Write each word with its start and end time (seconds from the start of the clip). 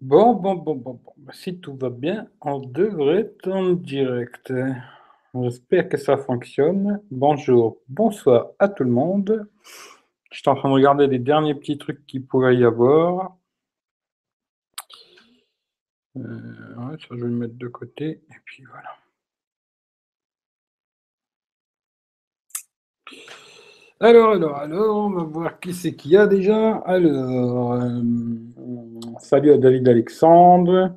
Bon, 0.00 0.32
bon, 0.34 0.54
bon, 0.54 0.76
bon, 0.76 1.00
bon. 1.04 1.12
Bah, 1.16 1.32
si 1.34 1.58
tout 1.60 1.76
va 1.76 1.90
bien, 1.90 2.28
on 2.40 2.60
devrait 2.60 3.20
être 3.20 3.48
en 3.50 3.72
direct. 3.72 4.52
J'espère 5.34 5.88
que 5.88 5.96
ça 5.96 6.16
fonctionne. 6.16 7.00
Bonjour, 7.10 7.78
bonsoir 7.88 8.48
à 8.60 8.68
tout 8.68 8.84
le 8.84 8.90
monde. 8.90 9.48
Je 10.30 10.38
suis 10.38 10.48
en 10.48 10.54
train 10.54 10.68
de 10.68 10.74
regarder 10.74 11.06
les 11.08 11.18
derniers 11.18 11.54
petits 11.54 11.78
trucs 11.78 12.06
qu'il 12.06 12.24
pourrait 12.24 12.56
y 12.56 12.64
avoir. 12.64 13.36
Euh, 16.16 16.20
ouais, 16.76 16.96
ça, 16.98 17.06
je 17.10 17.14
vais 17.16 17.22
le 17.22 17.30
mettre 17.30 17.56
de 17.56 17.68
côté. 17.68 18.22
Et 18.30 18.36
puis 18.44 18.64
voilà. 18.64 18.90
Alors, 24.00 24.30
alors, 24.32 24.56
alors, 24.56 24.96
on 25.06 25.10
va 25.10 25.22
voir 25.24 25.60
qui 25.60 25.74
c'est 25.74 25.94
qu'il 25.96 26.12
y 26.12 26.16
a 26.16 26.26
déjà. 26.26 26.76
Alors, 26.86 27.72
euh, 27.72 28.00
salut 29.20 29.52
à 29.52 29.58
David 29.58 29.88
Alexandre. 29.88 30.96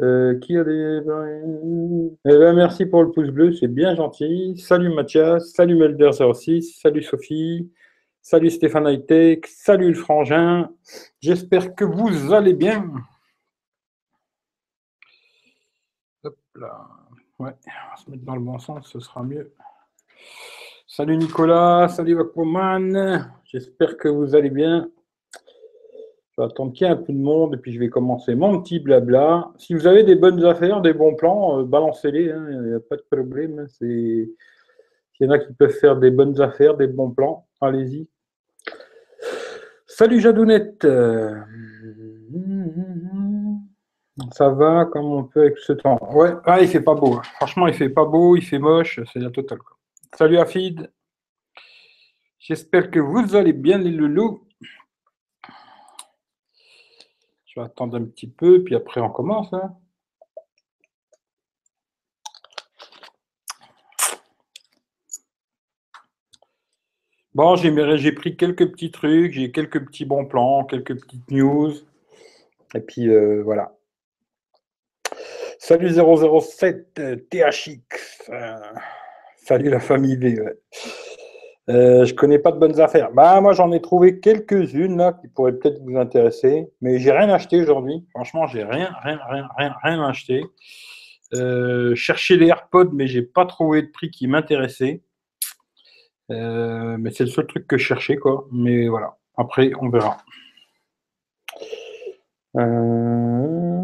Euh, 0.00 0.40
qui 0.40 0.56
a. 0.56 0.62
Eh 0.62 1.04
ben, 2.24 2.52
merci 2.52 2.84
pour 2.84 3.04
le 3.04 3.12
pouce 3.12 3.28
bleu, 3.28 3.52
c'est 3.52 3.68
bien 3.68 3.94
gentil. 3.94 4.58
Salut 4.58 4.92
Mathias, 4.92 5.52
salut 5.52 5.76
Melder06, 5.76 6.80
salut 6.80 7.02
Sophie, 7.02 7.70
salut 8.20 8.50
Stéphane 8.50 8.88
Hightech, 8.88 9.46
salut 9.46 9.90
le 9.90 9.94
frangin. 9.94 10.68
J'espère 11.20 11.76
que 11.76 11.84
vous 11.84 12.32
allez 12.32 12.54
bien. 12.54 12.90
On 17.38 17.44
va 17.44 17.56
se 17.96 18.10
mettre 18.10 18.24
dans 18.24 18.34
le 18.34 18.40
bon 18.40 18.58
sens, 18.58 18.90
ce 18.90 18.98
sera 18.98 19.22
mieux. 19.22 19.52
Salut 20.88 21.16
Nicolas, 21.16 21.88
salut 21.88 22.20
Aquaman. 22.20 23.32
J'espère 23.44 23.96
que 23.96 24.08
vous 24.08 24.34
allez 24.34 24.50
bien. 24.50 24.90
Je 26.36 26.42
vais 26.42 26.46
attendre 26.46 26.72
qu'il 26.72 26.84
y 26.84 26.90
ait 26.90 26.92
un 26.92 26.96
peu 26.96 27.12
de 27.12 27.18
monde 27.18 27.54
et 27.54 27.56
puis 27.58 27.72
je 27.72 27.78
vais 27.78 27.88
commencer 27.88 28.34
mon 28.34 28.60
petit 28.60 28.80
blabla. 28.80 29.52
Si 29.56 29.72
vous 29.72 29.86
avez 29.86 30.02
des 30.02 30.16
bonnes 30.16 30.44
affaires, 30.44 30.80
des 30.80 30.92
bons 30.92 31.14
plans, 31.14 31.60
euh, 31.60 31.64
balancez-les, 31.64 32.32
hein, 32.32 32.46
il 32.50 32.60
n'y 32.62 32.74
a 32.74 32.80
pas 32.80 32.96
de 32.96 33.04
problème. 33.08 33.60
Hein, 33.60 33.66
S'il 33.68 34.30
y 35.20 35.26
en 35.26 35.30
a 35.30 35.38
qui 35.38 35.52
peuvent 35.52 35.70
faire 35.70 35.96
des 35.96 36.10
bonnes 36.10 36.40
affaires, 36.40 36.76
des 36.76 36.88
bons 36.88 37.12
plans, 37.12 37.46
allez-y. 37.60 38.08
Salut 39.86 40.20
Jadounette. 40.20 40.84
Ça 44.32 44.48
va 44.48 44.86
comme 44.86 45.06
on 45.06 45.24
peut 45.24 45.42
avec 45.42 45.58
ce 45.58 45.72
temps? 45.72 45.98
Ouais, 46.12 46.32
ah, 46.46 46.60
il 46.60 46.66
fait 46.66 46.80
pas 46.80 46.94
beau. 46.94 47.14
Hein. 47.14 47.22
Franchement, 47.36 47.68
il 47.68 47.74
fait 47.74 47.88
pas 47.88 48.04
beau, 48.04 48.34
il 48.34 48.42
fait 48.42 48.58
moche, 48.58 48.98
c'est 49.12 49.20
la 49.20 49.30
totale. 49.30 49.58
Salut 50.16 50.38
Afid. 50.38 50.90
J'espère 52.40 52.90
que 52.90 52.98
vous 52.98 53.36
allez 53.36 53.52
bien 53.52 53.78
les 53.78 53.90
loulous. 53.90 54.43
Je 57.54 57.60
vais 57.60 57.66
attendre 57.66 57.96
un 57.96 58.04
petit 58.04 58.26
peu, 58.26 58.64
puis 58.64 58.74
après 58.74 59.00
on 59.00 59.10
commence. 59.10 59.52
Hein. 59.52 59.76
Bon, 67.34 67.54
j'ai 67.56 68.12
pris 68.12 68.36
quelques 68.36 68.70
petits 68.72 68.90
trucs, 68.90 69.32
j'ai 69.32 69.52
quelques 69.52 69.84
petits 69.86 70.04
bons 70.04 70.24
plans, 70.24 70.64
quelques 70.64 71.00
petites 71.00 71.30
news. 71.30 71.72
Et 72.74 72.80
puis 72.80 73.08
euh, 73.08 73.42
voilà. 73.44 73.76
Salut 75.60 75.90
007 75.90 77.00
THX. 77.30 78.30
Salut 79.36 79.70
la 79.70 79.80
famille 79.80 80.16
V. 80.16 80.40
Euh, 81.70 82.04
je 82.04 82.12
connais 82.12 82.38
pas 82.38 82.52
de 82.52 82.58
bonnes 82.58 82.78
affaires. 82.78 83.10
Bah 83.12 83.40
moi 83.40 83.54
j'en 83.54 83.72
ai 83.72 83.80
trouvé 83.80 84.20
quelques-unes 84.20 84.98
là 84.98 85.14
qui 85.14 85.28
pourraient 85.28 85.54
peut-être 85.54 85.80
vous 85.82 85.96
intéresser, 85.96 86.68
mais 86.82 86.98
j'ai 86.98 87.10
rien 87.10 87.30
acheté 87.30 87.60
aujourd'hui. 87.60 88.04
Franchement, 88.10 88.46
j'ai 88.46 88.64
rien, 88.64 88.94
rien, 89.02 89.18
rien, 89.28 89.48
rien, 89.56 89.74
rien 89.82 90.06
acheté. 90.06 90.44
Euh, 91.32 91.94
chercher 91.94 92.36
les 92.36 92.48
AirPods, 92.48 92.90
mais 92.92 93.06
j'ai 93.06 93.22
pas 93.22 93.46
trouvé 93.46 93.82
de 93.82 93.88
prix 93.88 94.10
qui 94.10 94.26
m'intéressait. 94.26 95.02
Euh, 96.30 96.96
mais 96.98 97.10
c'est 97.10 97.24
le 97.24 97.30
seul 97.30 97.46
truc 97.46 97.66
que 97.66 97.78
je 97.78 97.84
cherchais 97.84 98.16
quoi. 98.16 98.46
Mais 98.52 98.88
voilà. 98.88 99.16
Après, 99.36 99.72
on 99.80 99.88
verra. 99.88 100.18
Euh... 102.56 103.82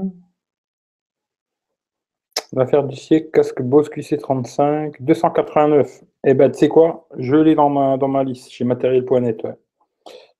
L'affaire 2.52 2.82
du 2.82 2.96
siècle, 2.96 3.30
casque 3.30 3.62
Bose 3.62 3.88
QC35, 3.88 4.96
289. 5.00 6.02
Eh 6.24 6.34
ben, 6.34 6.50
tu 6.50 6.58
sais 6.58 6.68
quoi? 6.68 7.06
Je 7.16 7.36
l'ai 7.36 7.54
dans 7.54 7.70
ma, 7.70 7.96
dans 7.96 8.08
ma 8.08 8.24
liste, 8.24 8.50
chez 8.50 8.64
Matériel.net. 8.64 9.42
Ouais. 9.44 9.54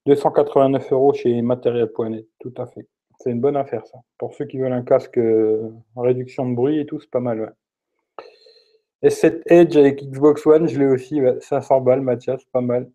289 0.06 0.92
euros 0.92 1.12
chez 1.12 1.40
Matériel.net, 1.40 2.26
tout 2.40 2.52
à 2.56 2.66
fait. 2.66 2.88
C'est 3.20 3.30
une 3.30 3.40
bonne 3.40 3.56
affaire, 3.56 3.86
ça. 3.86 3.98
Pour 4.18 4.34
ceux 4.34 4.46
qui 4.46 4.58
veulent 4.58 4.72
un 4.72 4.82
casque 4.82 5.18
euh, 5.18 5.70
réduction 5.96 6.48
de 6.48 6.54
bruit 6.56 6.80
et 6.80 6.86
tout, 6.86 6.98
c'est 6.98 7.10
pas 7.10 7.20
mal, 7.20 7.40
ouais. 7.40 9.08
S7 9.08 9.42
Edge 9.46 9.76
avec 9.76 10.02
Xbox 10.02 10.44
One, 10.46 10.68
je 10.68 10.78
l'ai 10.78 10.86
aussi, 10.86 11.20
500 11.40 11.80
balles, 11.80 12.00
Mathias, 12.00 12.44
pas 12.46 12.60
mal. 12.60 12.90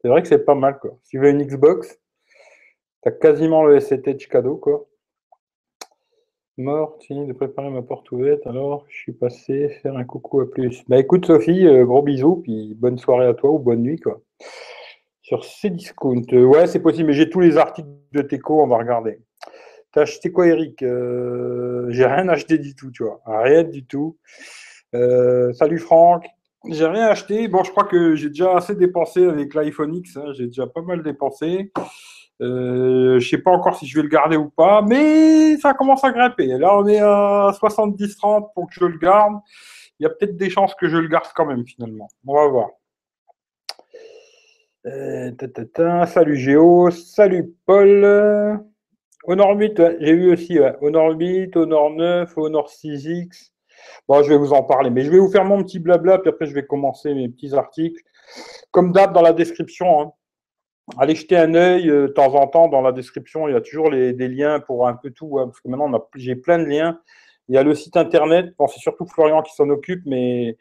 C'est 0.00 0.08
vrai 0.08 0.22
que 0.22 0.28
c'est 0.28 0.44
pas 0.44 0.54
mal, 0.54 0.78
quoi. 0.78 0.96
Si 1.02 1.10
tu 1.10 1.18
veux 1.18 1.28
une 1.28 1.42
Xbox, 1.42 1.98
tu 3.02 3.08
as 3.08 3.12
quasiment 3.12 3.62
le 3.64 3.78
S7 3.78 4.08
Edge 4.08 4.26
cadeau, 4.28 4.56
quoi. 4.56 4.87
Mort, 6.58 6.98
fini 7.00 7.24
de 7.24 7.32
préparer 7.32 7.70
ma 7.70 7.82
porte 7.82 8.10
ouverte, 8.10 8.44
alors 8.48 8.84
je 8.88 8.96
suis 8.96 9.12
passé 9.12 9.68
faire 9.80 9.96
un 9.96 10.02
coucou 10.02 10.40
à 10.40 10.50
plus. 10.50 10.82
Bah 10.88 10.98
écoute 10.98 11.24
Sophie, 11.24 11.64
euh, 11.64 11.84
gros 11.84 12.02
bisous, 12.02 12.40
puis 12.42 12.74
bonne 12.74 12.98
soirée 12.98 13.26
à 13.26 13.34
toi 13.34 13.52
ou 13.52 13.60
bonne 13.60 13.80
nuit 13.82 14.00
quoi. 14.00 14.20
Sur 15.22 15.44
Cdiscount, 15.44 16.24
euh, 16.32 16.42
ouais 16.42 16.66
c'est 16.66 16.80
possible, 16.80 17.06
mais 17.06 17.12
j'ai 17.12 17.30
tous 17.30 17.38
les 17.38 17.58
articles 17.58 17.88
de 18.12 18.22
Teco, 18.22 18.60
on 18.60 18.66
va 18.66 18.78
regarder. 18.78 19.20
T'as 19.92 20.02
acheté 20.02 20.32
quoi 20.32 20.48
Eric? 20.48 20.82
Euh, 20.82 21.86
J'ai 21.90 22.06
rien 22.06 22.28
acheté 22.28 22.58
du 22.58 22.74
tout, 22.74 22.90
tu 22.90 23.04
vois, 23.04 23.20
rien 23.24 23.62
du 23.62 23.86
tout. 23.86 24.18
salut 24.92 25.78
Franck, 25.78 26.26
j'ai 26.68 26.86
rien 26.86 27.06
acheté. 27.06 27.46
Bon, 27.46 27.62
je 27.62 27.70
crois 27.70 27.84
que 27.84 28.16
j'ai 28.16 28.30
déjà 28.30 28.56
assez 28.56 28.74
dépensé 28.74 29.24
avec 29.24 29.54
l'iPhone 29.54 29.94
X, 29.94 30.16
hein. 30.16 30.32
j'ai 30.32 30.46
déjà 30.46 30.66
pas 30.66 30.82
mal 30.82 31.04
dépensé. 31.04 31.70
Euh, 32.40 33.18
je 33.18 33.28
sais 33.28 33.38
pas 33.38 33.50
encore 33.50 33.76
si 33.76 33.86
je 33.86 33.96
vais 33.96 34.02
le 34.02 34.08
garder 34.08 34.36
ou 34.36 34.48
pas, 34.48 34.82
mais 34.82 35.56
ça 35.58 35.74
commence 35.74 36.04
à 36.04 36.12
grimper. 36.12 36.46
Là, 36.46 36.76
on 36.78 36.86
est 36.86 37.00
à 37.00 37.50
70-30 37.60 38.52
pour 38.54 38.68
que 38.68 38.74
je 38.74 38.84
le 38.84 38.98
garde. 38.98 39.34
Il 39.98 40.04
y 40.04 40.06
a 40.06 40.10
peut-être 40.10 40.36
des 40.36 40.48
chances 40.48 40.74
que 40.74 40.88
je 40.88 40.96
le 40.96 41.08
garde 41.08 41.26
quand 41.34 41.46
même, 41.46 41.66
finalement. 41.66 42.08
On 42.26 42.34
va 42.34 42.46
voir. 42.46 42.68
Euh, 44.86 45.32
salut 46.06 46.36
Géo, 46.36 46.90
salut 46.90 47.54
Paul. 47.66 48.62
Honor 49.24 49.56
8, 49.56 49.82
j'ai 50.00 50.14
vu 50.14 50.32
aussi. 50.32 50.58
Honor 50.80 51.18
8, 51.18 51.56
Honor 51.56 51.90
9, 51.90 52.38
Honor 52.38 52.70
6X. 52.70 53.50
Bon, 54.06 54.22
je 54.22 54.28
vais 54.28 54.38
vous 54.38 54.52
en 54.52 54.62
parler, 54.62 54.90
mais 54.90 55.02
je 55.02 55.10
vais 55.10 55.18
vous 55.18 55.30
faire 55.30 55.44
mon 55.44 55.62
petit 55.62 55.78
blabla, 55.78 56.18
puis 56.18 56.30
après 56.30 56.46
je 56.46 56.54
vais 56.54 56.64
commencer 56.64 57.12
mes 57.14 57.28
petits 57.28 57.54
articles. 57.54 58.00
Comme 58.70 58.92
d'hab 58.92 59.12
dans 59.12 59.22
la 59.22 59.32
description, 59.32 60.00
hein 60.00 60.12
allez 60.96 61.14
jeter 61.14 61.36
un 61.36 61.54
œil 61.54 61.90
euh, 61.90 62.08
de 62.08 62.12
temps 62.12 62.34
en 62.34 62.46
temps 62.46 62.68
dans 62.68 62.80
la 62.80 62.92
description. 62.92 63.48
Il 63.48 63.52
y 63.52 63.56
a 63.56 63.60
toujours 63.60 63.90
les, 63.90 64.12
des 64.12 64.28
liens 64.28 64.60
pour 64.60 64.88
un 64.88 64.94
peu 64.94 65.10
tout, 65.10 65.38
hein, 65.38 65.46
parce 65.46 65.60
que 65.60 65.68
maintenant 65.68 66.08
j'ai 66.16 66.36
plein 66.36 66.58
de 66.58 66.64
liens. 66.64 67.00
Il 67.48 67.54
y 67.54 67.58
a 67.58 67.62
le 67.62 67.74
site 67.74 67.96
internet. 67.96 68.54
Bon, 68.58 68.66
c'est 68.66 68.80
surtout 68.80 69.06
Florian 69.06 69.42
qui 69.42 69.54
s'en 69.54 69.68
occupe, 69.70 70.02
mais 70.06 70.56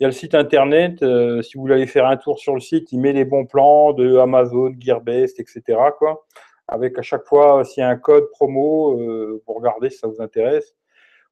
il 0.00 0.04
y 0.04 0.04
a 0.04 0.08
le 0.08 0.12
site 0.12 0.34
internet. 0.34 1.02
Euh, 1.02 1.42
si 1.42 1.56
vous 1.56 1.62
voulez 1.62 1.86
faire 1.86 2.06
un 2.06 2.16
tour 2.16 2.38
sur 2.38 2.54
le 2.54 2.60
site, 2.60 2.90
il 2.92 3.00
met 3.00 3.12
les 3.12 3.26
bons 3.26 3.44
plans 3.44 3.92
de 3.92 4.16
Amazon, 4.16 4.74
Gearbest, 4.78 5.38
etc. 5.38 5.78
Quoi, 5.98 6.26
avec 6.68 6.98
à 6.98 7.02
chaque 7.02 7.26
fois 7.26 7.64
s'il 7.64 7.82
y 7.82 7.84
a 7.84 7.88
un 7.88 7.96
code 7.96 8.30
promo, 8.30 8.98
euh, 8.98 9.42
vous 9.46 9.54
regardez 9.54 9.90
si 9.90 9.98
ça 9.98 10.08
vous 10.08 10.20
intéresse. 10.22 10.74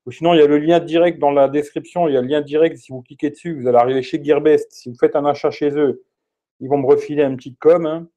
Ou 0.06 0.10
sinon, 0.10 0.34
il 0.34 0.40
y 0.40 0.42
a 0.42 0.46
le 0.46 0.58
lien 0.58 0.80
direct 0.80 1.18
dans 1.18 1.30
la 1.30 1.48
description. 1.48 2.08
Il 2.08 2.14
y 2.14 2.16
a 2.16 2.22
le 2.22 2.28
lien 2.28 2.40
direct. 2.40 2.76
Si 2.78 2.92
vous 2.92 3.02
cliquez 3.02 3.30
dessus, 3.30 3.58
vous 3.58 3.66
allez 3.68 3.78
arriver 3.78 4.02
chez 4.02 4.22
Gearbest. 4.22 4.72
Si 4.72 4.90
vous 4.90 4.96
faites 4.96 5.16
un 5.16 5.24
achat 5.24 5.50
chez 5.50 5.70
eux, 5.70 6.04
ils 6.60 6.68
vont 6.68 6.78
me 6.78 6.86
refiler 6.86 7.22
un 7.22 7.36
petit 7.36 7.54
com. 7.56 7.86
Hein. 7.86 8.08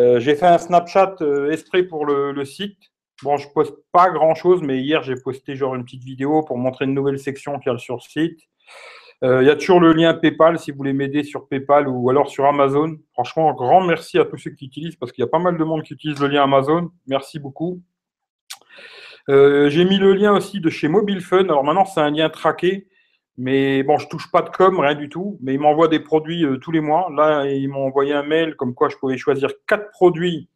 Euh, 0.00 0.18
j'ai 0.18 0.34
fait 0.34 0.46
un 0.46 0.58
Snapchat 0.58 1.16
euh, 1.20 1.50
esprit 1.50 1.84
pour 1.84 2.06
le, 2.06 2.44
site. 2.44 2.78
Bon, 3.22 3.36
je 3.36 3.48
poste 3.48 3.74
pas 3.92 4.10
grand 4.10 4.34
chose, 4.34 4.60
mais 4.62 4.80
hier 4.80 5.02
j'ai 5.02 5.14
posté 5.14 5.54
genre 5.54 5.74
une 5.74 5.84
petite 5.84 6.02
vidéo 6.02 6.42
pour 6.42 6.58
montrer 6.58 6.84
une 6.84 6.94
nouvelle 6.94 7.18
section 7.18 7.58
qu'il 7.58 7.70
y 7.70 7.74
a 7.74 7.78
sur 7.78 7.94
le 7.94 8.00
site. 8.00 8.40
Euh, 9.22 9.42
il 9.42 9.46
y 9.46 9.50
a 9.50 9.56
toujours 9.56 9.80
le 9.80 9.92
lien 9.92 10.12
PayPal 10.12 10.58
si 10.58 10.72
vous 10.72 10.78
voulez 10.78 10.92
m'aider 10.92 11.22
sur 11.22 11.46
PayPal 11.46 11.88
ou 11.88 12.10
alors 12.10 12.28
sur 12.28 12.44
Amazon. 12.44 12.98
Franchement, 13.12 13.54
grand 13.54 13.82
merci 13.82 14.18
à 14.18 14.24
tous 14.24 14.36
ceux 14.36 14.50
qui 14.50 14.66
utilisent 14.66 14.96
parce 14.96 15.12
qu'il 15.12 15.22
y 15.22 15.26
a 15.26 15.30
pas 15.30 15.38
mal 15.38 15.56
de 15.56 15.64
monde 15.64 15.84
qui 15.84 15.94
utilise 15.94 16.18
le 16.20 16.26
lien 16.26 16.42
Amazon. 16.42 16.90
Merci 17.06 17.38
beaucoup. 17.38 17.80
j'ai 19.28 19.84
mis 19.84 19.98
le 19.98 20.12
lien 20.12 20.32
aussi 20.32 20.60
de 20.60 20.68
chez 20.70 20.88
Mobile 20.88 21.20
Fun. 21.20 21.44
Alors 21.44 21.62
maintenant, 21.62 21.84
c'est 21.84 22.00
un 22.00 22.10
lien 22.10 22.28
traqué. 22.28 22.88
Mais 23.36 23.82
bon, 23.82 23.98
je 23.98 24.06
touche 24.08 24.30
pas 24.30 24.42
de 24.42 24.50
com, 24.50 24.78
rien 24.78 24.94
du 24.94 25.08
tout. 25.08 25.38
Mais 25.42 25.54
ils 25.54 25.60
m'envoient 25.60 25.88
des 25.88 26.00
produits 26.00 26.44
euh, 26.44 26.56
tous 26.58 26.70
les 26.70 26.80
mois. 26.80 27.08
Là, 27.14 27.46
ils 27.46 27.68
m'ont 27.68 27.86
envoyé 27.86 28.12
un 28.12 28.22
mail 28.22 28.54
comme 28.56 28.74
quoi 28.74 28.88
je 28.88 28.96
pouvais 28.96 29.16
choisir 29.16 29.50
quatre 29.66 29.90
produits 29.90 30.48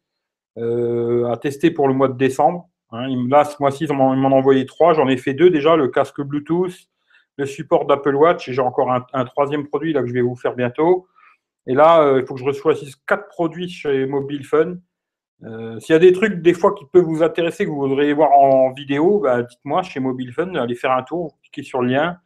euh, 0.57 1.29
à 1.29 1.37
tester 1.37 1.71
pour 1.71 1.87
le 1.87 1.93
mois 1.93 2.07
de 2.07 2.17
décembre. 2.17 2.69
Hein, 2.91 3.07
là, 3.27 3.43
ce 3.43 3.57
mois-ci, 3.59 3.85
ils 3.85 3.93
m'en 3.93 4.11
ont 4.11 4.31
envoyé 4.31 4.65
trois. 4.65 4.93
J'en 4.93 5.07
ai 5.09 5.17
fait 5.17 5.33
deux 5.33 5.49
déjà, 5.49 5.75
le 5.75 5.89
casque 5.89 6.21
Bluetooth, 6.21 6.73
le 7.37 7.45
support 7.45 7.85
d'Apple 7.85 8.15
Watch. 8.15 8.47
Et 8.47 8.53
j'ai 8.53 8.61
encore 8.61 8.91
un, 8.91 9.25
troisième 9.25 9.67
produit 9.67 9.91
là 9.93 10.01
que 10.01 10.07
je 10.07 10.13
vais 10.13 10.21
vous 10.21 10.35
faire 10.35 10.55
bientôt. 10.55 11.07
Et 11.67 11.73
là, 11.73 12.01
euh, 12.01 12.21
il 12.21 12.25
faut 12.25 12.35
que 12.35 12.41
je 12.41 12.51
choisisse 12.53 12.95
quatre 12.95 13.27
produits 13.27 13.69
chez 13.69 14.05
Mobile 14.05 14.45
Fun. 14.45 14.77
S'il 15.79 15.93
y 15.93 15.95
a 15.95 15.99
des 15.99 16.11
trucs 16.11 16.41
des 16.41 16.53
fois 16.53 16.73
qui 16.73 16.83
peuvent 16.91 17.05
vous 17.05 17.23
intéresser, 17.23 17.63
que 17.63 17.69
vous 17.69 17.87
voudriez 17.87 18.11
voir 18.11 18.31
en 18.31 18.73
vidéo, 18.73 19.19
bah, 19.19 19.43
dites-moi 19.43 19.83
chez 19.83 20.01
Mobile 20.01 20.33
Fun, 20.33 20.53
allez 20.55 20.75
faire 20.75 20.91
un 20.91 21.03
tour, 21.03 21.37
cliquez 21.41 21.63
sur 21.63 21.81
le 21.81 21.93
lien. 21.93 22.17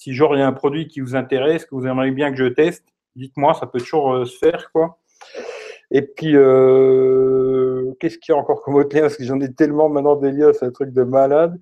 Si 0.00 0.14
genre 0.14 0.34
il 0.34 0.38
y 0.38 0.42
a 0.42 0.46
un 0.46 0.54
produit 0.54 0.88
qui 0.88 1.00
vous 1.00 1.14
intéresse, 1.14 1.66
que 1.66 1.74
vous 1.74 1.86
aimeriez 1.86 2.10
bien 2.10 2.30
que 2.30 2.38
je 2.38 2.46
teste, 2.46 2.86
dites-moi, 3.16 3.52
ça 3.52 3.66
peut 3.66 3.80
toujours 3.80 4.14
euh, 4.14 4.24
se 4.24 4.38
faire 4.38 4.72
quoi. 4.72 4.98
Et 5.90 6.00
puis 6.00 6.34
euh, 6.36 7.92
qu'est-ce 8.00 8.16
qu'il 8.16 8.34
y 8.34 8.34
a 8.34 8.40
encore 8.40 8.62
comme 8.62 8.76
autre 8.76 8.96
lien? 8.96 9.02
Parce 9.02 9.18
que 9.18 9.24
j'en 9.24 9.38
ai 9.40 9.52
tellement 9.52 9.90
maintenant 9.90 10.16
des 10.16 10.32
liens, 10.32 10.54
c'est 10.54 10.64
un 10.64 10.70
truc 10.70 10.94
de 10.94 11.02
malade. 11.02 11.60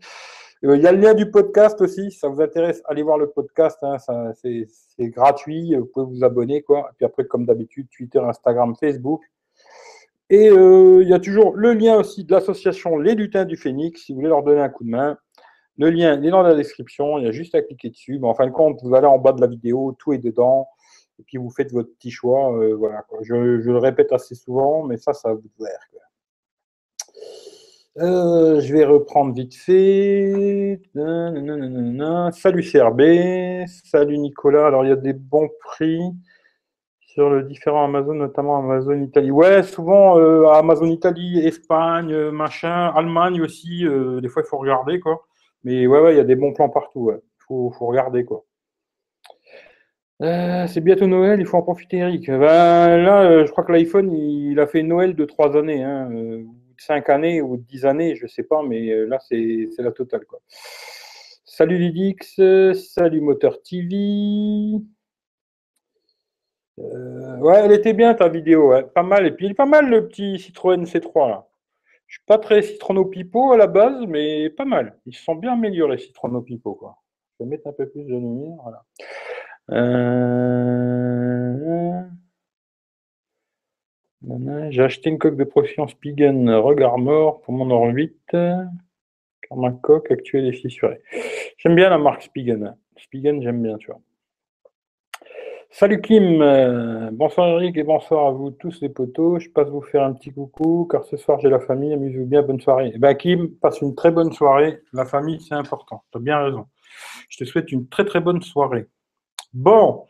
Il 0.62 0.80
y 0.80 0.86
a 0.86 0.92
le 0.92 0.98
lien 0.98 1.14
du 1.14 1.32
podcast 1.32 1.80
aussi, 1.80 2.12
si 2.12 2.18
ça 2.18 2.28
vous 2.28 2.40
intéresse, 2.40 2.80
allez 2.84 3.02
voir 3.02 3.18
le 3.18 3.28
podcast, 3.28 3.76
hein, 3.82 3.96
c'est 4.34 4.68
gratuit, 5.00 5.74
vous 5.74 5.86
pouvez 5.86 6.06
vous 6.06 6.24
abonner 6.24 6.62
quoi. 6.62 6.90
Et 6.92 6.94
puis 6.96 7.06
après, 7.06 7.24
comme 7.26 7.44
d'habitude, 7.44 7.88
Twitter, 7.90 8.20
Instagram, 8.20 8.76
Facebook. 8.78 9.22
Et 10.30 10.48
euh, 10.48 11.02
il 11.02 11.08
y 11.08 11.14
a 11.14 11.18
toujours 11.18 11.56
le 11.56 11.72
lien 11.72 11.96
aussi 11.96 12.22
de 12.22 12.30
l'association 12.30 12.98
Les 12.98 13.16
Lutins 13.16 13.46
du 13.46 13.56
Phénix, 13.56 14.00
si 14.00 14.12
vous 14.12 14.18
voulez 14.18 14.28
leur 14.28 14.44
donner 14.44 14.60
un 14.60 14.68
coup 14.68 14.84
de 14.84 14.90
main. 14.90 15.18
Le 15.78 15.90
lien 15.90 16.20
est 16.20 16.30
dans 16.30 16.42
la 16.42 16.54
description, 16.54 17.18
il 17.18 17.24
y 17.24 17.28
a 17.28 17.32
juste 17.32 17.54
à 17.54 17.62
cliquer 17.62 17.90
dessus. 17.90 18.18
en 18.22 18.34
fin 18.34 18.46
de 18.46 18.52
compte, 18.52 18.80
vous 18.82 18.94
allez 18.94 19.06
en 19.06 19.18
bas 19.18 19.32
de 19.32 19.40
la 19.40 19.46
vidéo, 19.46 19.96
tout 19.98 20.12
est 20.12 20.18
dedans. 20.18 20.68
Et 21.20 21.22
puis 21.24 21.38
vous 21.38 21.50
faites 21.50 21.72
votre 21.72 21.90
petit 21.94 22.10
choix. 22.10 22.52
Euh, 22.56 22.74
voilà, 22.74 23.04
Je, 23.22 23.34
le 23.34 23.78
répète 23.78 24.12
assez 24.12 24.34
souvent, 24.34 24.82
mais 24.84 24.96
ça, 24.96 25.12
ça 25.12 25.32
vous 25.32 25.50
faire. 25.56 25.78
Euh, 28.00 28.60
je 28.60 28.72
vais 28.72 28.84
reprendre 28.84 29.34
vite 29.34 29.54
fait. 29.54 30.80
Salut 32.32 32.62
CRB, 32.62 33.66
salut 33.84 34.18
Nicolas. 34.18 34.66
Alors 34.66 34.84
il 34.84 34.88
y 34.88 34.92
a 34.92 34.96
des 34.96 35.12
bons 35.12 35.48
prix 35.60 36.00
sur 37.00 37.30
le 37.30 37.42
différent 37.42 37.84
Amazon, 37.84 38.14
notamment 38.14 38.58
Amazon 38.58 39.00
Italie. 39.00 39.32
Ouais, 39.32 39.64
souvent 39.64 40.18
euh, 40.18 40.46
Amazon 40.46 40.86
Italie, 40.86 41.40
Espagne, 41.40 42.12
euh, 42.12 42.30
machin, 42.30 42.92
Allemagne 42.94 43.42
aussi. 43.42 43.84
Des 44.22 44.28
fois, 44.28 44.42
il 44.44 44.48
faut 44.48 44.58
regarder 44.58 45.00
quoi. 45.00 45.27
Mais 45.64 45.86
ouais, 45.86 46.00
ouais, 46.00 46.14
il 46.14 46.16
y 46.16 46.20
a 46.20 46.24
des 46.24 46.36
bons 46.36 46.52
plans 46.52 46.68
partout. 46.68 47.10
Il 47.12 47.20
faut, 47.46 47.70
regarder 47.80 48.24
quoi. 48.24 48.44
c'est 50.20 50.80
bientôt 50.80 51.06
Noël, 51.06 51.40
il 51.40 51.46
faut 51.46 51.56
en 51.56 51.62
profiter, 51.62 51.98
Eric. 51.98 52.28
Ben, 52.28 52.96
là, 52.98 53.44
je 53.44 53.50
crois 53.50 53.64
que 53.64 53.72
l'iPhone, 53.72 54.12
il, 54.12 54.58
a 54.60 54.66
fait 54.66 54.82
Noël 54.82 55.14
de 55.14 55.24
trois 55.24 55.56
années, 55.56 55.82
hein, 55.82 56.10
de 56.10 56.46
cinq 56.78 57.08
années 57.08 57.42
ou 57.42 57.56
dix 57.56 57.84
années, 57.86 58.14
je 58.16 58.26
sais 58.26 58.44
pas, 58.44 58.62
mais 58.62 59.06
là, 59.06 59.18
c'est 59.20 59.68
la 59.78 59.92
totale. 59.92 60.24
Quoi. 60.26 60.40
Salut 61.44 61.78
Lidix, 61.78 62.40
salut 62.74 63.20
Moteur 63.20 63.62
TV. 63.62 64.78
Euh, 66.78 67.36
ouais, 67.38 67.56
elle 67.64 67.72
était 67.72 67.92
bien 67.92 68.14
ta 68.14 68.28
vidéo, 68.28 68.72
pas 68.94 69.02
mal. 69.02 69.26
Et 69.26 69.32
puis 69.32 69.46
il 69.46 69.50
est 69.52 69.54
pas 69.54 69.66
mal 69.66 69.88
le 69.88 70.06
petit 70.06 70.38
Citroën 70.38 70.84
C3 70.84 71.28
là. 71.28 71.47
Je 72.08 72.14
suis 72.16 72.24
pas 72.26 72.38
très 72.38 72.62
Citroën 72.62 73.04
Pipo 73.08 73.52
à 73.52 73.56
la 73.58 73.66
base, 73.66 74.06
mais 74.06 74.48
pas 74.50 74.64
mal. 74.64 74.98
Ils 75.06 75.14
se 75.14 75.22
sont 75.22 75.34
bien 75.34 75.52
améliorés 75.52 75.98
Citroën 75.98 76.42
Pipo 76.42 76.74
quoi. 76.74 76.96
Je 77.38 77.44
vais 77.44 77.50
mettre 77.50 77.66
un 77.68 77.72
peu 77.72 77.88
plus 77.88 78.04
de 78.04 78.14
lumière. 78.14 78.58
Euh, 79.70 80.18
j'ai 84.70 84.82
acheté 84.82 85.10
une 85.10 85.18
coque 85.18 85.36
de 85.36 85.44
profil 85.44 85.84
Spigen 85.88 86.50
regard 86.50 86.98
mort 86.98 87.42
pour 87.42 87.52
mon 87.52 87.70
or 87.70 87.84
8 87.88 88.16
car 88.30 88.68
ma 89.56 89.72
coque 89.72 90.10
actuelle 90.10 90.46
est 90.46 90.52
fissurée. 90.52 91.02
J'aime 91.58 91.76
bien 91.76 91.90
la 91.90 91.98
marque 91.98 92.22
Spigen. 92.22 92.74
Spigen, 92.96 93.42
j'aime 93.42 93.62
bien, 93.62 93.76
tu 93.76 93.88
vois. 93.90 94.00
Salut 95.70 96.00
Kim, 96.00 96.40
euh, 96.40 97.10
bonsoir 97.12 97.46
Eric 97.48 97.76
et 97.76 97.82
bonsoir 97.82 98.26
à 98.26 98.30
vous 98.30 98.50
tous 98.50 98.80
les 98.80 98.88
potos. 98.88 99.38
Je 99.42 99.50
passe 99.50 99.68
vous 99.68 99.82
faire 99.82 100.02
un 100.02 100.14
petit 100.14 100.32
coucou 100.32 100.88
car 100.90 101.04
ce 101.04 101.18
soir 101.18 101.38
j'ai 101.40 101.50
la 101.50 101.60
famille, 101.60 101.92
amusez-vous 101.92 102.24
bien, 102.24 102.42
bonne 102.42 102.60
soirée. 102.60 102.90
Eh 102.94 102.98
ben 102.98 103.14
Kim, 103.14 103.50
passe 103.60 103.82
une 103.82 103.94
très 103.94 104.10
bonne 104.10 104.32
soirée. 104.32 104.80
La 104.94 105.04
famille, 105.04 105.40
c'est 105.42 105.54
important. 105.54 106.02
Tu 106.10 106.20
bien 106.20 106.42
raison. 106.42 106.66
Je 107.28 107.36
te 107.36 107.44
souhaite 107.44 107.70
une 107.70 107.86
très 107.86 108.06
très 108.06 108.20
bonne 108.20 108.40
soirée. 108.40 108.88
Bon, 109.52 110.06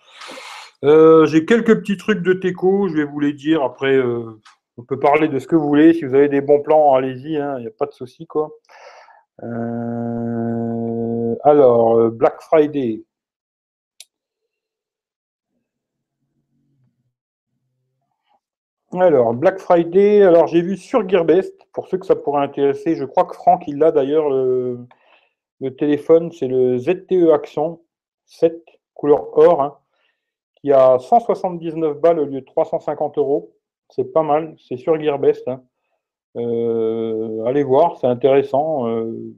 euh, 0.84 1.26
j'ai 1.26 1.44
quelques 1.44 1.81
petits 1.81 1.96
trucs 1.96 2.22
de 2.22 2.34
teco, 2.34 2.88
je 2.88 2.94
vais 2.94 3.04
vous 3.04 3.19
les 3.19 3.32
dire. 3.32 3.62
Après, 3.64 3.96
euh, 3.96 4.40
on 4.76 4.84
peut 4.84 5.00
parler 5.00 5.26
de 5.28 5.40
ce 5.40 5.49
que 5.49 5.56
vous 5.56 5.66
voulez. 5.66 5.93
Si 5.93 6.04
vous 6.04 6.14
avez 6.14 6.28
des 6.28 6.40
bons 6.40 6.62
plans, 6.62 6.94
allez-y, 6.94 7.37
hein. 7.37 7.56
il 7.58 7.62
n'y 7.62 7.69
a 7.69 7.72
pas 7.76 7.87
de 7.87 7.93
souci 7.93 8.26
quoi. 8.28 8.50
alors, 11.43 12.11
Black 12.12 12.40
Friday. 12.43 13.02
Alors, 19.00 19.33
Black 19.33 19.59
Friday, 19.61 20.23
alors 20.23 20.49
j'ai 20.49 20.61
vu 20.61 20.77
sur 20.77 21.09
Gearbest, 21.09 21.55
pour 21.73 21.87
ceux 21.87 21.99
que 21.99 22.06
ça 22.06 22.17
pourrait 22.17 22.43
intéresser, 22.43 22.97
je 22.97 23.05
crois 23.05 23.25
que 23.25 23.35
Franck, 23.35 23.65
il 23.69 23.83
a 23.85 23.93
d'ailleurs 23.93 24.29
le, 24.29 24.87
téléphone, 25.79 26.33
c'est 26.33 26.49
le 26.49 26.79
ZTE 26.79 27.31
Action 27.33 27.81
7, 28.27 28.65
couleur 28.95 29.37
or, 29.39 29.62
hein, 29.62 29.79
qui 30.56 30.73
a 30.73 30.99
179 30.99 32.00
balles 32.00 32.19
au 32.19 32.25
lieu 32.25 32.41
de 32.41 32.47
350 32.47 33.19
euros. 33.19 33.55
C'est 33.91 34.12
pas 34.12 34.23
mal, 34.23 34.56
c'est 34.59 34.77
sur 34.77 35.00
Gearbest. 35.00 35.47
Hein. 35.47 35.62
Euh, 36.37 37.45
allez 37.45 37.62
voir, 37.62 37.99
c'est 38.00 38.06
intéressant. 38.09 38.89
Euh, 38.89 39.35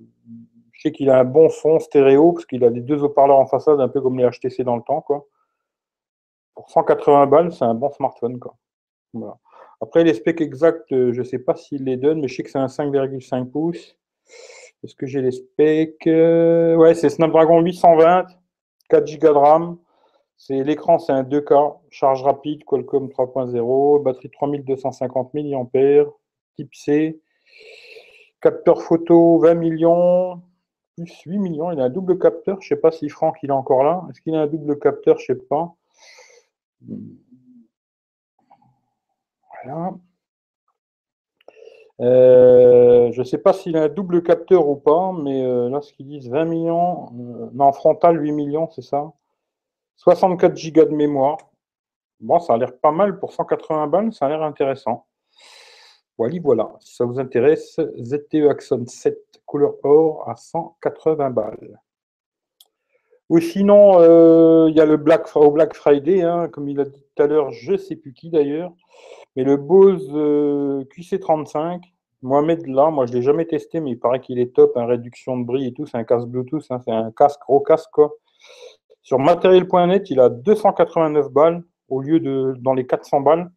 je 0.72 0.80
sais 0.80 0.92
qu'il 0.92 1.10
a 1.10 1.18
un 1.18 1.24
bon 1.24 1.50
son 1.50 1.78
stéréo, 1.78 2.32
parce 2.32 2.46
qu'il 2.46 2.64
a 2.64 2.70
des 2.70 2.80
deux 2.80 3.02
haut-parleurs 3.02 3.38
en 3.38 3.46
façade, 3.46 3.80
un 3.80 3.88
peu 3.88 4.00
comme 4.00 4.18
les 4.18 4.28
HTC 4.28 4.64
dans 4.64 4.76
le 4.76 4.82
temps. 4.82 5.04
Pour 6.54 6.70
180 6.70 7.26
balles, 7.26 7.52
c'est 7.52 7.64
un 7.64 7.74
bon 7.74 7.90
smartphone. 7.90 8.38
Quoi. 8.38 8.56
Après, 9.80 10.04
les 10.04 10.14
specs 10.14 10.40
exacts, 10.40 10.92
euh, 10.92 11.12
je 11.12 11.20
ne 11.20 11.24
sais 11.24 11.38
pas 11.38 11.56
s'il 11.56 11.84
les 11.84 11.96
donne, 11.96 12.20
mais 12.20 12.28
je 12.28 12.36
sais 12.36 12.42
que 12.42 12.50
c'est 12.50 12.58
un 12.58 12.68
5,5 12.68 13.46
pouces. 13.50 13.96
Est-ce 14.84 14.94
que 14.94 15.06
j'ai 15.06 15.22
les 15.22 15.32
specs? 15.32 16.06
Euh, 16.06 16.76
Ouais, 16.76 16.94
c'est 16.94 17.10
Snapdragon 17.10 17.60
820, 17.60 18.26
4 18.88 19.18
Go 19.18 19.28
de 19.28 19.38
RAM. 19.38 19.78
L'écran, 20.48 20.98
c'est 20.98 21.12
un 21.12 21.22
2K, 21.22 21.80
charge 21.90 22.22
rapide, 22.22 22.64
Qualcomm 22.64 23.08
3.0, 23.08 24.02
batterie 24.02 24.30
3250 24.30 25.34
mAh, 25.34 26.04
type 26.56 26.74
C, 26.74 27.20
capteur 28.40 28.82
photo 28.82 29.38
20 29.38 29.54
millions, 29.54 30.42
plus 30.96 31.12
8 31.26 31.38
millions. 31.38 31.70
Il 31.72 31.80
a 31.80 31.84
un 31.84 31.90
double 31.90 32.18
capteur. 32.18 32.58
Je 32.60 32.66
ne 32.72 32.76
sais 32.76 32.80
pas 32.80 32.90
si 32.90 33.08
Franck 33.08 33.36
il 33.42 33.50
est 33.50 33.52
encore 33.52 33.84
là. 33.84 34.02
Est-ce 34.10 34.20
qu'il 34.22 34.34
a 34.34 34.40
un 34.42 34.46
double 34.46 34.78
capteur? 34.78 35.18
Je 35.18 35.32
ne 35.32 35.38
sais 35.38 35.44
pas. 35.44 35.74
Euh, 42.00 43.12
je 43.12 43.20
ne 43.20 43.24
sais 43.24 43.38
pas 43.38 43.52
s'il 43.52 43.76
a 43.76 43.82
un 43.82 43.88
double 43.88 44.22
capteur 44.22 44.68
ou 44.68 44.76
pas, 44.76 45.12
mais 45.12 45.44
euh, 45.44 45.68
là, 45.68 45.82
ce 45.82 45.92
qu'ils 45.92 46.08
disent, 46.08 46.30
20 46.30 46.44
millions, 46.46 47.10
euh, 47.12 47.50
non, 47.52 47.72
frontal, 47.72 48.22
8 48.22 48.32
millions, 48.32 48.70
c'est 48.70 48.82
ça 48.82 49.12
64 49.96 50.54
Go 50.72 50.84
de 50.86 50.94
mémoire. 50.94 51.36
Bon, 52.20 52.38
ça 52.38 52.54
a 52.54 52.56
l'air 52.58 52.78
pas 52.78 52.92
mal 52.92 53.18
pour 53.18 53.32
180 53.32 53.86
balles, 53.88 54.12
ça 54.14 54.26
a 54.26 54.28
l'air 54.30 54.42
intéressant. 54.42 55.06
Voilà, 56.16 56.36
voilà. 56.42 56.72
Si 56.80 56.94
ça 56.96 57.04
vous 57.04 57.18
intéresse, 57.18 57.78
ZTE 57.98 58.48
Axon 58.50 58.84
7 58.86 59.18
couleur 59.46 59.74
or 59.82 60.28
à 60.28 60.36
180 60.36 61.30
balles. 61.30 61.80
Ou 63.28 63.40
sinon, 63.40 64.00
il 64.68 64.76
y 64.76 64.80
a 64.80 64.86
le 64.86 64.96
Black, 64.96 65.34
au 65.36 65.50
Black 65.50 65.74
Friday, 65.74 66.22
hein, 66.22 66.48
comme 66.48 66.68
il 66.68 66.80
a 66.80 66.84
dit 66.84 67.04
tout 67.14 67.22
à 67.22 67.26
l'heure, 67.26 67.50
je 67.52 67.72
ne 67.72 67.76
sais 67.76 67.96
plus 67.96 68.12
qui 68.12 68.30
d'ailleurs. 68.30 68.72
Mais 69.36 69.44
le 69.44 69.56
Bose 69.56 70.10
euh, 70.12 70.84
QC35, 70.96 71.82
Mohamed 72.22 72.66
là, 72.66 72.90
moi 72.90 73.06
je 73.06 73.12
ne 73.12 73.16
l'ai 73.16 73.22
jamais 73.22 73.46
testé, 73.46 73.80
mais 73.80 73.92
il 73.92 73.98
paraît 73.98 74.20
qu'il 74.20 74.38
est 74.38 74.54
top, 74.54 74.76
en 74.76 74.86
réduction 74.86 75.38
de 75.38 75.44
bruit 75.44 75.66
et 75.66 75.72
tout, 75.72 75.86
c'est 75.86 75.96
un 75.96 76.04
casque 76.04 76.26
Bluetooth, 76.26 76.66
hein, 76.70 76.80
c'est 76.84 76.92
un 76.92 77.10
casque, 77.12 77.40
gros 77.40 77.60
casque. 77.60 78.00
Sur 79.02 79.18
matériel.net, 79.18 80.10
il 80.10 80.20
a 80.20 80.28
289 80.28 81.30
balles 81.30 81.64
au 81.88 82.00
lieu 82.00 82.20
de 82.20 82.54
dans 82.58 82.74
les 82.74 82.86
400 82.86 83.20
balles. 83.20 83.50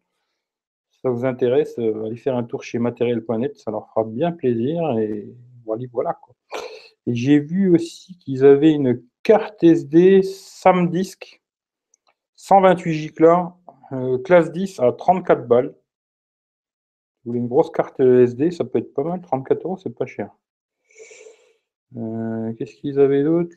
Si 0.90 1.00
ça 1.00 1.10
vous 1.10 1.24
intéresse, 1.24 1.78
euh, 1.78 2.06
allez 2.06 2.16
faire 2.16 2.36
un 2.36 2.44
tour 2.44 2.62
chez 2.62 2.78
matériel.net, 2.78 3.56
ça 3.56 3.70
leur 3.70 3.88
fera 3.88 4.04
bien 4.04 4.32
plaisir 4.32 4.98
et 4.98 5.28
voilà. 5.92 6.18
Et 7.06 7.14
j'ai 7.14 7.38
vu 7.38 7.74
aussi 7.74 8.16
qu'ils 8.18 8.44
avaient 8.44 8.72
une 8.72 9.02
carte 9.22 9.62
SD 9.62 10.22
SamDisk 10.22 11.42
128 12.36 13.14
Go 13.18 13.54
euh, 13.92 14.18
classe 14.18 14.52
10 14.52 14.80
à 14.80 14.92
34 14.92 15.46
balles. 15.46 15.74
Vous 17.24 17.30
voulez 17.30 17.40
une 17.40 17.48
grosse 17.48 17.70
carte 17.70 18.00
SD, 18.00 18.50
ça 18.50 18.64
peut 18.64 18.78
être 18.78 18.92
pas 18.94 19.02
mal. 19.02 19.20
34 19.20 19.64
euros, 19.64 19.76
c'est 19.76 19.94
pas 19.94 20.06
cher. 20.06 20.30
Euh, 21.96 22.52
qu'est-ce 22.54 22.74
qu'ils 22.74 22.98
avaient 22.98 23.22
d'autre 23.22 23.56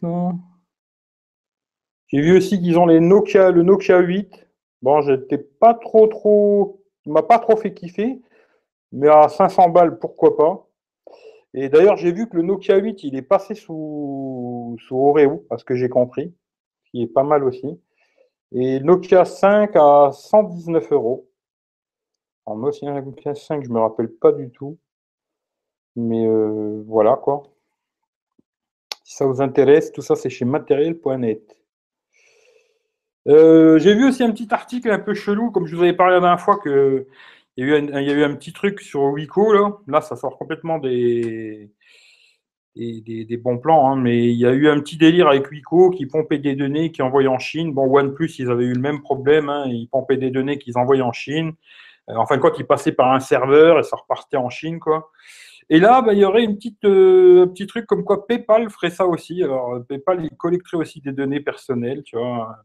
J'ai 2.07 2.21
vu 2.21 2.37
aussi 2.37 2.61
qu'ils 2.61 2.77
ont 2.77 2.85
les 2.85 2.99
Nokia, 2.99 3.51
le 3.51 3.63
Nokia 3.63 3.99
8. 3.99 4.47
Bon, 4.81 5.01
j'étais 5.01 5.37
pas 5.37 5.73
trop 5.73 6.07
trop. 6.07 6.83
m'a 7.05 7.23
pas 7.23 7.39
trop 7.39 7.57
fait 7.57 7.73
kiffer. 7.73 8.21
Mais 8.91 9.09
à 9.09 9.27
500 9.27 9.69
balles, 9.69 9.99
pourquoi 9.99 10.37
pas. 10.37 10.69
Et 11.53 11.69
d'ailleurs, 11.69 11.97
j'ai 11.97 12.11
vu 12.11 12.29
que 12.29 12.37
le 12.37 12.43
Nokia 12.43 12.77
8, 12.77 13.03
il 13.03 13.15
est 13.15 13.21
passé 13.21 13.55
sous, 13.55 14.77
sous 14.87 14.95
Oreo, 14.95 15.45
à 15.49 15.57
ce 15.57 15.65
que 15.65 15.75
j'ai 15.75 15.89
compris. 15.89 16.33
Ce 16.85 16.91
qui 16.91 17.01
est 17.03 17.07
pas 17.07 17.23
mal 17.23 17.43
aussi. 17.43 17.79
Et 18.53 18.79
Nokia 18.79 19.25
5 19.25 19.75
à 19.75 20.11
119 20.13 20.91
euros. 20.91 21.29
Alors 22.45 22.57
moi 22.57 22.69
aussi, 22.69 22.87
un 22.87 23.03
5, 23.35 23.65
je 23.65 23.69
me 23.69 23.79
rappelle 23.79 24.09
pas 24.09 24.31
du 24.31 24.49
tout. 24.51 24.77
Mais 25.95 26.25
euh, 26.25 26.83
voilà 26.87 27.15
quoi. 27.15 27.43
Si 29.03 29.15
ça 29.15 29.25
vous 29.25 29.41
intéresse, 29.41 29.91
tout 29.91 30.01
ça 30.01 30.15
c'est 30.15 30.29
chez 30.29 30.45
matériel.net. 30.45 31.57
Euh, 33.27 33.77
j'ai 33.79 33.93
vu 33.95 34.07
aussi 34.07 34.23
un 34.23 34.31
petit 34.31 34.47
article 34.53 34.89
un 34.89 34.99
peu 34.99 35.13
chelou, 35.13 35.51
comme 35.51 35.67
je 35.67 35.75
vous 35.75 35.83
avais 35.83 35.93
parlé 35.93 36.15
la 36.15 36.21
dernière 36.21 36.39
fois, 36.39 36.57
que 36.57 37.07
il 37.57 37.67
y, 37.67 37.73
a 37.73 37.77
eu 37.77 37.91
un, 37.91 38.01
il 38.01 38.07
y 38.07 38.11
a 38.11 38.13
eu 38.13 38.23
un 38.23 38.35
petit 38.35 38.53
truc 38.53 38.81
sur 38.81 39.01
Wiko, 39.03 39.51
là. 39.53 39.77
Là, 39.87 40.01
ça 40.01 40.15
sort 40.15 40.37
complètement 40.37 40.77
des, 40.77 41.71
des, 43.01 43.37
bons 43.37 43.57
plans, 43.57 43.91
hein, 43.91 43.95
mais 43.95 44.25
il 44.25 44.37
y 44.37 44.45
a 44.45 44.51
eu 44.51 44.67
un 44.67 44.79
petit 44.79 44.97
délire 44.97 45.27
avec 45.27 45.49
Wiko 45.49 45.89
qui 45.89 46.05
pompait 46.05 46.37
des 46.37 46.55
données, 46.55 46.91
qui 46.91 47.01
envoyait 47.01 47.27
en 47.27 47.39
Chine. 47.39 47.73
Bon, 47.73 47.83
OnePlus, 47.87 48.31
ils 48.39 48.49
avaient 48.49 48.65
eu 48.65 48.73
le 48.73 48.81
même 48.81 49.01
problème, 49.01 49.49
hein, 49.49 49.65
ils 49.67 49.87
pompaient 49.87 50.17
des 50.17 50.31
données 50.31 50.57
qu'ils 50.57 50.77
envoyaient 50.77 51.01
en 51.01 51.11
Chine. 51.11 51.53
Euh, 52.09 52.15
en 52.15 52.25
fin 52.25 52.37
de 52.37 52.43
ils 52.57 52.65
passaient 52.65 52.91
par 52.91 53.11
un 53.11 53.19
serveur 53.19 53.79
et 53.79 53.83
ça 53.83 53.97
repartait 53.97 54.37
en 54.37 54.49
Chine, 54.49 54.79
quoi. 54.79 55.11
Et 55.69 55.79
là, 55.79 56.01
bah, 56.01 56.13
il 56.13 56.19
y 56.19 56.25
aurait 56.25 56.43
une 56.43 56.55
petite, 56.55 56.85
euh, 56.85 57.43
un 57.43 57.47
petit 57.47 57.67
truc 57.67 57.85
comme 57.85 58.03
quoi 58.03 58.25
PayPal 58.25 58.69
ferait 58.69 58.89
ça 58.89 59.05
aussi. 59.05 59.43
Alors, 59.43 59.81
PayPal, 59.87 60.23
il 60.23 60.37
collecterait 60.37 60.77
aussi 60.77 61.01
des 61.01 61.11
données 61.11 61.41
personnelles, 61.41 62.03
tu 62.03 62.17
vois. 62.17 62.55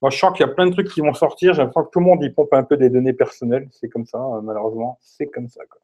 Moi, 0.00 0.10
je 0.10 0.18
sens 0.18 0.36
qu'il 0.36 0.44
y 0.44 0.50
a 0.50 0.52
plein 0.52 0.66
de 0.66 0.72
trucs 0.72 0.88
qui 0.88 1.00
vont 1.00 1.14
sortir. 1.14 1.54
J'ai 1.54 1.62
l'impression 1.62 1.84
que 1.84 1.90
tout 1.92 2.00
le 2.00 2.06
monde 2.06 2.24
y 2.24 2.30
pompe 2.30 2.52
un 2.54 2.64
peu 2.64 2.76
des 2.76 2.90
données 2.90 3.12
personnelles. 3.12 3.68
C'est 3.70 3.88
comme 3.88 4.04
ça, 4.04 4.18
malheureusement. 4.42 4.98
C'est 5.00 5.26
comme 5.26 5.48
ça, 5.48 5.60
quoi. 5.70 5.80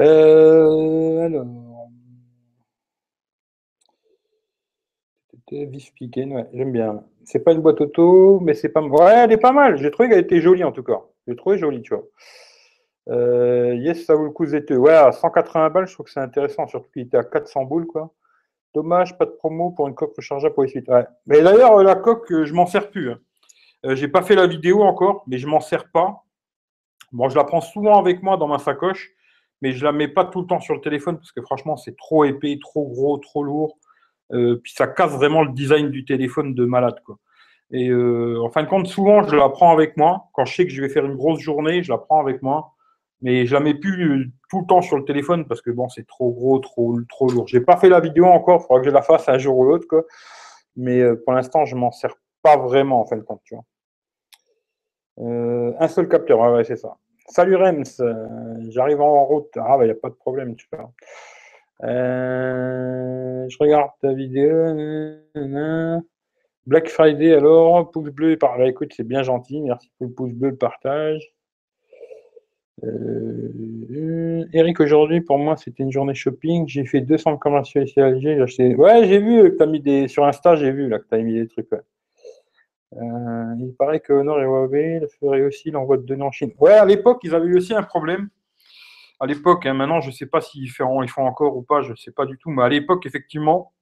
Euh, 0.00 1.26
alors. 1.26 1.46
Vif 5.52 5.92
ouais, 6.00 6.46
j'aime 6.54 6.72
bien. 6.72 7.04
C'est 7.24 7.40
pas 7.40 7.52
une 7.52 7.60
boîte 7.60 7.80
auto, 7.82 8.40
mais 8.40 8.54
c'est 8.54 8.70
pas. 8.70 8.80
Ouais, 8.80 9.12
elle 9.24 9.32
est 9.32 9.36
pas 9.36 9.52
mal. 9.52 9.76
J'ai 9.76 9.90
trouvé 9.90 10.08
qu'elle 10.08 10.20
était 10.20 10.40
jolie 10.40 10.64
en 10.64 10.72
tout 10.72 10.82
cas. 10.82 11.02
J'ai 11.28 11.36
trouvé 11.36 11.58
jolie, 11.58 11.82
tu 11.82 11.94
vois. 11.94 12.04
Euh, 13.10 13.74
yes, 13.74 14.06
ça 14.06 14.14
vaut 14.14 14.24
le 14.24 14.30
coup 14.30 14.46
ZTE. 14.46 14.72
Ouais, 14.72 14.94
à 14.94 15.12
180 15.12 15.70
balles, 15.70 15.86
je 15.86 15.92
trouve 15.92 16.06
que 16.06 16.12
c'est 16.12 16.20
intéressant, 16.20 16.66
surtout 16.66 16.88
qu'il 16.92 17.02
était 17.02 17.18
à 17.18 17.24
400 17.24 17.64
boules, 17.64 17.86
quoi. 17.86 18.14
Dommage, 18.74 19.18
pas 19.18 19.26
de 19.26 19.32
promo 19.32 19.70
pour 19.70 19.88
une 19.88 19.94
coque 19.94 20.16
rechargeable 20.16 20.54
pour 20.54 20.62
les 20.62 20.70
suites. 20.70 20.88
Ouais. 20.88 21.04
Mais 21.26 21.42
d'ailleurs, 21.42 21.78
euh, 21.78 21.82
la 21.82 21.96
coque, 21.96 22.32
euh, 22.32 22.46
je 22.46 22.54
m'en 22.54 22.66
sers 22.66 22.90
plus. 22.90 23.10
Hein. 23.10 23.18
j'ai 23.94 24.08
pas 24.08 24.22
fait 24.22 24.34
la 24.34 24.46
vidéo 24.46 24.82
encore, 24.82 25.24
mais 25.26 25.36
je 25.36 25.46
m'en 25.46 25.60
sers 25.60 25.90
pas. 25.90 26.24
Bon, 27.12 27.28
je 27.28 27.36
la 27.36 27.44
prends 27.44 27.60
souvent 27.60 27.98
avec 27.98 28.22
moi 28.22 28.38
dans 28.38 28.48
ma 28.48 28.58
sacoche, 28.58 29.10
mais 29.60 29.72
je 29.72 29.84
la 29.84 29.92
mets 29.92 30.08
pas 30.08 30.24
tout 30.24 30.40
le 30.40 30.46
temps 30.46 30.60
sur 30.60 30.74
le 30.74 30.80
téléphone 30.80 31.18
parce 31.18 31.32
que 31.32 31.42
franchement, 31.42 31.76
c'est 31.76 31.96
trop 31.96 32.24
épais, 32.24 32.58
trop 32.62 32.86
gros, 32.88 33.18
trop 33.18 33.42
lourd. 33.44 33.76
Puis 34.32 34.72
ça 34.72 34.86
casse 34.86 35.12
vraiment 35.12 35.42
le 35.42 35.52
design 35.52 35.90
du 35.90 36.04
téléphone 36.04 36.54
de 36.54 36.64
malade, 36.64 37.00
quoi. 37.04 37.18
Et 37.70 37.92
en 37.92 38.50
fin 38.50 38.62
de 38.62 38.68
compte, 38.68 38.86
souvent, 38.86 39.22
je 39.22 39.34
la 39.34 39.48
prends 39.48 39.72
avec 39.72 39.96
moi. 39.96 40.28
Quand 40.34 40.44
je 40.44 40.54
sais 40.54 40.66
que 40.66 40.72
je 40.72 40.82
vais 40.82 40.90
faire 40.90 41.06
une 41.06 41.16
grosse 41.16 41.40
journée, 41.40 41.82
je 41.82 41.90
la 41.90 41.98
prends 41.98 42.20
avec 42.20 42.42
moi 42.42 42.72
mais 43.22 43.46
je 43.46 43.54
la 43.54 43.60
mets 43.60 43.74
plus 43.74 44.32
tout 44.50 44.60
le 44.60 44.66
temps 44.66 44.82
sur 44.82 44.98
le 44.98 45.04
téléphone 45.04 45.46
parce 45.46 45.62
que 45.62 45.70
bon, 45.70 45.88
c'est 45.88 46.06
trop 46.06 46.32
gros, 46.32 46.58
trop, 46.58 47.00
trop 47.08 47.30
lourd. 47.30 47.46
J'ai 47.46 47.60
pas 47.60 47.76
fait 47.76 47.88
la 47.88 48.00
vidéo 48.00 48.26
encore, 48.26 48.60
il 48.60 48.66
faudra 48.66 48.80
que 48.80 48.86
je 48.86 48.90
la 48.90 49.02
fasse 49.02 49.28
un 49.28 49.38
jour 49.38 49.56
ou 49.56 49.64
l'autre. 49.64 50.06
Mais 50.76 51.00
euh, 51.00 51.22
pour 51.24 51.32
l'instant, 51.32 51.64
je 51.64 51.76
m'en 51.76 51.92
sers 51.92 52.14
pas 52.42 52.56
vraiment 52.56 53.00
en 53.00 53.06
fin 53.06 53.16
de 53.16 53.22
compte. 53.22 53.40
Euh, 55.20 55.72
un 55.78 55.88
seul 55.88 56.08
capteur, 56.08 56.40
ouais, 56.40 56.64
c'est 56.64 56.76
ça. 56.76 56.96
Salut 57.28 57.54
Rems, 57.54 57.84
euh, 58.00 58.26
j'arrive 58.70 59.00
en 59.00 59.24
route. 59.24 59.50
Ah, 59.56 59.78
bah, 59.78 59.84
il 59.84 59.86
n'y 59.86 59.92
a 59.92 60.00
pas 60.00 60.10
de 60.10 60.14
problème, 60.14 60.56
tu. 60.56 60.66
Je 61.82 63.56
regarde 63.58 63.90
ta 64.00 64.12
vidéo. 64.12 64.52
Black 66.66 66.88
Friday, 66.88 67.34
alors, 67.34 67.90
pouce 67.90 68.10
bleu, 68.10 68.36
par... 68.36 68.56
Bah, 68.56 68.68
écoute, 68.68 68.92
c'est 68.96 69.06
bien 69.06 69.22
gentil, 69.22 69.60
merci 69.60 69.90
pour 69.98 70.06
le 70.06 70.12
pouce 70.12 70.32
bleu, 70.32 70.50
le 70.50 70.56
partage. 70.56 71.34
Euh, 72.84 74.44
Eric, 74.52 74.80
aujourd'hui, 74.80 75.20
pour 75.20 75.38
moi, 75.38 75.56
c'était 75.56 75.82
une 75.82 75.92
journée 75.92 76.14
shopping. 76.14 76.68
J'ai 76.68 76.84
fait 76.84 77.00
200 77.00 77.36
commerciaux 77.38 77.82
ici 77.82 78.00
à 78.00 78.06
Alger. 78.06 78.36
J'ai 78.36 78.42
acheté... 78.42 78.74
Ouais, 78.76 79.06
j'ai 79.06 79.18
vu 79.18 79.50
que 79.50 79.56
tu 79.56 79.62
as 79.62 79.66
mis 79.66 79.80
des. 79.80 80.08
Sur 80.08 80.24
Insta, 80.24 80.56
j'ai 80.56 80.70
vu 80.70 80.88
là, 80.88 80.98
que 80.98 81.06
tu 81.08 81.14
as 81.14 81.18
mis 81.18 81.34
des 81.34 81.48
trucs. 81.48 81.68
Euh, 81.72 83.54
il 83.58 83.74
paraît 83.78 84.00
que 84.00 84.12
Honor 84.12 84.40
et 84.40 84.44
Huawei 84.44 85.00
feraient 85.20 85.42
aussi 85.42 85.70
l'envoi 85.70 85.96
de 85.96 86.02
données 86.02 86.22
en 86.22 86.30
Chine. 86.30 86.52
Ouais, 86.58 86.72
à 86.74 86.84
l'époque, 86.84 87.20
ils 87.22 87.34
avaient 87.34 87.46
eu 87.46 87.56
aussi 87.56 87.74
un 87.74 87.82
problème. 87.82 88.28
À 89.22 89.26
l'époque, 89.26 89.66
hein, 89.66 89.74
maintenant, 89.74 90.00
je 90.00 90.08
ne 90.08 90.12
sais 90.12 90.26
pas 90.26 90.40
s'ils 90.40 90.68
font, 90.68 91.00
ils 91.00 91.08
font 91.08 91.24
encore 91.24 91.56
ou 91.56 91.62
pas, 91.62 91.80
je 91.80 91.92
ne 91.92 91.96
sais 91.96 92.10
pas 92.10 92.26
du 92.26 92.36
tout. 92.38 92.50
Mais 92.50 92.64
à 92.64 92.68
l'époque, 92.68 93.06
effectivement, 93.06 93.72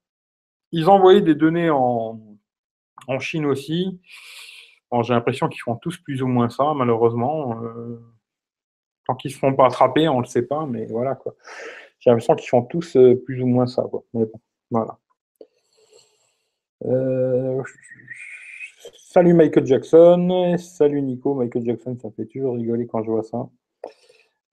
ils 0.70 0.90
envoyaient 0.90 1.22
des 1.22 1.34
données 1.34 1.70
en, 1.70 2.20
en 3.06 3.18
Chine 3.20 3.46
aussi. 3.46 3.98
J'ai 5.02 5.14
l'impression 5.14 5.48
qu'ils 5.48 5.62
font 5.62 5.76
tous 5.76 5.96
plus 5.96 6.20
ou 6.22 6.26
moins 6.26 6.50
ça, 6.50 6.74
malheureusement. 6.74 7.62
Euh, 7.62 7.98
Tant 9.06 9.14
qu'ils 9.14 9.30
ne 9.30 9.34
se 9.34 9.38
font 9.38 9.54
pas 9.54 9.66
attraper, 9.66 10.10
on 10.10 10.18
ne 10.18 10.24
le 10.24 10.26
sait 10.26 10.46
pas, 10.46 10.66
mais 10.66 10.84
voilà 10.84 11.14
quoi. 11.14 11.34
J'ai 12.00 12.10
l'impression 12.10 12.34
qu'ils 12.34 12.50
font 12.50 12.62
tous 12.62 12.96
euh, 12.96 13.14
plus 13.24 13.42
ou 13.42 13.46
moins 13.46 13.66
ça. 13.66 13.82
Quoi. 13.90 14.04
Voilà. 14.70 14.98
Euh, 16.84 17.62
salut 18.94 19.32
Michael 19.32 19.66
Jackson. 19.66 20.56
Salut 20.58 21.00
Nico. 21.00 21.34
Michael 21.34 21.64
Jackson, 21.64 21.96
ça 21.98 22.10
fait 22.10 22.26
toujours 22.26 22.56
rigoler 22.56 22.86
quand 22.86 23.02
je 23.02 23.10
vois 23.10 23.22
ça. 23.22 23.48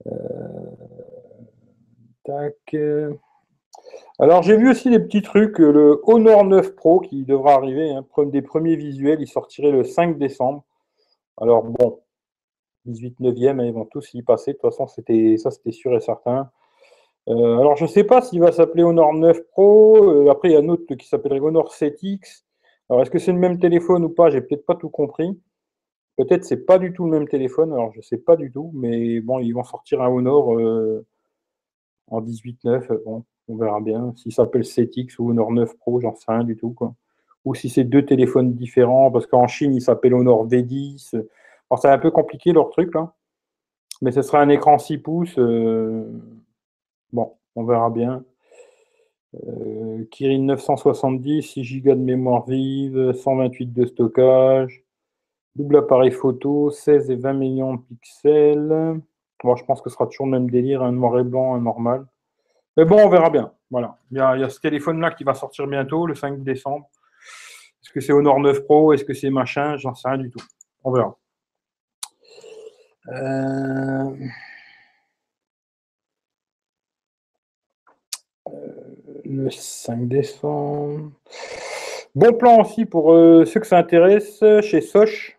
Euh. 0.06 0.12
Alors 4.20 4.44
j'ai 4.44 4.58
vu 4.58 4.70
aussi 4.70 4.90
des 4.90 5.00
petits 5.00 5.22
trucs. 5.22 5.60
Le 5.60 6.02
Honor 6.04 6.44
9 6.44 6.76
Pro 6.76 7.00
qui 7.00 7.24
devra 7.24 7.54
arriver, 7.54 7.92
hein, 7.92 8.06
des 8.26 8.42
premiers 8.42 8.76
visuels, 8.76 9.22
il 9.22 9.28
sortirait 9.28 9.72
le 9.72 9.84
5 9.84 10.18
décembre. 10.18 10.66
Alors 11.38 11.64
bon, 11.64 12.02
18 12.86 13.20
9e, 13.22 13.66
ils 13.66 13.74
vont 13.74 13.86
tous 13.86 14.14
y 14.14 14.24
passer. 14.24 14.54
De 14.54 14.58
toute 14.58 14.72
façon, 14.72 14.88
c'était 14.88 15.38
ça, 15.38 15.52
c'était 15.52 15.72
sûr 15.72 15.96
et 15.96 16.00
certain. 16.00 16.50
Euh, 17.30 17.60
alors, 17.60 17.76
je 17.76 17.84
ne 17.84 17.90
sais 17.90 18.04
pas 18.04 18.22
s'il 18.22 18.40
va 18.40 18.52
s'appeler 18.52 18.84
Honor 18.84 19.14
9 19.14 19.48
Pro. 19.52 20.10
Euh, 20.10 20.32
après, 20.32 20.50
il 20.50 20.54
y 20.54 20.56
a 20.56 20.60
un 20.60 20.70
autre 20.70 20.96
qui 20.96 21.08
s'appellerait 21.08 21.42
Honor 21.42 21.74
7X. 21.74 22.44
Alors, 22.90 23.02
est-ce 23.02 23.12
que 23.12 23.20
c'est 23.20 23.34
le 23.34 23.40
même 23.40 23.60
téléphone 23.60 24.06
ou 24.06 24.10
pas? 24.10 24.30
J'ai 24.30 24.42
peut-être 24.42 24.66
pas 24.66 24.76
tout 24.76 24.90
compris. 24.90 25.38
Peut-être 26.18 26.44
c'est 26.46 26.66
pas 26.66 26.80
du 26.80 26.94
tout 26.94 27.06
le 27.06 27.12
même 27.12 27.28
téléphone. 27.28 27.72
Alors, 27.74 27.92
je 27.94 28.00
ne 28.00 28.04
sais 28.04 28.18
pas 28.18 28.36
du 28.36 28.52
tout. 28.52 28.72
Mais 28.74 29.20
bon, 29.22 29.40
ils 29.40 29.52
vont 29.52 29.64
sortir 29.64 30.02
un 30.02 30.10
Honor 30.10 30.60
euh, 30.60 31.06
en 32.08 32.22
18.9. 32.22 33.04
Bon, 33.06 33.24
on 33.48 33.56
verra 33.56 33.80
bien. 33.82 34.14
S'il 34.18 34.34
s'appelle 34.34 34.64
7X 34.64 35.16
ou 35.20 35.30
Honor 35.30 35.52
9 35.52 35.78
Pro, 35.78 36.02
j'en 36.02 36.16
sais 36.16 36.26
rien 36.30 36.44
du 36.44 36.58
tout. 36.58 36.72
Quoi. 36.72 36.96
Ou 37.46 37.56
si 37.56 37.70
c'est 37.70 37.84
deux 37.84 38.06
téléphones 38.06 38.54
différents, 38.54 39.12
parce 39.12 39.28
qu'en 39.28 39.48
Chine, 39.48 39.76
il 39.76 39.82
s'appelle 39.82 40.16
Honor 40.16 40.48
V10. 40.48 41.16
Alors, 41.70 41.80
c'est 41.80 41.90
un 41.90 42.00
peu 42.00 42.12
compliqué 42.12 42.52
leur 42.52 42.70
truc, 42.72 42.94
là. 42.96 43.14
Mais 44.02 44.12
ce 44.12 44.22
sera 44.22 44.42
un 44.42 44.50
écran 44.50 44.78
6 44.78 44.98
pouces. 45.00 45.38
Euh, 45.38 46.04
bon, 47.14 47.34
on 47.56 47.64
verra 47.64 47.90
bien. 47.90 48.24
Euh, 49.36 50.06
Kirin 50.12 50.44
970, 50.44 51.42
6 51.44 51.82
Go 51.82 51.94
de 51.94 52.00
mémoire 52.00 52.46
vive, 52.48 53.12
128 53.14 53.74
de 53.74 53.86
stockage, 53.86 54.84
double 55.58 55.78
appareil 55.78 56.12
photo, 56.12 56.70
16 56.70 57.10
et 57.10 57.16
20 57.16 57.34
millions 57.34 57.74
de 57.76 57.82
pixels. 57.82 59.02
Bon, 59.44 59.56
je 59.56 59.66
pense 59.66 59.82
que 59.82 59.90
ce 59.90 59.96
sera 59.96 60.08
toujours 60.08 60.28
le 60.28 60.34
même 60.34 60.50
délire, 60.50 60.84
un 60.84 60.92
noir 60.92 61.20
et 61.20 61.24
blanc, 61.24 61.56
un 61.56 61.62
normal. 61.62 62.06
Mais 62.76 62.86
bon, 62.86 63.00
on 63.04 63.10
verra 63.10 63.30
bien. 63.30 63.52
Voilà. 63.72 63.98
Il 64.12 64.18
y 64.18 64.22
a, 64.22 64.50
ce 64.50 64.60
téléphone-là 64.60 65.12
qui 65.12 65.24
va 65.24 65.34
sortir 65.34 65.68
bientôt, 65.68 66.06
le 66.06 66.16
5 66.16 66.44
décembre. 66.44 66.90
Est-ce 67.84 67.92
que 67.92 68.00
c'est 68.00 68.14
Honor 68.14 68.40
9 68.40 68.66
Pro? 68.66 68.94
Est-ce 68.94 69.04
que 69.04 69.14
c'est 69.14 69.30
machin? 69.30 69.78
J'en 69.78 69.96
sais 69.96 70.08
rien 70.08 70.20
du 70.20 70.30
tout. 70.30 70.44
On 70.84 70.92
verra. 70.92 71.18
Euh, 73.10 74.16
le 79.26 79.50
5 79.50 80.08
décembre. 80.08 81.12
Bon 82.16 82.34
plan 82.34 82.62
aussi 82.62 82.86
pour 82.86 83.14
euh, 83.14 83.46
ceux 83.46 83.60
que 83.60 83.68
ça 83.68 83.78
intéresse 83.78 84.44
chez 84.62 84.82
Soch. 84.82 85.37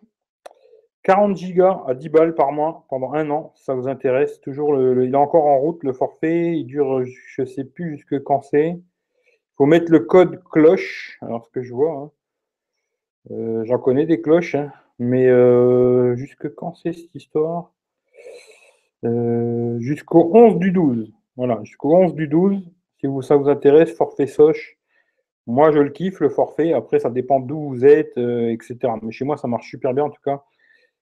40 1.03 1.37
gigas 1.37 1.81
à 1.87 1.93
10 1.93 2.09
balles 2.09 2.35
par 2.35 2.51
mois 2.51 2.85
pendant 2.89 3.13
un 3.13 3.29
an, 3.29 3.53
ça 3.55 3.73
vous 3.73 3.87
intéresse. 3.87 4.41
Toujours, 4.41 4.79
il 4.79 5.13
est 5.13 5.17
encore 5.17 5.45
en 5.45 5.57
route, 5.57 5.83
le 5.83 5.93
forfait. 5.93 6.57
Il 6.57 6.65
dure, 6.65 7.05
je 7.05 7.41
ne 7.41 7.45
sais 7.45 7.63
plus 7.63 7.95
jusque 7.95 8.21
quand 8.23 8.41
c'est. 8.41 8.69
Il 8.69 9.55
faut 9.57 9.65
mettre 9.65 9.91
le 9.91 9.99
code 9.99 10.43
cloche. 10.51 11.17
Alors, 11.21 11.45
ce 11.45 11.49
que 11.51 11.61
je 11.61 11.73
vois, 11.73 11.91
hein. 11.91 12.11
euh, 13.31 13.63
j'en 13.65 13.79
connais 13.79 14.05
des 14.05 14.21
cloches, 14.21 14.55
hein. 14.55 14.71
mais 14.99 15.27
jusque 16.17 16.53
quand 16.55 16.73
c'est 16.75 16.93
cette 16.93 17.15
histoire? 17.15 17.71
Euh, 19.05 19.79
jusqu'au 19.79 20.31
11 20.33 20.57
du 20.57 20.71
12. 20.71 21.11
Voilà, 21.37 21.59
jusqu'au 21.63 21.95
11 21.95 22.15
du 22.15 22.27
12. 22.27 22.69
Si 22.99 23.07
ça 23.21 23.37
vous 23.37 23.49
intéresse, 23.49 23.95
forfait 23.95 24.27
Soch. 24.27 24.77
Moi, 25.47 25.71
je 25.71 25.79
le 25.79 25.89
kiffe, 25.89 26.19
le 26.19 26.29
forfait. 26.29 26.73
Après, 26.73 26.99
ça 26.99 27.09
dépend 27.09 27.39
d'où 27.39 27.69
vous 27.69 27.85
êtes, 27.85 28.17
euh, 28.17 28.51
etc. 28.51 28.77
Mais 29.01 29.11
chez 29.11 29.25
moi, 29.25 29.37
ça 29.37 29.47
marche 29.47 29.69
super 29.69 29.93
bien 29.93 30.03
en 30.03 30.09
tout 30.09 30.21
cas. 30.23 30.43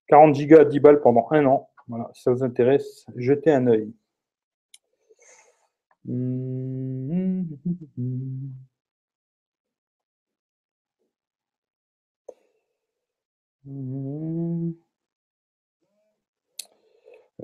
40 0.07 0.35
gigas 0.35 0.61
à 0.61 0.65
10 0.65 0.79
balles 0.79 1.01
pendant 1.01 1.27
un 1.31 1.45
an. 1.45 1.69
Voilà, 1.87 2.09
si 2.13 2.23
ça 2.23 2.31
vous 2.31 2.43
intéresse, 2.43 3.05
jetez 3.15 3.51
un 3.51 3.67
œil. 3.67 3.93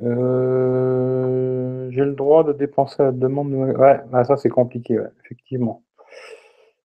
Euh, 0.01 1.89
j'ai 1.91 2.03
le 2.05 2.13
droit 2.13 2.43
de 2.43 2.53
dépenser 2.53 3.01
à 3.01 3.05
la 3.07 3.11
demande. 3.11 3.53
Ouais, 3.53 3.99
bah, 4.11 4.23
ça 4.23 4.37
c'est 4.37 4.49
compliqué, 4.49 4.99
effectivement. 5.23 5.83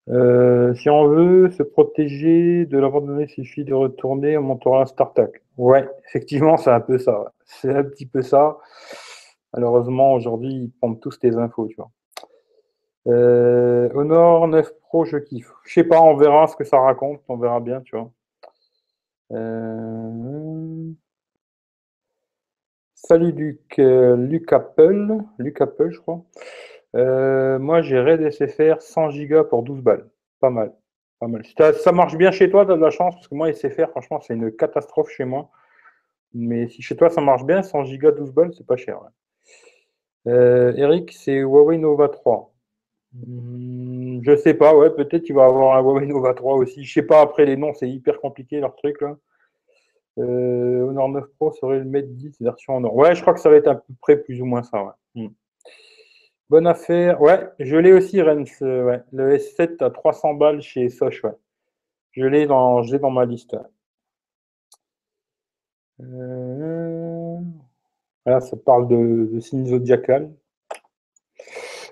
Euh, 0.08 0.74
si 0.74 0.88
on 0.90 1.08
veut 1.08 1.50
se 1.50 1.62
protéger 1.62 2.66
de 2.66 2.78
l'abandonner, 2.78 3.24
il 3.24 3.28
suffit 3.28 3.64
de 3.64 3.74
retourner, 3.74 4.38
montera 4.38 4.82
un 4.82 4.86
StarTac. 4.86 5.43
Ouais, 5.56 5.88
effectivement, 6.08 6.56
c'est 6.56 6.70
un 6.70 6.80
peu 6.80 6.98
ça. 6.98 7.32
C'est 7.46 7.74
un 7.74 7.84
petit 7.84 8.06
peu 8.06 8.22
ça. 8.22 8.58
Malheureusement, 9.52 10.14
aujourd'hui, 10.14 10.52
ils 10.52 10.72
prennent 10.80 10.98
tous 11.00 11.18
tes 11.18 11.36
infos, 11.36 11.68
tu 11.68 11.76
vois. 11.76 11.90
Euh, 13.06 13.88
Honor 13.94 14.48
9 14.48 14.72
Pro, 14.80 15.04
je 15.04 15.18
kiffe. 15.18 15.52
Je 15.64 15.74
sais 15.74 15.84
pas, 15.84 16.00
on 16.00 16.16
verra 16.16 16.46
ce 16.46 16.56
que 16.56 16.64
ça 16.64 16.78
raconte, 16.80 17.20
on 17.28 17.36
verra 17.36 17.60
bien, 17.60 17.80
tu 17.82 17.96
vois. 17.96 18.10
Euh, 19.32 20.92
salut 22.94 23.32
Luc, 23.32 23.78
euh, 23.78 24.16
Luc 24.16 24.52
Apple, 24.52 25.18
Luc 25.38 25.60
Apple, 25.60 25.90
je 25.90 26.00
crois. 26.00 26.24
Euh, 26.96 27.58
moi, 27.58 27.82
j'ai 27.82 28.00
Red 28.00 28.22
SFR 28.32 28.80
100 28.80 29.10
Go 29.26 29.44
pour 29.44 29.62
12 29.62 29.82
balles. 29.82 30.08
Pas 30.40 30.50
mal. 30.50 30.72
Pas 31.20 31.28
mal. 31.28 31.44
ça 31.74 31.92
marche 31.92 32.16
bien 32.16 32.30
chez 32.30 32.50
toi, 32.50 32.66
tu 32.66 32.72
as 32.72 32.76
de 32.76 32.80
la 32.80 32.90
chance, 32.90 33.14
parce 33.14 33.28
que 33.28 33.34
moi, 33.34 33.52
SFR, 33.52 33.90
franchement, 33.90 34.20
c'est 34.20 34.34
une 34.34 34.50
catastrophe 34.50 35.10
chez 35.10 35.24
moi. 35.24 35.50
Mais 36.32 36.68
si 36.68 36.82
chez 36.82 36.96
toi, 36.96 37.08
ça 37.10 37.20
marche 37.20 37.44
bien, 37.44 37.62
100 37.62 37.84
Go 37.98 38.10
12 38.10 38.32
balles, 38.32 38.52
c'est 38.52 38.66
pas 38.66 38.76
cher. 38.76 38.98
Eric, 40.26 41.12
c'est 41.12 41.36
Huawei 41.36 41.78
Nova 41.78 42.08
3. 42.08 42.54
Hmm, 43.14 44.20
je 44.24 44.36
sais 44.36 44.54
pas, 44.54 44.74
ouais, 44.74 44.90
peut-être 44.90 45.22
qu'il 45.22 45.36
va 45.36 45.44
avoir 45.44 45.76
un 45.76 45.80
Huawei 45.80 46.06
Nova 46.06 46.34
3 46.34 46.54
aussi. 46.56 46.84
Je 46.84 46.92
sais 46.92 47.02
pas, 47.02 47.20
après 47.20 47.46
les 47.46 47.56
noms, 47.56 47.72
c'est 47.72 47.88
hyper 47.88 48.20
compliqué 48.20 48.58
leur 48.58 48.74
truc. 48.74 48.96
Euh, 50.18 50.82
Honor 50.88 51.08
9 51.08 51.24
Pro 51.38 51.52
serait 51.52 51.78
le 51.78 51.84
Mate 51.84 52.12
10 52.14 52.40
version 52.40 52.76
Honor. 52.76 52.94
Ouais, 52.94 53.14
je 53.14 53.20
crois 53.20 53.34
que 53.34 53.40
ça 53.40 53.50
va 53.50 53.56
être 53.56 53.68
à 53.68 53.76
peu 53.76 53.94
près 54.00 54.16
plus 54.16 54.40
ou 54.40 54.44
moins 54.44 54.62
ça. 54.62 54.96
Hmm. 55.14 55.28
Bonne 56.54 56.68
affaire. 56.68 57.20
Ouais, 57.20 57.50
je 57.58 57.74
l'ai 57.74 57.92
aussi, 57.92 58.22
Rens. 58.22 58.60
Ouais. 58.60 59.02
Le 59.12 59.36
S7 59.38 59.82
à 59.82 59.90
300 59.90 60.34
balles 60.34 60.62
chez 60.62 60.88
Soch. 60.88 61.24
Ouais. 61.24 61.32
Je 62.12 62.24
l'ai 62.26 62.46
dans, 62.46 62.80
dans 62.80 63.10
ma 63.10 63.24
liste. 63.24 63.56
Euh... 66.00 67.40
Ça 68.24 68.56
parle 68.64 68.86
de, 68.86 69.30
de. 69.32 70.30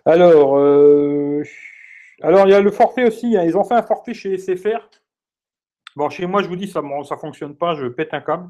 Alors, 0.05 0.57
euh, 0.57 1.43
alors 2.23 2.47
il 2.47 2.53
y 2.53 2.55
a 2.55 2.61
le 2.61 2.71
forfait 2.71 3.05
aussi. 3.05 3.37
Hein. 3.37 3.43
Ils 3.43 3.57
ont 3.57 3.65
fait 3.65 3.75
un 3.75 3.83
forfait 3.83 4.15
chez 4.15 4.39
SFR. 4.39 4.89
Bon, 5.97 6.09
chez 6.09 6.27
moi, 6.27 6.41
je 6.41 6.47
vous 6.47 6.55
dis, 6.55 6.69
ça 6.69 6.83
ne 6.83 7.03
ça 7.03 7.17
fonctionne 7.17 7.57
pas, 7.57 7.75
je 7.75 7.89
pète 7.89 8.15
un 8.15 8.21
câble. 8.21 8.49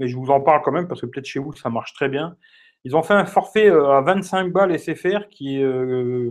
Mais 0.00 0.08
je 0.08 0.16
vous 0.16 0.30
en 0.32 0.40
parle 0.40 0.62
quand 0.62 0.72
même 0.72 0.88
parce 0.88 1.00
que 1.00 1.06
peut-être 1.06 1.26
chez 1.26 1.38
vous, 1.38 1.52
ça 1.52 1.70
marche 1.70 1.94
très 1.94 2.08
bien. 2.08 2.36
Ils 2.84 2.96
ont 2.96 3.02
fait 3.02 3.14
un 3.14 3.24
forfait 3.24 3.70
euh, 3.70 3.90
à 3.90 4.00
25 4.02 4.52
balles 4.52 4.78
SFR 4.78 5.28
qui 5.30 5.58
est 5.58 5.62
euh, 5.62 6.30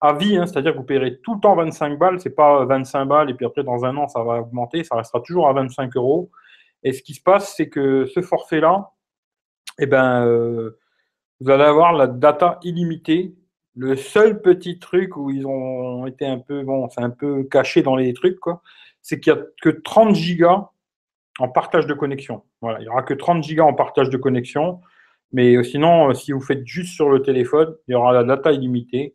à 0.00 0.12
vie, 0.12 0.36
hein. 0.36 0.46
c'est-à-dire 0.46 0.72
que 0.72 0.78
vous 0.78 0.84
paierez 0.84 1.18
tout 1.20 1.34
le 1.34 1.40
temps 1.40 1.56
25 1.56 1.98
balles. 1.98 2.20
C'est 2.20 2.34
pas 2.34 2.64
25 2.64 3.06
balles 3.06 3.30
et 3.30 3.34
puis 3.34 3.46
après, 3.46 3.64
dans 3.64 3.84
un 3.84 3.96
an, 3.96 4.08
ça 4.08 4.22
va 4.22 4.40
augmenter. 4.40 4.84
Ça 4.84 4.96
restera 4.96 5.20
toujours 5.20 5.48
à 5.48 5.52
25 5.52 5.96
euros. 5.96 6.30
Et 6.82 6.92
ce 6.92 7.02
qui 7.02 7.14
se 7.14 7.22
passe, 7.22 7.54
c'est 7.56 7.68
que 7.68 8.06
ce 8.06 8.22
forfait-là, 8.22 8.92
eh 9.80 9.86
ben, 9.86 10.24
vous 11.40 11.50
allez 11.50 11.64
avoir 11.64 11.92
la 11.92 12.06
data 12.06 12.58
illimitée 12.62 13.34
le 13.78 13.96
seul 13.96 14.42
petit 14.42 14.78
truc 14.80 15.16
où 15.16 15.30
ils 15.30 15.46
ont 15.46 16.06
été 16.06 16.26
un 16.26 16.38
peu, 16.38 16.62
bon, 16.64 16.88
c'est 16.90 17.00
un 17.00 17.10
peu 17.10 17.44
caché 17.44 17.82
dans 17.82 17.94
les 17.94 18.12
trucs, 18.12 18.40
quoi, 18.40 18.60
c'est 19.02 19.20
qu'il 19.20 19.32
n'y 19.32 19.38
a 19.38 19.42
que 19.62 19.68
30 19.68 20.16
gigas 20.16 20.68
en 21.38 21.48
partage 21.48 21.86
de 21.86 21.94
connexion. 21.94 22.42
Voilà, 22.60 22.80
il 22.80 22.82
n'y 22.82 22.88
aura 22.88 23.04
que 23.04 23.14
30 23.14 23.44
gigas 23.44 23.62
en 23.62 23.74
partage 23.74 24.10
de 24.10 24.16
connexion. 24.16 24.80
Mais 25.32 25.54
euh, 25.56 25.62
sinon, 25.62 26.10
euh, 26.10 26.14
si 26.14 26.32
vous 26.32 26.40
faites 26.40 26.66
juste 26.66 26.94
sur 26.94 27.08
le 27.08 27.22
téléphone, 27.22 27.74
il 27.86 27.92
y 27.92 27.94
aura 27.94 28.12
la 28.12 28.24
data 28.24 28.52
illimitée. 28.52 29.14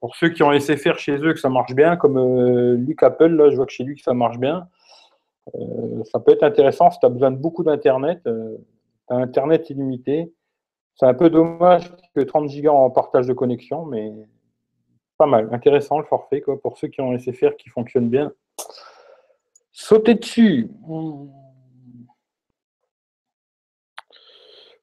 Pour 0.00 0.16
ceux 0.16 0.28
qui 0.28 0.42
ont 0.42 0.50
laissé 0.50 0.76
faire 0.76 0.98
chez 0.98 1.16
eux 1.16 1.32
que 1.32 1.40
ça 1.40 1.48
marche 1.48 1.74
bien, 1.74 1.96
comme 1.96 2.18
euh, 2.18 2.76
Luc 2.76 3.02
Apple, 3.02 3.28
là, 3.28 3.50
je 3.50 3.56
vois 3.56 3.66
que 3.66 3.72
chez 3.72 3.84
lui 3.84 3.96
que 3.96 4.02
ça 4.02 4.14
marche 4.14 4.38
bien. 4.38 4.68
ça 6.04 6.20
peut 6.20 6.32
être 6.32 6.42
intéressant 6.42 6.90
si 6.90 6.98
tu 6.98 7.06
as 7.06 7.08
besoin 7.08 7.30
de 7.30 7.36
beaucoup 7.36 7.64
d'Internet. 7.64 8.28
Internet 9.08 9.70
illimité. 9.70 10.32
C'est 10.94 11.06
un 11.06 11.14
peu 11.14 11.30
dommage 11.30 11.92
que 12.14 12.20
30 12.20 12.48
gigas 12.48 12.70
en 12.70 12.90
partage 12.90 13.26
de 13.26 13.32
connexion, 13.32 13.84
mais 13.84 14.12
pas 15.18 15.26
mal. 15.26 15.48
Intéressant 15.52 15.98
le 15.98 16.04
forfait, 16.04 16.40
quoi, 16.40 16.60
pour 16.60 16.78
ceux 16.78 16.88
qui 16.88 17.00
ont 17.00 17.12
laissé 17.12 17.32
faire, 17.32 17.56
qui 17.56 17.68
fonctionne 17.68 18.08
bien. 18.08 18.32
Sautez 19.72 20.14
dessus. 20.14 20.70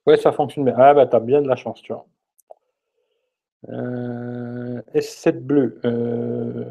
Ouais, 0.06 0.18
ça 0.18 0.32
fonctionne 0.32 0.66
bien. 0.66 0.76
Ah 0.78 0.94
bah 0.94 1.08
t'as 1.08 1.20
bien 1.20 1.42
de 1.42 1.48
la 1.48 1.56
chance, 1.56 1.82
tu 1.82 1.94
vois. 1.94 2.06
Euh, 3.70 4.82
S7 4.94 5.40
bleu. 5.40 5.80
Euh, 5.86 6.66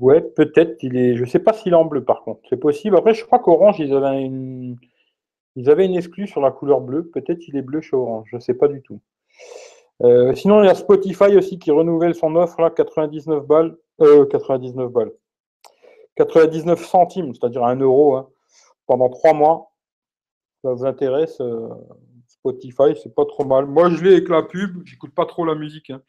ouais, 0.00 0.20
peut-être. 0.20 0.82
Il 0.82 0.96
est. 0.96 1.16
Je 1.16 1.24
sais 1.24 1.38
pas 1.38 1.52
s'il 1.52 1.72
est 1.72 1.76
en 1.76 1.84
bleu 1.86 2.04
par 2.04 2.22
contre. 2.22 2.40
C'est 2.48 2.58
possible. 2.58 2.96
Après, 2.96 3.14
je 3.14 3.24
crois 3.24 3.38
qu'Orange, 3.38 3.80
ils 3.80 3.94
avaient 3.94 4.22
une. 4.22 4.76
Ils 5.56 5.70
avaient 5.70 5.86
une 5.86 5.96
exclue 5.96 6.26
sur 6.26 6.42
la 6.42 6.50
couleur 6.50 6.80
bleue. 6.82 7.06
Peut-être 7.08 7.48
il 7.48 7.56
est 7.56 7.62
bleu 7.62 7.80
chez 7.80 7.96
Orange. 7.96 8.28
Je 8.30 8.36
ne 8.36 8.40
sais 8.40 8.54
pas 8.54 8.68
du 8.68 8.82
tout. 8.82 9.00
Euh, 10.02 10.34
sinon, 10.34 10.62
il 10.62 10.66
y 10.66 10.70
a 10.70 10.74
Spotify 10.74 11.36
aussi 11.36 11.58
qui 11.58 11.70
renouvelle 11.70 12.14
son 12.14 12.36
offre 12.36 12.60
là, 12.60 12.70
99 12.70 13.46
balles. 13.46 13.76
99 13.98 14.86
euh, 14.86 14.88
balles. 14.90 15.12
99 16.16 16.84
centimes, 16.84 17.34
c'est-à-dire 17.34 17.64
1 17.64 17.76
euro, 17.76 18.16
hein, 18.16 18.28
pendant 18.86 19.08
3 19.08 19.32
mois. 19.32 19.72
Ça 20.62 20.72
vous 20.72 20.84
intéresse 20.84 21.40
Spotify, 22.50 22.98
c'est 23.02 23.14
pas 23.14 23.24
trop 23.24 23.44
mal. 23.44 23.66
Moi, 23.66 23.90
je 23.90 24.02
l'ai 24.02 24.12
avec 24.12 24.28
la 24.28 24.42
pub. 24.42 24.82
J'écoute 24.84 25.14
pas 25.14 25.26
trop 25.26 25.44
la 25.44 25.54
musique. 25.54 25.90
Hein. 25.90 26.00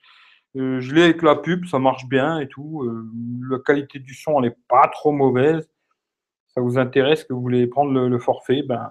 je 0.55 0.93
l'ai 0.93 1.03
avec 1.03 1.21
la 1.21 1.35
pub, 1.35 1.65
ça 1.65 1.79
marche 1.79 2.07
bien 2.07 2.39
et 2.39 2.47
tout. 2.47 2.87
la 3.49 3.59
qualité 3.59 3.99
du 3.99 4.13
son, 4.13 4.39
elle 4.39 4.49
n'est 4.49 4.57
pas 4.67 4.87
trop 4.91 5.11
mauvaise. 5.11 5.69
Ça 6.49 6.61
vous 6.61 6.77
intéresse 6.77 7.23
que 7.23 7.33
vous 7.33 7.41
voulez 7.41 7.67
prendre 7.67 7.91
le, 7.91 8.19
forfait, 8.19 8.63
ben 8.63 8.89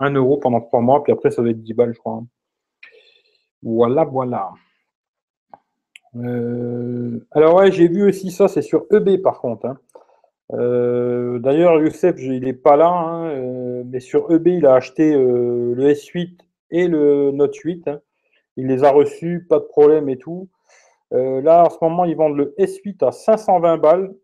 1 0.00 0.12
euro 0.14 0.38
pendant 0.38 0.60
3 0.60 0.80
mois, 0.80 1.02
puis 1.04 1.12
après, 1.12 1.30
ça 1.30 1.42
va 1.42 1.50
être 1.50 1.62
10 1.62 1.74
balles, 1.74 1.94
je 1.94 1.98
crois. 1.98 2.22
Voilà, 3.62 4.04
voilà. 4.04 4.52
Euh, 6.16 7.20
alors, 7.32 7.56
ouais, 7.56 7.72
j'ai 7.72 7.88
vu 7.88 8.06
aussi 8.08 8.30
ça, 8.30 8.48
c'est 8.48 8.62
sur 8.62 8.86
EB 8.92 9.22
par 9.22 9.40
contre. 9.40 9.66
Hein. 9.66 9.78
Euh, 10.52 11.38
d'ailleurs, 11.38 11.80
Youssef, 11.80 12.16
il 12.18 12.44
n'est 12.44 12.52
pas 12.52 12.76
là, 12.76 12.88
hein, 12.88 13.28
euh, 13.30 13.82
mais 13.86 14.00
sur 14.00 14.32
EB, 14.32 14.48
il 14.48 14.66
a 14.66 14.74
acheté 14.74 15.14
le 15.14 15.76
S8 15.76 16.38
et 16.70 16.88
le 16.88 17.30
Note 17.32 17.56
8. 17.56 17.88
Hein. 17.88 18.00
Il 18.56 18.66
les 18.66 18.84
a 18.84 18.90
reçus, 18.90 19.46
pas 19.48 19.58
de 19.58 19.64
problème 19.64 20.08
et 20.08 20.18
tout. 20.18 20.48
là, 21.10 21.64
en 21.64 21.70
ce 21.70 21.76
moment, 21.82 22.04
ils 22.04 22.16
vendent 22.16 22.36
le 22.36 22.54
S8 22.58 23.04
à 23.06 23.12
520 23.12 23.78
balles 23.78 24.14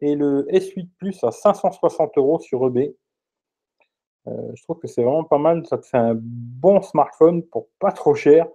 et 0.00 0.14
le 0.14 0.46
S8 0.50 0.88
Plus 0.98 1.22
à 1.24 1.30
560 1.30 2.16
euros 2.18 2.38
sur 2.38 2.66
EB. 2.66 2.94
Euh, 4.28 4.52
je 4.54 4.62
trouve 4.62 4.78
que 4.78 4.86
c'est 4.88 5.02
vraiment 5.02 5.24
pas 5.24 5.38
mal. 5.38 5.66
Ça 5.66 5.78
te 5.78 5.86
fait 5.86 5.98
un 5.98 6.16
bon 6.16 6.82
smartphone 6.82 7.42
pour 7.42 7.68
pas 7.78 7.92
trop 7.92 8.14
cher. 8.14 8.46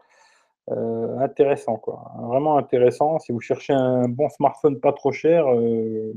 Euh, 0.72 1.20
intéressant, 1.20 1.78
quoi. 1.78 2.12
Vraiment 2.20 2.58
intéressant. 2.58 3.20
Si 3.20 3.32
vous 3.32 3.40
cherchez 3.40 3.74
un 3.74 4.08
bon 4.08 4.30
smartphone 4.30 4.80
pas 4.80 4.94
trop 4.94 5.12
cher, 5.12 5.48
euh, 5.48 6.14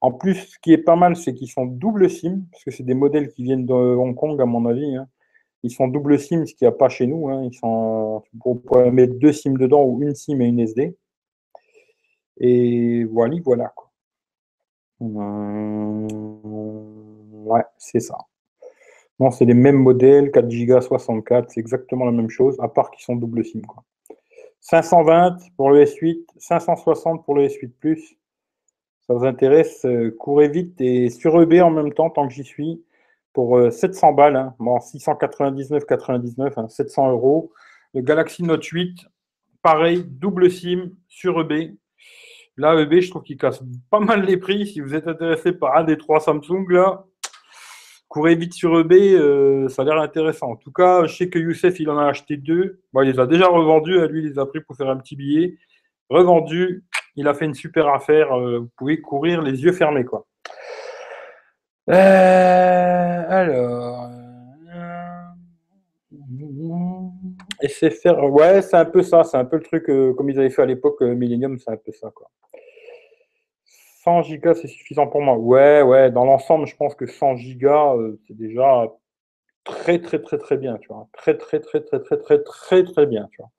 en 0.00 0.12
plus, 0.12 0.34
ce 0.34 0.58
qui 0.60 0.72
est 0.72 0.78
pas 0.78 0.96
mal, 0.96 1.16
c'est 1.16 1.34
qu'ils 1.34 1.50
sont 1.50 1.66
double 1.66 2.08
SIM, 2.08 2.42
parce 2.52 2.64
que 2.64 2.70
c'est 2.70 2.84
des 2.84 2.94
modèles 2.94 3.30
qui 3.30 3.42
viennent 3.42 3.66
de 3.66 3.74
Hong 3.74 4.14
Kong, 4.14 4.40
à 4.40 4.46
mon 4.46 4.66
avis. 4.66 4.96
Hein. 4.96 5.08
Ils 5.62 5.70
sont 5.70 5.88
double 5.88 6.18
SIM, 6.18 6.46
ce 6.46 6.54
qu'il 6.54 6.66
n'y 6.66 6.72
a 6.72 6.76
pas 6.76 6.88
chez 6.88 7.06
nous. 7.06 7.28
Hein. 7.28 7.44
Ils 7.44 7.54
sont, 7.54 8.22
vous 8.44 8.54
pouvez 8.54 8.90
mettre 8.90 9.14
deux 9.14 9.32
SIM 9.32 9.52
dedans 9.52 9.84
ou 9.84 10.02
une 10.02 10.14
SIM 10.14 10.40
et 10.40 10.46
une 10.46 10.60
SD. 10.60 10.96
Et 12.38 13.04
voilà, 13.04 13.36
voilà. 13.44 13.72
Quoi. 13.76 13.90
Ouais, 17.50 17.64
c'est 17.78 18.00
ça. 18.00 18.16
Non, 19.18 19.30
c'est 19.30 19.44
les 19.44 19.54
mêmes 19.54 19.76
modèles, 19.76 20.30
4 20.30 20.48
Go, 20.66 20.80
64, 20.80 21.50
c'est 21.50 21.60
exactement 21.60 22.06
la 22.06 22.12
même 22.12 22.30
chose, 22.30 22.56
à 22.60 22.68
part 22.68 22.90
qu'ils 22.90 23.04
sont 23.04 23.16
double 23.16 23.44
SIM. 23.44 23.60
520 24.60 25.36
pour 25.56 25.70
le 25.70 25.84
S8, 25.84 26.24
560 26.38 27.24
pour 27.24 27.34
le 27.34 27.46
S8 27.46 27.70
Plus. 27.80 28.16
Ça 29.06 29.14
vous 29.14 29.24
intéresse, 29.24 29.84
euh, 29.84 30.14
courez 30.18 30.48
vite 30.48 30.80
et 30.80 31.10
sur 31.10 31.40
EB 31.42 31.60
en 31.60 31.70
même 31.70 31.92
temps, 31.92 32.10
tant 32.10 32.28
que 32.28 32.32
j'y 32.32 32.44
suis, 32.44 32.82
pour 33.32 33.72
700 33.72 34.10
euh, 34.10 34.12
balles, 34.12 34.36
hein. 34.36 34.54
bon, 34.58 34.78
699,99, 34.78 36.68
700 36.68 37.04
hein, 37.04 37.10
euros. 37.10 37.52
Le 37.94 38.02
Galaxy 38.02 38.42
Note 38.42 38.64
8, 38.64 39.06
pareil, 39.62 40.04
double 40.06 40.50
SIM 40.50 40.90
sur 41.08 41.40
EB. 41.40 41.76
Là, 42.56 42.78
EB, 42.80 43.00
je 43.00 43.10
trouve 43.10 43.22
qu'il 43.22 43.38
casse 43.38 43.62
pas 43.90 44.00
mal 44.00 44.24
les 44.24 44.36
prix. 44.36 44.66
Si 44.66 44.80
vous 44.80 44.94
êtes 44.94 45.08
intéressé 45.08 45.52
par 45.52 45.76
un 45.76 45.84
des 45.84 45.96
trois 45.96 46.20
Samsung, 46.20 46.66
là, 46.68 47.04
courez 48.10 48.34
vite 48.34 48.52
sur 48.52 48.78
eBay, 48.78 49.14
euh, 49.14 49.68
ça 49.68 49.82
a 49.82 49.84
l'air 49.84 49.98
intéressant. 49.98 50.50
En 50.50 50.56
tout 50.56 50.72
cas, 50.72 51.06
je 51.06 51.16
sais 51.16 51.30
que 51.30 51.38
Youssef, 51.38 51.78
il 51.80 51.88
en 51.88 51.96
a 51.96 52.06
acheté 52.06 52.36
deux. 52.36 52.82
il 52.94 53.00
les 53.02 53.20
a 53.20 53.26
déjà 53.26 53.46
revendus. 53.46 54.06
Lui, 54.08 54.20
il 54.22 54.28
les 54.28 54.38
a 54.38 54.46
pris 54.46 54.60
pour 54.60 54.76
faire 54.76 54.90
un 54.90 54.96
petit 54.96 55.16
billet. 55.16 55.56
Revendu. 56.10 56.84
Il 57.16 57.28
a 57.28 57.34
fait 57.34 57.44
une 57.44 57.54
super 57.54 57.88
affaire. 57.88 58.32
Euh, 58.32 58.58
vous 58.58 58.70
pouvez 58.76 59.00
courir 59.00 59.42
les 59.42 59.62
yeux 59.62 59.72
fermés, 59.72 60.04
quoi. 60.04 60.26
Euh, 61.88 63.24
alors. 63.28 64.10
SFR, 67.62 68.24
ouais, 68.30 68.62
c'est 68.62 68.76
un 68.76 68.84
peu 68.84 69.02
ça, 69.02 69.22
c'est 69.24 69.36
un 69.36 69.44
peu 69.44 69.56
le 69.56 69.62
truc 69.62 69.84
comme 69.86 70.30
ils 70.30 70.38
avaient 70.38 70.50
fait 70.50 70.62
à 70.62 70.66
l'époque 70.66 71.00
Millennium, 71.02 71.58
c'est 71.58 71.70
un 71.70 71.76
peu 71.76 71.92
ça, 71.92 72.10
quoi. 72.14 72.30
100 74.04 74.22
gigas, 74.22 74.54
c'est 74.54 74.68
suffisant 74.68 75.06
pour 75.06 75.20
moi. 75.20 75.36
Ouais, 75.36 75.82
ouais, 75.82 76.10
dans 76.10 76.24
l'ensemble, 76.24 76.66
je 76.66 76.74
pense 76.76 76.94
que 76.94 77.06
100 77.06 77.36
gigas, 77.36 77.94
c'est 78.26 78.36
déjà 78.36 78.90
très, 79.64 80.00
très, 80.00 80.20
très, 80.20 80.38
très 80.38 80.56
bien, 80.56 80.78
tu 80.78 80.88
vois. 80.88 81.08
Très, 81.12 81.36
très, 81.36 81.60
très, 81.60 81.80
très, 81.80 82.00
très, 82.00 82.16
très, 82.18 82.42
très, 82.42 82.84
très 82.84 83.06
bien, 83.06 83.28
tu 83.32 83.42
vois. 83.42 83.50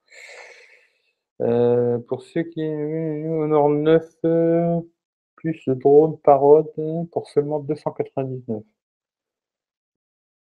Euh, 1.42 1.98
pour 2.08 2.22
ceux 2.22 2.44
qui 2.44 2.62
Honor 2.62 3.70
9 3.70 4.04
euh, 4.26 4.80
plus 5.42 5.66
le 5.66 5.76
drone 5.76 6.20
parode 6.20 6.72
pour 7.12 7.28
seulement 7.28 7.60
299. 7.60 8.64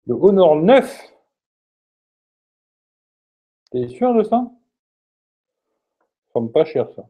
Le 0.07 0.15
Honor 0.15 0.57
9 0.57 1.13
T'es 3.71 3.87
sûr 3.89 4.15
de 4.15 4.23
ça? 4.25 4.51
Ça 6.33 6.41
pas 6.53 6.65
cher 6.65 6.89
ça. 6.97 7.07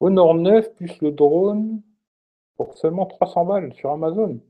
Honor 0.00 0.34
9 0.34 0.74
plus 0.74 1.00
le 1.02 1.10
drone 1.10 1.82
pour 2.56 2.78
seulement 2.78 3.06
300 3.06 3.44
balles 3.44 3.74
sur 3.74 3.90
Amazon. 3.90 4.40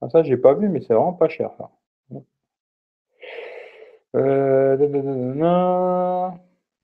Ah, 0.00 0.08
ça, 0.08 0.22
j'ai 0.22 0.36
pas 0.36 0.54
vu, 0.54 0.68
mais 0.68 0.80
c'est 0.80 0.94
vraiment 0.94 1.12
pas 1.12 1.28
cher 1.28 1.52
ça. 1.56 1.70
Euh, 4.16 4.76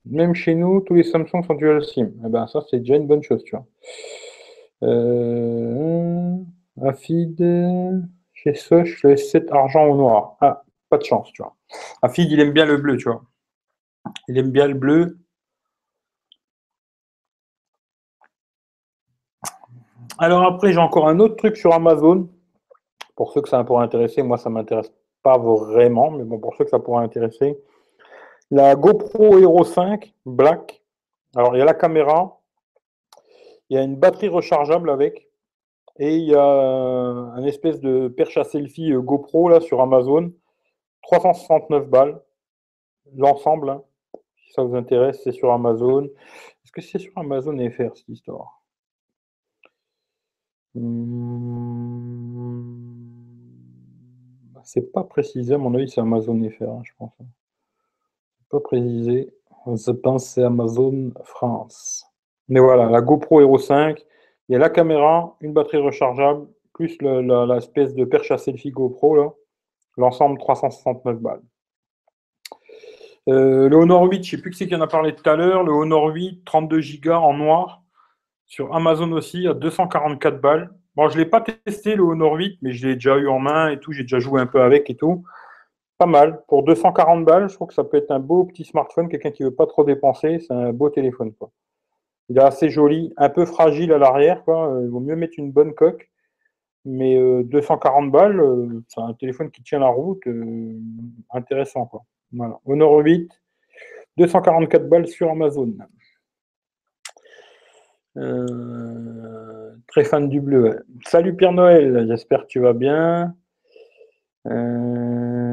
même 0.04 0.34
chez 0.34 0.54
nous, 0.54 0.80
tous 0.80 0.94
les 0.94 1.04
Samsung 1.04 1.42
sont 1.46 1.54
dual 1.54 1.84
SIM. 1.84 2.12
Eh 2.24 2.28
ben, 2.28 2.46
ça, 2.46 2.60
c'est 2.70 2.78
déjà 2.80 2.96
une 2.96 3.06
bonne 3.06 3.22
chose, 3.22 3.42
tu 3.44 3.56
vois. 3.56 3.66
Euh, 4.82 6.36
feed 6.94 7.38
chez 8.32 8.54
Soch, 8.54 9.02
le 9.02 9.14
S7 9.14 9.50
argent 9.52 9.86
ou 9.88 9.96
noir. 9.96 10.36
Ah, 10.40 10.64
pas 10.88 10.98
de 10.98 11.04
chance, 11.04 11.32
tu 11.32 11.42
vois. 11.42 11.56
Feed, 12.10 12.30
il 12.30 12.40
aime 12.40 12.52
bien 12.52 12.66
le 12.66 12.76
bleu, 12.76 12.96
tu 12.96 13.08
vois. 13.08 13.22
Il 14.28 14.38
aime 14.38 14.50
bien 14.50 14.66
le 14.66 14.74
bleu. 14.74 15.18
Alors 20.18 20.42
après, 20.42 20.72
j'ai 20.72 20.78
encore 20.78 21.08
un 21.08 21.18
autre 21.20 21.36
truc 21.36 21.56
sur 21.56 21.72
Amazon. 21.72 22.28
Pour 23.16 23.32
ceux 23.32 23.42
que 23.42 23.48
ça 23.48 23.62
pourrait 23.64 23.84
intéresser, 23.84 24.22
moi, 24.22 24.38
ça 24.38 24.48
ne 24.50 24.54
m'intéresse 24.54 24.92
pas 25.22 25.38
vraiment, 25.38 26.10
mais 26.10 26.24
bon, 26.24 26.38
pour 26.38 26.56
ceux 26.56 26.64
que 26.64 26.70
ça 26.70 26.78
pourrait 26.80 27.04
intéresser. 27.04 27.56
La 28.54 28.74
GoPro 28.76 29.38
Hero 29.38 29.64
5 29.64 30.12
Black. 30.26 30.82
Alors, 31.34 31.56
il 31.56 31.60
y 31.60 31.62
a 31.62 31.64
la 31.64 31.72
caméra, 31.72 32.38
il 33.70 33.76
y 33.76 33.80
a 33.80 33.82
une 33.82 33.96
batterie 33.96 34.28
rechargeable 34.28 34.90
avec, 34.90 35.26
et 35.98 36.18
il 36.18 36.24
y 36.24 36.34
a 36.34 36.44
un 36.44 37.42
espèce 37.44 37.80
de 37.80 38.08
perche 38.08 38.36
à 38.36 38.44
selfie 38.44 38.92
euh, 38.92 39.00
GoPro 39.00 39.48
là 39.48 39.62
sur 39.62 39.80
Amazon. 39.80 40.30
369 41.00 41.88
balles. 41.88 42.22
L'ensemble, 43.14 43.70
hein. 43.70 43.82
si 44.36 44.52
ça 44.52 44.62
vous 44.62 44.76
intéresse, 44.76 45.22
c'est 45.24 45.32
sur 45.32 45.50
Amazon. 45.50 46.04
Est-ce 46.04 46.72
que 46.72 46.82
c'est 46.82 46.98
sur 46.98 47.16
Amazon 47.16 47.56
FR 47.70 47.96
cette 47.96 48.10
histoire? 48.10 48.62
Hmm. 50.74 51.22
C'est 54.62 54.92
pas 54.92 55.04
précisé, 55.04 55.54
à 55.54 55.58
mon 55.58 55.74
avis, 55.74 55.88
c'est 55.88 56.02
Amazon 56.02 56.38
FR, 56.50 56.64
hein, 56.64 56.82
je 56.84 56.92
pense. 56.98 57.12
Pas 58.52 58.60
précisé. 58.60 59.32
Je 59.66 59.90
pense 59.92 60.26
c'est 60.26 60.42
Amazon 60.42 61.10
France. 61.24 62.04
Mais 62.48 62.60
voilà, 62.60 62.90
la 62.90 63.00
GoPro 63.00 63.40
Hero 63.40 63.56
5, 63.56 63.98
il 64.48 64.52
y 64.52 64.56
a 64.56 64.58
la 64.58 64.68
caméra, 64.68 65.36
une 65.40 65.54
batterie 65.54 65.78
rechargeable, 65.78 66.46
plus 66.74 66.98
l'espèce 67.00 67.94
de 67.94 68.04
perche 68.04 68.30
à 68.30 68.36
selfie 68.36 68.70
GoPro, 68.70 69.16
là. 69.16 69.32
L'ensemble 69.96 70.38
369 70.38 71.18
balles. 71.18 71.42
Euh, 73.28 73.70
le 73.70 73.76
Honor 73.76 74.02
8, 74.04 74.22
je 74.22 74.30
sais 74.36 74.42
plus 74.42 74.50
qui 74.50 74.58
c'est 74.58 74.68
qui 74.68 74.74
en 74.74 74.80
a 74.82 74.86
parlé 74.86 75.14
tout 75.14 75.28
à 75.28 75.36
l'heure. 75.36 75.62
Le 75.62 75.72
Honor 75.72 76.06
8, 76.06 76.44
32 76.44 76.80
Go 77.02 77.12
en 77.12 77.34
noir. 77.34 77.82
Sur 78.46 78.74
Amazon 78.74 79.12
aussi, 79.12 79.46
à 79.48 79.54
244 79.54 80.40
balles. 80.40 80.70
Bon, 80.94 81.08
je 81.08 81.16
l'ai 81.16 81.24
pas 81.24 81.40
testé 81.40 81.94
le 81.94 82.02
Honor 82.02 82.34
8, 82.34 82.58
mais 82.60 82.72
je 82.72 82.86
l'ai 82.86 82.94
déjà 82.94 83.16
eu 83.16 83.28
en 83.28 83.38
main 83.38 83.70
et 83.70 83.80
tout. 83.80 83.92
J'ai 83.92 84.02
déjà 84.02 84.18
joué 84.18 84.42
un 84.42 84.46
peu 84.46 84.60
avec 84.60 84.90
et 84.90 84.96
tout. 84.96 85.24
Pas 86.02 86.06
mal. 86.06 86.42
Pour 86.48 86.64
240 86.64 87.24
balles, 87.24 87.48
je 87.48 87.54
trouve 87.54 87.68
que 87.68 87.74
ça 87.74 87.84
peut 87.84 87.96
être 87.96 88.10
un 88.10 88.18
beau 88.18 88.42
petit 88.42 88.64
smartphone. 88.64 89.08
Quelqu'un 89.08 89.30
qui 89.30 89.44
veut 89.44 89.54
pas 89.54 89.66
trop 89.66 89.84
dépenser, 89.84 90.40
c'est 90.40 90.52
un 90.52 90.72
beau 90.72 90.90
téléphone. 90.90 91.32
Quoi. 91.32 91.52
Il 92.28 92.38
est 92.38 92.42
assez 92.42 92.70
joli, 92.70 93.14
un 93.16 93.28
peu 93.28 93.44
fragile 93.44 93.92
à 93.92 93.98
l'arrière. 93.98 94.42
Il 94.48 94.88
vaut 94.88 94.98
mieux 94.98 95.14
mettre 95.14 95.34
une 95.38 95.52
bonne 95.52 95.74
coque. 95.74 96.10
Mais 96.84 97.44
240 97.44 98.06
euh, 98.06 98.10
balles, 98.10 98.40
euh, 98.40 98.82
c'est 98.88 99.00
un 99.00 99.14
téléphone 99.14 99.52
qui 99.52 99.62
tient 99.62 99.78
la 99.78 99.90
route. 99.90 100.26
Euh, 100.26 100.76
intéressant. 101.30 101.86
Quoi. 101.86 102.02
Voilà. 102.32 102.58
Honor 102.66 102.96
8, 102.98 103.30
244 104.16 104.88
balles 104.88 105.06
sur 105.06 105.30
Amazon. 105.30 105.72
Euh, 108.16 109.70
très 109.86 110.02
fan 110.02 110.28
du 110.28 110.40
bleu. 110.40 110.84
Salut 111.06 111.36
Pierre 111.36 111.52
Noël, 111.52 112.06
j'espère 112.08 112.42
que 112.42 112.48
tu 112.48 112.58
vas 112.58 112.72
bien. 112.72 113.36
Euh, 114.48 115.51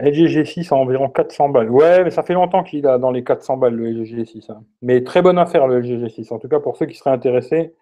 LG 0.00 0.26
G6 0.26 0.72
à 0.72 0.76
environ 0.76 1.08
400 1.08 1.50
balles. 1.50 1.70
Ouais, 1.70 2.04
mais 2.04 2.10
ça 2.10 2.22
fait 2.22 2.34
longtemps 2.34 2.62
qu'il 2.62 2.86
a 2.86 2.98
dans 2.98 3.10
les 3.10 3.24
400 3.24 3.56
balles 3.56 3.74
le 3.74 3.90
LG 3.90 4.20
G6. 4.20 4.52
Hein. 4.52 4.62
Mais 4.82 5.04
très 5.04 5.22
bonne 5.22 5.38
affaire 5.38 5.66
le 5.66 5.80
LG 5.80 6.04
G6. 6.04 6.32
En 6.32 6.38
tout 6.38 6.48
cas, 6.48 6.60
pour 6.60 6.76
ceux 6.76 6.86
qui 6.86 6.94
seraient 6.94 7.10
intéressés. 7.10 7.74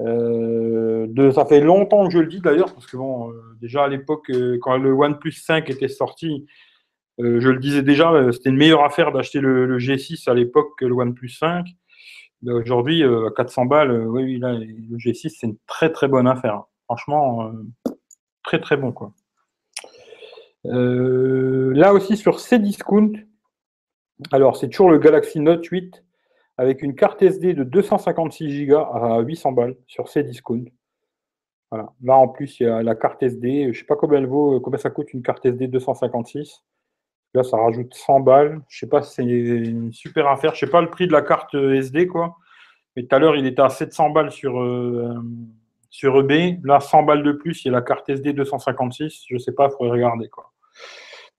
Euh, 0.00 1.06
ça 1.32 1.44
fait 1.44 1.60
longtemps 1.60 2.06
que 2.06 2.12
je 2.12 2.18
le 2.18 2.26
dis 2.26 2.40
d'ailleurs, 2.40 2.72
parce 2.72 2.86
que 2.86 2.96
bon, 2.96 3.30
déjà 3.60 3.84
à 3.84 3.88
l'époque, 3.88 4.32
quand 4.60 4.76
le 4.78 4.92
OnePlus 4.92 5.32
5 5.32 5.68
était 5.70 5.86
sorti, 5.86 6.46
euh, 7.20 7.40
je 7.40 7.48
le 7.48 7.58
disais 7.58 7.82
déjà, 7.82 8.10
euh, 8.12 8.32
c'était 8.32 8.50
une 8.50 8.56
meilleure 8.56 8.84
affaire 8.84 9.12
d'acheter 9.12 9.40
le, 9.40 9.78
G6 9.78 10.28
à 10.30 10.34
l'époque 10.34 10.72
que 10.78 10.84
le 10.84 10.94
OnePlus 10.94 11.28
5. 11.28 11.66
Aujourd'hui, 12.46 13.04
euh, 13.04 13.28
à 13.28 13.30
400 13.30 13.66
balles, 13.66 13.92
oui, 14.08 14.38
le 14.38 14.96
G6, 14.96 15.30
c'est 15.38 15.46
une 15.46 15.56
très 15.66 15.92
très 15.92 16.08
bonne 16.08 16.26
affaire. 16.26 16.64
Franchement, 16.86 17.52
très 18.42 18.60
très 18.60 18.76
bon. 18.76 18.92
Quoi. 18.92 19.12
Là 20.64 21.92
aussi, 21.92 22.16
sur 22.16 22.38
Cdiscount, 22.38 23.12
alors 24.30 24.56
c'est 24.56 24.68
toujours 24.68 24.90
le 24.90 24.98
Galaxy 24.98 25.40
Note 25.40 25.64
8 25.64 26.04
avec 26.58 26.82
une 26.82 26.94
carte 26.94 27.22
SD 27.22 27.54
de 27.54 27.64
256 27.64 28.66
Go 28.66 28.76
à 28.76 29.20
800 29.20 29.52
balles 29.52 29.76
sur 29.86 30.08
Cdiscount. 30.08 30.64
Voilà. 31.70 31.90
Là, 32.02 32.16
en 32.16 32.28
plus, 32.28 32.60
il 32.60 32.64
y 32.64 32.66
a 32.66 32.82
la 32.82 32.94
carte 32.94 33.22
SD. 33.22 33.62
Je 33.64 33.68
ne 33.68 33.72
sais 33.72 33.84
pas 33.84 33.96
combien 33.96 34.18
elle 34.18 34.26
vaut, 34.26 34.60
combien 34.60 34.78
ça 34.78 34.90
coûte 34.90 35.12
une 35.14 35.22
carte 35.22 35.46
SD 35.46 35.68
256. 35.68 36.62
Là, 37.34 37.42
ça 37.42 37.56
rajoute 37.56 37.94
100 37.94 38.20
balles. 38.20 38.60
Je 38.68 38.80
sais 38.80 38.88
pas 38.88 39.00
si 39.00 39.14
c'est 39.14 39.24
une 39.24 39.90
super 39.90 40.28
affaire. 40.28 40.54
Je 40.54 40.60
sais 40.60 40.70
pas 40.70 40.82
le 40.82 40.90
prix 40.90 41.06
de 41.06 41.12
la 41.12 41.22
carte 41.22 41.54
SD, 41.54 42.08
quoi. 42.08 42.36
Mais 42.94 43.04
tout 43.04 43.16
à 43.16 43.18
l'heure, 43.18 43.36
il 43.36 43.46
était 43.46 43.62
à 43.62 43.70
700 43.70 44.10
balles 44.10 44.30
sur, 44.30 44.60
euh, 44.60 45.14
sur 45.88 46.18
eBay. 46.20 46.60
Là, 46.62 46.78
100 46.80 47.04
balles 47.04 47.22
de 47.22 47.32
plus, 47.32 47.64
il 47.64 47.68
y 47.68 47.70
a 47.70 47.72
la 47.72 47.82
carte 47.82 48.06
SD 48.06 48.34
256. 48.34 49.24
Je 49.30 49.38
sais 49.38 49.52
pas, 49.52 49.68
il 49.68 49.70
faudrait 49.70 49.92
regarder, 49.92 50.28
quoi. 50.28 50.51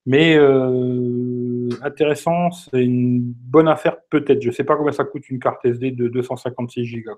Mais 0.05 0.35
euh, 0.35 1.69
intéressant, 1.81 2.51
c'est 2.51 2.83
une 2.83 3.21
bonne 3.21 3.67
affaire 3.67 4.01
peut-être. 4.09 4.41
Je 4.41 4.51
sais 4.51 4.65
pas 4.65 4.75
combien 4.75 4.91
ça 4.91 5.05
coûte 5.05 5.29
une 5.29 5.39
carte 5.39 5.65
SD 5.65 5.91
de 5.91 6.07
256 6.09 7.03
Go. 7.03 7.11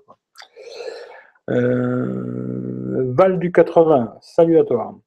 Euh, 1.50 3.12
Val 3.12 3.38
du 3.38 3.50
80, 3.50 4.18
salut 4.20 4.58
à 4.58 4.64
toi. 4.64 4.98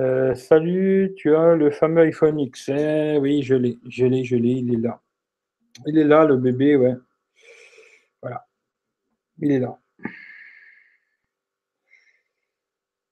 Euh, 0.00 0.34
salut, 0.34 1.14
tu 1.16 1.34
as 1.34 1.54
le 1.54 1.70
fameux 1.70 2.02
iPhone 2.02 2.38
X. 2.38 2.68
Eh 2.68 3.18
oui, 3.18 3.42
je 3.42 3.54
l'ai, 3.54 3.78
je 3.88 4.06
l'ai, 4.06 4.24
je 4.24 4.36
l'ai, 4.36 4.50
il 4.50 4.74
est 4.74 4.78
là. 4.78 5.00
Il 5.86 5.98
est 5.98 6.04
là, 6.04 6.24
le 6.24 6.36
bébé, 6.36 6.76
ouais. 6.76 6.94
Voilà. 8.22 8.46
Il 9.38 9.52
est 9.52 9.58
là. 9.58 9.78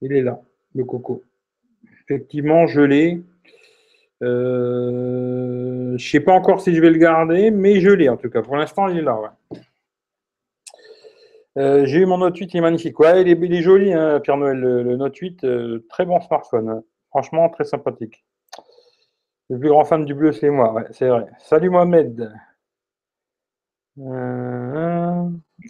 Il 0.01 0.13
est 0.13 0.23
là, 0.23 0.41
le 0.75 0.85
coco. 0.85 1.23
Effectivement, 2.09 2.67
je 2.67 2.81
l'ai. 2.81 3.23
Euh, 4.23 5.89
je 5.89 5.93
ne 5.93 5.99
sais 5.99 6.21
pas 6.21 6.33
encore 6.33 6.61
si 6.61 6.75
je 6.75 6.81
vais 6.81 6.91
le 6.91 6.99
garder, 6.99 7.51
mais 7.51 7.81
je 7.81 7.91
l'ai 7.91 8.09
en 8.09 8.17
tout 8.17 8.31
cas. 8.31 8.43
Pour 8.43 8.57
l'instant, 8.57 8.89
il 8.89 8.99
est 8.99 9.03
là. 9.03 9.37
Euh, 11.57 11.87
j'ai 11.87 12.01
eu 12.01 12.07
mon 12.07 12.19
Note 12.19 12.37
8, 12.37 12.53
il 12.53 12.57
est 12.59 12.61
magnifique. 12.61 12.99
Ouais, 12.99 13.23
il 13.23 13.55
est, 13.55 13.63
joli, 13.63 13.93
hein, 13.93 14.21
Pierre 14.21 14.37
Noël, 14.37 14.59
le, 14.59 14.97
Note 14.97 15.17
8. 15.17 15.45
Euh, 15.45 15.87
très 15.89 16.05
bon 16.05 16.21
smartphone. 16.21 16.69
Hein. 16.69 16.83
Franchement, 17.11 17.49
très 17.49 17.65
sympathique. 17.65 18.25
Le 19.51 19.59
plus 19.59 19.69
grand 19.69 19.85
fan 19.85 20.05
du 20.05 20.15
bleu, 20.15 20.33
c'est 20.33 20.51
moi. 20.51 20.73
Ouais, 20.73 20.87
c'est 20.91 21.09
vrai. 21.09 21.27
Salut 21.39 21.71
Mohamed. 21.71 22.33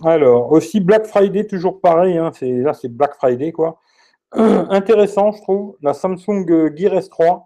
Alors, 0.03 0.51
aussi 0.53 0.81
Black 0.81 1.05
Friday, 1.07 1.47
toujours 1.47 1.81
pareil. 1.81 2.17
Hein, 2.17 2.31
là, 2.41 2.73
c'est 2.73 2.89
Black 2.89 3.15
Friday, 3.15 3.53
quoi. 3.53 3.81
intéressant, 4.71 5.33
je 5.33 5.43
trouve. 5.43 5.77
La 5.83 5.95
Samsung 5.95 6.47
Gear 6.77 6.95
S3. 6.95 7.45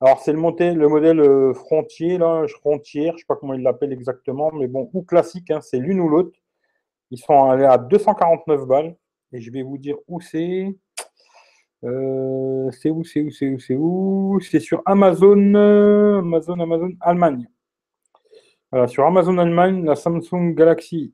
Alors, 0.00 0.20
c'est 0.20 0.32
le, 0.32 0.74
le 0.74 0.88
modèle 0.88 1.54
frontier, 1.54 2.18
là, 2.18 2.46
frontière, 2.48 3.12
je 3.12 3.14
ne 3.14 3.18
sais 3.18 3.24
pas 3.26 3.36
comment 3.36 3.54
il 3.54 3.62
l'appelle 3.62 3.92
exactement, 3.92 4.50
mais 4.52 4.66
bon, 4.66 4.90
ou 4.92 5.02
classique, 5.02 5.52
c'est 5.62 5.78
l'une 5.78 6.00
ou 6.00 6.08
l'autre. 6.08 6.38
Ils 7.10 7.18
sont 7.18 7.44
allés 7.50 7.64
à 7.64 7.78
249 7.78 8.66
balles. 8.66 8.96
Et 9.32 9.40
je 9.40 9.50
vais 9.50 9.62
vous 9.62 9.78
dire 9.78 9.96
où 10.08 10.20
c'est. 10.20 10.74
Euh, 11.84 12.70
c'est 12.70 12.90
où, 12.90 13.04
c'est 13.04 13.20
où, 13.20 13.30
c'est 13.30 13.48
où, 13.48 13.58
c'est 13.58 13.76
où? 13.76 14.40
C'est 14.40 14.60
sur 14.60 14.80
Amazon, 14.86 15.54
Amazon, 15.54 16.60
Amazon, 16.60 16.92
Allemagne. 17.00 17.48
Voilà, 18.70 18.88
sur 18.88 19.04
Amazon 19.04 19.38
Allemagne, 19.38 19.84
la 19.84 19.96
Samsung 19.96 20.54
Galaxy 20.54 21.12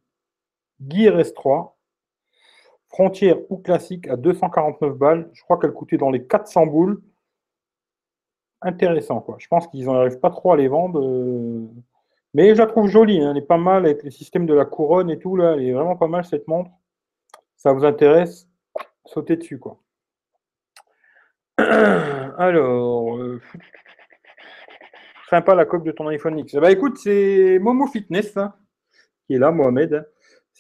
Gear 0.87 1.19
S3, 1.19 1.73
frontière 2.91 3.39
ou 3.49 3.57
classique 3.59 4.09
à 4.09 4.17
249 4.17 4.97
balles. 4.97 5.31
Je 5.33 5.43
crois 5.43 5.59
qu'elle 5.59 5.73
coûtait 5.73 5.97
dans 5.97 6.11
les 6.11 6.27
400 6.27 6.67
boules. 6.67 7.01
Intéressant, 8.63 9.21
quoi. 9.21 9.37
Je 9.39 9.49
pense 9.49 9.67
qu'ils 9.69 9.87
n'arrivent 9.87 10.21
pas 10.21 10.31
trop 10.31 10.53
à 10.53 10.57
les 10.57 10.69
vendre. 10.69 11.01
Euh. 11.01 11.67
Mais 12.35 12.55
je 12.55 12.61
la 12.61 12.67
trouve 12.67 12.89
jolie, 12.89 13.21
hein. 13.21 13.31
elle 13.33 13.39
est 13.39 13.47
pas 13.47 13.57
mal 13.57 13.87
avec 13.87 14.05
le 14.05 14.11
système 14.11 14.47
de 14.47 14.55
la 14.55 14.65
couronne 14.65 15.11
et 15.11 15.19
tout, 15.19 15.37
là. 15.37 15.55
Elle 15.55 15.65
est 15.65 15.73
vraiment 15.73 15.97
pas 15.97 16.09
mal 16.09 16.25
cette 16.25 16.47
montre. 16.47 16.71
Ça 17.57 17.73
vous 17.73 17.85
intéresse? 17.85 18.49
Sautez 19.07 19.37
dessus, 19.37 19.59
quoi. 19.59 19.81
Alors, 21.59 23.17
euh, 23.17 23.41
sympa 25.29 25.55
la 25.55 25.65
coque 25.65 25.85
de 25.85 25.93
ton 25.93 26.09
iPhone 26.09 26.39
X. 26.39 26.55
Bah 26.57 26.71
écoute, 26.71 26.99
c'est 26.99 27.59
Momo 27.61 27.87
Fitness 27.87 28.37
hein, 28.37 28.55
qui 29.27 29.35
est 29.35 29.39
là, 29.39 29.51
Mohamed. 29.51 30.07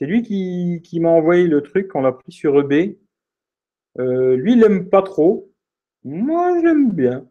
C'est 0.00 0.06
lui 0.06 0.22
qui, 0.22 0.98
m'a 0.98 1.10
envoyé 1.10 1.46
le 1.46 1.62
truc, 1.62 1.94
on 1.94 2.00
l'a 2.00 2.12
pris 2.12 2.32
sur 2.32 2.58
eBay. 2.58 2.98
Euh, 3.98 4.34
lui, 4.34 4.52
il 4.54 4.60
n'aime 4.60 4.88
pas 4.88 5.02
trop. 5.02 5.52
Moi, 6.04 6.58
j'aime 6.62 6.90
bien. 6.90 7.28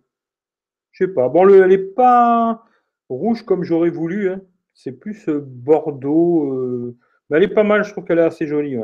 Je 0.91 1.05
sais 1.05 1.11
pas. 1.11 1.29
Bon, 1.29 1.43
le, 1.45 1.63
elle 1.63 1.69
n'est 1.69 1.79
pas 1.79 2.63
rouge 3.09 3.41
comme 3.43 3.63
j'aurais 3.63 3.89
voulu. 3.89 4.29
Hein. 4.29 4.41
C'est 4.75 4.91
plus 4.91 5.27
euh, 5.29 5.39
bordeaux. 5.43 6.95
mais 7.29 7.37
elle 7.37 7.43
est 7.43 7.47
pas 7.55 7.63
mal, 7.63 7.83
je 7.83 7.91
trouve 7.91 8.05
qu'elle 8.05 8.19
est 8.19 8.21
assez 8.21 8.45
jolie. 8.45 8.77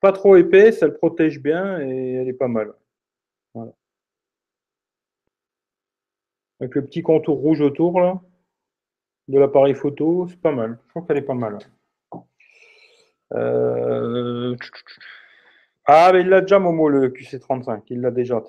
Pas 0.00 0.12
trop 0.12 0.36
épaisse, 0.36 0.82
elle 0.82 0.94
protège 0.94 1.40
bien 1.40 1.80
et 1.80 2.14
elle 2.14 2.28
est 2.28 2.34
pas 2.34 2.48
mal. 2.48 2.74
Voilà. 3.54 3.72
Avec 6.60 6.74
le 6.74 6.84
petit 6.84 7.02
contour 7.02 7.38
rouge 7.38 7.62
autour 7.62 8.00
là, 8.00 8.20
de 9.28 9.38
l'appareil 9.38 9.74
photo, 9.74 10.26
c'est 10.28 10.40
pas 10.40 10.52
mal. 10.52 10.78
Je 10.84 10.90
trouve 10.90 11.06
qu'elle 11.06 11.16
est 11.16 11.22
pas 11.22 11.34
mal. 11.34 11.58
Euh, 13.34 14.56
ah, 15.86 16.10
mais 16.12 16.20
il 16.20 16.28
l'a 16.28 16.42
déjà, 16.42 16.58
Momo, 16.58 16.88
le 16.88 17.08
QC35. 17.08 17.82
Il 17.88 18.00
l'a 18.00 18.10
déjà. 18.10 18.42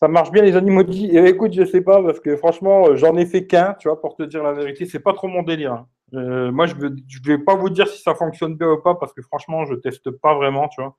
Ça 0.00 0.08
marche 0.08 0.30
bien, 0.30 0.42
les 0.42 0.56
animaux 0.56 0.82
eh, 0.88 1.28
écoute, 1.28 1.52
je 1.52 1.64
sais 1.64 1.82
pas, 1.82 2.02
parce 2.02 2.20
que 2.20 2.36
franchement, 2.36 2.96
j'en 2.96 3.16
ai 3.16 3.26
fait 3.26 3.46
qu'un, 3.46 3.74
tu 3.74 3.88
vois, 3.88 4.00
pour 4.00 4.16
te 4.16 4.22
dire 4.22 4.42
la 4.42 4.52
vérité. 4.52 4.86
C'est 4.86 5.00
pas 5.00 5.12
trop 5.12 5.28
mon 5.28 5.42
délire. 5.42 5.72
Hein. 5.72 5.88
Euh, 6.14 6.50
moi, 6.50 6.66
je 6.66 6.74
ne 6.74 7.26
vais 7.26 7.38
pas 7.38 7.54
vous 7.54 7.70
dire 7.70 7.86
si 7.86 8.02
ça 8.02 8.14
fonctionne 8.14 8.56
bien 8.56 8.70
ou 8.70 8.80
pas, 8.80 8.94
parce 8.94 9.12
que 9.12 9.22
franchement, 9.22 9.66
je 9.66 9.74
teste 9.74 10.10
pas 10.10 10.34
vraiment, 10.34 10.68
tu 10.68 10.80
vois. 10.80 10.96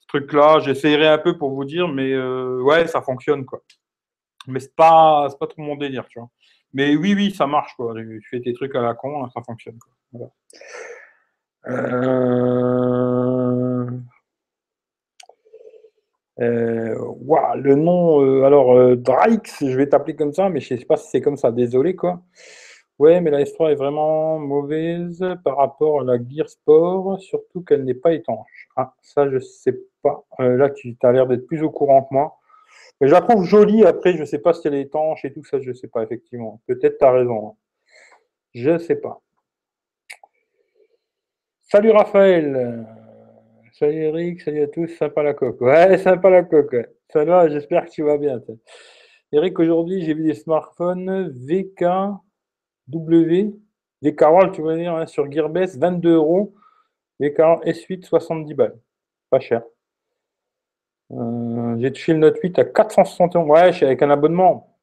Ce 0.00 0.06
truc-là, 0.08 0.60
j'essayerai 0.60 1.08
un 1.08 1.18
peu 1.18 1.38
pour 1.38 1.54
vous 1.54 1.64
dire, 1.64 1.88
mais 1.88 2.12
euh, 2.12 2.60
ouais, 2.62 2.86
ça 2.86 3.02
fonctionne, 3.02 3.44
quoi. 3.44 3.62
Mais 4.48 4.58
c'est 4.58 4.74
pas, 4.74 5.28
pas 5.38 5.46
trop 5.46 5.62
mon 5.62 5.76
délire, 5.76 6.06
tu 6.08 6.18
vois. 6.18 6.28
Mais 6.72 6.96
oui, 6.96 7.14
oui, 7.14 7.32
ça 7.32 7.46
marche, 7.46 7.74
quoi. 7.76 7.94
Tu 7.94 8.26
fais 8.30 8.40
tes 8.40 8.54
trucs 8.54 8.74
à 8.74 8.80
la 8.80 8.94
con, 8.94 9.28
ça 9.30 9.40
fonctionne. 9.42 9.78
Euh... 11.68 12.72
Euh, 16.40 16.96
le 17.56 17.74
nom, 17.74 18.22
euh, 18.22 18.44
alors 18.44 18.72
euh, 18.72 18.96
je 19.60 19.76
vais 19.76 19.88
t'appeler 19.88 20.16
comme 20.16 20.32
ça, 20.32 20.48
mais 20.48 20.60
je 20.60 20.76
sais 20.76 20.84
pas 20.84 20.96
si 20.96 21.08
c'est 21.10 21.20
comme 21.20 21.36
ça, 21.36 21.52
désolé 21.52 21.94
quoi. 21.94 22.22
Ouais, 22.98 23.20
mais 23.20 23.30
la 23.30 23.42
S3 23.42 23.72
est 23.72 23.74
vraiment 23.74 24.38
mauvaise 24.38 25.24
par 25.44 25.56
rapport 25.58 26.00
à 26.02 26.04
la 26.04 26.18
Gear 26.18 26.48
Sport, 26.48 27.20
surtout 27.20 27.62
qu'elle 27.62 27.84
n'est 27.84 27.94
pas 27.94 28.12
étanche. 28.12 28.68
Ah, 28.76 28.94
ça 29.02 29.28
je 29.30 29.38
sais 29.38 29.78
pas. 30.02 30.24
Là, 30.38 30.70
tu 30.70 30.96
as 31.02 31.12
l'air 31.12 31.26
d'être 31.26 31.46
plus 31.46 31.62
au 31.62 31.70
courant 31.70 32.02
que 32.02 32.14
moi. 32.14 32.38
Mais 33.00 33.08
je 33.08 33.12
la 33.12 33.20
trouve 33.20 33.44
jolie, 33.44 33.84
après, 33.84 34.16
je 34.16 34.24
sais 34.24 34.38
pas 34.38 34.52
si 34.52 34.68
elle 34.68 34.74
est 34.74 34.82
étanche 34.82 35.24
et 35.24 35.32
tout 35.32 35.44
ça, 35.44 35.60
je 35.60 35.72
sais 35.72 35.88
pas, 35.88 36.02
effectivement. 36.02 36.60
Peut-être 36.66 36.98
tu 36.98 37.04
as 37.04 37.12
raison. 37.12 37.48
Hein. 37.48 37.52
Je 38.54 38.78
sais 38.78 38.96
pas. 38.96 39.20
Salut 41.72 41.92
Raphaël. 41.92 42.86
Salut 43.72 44.02
Eric, 44.02 44.42
salut 44.42 44.60
à 44.60 44.66
tous, 44.66 44.88
sympa 44.88 45.22
la 45.22 45.32
coque. 45.32 45.58
Ouais, 45.62 45.96
sympa 45.96 46.28
la 46.28 46.42
coque. 46.42 46.76
Ça 47.10 47.24
va, 47.24 47.48
j'espère 47.48 47.86
que 47.86 47.90
tu 47.90 48.02
vas 48.02 48.18
bien. 48.18 48.42
Eric, 49.32 49.58
aujourd'hui, 49.58 50.02
j'ai 50.02 50.12
vu 50.12 50.22
des 50.22 50.34
smartphones 50.34 51.30
VKW, 51.30 52.18
VK 54.02 54.52
tu 54.52 54.60
dire, 54.76 54.94
hein, 54.94 55.06
sur 55.06 55.32
Gearbest, 55.32 55.78
22 55.78 56.14
euros. 56.14 56.52
VK 57.18 57.38
S8, 57.64 58.04
70 58.04 58.52
balles. 58.52 58.78
Pas 59.30 59.40
cher. 59.40 59.62
Euh, 61.12 61.76
j'ai 61.78 61.90
touché 61.90 62.12
le 62.12 62.18
Note 62.18 62.38
8 62.38 62.58
à 62.58 62.64
461. 62.66 63.44
Ouais, 63.44 63.72
avec 63.86 64.02
un 64.02 64.10
abonnement. 64.10 64.76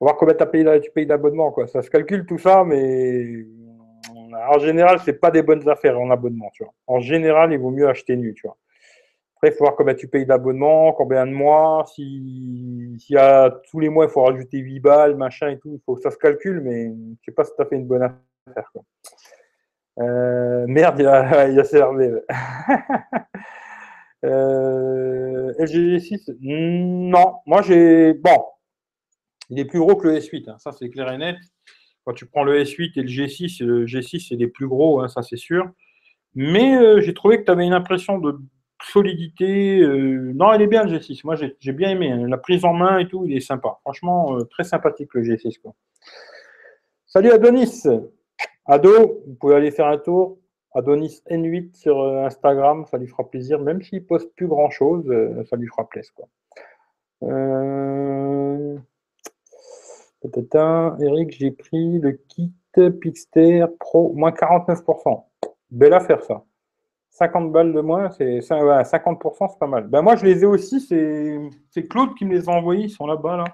On 0.00 0.06
va 0.06 0.10
voir 0.10 0.16
combien 0.16 0.34
payé, 0.34 0.80
tu 0.80 0.90
payes 0.90 1.06
d'abonnement. 1.06 1.54
Ça 1.68 1.82
se 1.82 1.88
calcule 1.88 2.26
tout 2.26 2.38
ça, 2.38 2.64
mais 2.64 3.46
en 4.50 4.58
général, 4.58 5.00
c'est 5.04 5.20
pas 5.20 5.30
des 5.30 5.42
bonnes 5.42 5.68
affaires 5.68 5.98
en 5.98 6.10
abonnement. 6.10 6.50
En 6.86 7.00
général, 7.00 7.52
il 7.52 7.58
vaut 7.58 7.70
mieux 7.70 7.88
acheter 7.88 8.16
nu. 8.16 8.34
Après, 9.36 9.48
il 9.48 9.52
faut 9.52 9.64
voir 9.64 9.76
combien 9.76 9.94
tu 9.94 10.08
payes 10.08 10.26
d'abonnement, 10.26 10.92
combien 10.92 11.24
de 11.24 11.30
mois, 11.32 11.84
si, 11.94 12.98
a 13.16 13.50
tous 13.70 13.78
les 13.78 13.88
mois, 13.88 14.06
il 14.06 14.10
faut 14.10 14.24
rajouter 14.24 14.58
8 14.58 14.80
balles, 14.80 15.16
machin 15.16 15.50
et 15.50 15.58
tout, 15.58 15.80
faut 15.86 15.96
ça 15.96 16.10
se 16.10 16.16
calcule, 16.16 16.60
mais 16.60 16.88
je 17.20 17.24
sais 17.26 17.32
pas 17.32 17.44
si 17.44 17.52
tu 17.54 17.62
as 17.62 17.66
fait 17.66 17.76
une 17.76 17.86
bonne 17.86 18.02
affaire. 18.02 18.70
Euh, 20.00 20.64
merde, 20.66 20.98
il 20.98 21.06
a, 21.06 21.20
a 21.40 21.62
CRV. 21.62 22.22
euh, 24.24 25.52
LG 25.58 26.00
6 26.00 26.30
non, 26.40 27.36
moi 27.46 27.62
j'ai, 27.62 28.14
bon, 28.14 28.44
il 29.50 29.60
est 29.60 29.64
plus 29.64 29.78
gros 29.78 29.96
que 29.96 30.08
le 30.08 30.18
S8, 30.18 30.50
hein. 30.50 30.56
ça 30.58 30.72
c'est 30.72 30.90
clair 30.90 31.12
et 31.12 31.18
net. 31.18 31.36
Quand 32.08 32.14
tu 32.14 32.24
prends 32.24 32.42
le 32.42 32.58
S8 32.62 32.92
et 32.98 33.02
le 33.02 33.08
G6, 33.08 33.62
le 33.62 33.84
G6 33.84 34.28
c'est 34.30 34.36
les 34.36 34.46
plus 34.46 34.66
gros, 34.66 35.02
hein, 35.02 35.08
ça 35.08 35.20
c'est 35.20 35.36
sûr. 35.36 35.70
Mais 36.34 36.74
euh, 36.74 37.02
j'ai 37.02 37.12
trouvé 37.12 37.38
que 37.38 37.44
tu 37.44 37.50
avais 37.50 37.66
une 37.66 37.74
impression 37.74 38.16
de 38.16 38.38
solidité. 38.82 39.80
Euh, 39.80 40.32
non, 40.34 40.50
elle 40.50 40.62
est 40.62 40.68
bien 40.68 40.84
le 40.84 40.96
G6. 40.96 41.20
Moi 41.24 41.34
j'ai 41.36 41.72
bien 41.74 41.90
aimé. 41.90 42.10
Hein. 42.10 42.26
La 42.26 42.38
prise 42.38 42.64
en 42.64 42.72
main 42.72 42.96
et 42.96 43.08
tout, 43.08 43.26
il 43.26 43.36
est 43.36 43.40
sympa. 43.40 43.76
Franchement, 43.82 44.38
euh, 44.38 44.44
très 44.44 44.64
sympathique 44.64 45.10
le 45.12 45.22
G6. 45.22 45.58
Salut 47.04 47.30
Adonis. 47.30 47.82
Ado, 48.64 49.22
vous 49.26 49.34
pouvez 49.34 49.56
aller 49.56 49.70
faire 49.70 49.88
un 49.88 49.98
tour. 49.98 50.38
Adonis 50.74 51.20
N8 51.30 51.74
sur 51.74 52.02
Instagram, 52.24 52.86
ça 52.90 52.96
lui 52.96 53.06
fera 53.06 53.28
plaisir. 53.28 53.60
Même 53.60 53.82
s'il 53.82 54.06
poste 54.06 54.34
plus 54.34 54.46
grand 54.46 54.70
chose, 54.70 55.04
ça 55.50 55.56
lui 55.56 55.66
fera 55.66 55.86
plaisir. 55.86 56.14
Quoi. 56.14 56.26
Eric, 60.24 61.30
j'ai 61.38 61.50
pris 61.50 61.98
le 61.98 62.12
kit 62.28 62.52
Pixter 63.00 63.66
Pro, 63.78 64.12
moins 64.14 64.30
49%. 64.30 65.24
Belle 65.70 65.94
affaire, 65.94 66.22
ça. 66.22 66.44
50 67.10 67.50
balles 67.50 67.72
de 67.72 67.80
moins, 67.80 68.10
c'est 68.10 68.38
50%, 68.38 69.48
c'est 69.50 69.58
pas 69.58 69.66
mal. 69.66 69.88
Ben 69.88 70.02
moi, 70.02 70.14
je 70.14 70.24
les 70.24 70.42
ai 70.42 70.46
aussi, 70.46 70.80
c'est 70.80 71.88
Claude 71.88 72.14
qui 72.14 72.24
me 72.24 72.34
les 72.34 72.48
a 72.48 72.52
envoyés, 72.52 72.84
ils 72.84 72.90
sont 72.90 73.06
là-bas. 73.06 73.38
Là. 73.38 73.44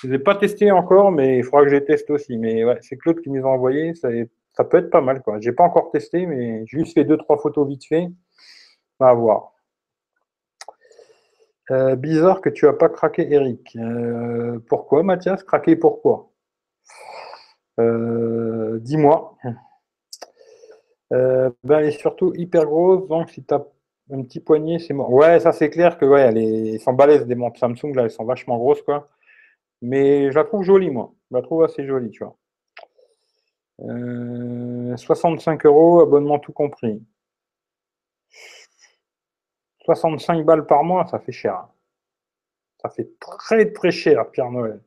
Je 0.00 0.06
ne 0.06 0.12
les 0.12 0.18
ai 0.18 0.22
pas 0.22 0.36
testés 0.36 0.70
encore, 0.70 1.10
mais 1.10 1.38
il 1.38 1.44
faudra 1.44 1.62
que 1.64 1.70
je 1.70 1.76
les 1.76 1.84
teste 1.84 2.10
aussi. 2.10 2.38
Mais 2.38 2.64
ouais, 2.64 2.78
c'est 2.80 2.96
Claude 2.96 3.20
qui 3.20 3.30
me 3.30 3.38
les 3.38 3.44
a 3.44 3.48
envoyés, 3.48 3.94
ça, 3.94 4.08
peut 4.64 4.76
être 4.78 4.90
pas 4.90 5.00
mal. 5.00 5.20
Je 5.40 5.48
n'ai 5.48 5.54
pas 5.54 5.64
encore 5.64 5.90
testé, 5.90 6.26
mais 6.26 6.64
j'ai 6.66 6.78
juste 6.78 6.94
fait 6.94 7.04
2-3 7.04 7.40
photos 7.40 7.66
vite 7.66 7.86
fait. 7.86 8.08
On 9.00 9.06
va 9.06 9.14
voir. 9.14 9.51
Euh, 11.72 11.96
bizarre 11.96 12.42
que 12.42 12.50
tu 12.50 12.66
n'as 12.66 12.74
pas 12.74 12.90
craqué 12.90 13.32
Eric. 13.32 13.76
Euh, 13.76 14.58
pourquoi 14.68 15.02
Mathias? 15.02 15.42
Craqué 15.42 15.74
pourquoi? 15.74 16.30
Euh, 17.80 18.78
Dis-moi. 18.80 19.36
ben, 21.10 21.52
elle 21.68 21.86
est 21.86 21.90
surtout 21.98 22.32
hyper 22.34 22.64
grosse, 22.66 23.06
donc 23.08 23.30
si 23.30 23.42
tu 23.44 23.54
as 23.54 23.64
un 24.12 24.22
petit 24.22 24.40
poignet, 24.40 24.78
c'est 24.78 24.92
mort. 24.94 25.10
Ouais, 25.12 25.40
ça 25.40 25.52
c'est 25.52 25.70
clair 25.70 25.98
que 25.98 26.04
ouais, 26.04 26.22
elles 26.22 26.80
sont 26.80 26.92
balèzes 26.92 27.26
des 27.26 27.34
montres 27.34 27.58
Samsung, 27.58 27.94
là, 27.94 28.02
elles 28.04 28.10
sont 28.10 28.24
vachement 28.24 28.58
grosses, 28.58 28.82
quoi. 28.82 29.08
Mais 29.82 30.30
je 30.30 30.36
la 30.36 30.44
trouve 30.44 30.64
jolie, 30.64 30.90
moi. 30.90 31.12
Je 31.30 31.36
la 31.36 31.42
trouve 31.42 31.64
assez 31.64 31.86
jolie, 31.86 32.10
tu 32.10 32.24
vois. 32.24 32.36
65 34.96 35.66
euros, 35.66 36.00
abonnement 36.00 36.38
tout 36.38 36.52
compris. 36.52 37.02
65 39.84 40.44
balles 40.44 40.66
par 40.66 40.84
mois, 40.84 41.06
ça 41.06 41.18
fait 41.18 41.32
cher. 41.32 41.66
Ça 42.80 42.88
fait 42.88 43.10
très 43.20 43.72
très 43.72 43.90
cher, 43.90 44.30
Pierre 44.30 44.50
Noël. 44.50 44.80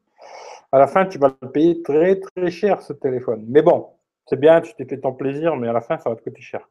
À 0.71 0.79
la 0.79 0.87
fin, 0.87 1.05
tu 1.05 1.17
vas 1.17 1.33
le 1.41 1.51
payer 1.51 1.81
très 1.81 2.19
très 2.19 2.51
cher 2.51 2.81
ce 2.81 2.93
téléphone. 2.93 3.45
Mais 3.47 3.61
bon, 3.61 3.89
c'est 4.27 4.39
bien, 4.39 4.61
tu 4.61 4.73
t'es 4.75 4.85
fait 4.85 4.99
ton 4.99 5.13
plaisir, 5.13 5.55
mais 5.55 5.67
à 5.67 5.73
la 5.73 5.81
fin, 5.81 5.97
ça 5.97 6.09
va 6.09 6.15
te 6.15 6.23
coûter 6.23 6.41
cher. 6.41 6.67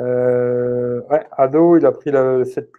Euh, 0.00 1.02
ouais, 1.10 1.24
Ado, 1.32 1.76
il 1.76 1.86
a 1.86 1.92
pris 1.92 2.10
le 2.10 2.44
7. 2.44 2.70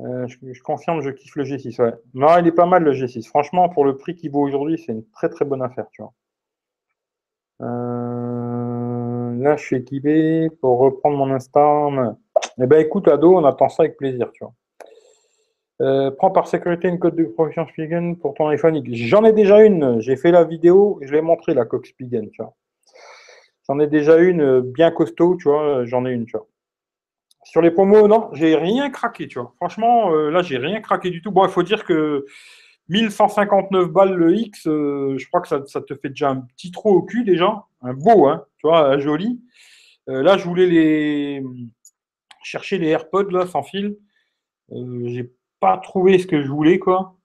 Euh, 0.00 0.26
je, 0.26 0.62
confirme, 0.62 1.02
je 1.02 1.10
kiffe 1.10 1.36
le 1.36 1.44
G6. 1.44 1.82
Ouais. 1.82 1.92
Non, 2.14 2.38
il 2.38 2.46
est 2.46 2.52
pas 2.52 2.66
mal 2.66 2.84
le 2.84 2.92
G6. 2.92 3.26
Franchement, 3.26 3.68
pour 3.68 3.84
le 3.84 3.96
prix 3.96 4.14
qu'il 4.14 4.30
vaut 4.30 4.40
aujourd'hui, 4.40 4.78
c'est 4.78 4.92
une 4.92 5.04
très 5.10 5.28
très 5.28 5.44
bonne 5.44 5.62
affaire. 5.62 5.86
Tu 5.90 6.02
vois. 6.02 6.12
Euh, 7.62 9.34
là, 9.36 9.56
je 9.56 9.64
suis 9.64 9.76
équipé 9.76 10.48
pour 10.60 10.78
reprendre 10.78 11.18
mon 11.18 11.30
instant. 11.30 12.16
Eh 12.62 12.66
ben 12.66 12.78
écoute, 12.78 13.08
ado, 13.08 13.36
on 13.36 13.44
attend 13.44 13.70
ça 13.70 13.84
avec 13.84 13.96
plaisir, 13.96 14.30
tu 14.32 14.44
vois. 14.44 14.52
Euh, 15.80 16.10
prends 16.10 16.30
par 16.30 16.46
sécurité 16.46 16.88
une 16.88 16.98
code 16.98 17.16
de 17.16 17.24
protection 17.24 17.66
Spigen 17.68 18.16
pour 18.16 18.34
ton 18.34 18.48
iPhone. 18.48 18.82
J'en 18.92 19.24
ai 19.24 19.32
déjà 19.32 19.62
une. 19.62 19.98
J'ai 20.00 20.16
fait 20.16 20.30
la 20.30 20.44
vidéo, 20.44 20.98
je 21.00 21.10
l'ai 21.10 21.22
montré 21.22 21.54
la 21.54 21.64
coque 21.64 21.86
Spigen, 21.86 22.28
tu 22.30 22.42
vois. 22.42 22.54
J'en 23.66 23.78
ai 23.78 23.86
déjà 23.86 24.18
une 24.18 24.42
euh, 24.42 24.60
bien 24.60 24.90
costaud, 24.90 25.36
tu 25.36 25.48
vois. 25.48 25.86
J'en 25.86 26.04
ai 26.04 26.10
une, 26.10 26.26
tu 26.26 26.32
vois. 26.32 26.46
Sur 27.44 27.62
les 27.62 27.70
promos, 27.70 28.06
non, 28.08 28.28
j'ai 28.34 28.54
rien 28.56 28.90
craqué, 28.90 29.26
tu 29.26 29.38
vois. 29.38 29.54
Franchement, 29.56 30.12
euh, 30.12 30.30
là, 30.30 30.42
j'ai 30.42 30.58
rien 30.58 30.82
craqué 30.82 31.08
du 31.08 31.22
tout. 31.22 31.30
Bon, 31.30 31.46
il 31.46 31.50
faut 31.50 31.62
dire 31.62 31.86
que 31.86 32.26
1159 32.90 33.88
balles 33.88 34.14
le 34.14 34.36
X, 34.36 34.64
je 34.64 35.26
crois 35.28 35.40
que 35.40 35.48
ça, 35.48 35.60
te 35.60 35.94
fait 35.94 36.10
déjà 36.10 36.28
un 36.28 36.42
petit 36.42 36.70
trou 36.70 36.90
au 36.90 37.02
cul 37.02 37.24
déjà. 37.24 37.64
Un 37.80 37.94
beau, 37.94 38.26
hein, 38.26 38.44
tu 38.58 38.66
vois, 38.66 38.98
joli. 38.98 39.40
là, 40.06 40.36
je 40.36 40.44
voulais 40.44 40.66
les 40.66 41.42
chercher 42.42 42.78
les 42.78 42.88
AirPods 42.88 43.30
là 43.30 43.46
sans 43.46 43.62
fil. 43.62 43.96
j'ai 44.70 45.30
pas 45.60 45.78
trouvé 45.78 46.18
ce 46.18 46.26
que 46.26 46.42
je 46.42 46.48
voulais, 46.48 46.78
quoi. 46.78 47.16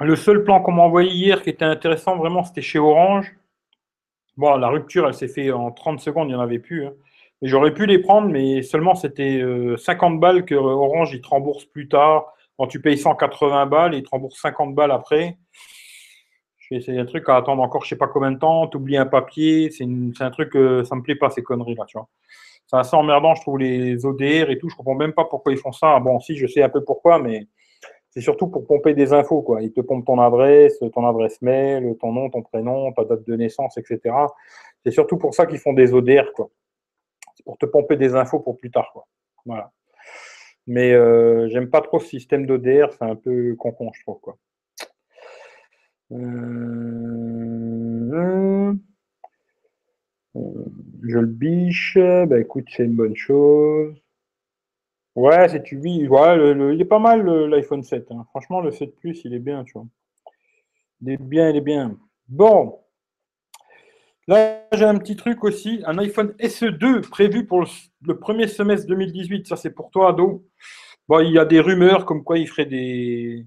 Le 0.00 0.16
seul 0.16 0.42
plan 0.42 0.62
qu'on 0.62 0.72
m'a 0.72 0.82
envoyé 0.82 1.10
hier 1.10 1.42
qui 1.42 1.50
était 1.50 1.64
intéressant, 1.66 2.16
vraiment, 2.16 2.44
c'était 2.44 2.62
chez 2.62 2.78
Orange. 2.78 3.36
Bon, 4.38 4.56
la 4.56 4.68
rupture, 4.68 5.06
elle 5.06 5.14
s'est 5.14 5.28
faite 5.28 5.52
en 5.52 5.70
30 5.70 6.00
secondes, 6.00 6.28
il 6.28 6.32
n'y 6.32 6.34
en 6.36 6.40
avait 6.40 6.58
plus. 6.58 6.86
Hein. 6.86 6.94
J'aurais 7.42 7.74
pu 7.74 7.86
les 7.86 7.98
prendre, 7.98 8.28
mais 8.28 8.62
seulement 8.62 8.94
c'était 8.94 9.42
50 9.76 10.14
euh, 10.14 10.18
balles 10.18 10.44
que 10.44 10.54
Orange, 10.54 11.12
il 11.12 11.20
te 11.20 11.28
rembourse 11.28 11.64
plus 11.66 11.88
tard. 11.88 12.32
Quand 12.56 12.66
tu 12.66 12.80
payes 12.80 12.96
180 12.96 13.66
balles, 13.66 13.94
il 13.94 14.02
te 14.02 14.10
rembourse 14.10 14.40
50 14.40 14.74
balles 14.74 14.92
après. 14.92 15.36
C'est 16.80 16.98
un 16.98 17.04
truc 17.04 17.28
à 17.28 17.36
attendre 17.36 17.62
encore 17.62 17.84
je 17.84 17.90
sais 17.90 17.96
pas 17.96 18.08
combien 18.08 18.32
de 18.32 18.38
temps. 18.38 18.68
Tu 18.68 18.76
oublies 18.76 18.96
un 18.96 19.06
papier. 19.06 19.70
C'est 19.70 19.84
un 19.84 20.30
truc, 20.30 20.56
euh, 20.56 20.84
ça 20.84 20.96
me 20.96 21.02
plaît 21.02 21.16
pas 21.16 21.30
ces 21.30 21.42
conneries 21.42 21.74
là. 21.74 21.84
C'est 22.66 22.76
assez 22.76 22.96
emmerdant, 22.96 23.34
je 23.34 23.42
trouve, 23.42 23.58
les 23.58 24.06
ODR 24.06 24.50
et 24.50 24.58
tout. 24.58 24.68
Je 24.68 24.76
comprends 24.76 24.94
même 24.94 25.12
pas 25.12 25.24
pourquoi 25.24 25.52
ils 25.52 25.58
font 25.58 25.72
ça. 25.72 25.98
Bon, 26.00 26.20
si, 26.20 26.36
je 26.36 26.46
sais 26.46 26.62
un 26.62 26.68
peu 26.68 26.82
pourquoi, 26.82 27.18
mais 27.18 27.46
c'est 28.10 28.20
surtout 28.20 28.48
pour 28.48 28.66
pomper 28.66 28.94
des 28.94 29.12
infos. 29.12 29.44
Ils 29.60 29.72
te 29.72 29.80
pompent 29.80 30.06
ton 30.06 30.20
adresse, 30.20 30.78
ton 30.94 31.06
adresse 31.06 31.40
mail, 31.42 31.96
ton 32.00 32.12
nom, 32.12 32.30
ton 32.30 32.42
prénom, 32.42 32.92
ta 32.92 33.04
date 33.04 33.26
de 33.26 33.36
naissance, 33.36 33.76
etc. 33.78 34.14
C'est 34.84 34.92
surtout 34.92 35.16
pour 35.18 35.34
ça 35.34 35.46
qu'ils 35.46 35.58
font 35.58 35.72
des 35.72 35.92
ODR. 35.92 36.30
C'est 37.34 37.44
pour 37.44 37.58
te 37.58 37.66
pomper 37.66 37.96
des 37.96 38.14
infos 38.14 38.40
pour 38.40 38.56
plus 38.56 38.70
tard. 38.70 38.92
Voilà. 39.44 39.70
Mais 40.66 40.92
euh, 40.92 41.48
j'aime 41.48 41.70
pas 41.70 41.80
trop 41.80 41.98
ce 41.98 42.06
système 42.06 42.46
d'ODR, 42.46 42.92
c'est 42.92 43.04
un 43.04 43.16
peu 43.16 43.56
con-con, 43.56 43.90
je 43.92 44.02
trouve. 44.02 44.20
Euh... 46.12 47.32
Je 51.02 51.18
le 51.18 51.26
biche. 51.26 51.98
Bah 51.98 52.40
écoute, 52.40 52.66
c'est 52.74 52.84
une 52.84 52.94
bonne 52.94 53.16
chose. 53.16 53.94
Ouais, 55.14 55.48
c'est 55.48 55.62
tu 55.62 55.78
vis. 55.78 56.06
Il 56.06 56.80
est 56.80 56.84
pas 56.84 56.98
mal 56.98 57.26
l'iPhone 57.48 57.82
7. 57.82 58.10
Hein. 58.10 58.24
Franchement, 58.30 58.60
le 58.60 58.70
7 58.70 58.94
Plus, 58.96 59.22
il 59.24 59.34
est 59.34 59.38
bien, 59.38 59.64
tu 59.64 59.74
vois. 59.74 59.86
Il 61.02 61.10
est 61.10 61.20
bien, 61.20 61.50
il 61.50 61.56
est 61.56 61.60
bien. 61.60 61.98
Bon. 62.28 62.78
Là, 64.28 64.62
j'ai 64.72 64.84
un 64.84 64.96
petit 64.98 65.16
truc 65.16 65.44
aussi. 65.44 65.82
Un 65.84 65.98
iPhone 65.98 66.34
SE2 66.38 67.02
prévu 67.08 67.46
pour 67.46 67.64
le, 68.06 68.18
premier 68.18 68.46
semestre 68.46 68.86
2018. 68.86 69.48
Ça, 69.48 69.56
c'est 69.56 69.72
pour 69.72 69.90
toi, 69.90 70.10
ado. 70.10 70.46
Bon, 71.08 71.20
il 71.20 71.32
y 71.32 71.38
a 71.38 71.44
des 71.44 71.60
rumeurs 71.60 72.06
comme 72.06 72.24
quoi 72.24 72.38
il 72.38 72.48
ferait 72.48 72.64
des 72.64 73.46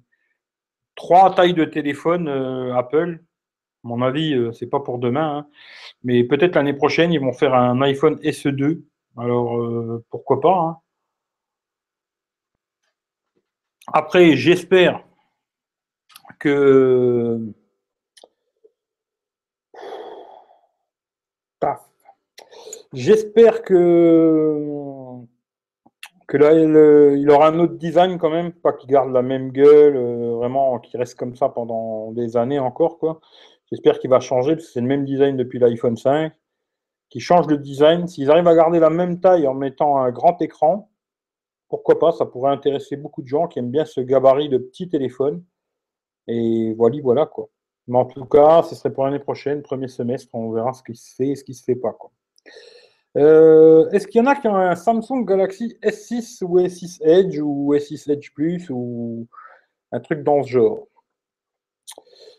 trois 0.95 1.33
tailles 1.35 1.53
de 1.53 1.65
téléphone 1.65 2.27
euh, 2.27 2.75
Apple 2.75 3.19
mon 3.85 4.01
avis, 4.01 4.33
euh, 4.33 4.51
c'est 4.51 4.67
pas 4.67 4.79
pour 4.79 4.99
demain. 4.99 5.37
Hein. 5.37 5.47
Mais 6.03 6.23
peut-être 6.23 6.55
l'année 6.55 6.73
prochaine, 6.73 7.13
ils 7.13 7.19
vont 7.19 7.33
faire 7.33 7.53
un 7.53 7.81
iPhone 7.81 8.15
SE2. 8.21 8.81
Alors, 9.17 9.57
euh, 9.57 10.03
pourquoi 10.09 10.41
pas 10.41 10.59
hein. 10.59 10.77
Après, 13.93 14.35
j'espère 14.35 15.03
que. 16.39 17.39
J'espère 22.93 23.61
que 23.63 25.25
que 26.27 26.37
là, 26.37 26.53
il, 26.53 27.29
aura 27.29 27.49
un 27.49 27.59
autre 27.59 27.75
design 27.75 28.17
quand 28.17 28.29
même, 28.29 28.51
pas 28.51 28.73
qu'il 28.73 28.89
garde 28.89 29.11
la 29.11 29.21
même 29.21 29.51
gueule, 29.51 29.95
euh, 29.95 30.35
vraiment, 30.35 30.79
qu'il 30.79 30.99
reste 30.99 31.15
comme 31.15 31.35
ça 31.35 31.49
pendant 31.49 32.11
des 32.11 32.37
années 32.37 32.59
encore, 32.59 32.97
quoi. 32.97 33.19
J'espère 33.71 33.99
qu'il 33.99 34.09
va 34.09 34.19
changer, 34.19 34.55
parce 34.55 34.67
que 34.67 34.71
c'est 34.73 34.81
le 34.81 34.87
même 34.87 35.05
design 35.05 35.37
depuis 35.37 35.59
l'iPhone 35.59 35.97
5, 35.97 36.33
qui 37.09 37.19
change 37.19 37.47
le 37.47 37.57
design. 37.57 38.07
S'ils 38.07 38.29
arrivent 38.31 38.47
à 38.47 38.55
garder 38.55 38.79
la 38.79 38.89
même 38.89 39.19
taille 39.19 39.47
en 39.47 39.53
mettant 39.53 39.97
un 39.97 40.11
grand 40.11 40.41
écran, 40.41 40.89
pourquoi 41.69 41.99
pas, 41.99 42.11
ça 42.11 42.25
pourrait 42.25 42.51
intéresser 42.51 42.95
beaucoup 42.95 43.21
de 43.21 43.27
gens 43.27 43.47
qui 43.47 43.59
aiment 43.59 43.71
bien 43.71 43.85
ce 43.85 44.01
gabarit 44.01 44.49
de 44.49 44.57
petit 44.57 44.89
téléphone. 44.89 45.43
Et 46.27 46.73
voilà, 46.75 46.97
voilà. 47.01 47.29
Mais 47.87 47.97
en 47.97 48.05
tout 48.05 48.25
cas, 48.25 48.63
ce 48.63 48.75
serait 48.75 48.93
pour 48.93 49.05
l'année 49.05 49.19
prochaine, 49.19 49.61
premier 49.61 49.87
semestre, 49.87 50.29
on 50.33 50.51
verra 50.51 50.73
ce 50.73 50.83
qui 50.83 50.95
se 50.95 51.15
fait 51.15 51.29
et 51.29 51.35
ce 51.35 51.43
qui 51.43 51.51
ne 51.51 51.57
se 51.57 51.63
fait 51.63 51.75
pas. 51.75 51.93
Quoi. 51.93 52.11
Euh, 53.17 53.89
est-ce 53.91 54.07
qu'il 54.07 54.19
y 54.19 54.23
en 54.23 54.27
a 54.27 54.35
qui 54.35 54.47
ont 54.47 54.55
un 54.55 54.75
Samsung 54.75 55.23
Galaxy 55.25 55.77
S6 55.81 56.43
ou 56.43 56.59
S6 56.59 57.01
Edge 57.01 57.39
ou 57.39 57.73
S6 57.73 58.11
Edge 58.11 58.31
Plus 58.33 58.69
ou 58.69 59.27
un 59.91 59.99
truc 60.01 60.23
dans 60.23 60.43
ce 60.43 60.49
genre? 60.49 60.87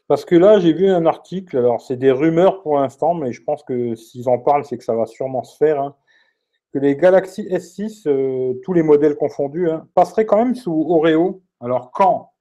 Parce 0.08 0.24
que 0.24 0.36
là, 0.36 0.58
j'ai 0.60 0.72
vu 0.72 0.88
un 0.88 1.06
article, 1.06 1.56
alors 1.56 1.80
c'est 1.80 1.96
des 1.96 2.12
rumeurs 2.12 2.62
pour 2.62 2.78
l'instant, 2.78 3.14
mais 3.14 3.32
je 3.32 3.42
pense 3.42 3.62
que 3.64 3.94
s'ils 3.96 4.28
en 4.28 4.38
parlent, 4.38 4.64
c'est 4.64 4.78
que 4.78 4.84
ça 4.84 4.94
va 4.94 5.06
sûrement 5.06 5.42
se 5.42 5.56
faire, 5.56 5.80
hein, 5.80 5.96
que 6.72 6.78
les 6.78 6.96
Galaxy 6.96 7.42
S6, 7.48 8.06
euh, 8.06 8.54
tous 8.62 8.72
les 8.72 8.82
modèles 8.82 9.16
confondus, 9.16 9.70
hein, 9.70 9.88
passeraient 9.94 10.26
quand 10.26 10.38
même 10.38 10.54
sous 10.54 10.86
Oreo. 10.88 11.42
Alors 11.60 11.90
quand? 11.90 12.32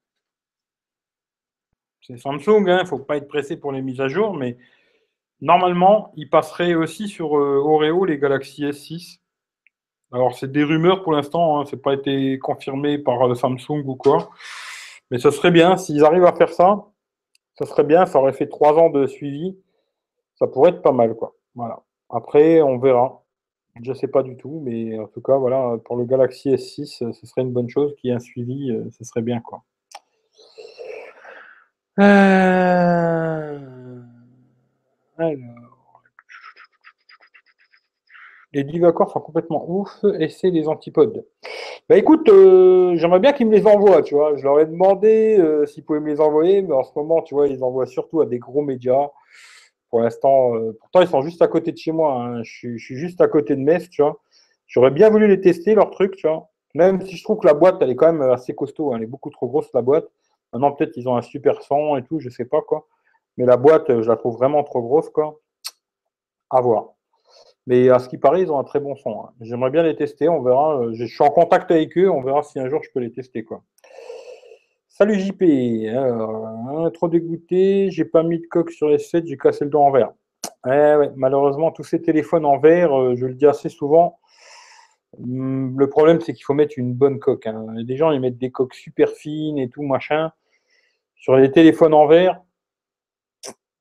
C'est 2.02 2.18
Samsung, 2.18 2.66
il 2.68 2.70
hein, 2.70 2.84
ne 2.84 2.88
faut 2.88 3.00
pas 3.00 3.18
être 3.18 3.28
pressé 3.28 3.58
pour 3.58 3.72
les 3.72 3.82
mises 3.82 4.02
à 4.02 4.10
jour, 4.10 4.36
mais 4.36 4.58
normalement, 5.42 6.12
ils 6.16 6.30
passeraient 6.30 6.76
aussi 6.76 7.08
sur 7.08 7.38
euh, 7.38 7.62
Oreo, 7.64 8.06
les 8.06 8.18
Galaxy 8.18 8.64
S6. 8.64 9.20
Alors 10.12 10.38
c'est 10.38 10.52
des 10.52 10.64
rumeurs 10.64 11.04
pour 11.04 11.14
l'instant, 11.14 11.60
hein, 11.60 11.66
ce 11.66 11.76
n'est 11.76 11.82
pas 11.82 11.94
été 11.94 12.40
confirmé 12.40 12.98
par 12.98 13.28
euh, 13.28 13.36
Samsung 13.36 13.84
ou 13.86 13.96
quoi. 13.96 14.30
Mais 15.12 15.20
ce 15.20 15.32
serait 15.32 15.52
bien 15.52 15.78
s'ils 15.78 16.04
arrivent 16.04 16.26
à 16.26 16.34
faire 16.34 16.50
ça 16.50 16.86
ça 17.58 17.66
serait 17.66 17.84
bien, 17.84 18.06
ça 18.06 18.20
aurait 18.20 18.34
fait 18.34 18.48
trois 18.48 18.74
ans 18.74 18.90
de 18.90 19.08
suivi. 19.08 19.58
Ça 20.36 20.48
pourrait 20.48 20.72
être 20.72 20.82
pas 20.82 20.92
mal, 20.92 21.16
quoi. 21.16 21.36
Voilà. 21.56 21.82
Après, 22.10 22.62
on 22.62 22.78
verra. 22.78 23.24
Je 23.82 23.90
ne 23.90 23.96
sais 23.96 24.08
pas 24.08 24.24
du 24.24 24.38
tout, 24.38 24.62
mais 24.64 24.98
en 25.00 25.08
tout 25.08 25.22
cas, 25.22 25.38
voilà, 25.38 25.78
pour 25.84 25.98
le 25.98 26.06
Galaxy 26.06 26.50
S6, 26.50 27.12
ce 27.12 27.26
serait 27.26 27.42
une 27.42 27.52
bonne 27.52 27.70
chose 27.70 27.94
qu'il 27.98 28.10
y 28.10 28.14
ait 28.14 28.16
un 28.16 28.20
suivi, 28.20 28.72
euh, 28.72 28.90
ce 28.98 29.04
serait 29.04 29.22
bien, 29.22 29.42
quoi. 29.42 29.64
Euh, 32.00 33.75
alors. 35.18 35.36
Les 38.54 38.64
Divacors 38.64 39.12
sont 39.12 39.20
complètement 39.20 39.66
ouf 39.68 40.06
et 40.18 40.30
c'est 40.30 40.50
les 40.50 40.70
antipodes. 40.70 41.26
Bah 41.90 41.98
écoute, 41.98 42.30
euh, 42.30 42.96
j'aimerais 42.96 43.20
bien 43.20 43.34
qu'ils 43.34 43.48
me 43.48 43.52
les 43.52 43.68
envoient, 43.68 44.02
tu 44.02 44.16
vois. 44.16 44.38
Je 44.38 44.44
leur 44.44 44.60
ai 44.60 44.66
demandé 44.66 45.38
euh, 45.38 45.66
s'ils 45.66 45.84
pouvaient 45.84 46.00
me 46.00 46.08
les 46.08 46.22
envoyer, 46.22 46.62
mais 46.62 46.74
en 46.74 46.84
ce 46.84 46.92
moment, 46.96 47.22
tu 47.22 47.36
vois, 47.36 47.48
ils 47.48 47.64
envoient 47.64 47.86
surtout 47.86 48.22
à 48.22 48.26
des 48.26 48.40
gros 48.40 48.62
médias. 48.62 49.10
Pour 49.90 50.00
l'instant, 50.00 50.56
euh, 50.56 50.72
pourtant, 50.80 51.02
ils 51.02 51.08
sont 51.08 51.22
juste 51.22 51.42
à 51.42 51.48
côté 51.48 51.72
de 51.74 51.78
chez 51.78 51.92
moi. 51.92 52.14
Hein. 52.14 52.44
Je, 52.44 52.78
suis, 52.78 52.96
juste 52.96 53.22
à 53.22 53.28
côté 53.28 53.56
de 53.56 53.62
Metz, 53.62 53.90
tu 53.90 54.02
vois. 54.02 54.22
J'aurais 54.68 54.90
bien 54.92 55.10
voulu 55.10 55.28
les 55.28 55.42
tester, 55.42 55.76
leurs 55.76 55.92
trucs, 55.92 56.16
tu 56.16 56.28
vois. 56.28 56.50
Même 56.74 57.02
si 57.06 57.18
je 57.18 57.24
trouve 57.24 57.40
que 57.40 57.48
la 57.48 57.54
boîte, 57.54 57.78
elle 57.82 57.90
est 57.90 57.96
quand 57.96 58.12
même 58.12 58.22
assez 58.30 58.56
costaud. 58.56 58.94
Hein. 58.94 58.98
Elle 58.98 59.04
est 59.04 59.08
beaucoup 59.08 59.30
trop 59.30 59.48
grosse, 59.48 59.70
la 59.74 59.82
boîte. 59.82 60.08
Maintenant, 60.54 60.72
peut-être 60.72 60.92
qu'ils 60.92 61.10
ont 61.10 61.18
un 61.18 61.22
super 61.22 61.62
son 61.62 61.98
et 61.98 62.04
tout, 62.04 62.20
je 62.20 62.30
sais 62.30 62.46
pas 62.46 62.62
quoi. 62.62 62.88
Mais 63.38 63.46
la 63.46 63.58
boîte, 63.58 64.02
je 64.02 64.08
la 64.08 64.16
trouve 64.16 64.38
vraiment 64.38 64.64
trop 64.64 64.82
grosse, 64.82 65.10
quoi. 65.10 65.40
À 66.50 66.62
voir. 66.62 66.96
Mais 67.68 67.90
à 67.90 68.00
ce 68.00 68.08
qui 68.08 68.18
paraît, 68.18 68.42
ils 68.42 68.52
ont 68.52 68.60
un 68.60 68.64
très 68.64 68.80
bon 68.80 68.96
son. 68.96 69.22
Hein. 69.22 69.34
J'aimerais 69.42 69.72
bien 69.72 69.84
les 69.84 69.96
tester, 69.96 70.30
on 70.30 70.42
verra. 70.42 70.80
Euh, 70.80 70.94
je 70.94 71.06
suis 71.06 71.24
en 71.24 71.30
contact 71.30 71.72
avec 71.72 71.98
eux, 71.98 72.10
on 72.10 72.22
verra 72.22 72.44
si 72.44 72.60
un 72.60 72.70
jour 72.70 72.82
je 72.84 72.90
peux 72.94 73.00
les 73.00 73.12
tester. 73.12 73.44
Quoi. 73.44 73.64
Salut 74.88 75.20
JP. 75.20 75.44
Trop 76.94 77.08
dégoûté, 77.10 77.90
j'ai 77.92 78.06
pas 78.06 78.24
mis 78.24 78.40
de 78.40 78.46
coque 78.46 78.72
sur 78.72 78.88
les 78.88 79.00
7, 79.00 79.26
j'ai 79.28 79.38
cassé 79.38 79.66
le 79.66 79.72
dos 79.72 79.80
en 79.80 79.92
verre. 79.92 80.14
Malheureusement, 81.16 81.72
tous 81.72 81.84
ces 81.84 82.02
téléphones 82.02 82.46
en 82.46 82.58
verre, 82.60 82.98
euh, 82.98 83.16
je 83.16 83.26
le 83.26 83.34
dis 83.34 83.46
assez 83.46 83.70
souvent, 83.70 84.20
hmm, 85.20 85.78
le 85.78 85.90
problème 85.90 86.22
c'est 86.22 86.34
qu'il 86.34 86.46
faut 86.46 86.54
mettre 86.54 86.76
une 86.78 86.94
bonne 86.94 87.20
coque. 87.20 87.48
Hein. 87.48 87.66
Des 87.84 87.98
gens 87.98 88.12
ils 88.12 88.22
mettent 88.22 88.38
des 88.38 88.52
coques 88.52 88.74
super 88.74 89.10
fines 89.10 89.58
et 89.58 89.70
tout, 89.70 89.84
machin. 89.84 90.32
Sur 91.16 91.36
les 91.36 91.52
téléphones 91.52 91.94
en 91.94 92.08
verre, 92.08 92.42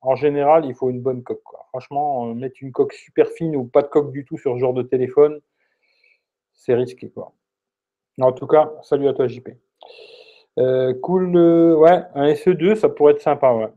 en 0.05 0.16
général, 0.16 0.66
il 0.66 0.74
faut 0.74 0.90
une 0.90 1.00
bonne 1.00 1.22
coque. 1.22 1.42
Franchement, 1.70 2.28
euh, 2.28 2.34
mettre 2.34 2.57
une 2.61 2.72
coque 2.72 2.92
super 2.92 3.28
fine 3.28 3.57
ou 3.57 3.64
pas 3.64 3.82
de 3.82 3.88
coque 3.88 4.12
du 4.12 4.24
tout 4.24 4.36
sur 4.38 4.55
ce 4.55 4.59
genre 4.59 4.74
de 4.74 4.82
téléphone, 4.82 5.40
c'est 6.52 6.74
risqué. 6.74 7.12
En 8.20 8.32
tout 8.32 8.46
cas, 8.46 8.72
salut 8.82 9.09
à 9.09 9.14
toi, 9.14 9.26
JP. 9.26 9.48
Euh, 10.59 10.94
cool. 11.00 11.36
Euh, 11.36 11.74
ouais, 11.76 12.02
un 12.14 12.32
SE2, 12.34 12.76
ça 12.76 12.88
pourrait 12.88 13.14
être 13.14 13.22
sympa. 13.22 13.52
Ouais. 13.52 13.70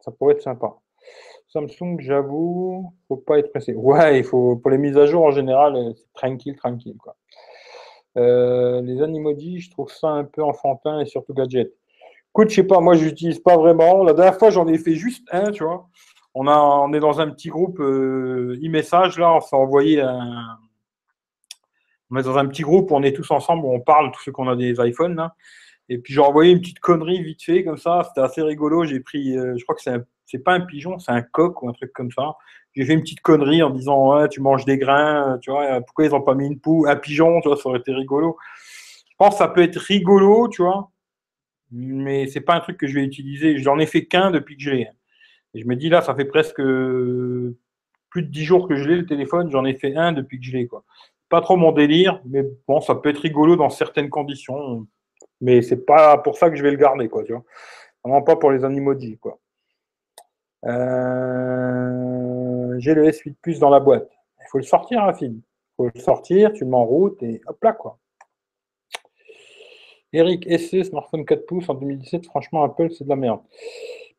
Ça 0.00 0.12
pourrait 0.12 0.34
être 0.34 0.42
sympa. 0.42 0.76
Samsung, 1.48 1.98
j'avoue, 2.00 2.92
faut 3.08 3.16
pas 3.16 3.38
être 3.38 3.50
pressé. 3.50 3.74
Ouais, 3.74 4.18
il 4.18 4.24
faut 4.24 4.56
pour 4.56 4.70
les 4.70 4.78
mises 4.78 4.98
à 4.98 5.06
jour 5.06 5.24
en 5.24 5.30
général, 5.30 5.94
c'est 5.96 6.12
tranquille, 6.12 6.56
tranquille 6.56 6.96
les 8.16 9.00
animodis, 9.00 9.60
je 9.60 9.70
trouve 9.70 9.92
ça 9.92 10.08
un 10.08 10.24
peu 10.24 10.42
enfantin 10.42 10.98
et 11.00 11.06
surtout 11.06 11.34
gadget. 11.34 11.72
Écoute, 12.38 12.50
je 12.50 12.54
sais 12.54 12.62
pas, 12.62 12.78
moi 12.78 12.94
j'utilise 12.94 13.40
pas 13.40 13.56
vraiment. 13.56 14.04
La 14.04 14.12
dernière 14.12 14.38
fois, 14.38 14.50
j'en 14.50 14.68
ai 14.68 14.78
fait 14.78 14.94
juste 14.94 15.26
un, 15.32 15.50
tu 15.50 15.64
vois. 15.64 15.88
On, 16.36 16.46
a, 16.46 16.56
on 16.56 16.92
est 16.92 17.00
dans 17.00 17.20
un 17.20 17.30
petit 17.30 17.48
groupe 17.48 17.80
euh, 17.80 18.56
e-message 18.64 19.18
là, 19.18 19.34
on 19.34 19.40
s'est 19.40 19.56
envoyé 19.56 20.00
un. 20.02 20.56
On 22.12 22.16
est 22.16 22.22
dans 22.22 22.38
un 22.38 22.46
petit 22.46 22.62
groupe 22.62 22.92
on 22.92 23.02
est 23.02 23.12
tous 23.12 23.28
ensemble, 23.32 23.66
on 23.66 23.80
parle, 23.80 24.12
tous 24.12 24.22
ceux 24.22 24.30
qu'on 24.30 24.46
a 24.46 24.54
des 24.54 24.76
iPhones. 24.78 25.28
Et 25.88 25.98
puis 25.98 26.14
j'ai 26.14 26.20
envoyé 26.20 26.52
une 26.52 26.60
petite 26.60 26.78
connerie 26.78 27.24
vite 27.24 27.42
fait 27.42 27.64
comme 27.64 27.76
ça, 27.76 28.04
c'était 28.06 28.24
assez 28.24 28.42
rigolo. 28.42 28.84
J'ai 28.84 29.00
pris, 29.00 29.36
euh, 29.36 29.56
je 29.56 29.64
crois 29.64 29.74
que 29.74 29.82
c'est 29.82 30.00
c'est 30.24 30.38
pas 30.38 30.52
un 30.52 30.60
pigeon, 30.60 31.00
c'est 31.00 31.10
un 31.10 31.22
coq 31.22 31.60
ou 31.64 31.68
un 31.68 31.72
truc 31.72 31.92
comme 31.92 32.12
ça. 32.12 32.36
J'ai 32.76 32.84
fait 32.84 32.92
une 32.92 33.00
petite 33.00 33.20
connerie 33.20 33.64
en 33.64 33.70
disant 33.70 34.28
tu 34.28 34.40
manges 34.40 34.64
des 34.64 34.78
grains, 34.78 35.40
tu 35.42 35.50
vois, 35.50 35.80
pourquoi 35.80 36.04
ils 36.04 36.12
n'ont 36.12 36.22
pas 36.22 36.36
mis 36.36 36.46
une 36.46 36.60
poule, 36.60 36.88
un 36.88 36.94
pigeon, 36.94 37.40
tu 37.40 37.48
vois, 37.48 37.56
ça 37.56 37.68
aurait 37.68 37.80
été 37.80 37.92
rigolo. 37.92 38.36
Je 39.10 39.16
pense 39.16 39.30
que 39.30 39.38
ça 39.38 39.48
peut 39.48 39.62
être 39.62 39.78
rigolo, 39.78 40.46
tu 40.46 40.62
vois, 40.62 40.92
mais 41.70 42.26
c'est 42.26 42.40
pas 42.40 42.54
un 42.54 42.60
truc 42.60 42.76
que 42.78 42.86
je 42.86 42.94
vais 42.94 43.04
utiliser. 43.04 43.58
J'en 43.58 43.78
ai 43.78 43.86
fait 43.86 44.06
qu'un 44.06 44.30
depuis 44.30 44.56
que 44.56 44.62
je. 44.62 44.70
Et 44.70 44.88
je 45.54 45.66
me 45.66 45.76
dis 45.76 45.88
là, 45.88 46.02
ça 46.02 46.14
fait 46.14 46.24
presque 46.24 46.60
plus 48.10 48.22
de 48.22 48.28
dix 48.28 48.44
jours 48.44 48.68
que 48.68 48.76
je 48.76 48.88
l'ai 48.88 48.96
le 48.96 49.06
téléphone, 49.06 49.50
j'en 49.50 49.64
ai 49.64 49.74
fait 49.74 49.94
un 49.96 50.12
depuis 50.12 50.38
que 50.38 50.44
je 50.44 50.64
quoi. 50.66 50.84
Pas 51.28 51.40
trop 51.40 51.56
mon 51.56 51.72
délire, 51.72 52.20
mais 52.24 52.42
bon, 52.66 52.80
ça 52.80 52.94
peut 52.94 53.10
être 53.10 53.18
rigolo 53.18 53.56
dans 53.56 53.70
certaines 53.70 54.08
conditions. 54.08 54.86
Mais 55.40 55.62
c'est 55.62 55.84
pas 55.84 56.18
pour 56.18 56.36
ça 56.36 56.50
que 56.50 56.56
je 56.56 56.62
vais 56.62 56.70
le 56.70 56.76
garder, 56.76 57.08
quoi, 57.08 57.22
tu. 57.24 57.34
Vraiment 58.04 58.22
pas 58.22 58.36
pour 58.36 58.50
les 58.50 58.64
animodis, 58.64 59.18
quoi. 59.18 59.38
Euh, 60.64 61.98
j'ai 62.78 62.94
le 62.94 63.04
S8 63.08 63.36
Plus 63.42 63.58
dans 63.58 63.70
la 63.70 63.80
boîte. 63.80 64.10
Il 64.40 64.46
faut 64.50 64.58
le 64.58 64.64
sortir, 64.64 65.14
film. 65.16 65.34
Il 65.34 65.42
faut 65.76 65.90
le 65.94 66.00
sortir, 66.00 66.52
tu 66.52 66.64
le 66.64 66.70
mets 66.70 66.76
en 66.76 66.84
route 66.84 67.22
et 67.22 67.40
hop 67.46 67.62
là, 67.62 67.72
quoi. 67.72 67.98
Eric 70.12 70.48
SE, 70.58 70.82
smartphone 70.82 71.24
4 71.24 71.46
pouces 71.46 71.68
en 71.68 71.74
2017, 71.74 72.26
franchement, 72.26 72.62
Apple, 72.64 72.90
c'est 72.90 73.04
de 73.04 73.08
la 73.08 73.16
merde. 73.16 73.40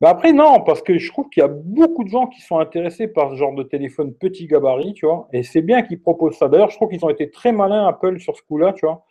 Bah 0.02 0.10
après, 0.10 0.32
non, 0.32 0.62
parce 0.62 0.82
que 0.82 0.98
je 0.98 1.12
trouve 1.12 1.28
qu'il 1.30 1.42
y 1.42 1.44
a 1.44 1.50
beaucoup 1.50 2.04
de 2.04 2.10
gens 2.10 2.28
qui 2.28 2.42
sont 2.42 2.58
intéressés 2.58 3.08
par 3.08 3.32
ce 3.32 3.36
genre 3.36 3.54
de 3.54 3.64
téléphone 3.64 4.14
petit 4.14 4.48
gabarit, 4.48 4.94
tu 4.94 5.06
vois, 5.06 5.28
et 5.34 5.44
c'est 5.44 5.62
bien 5.62 5.82
qu'ils 5.82 6.02
proposent 6.02 6.38
ça. 6.38 6.48
D'ailleurs, 6.48 6.70
je 6.70 6.76
trouve 6.78 6.90
qu'ils 6.90 7.04
ont 7.04 7.10
été 7.10 7.30
très 7.32 7.52
malins, 7.52 7.88
Apple, 7.88 8.20
sur 8.20 8.38
ce 8.38 8.42
coup-là, 8.44 8.74
tu 8.74 8.86
vois 8.86 9.04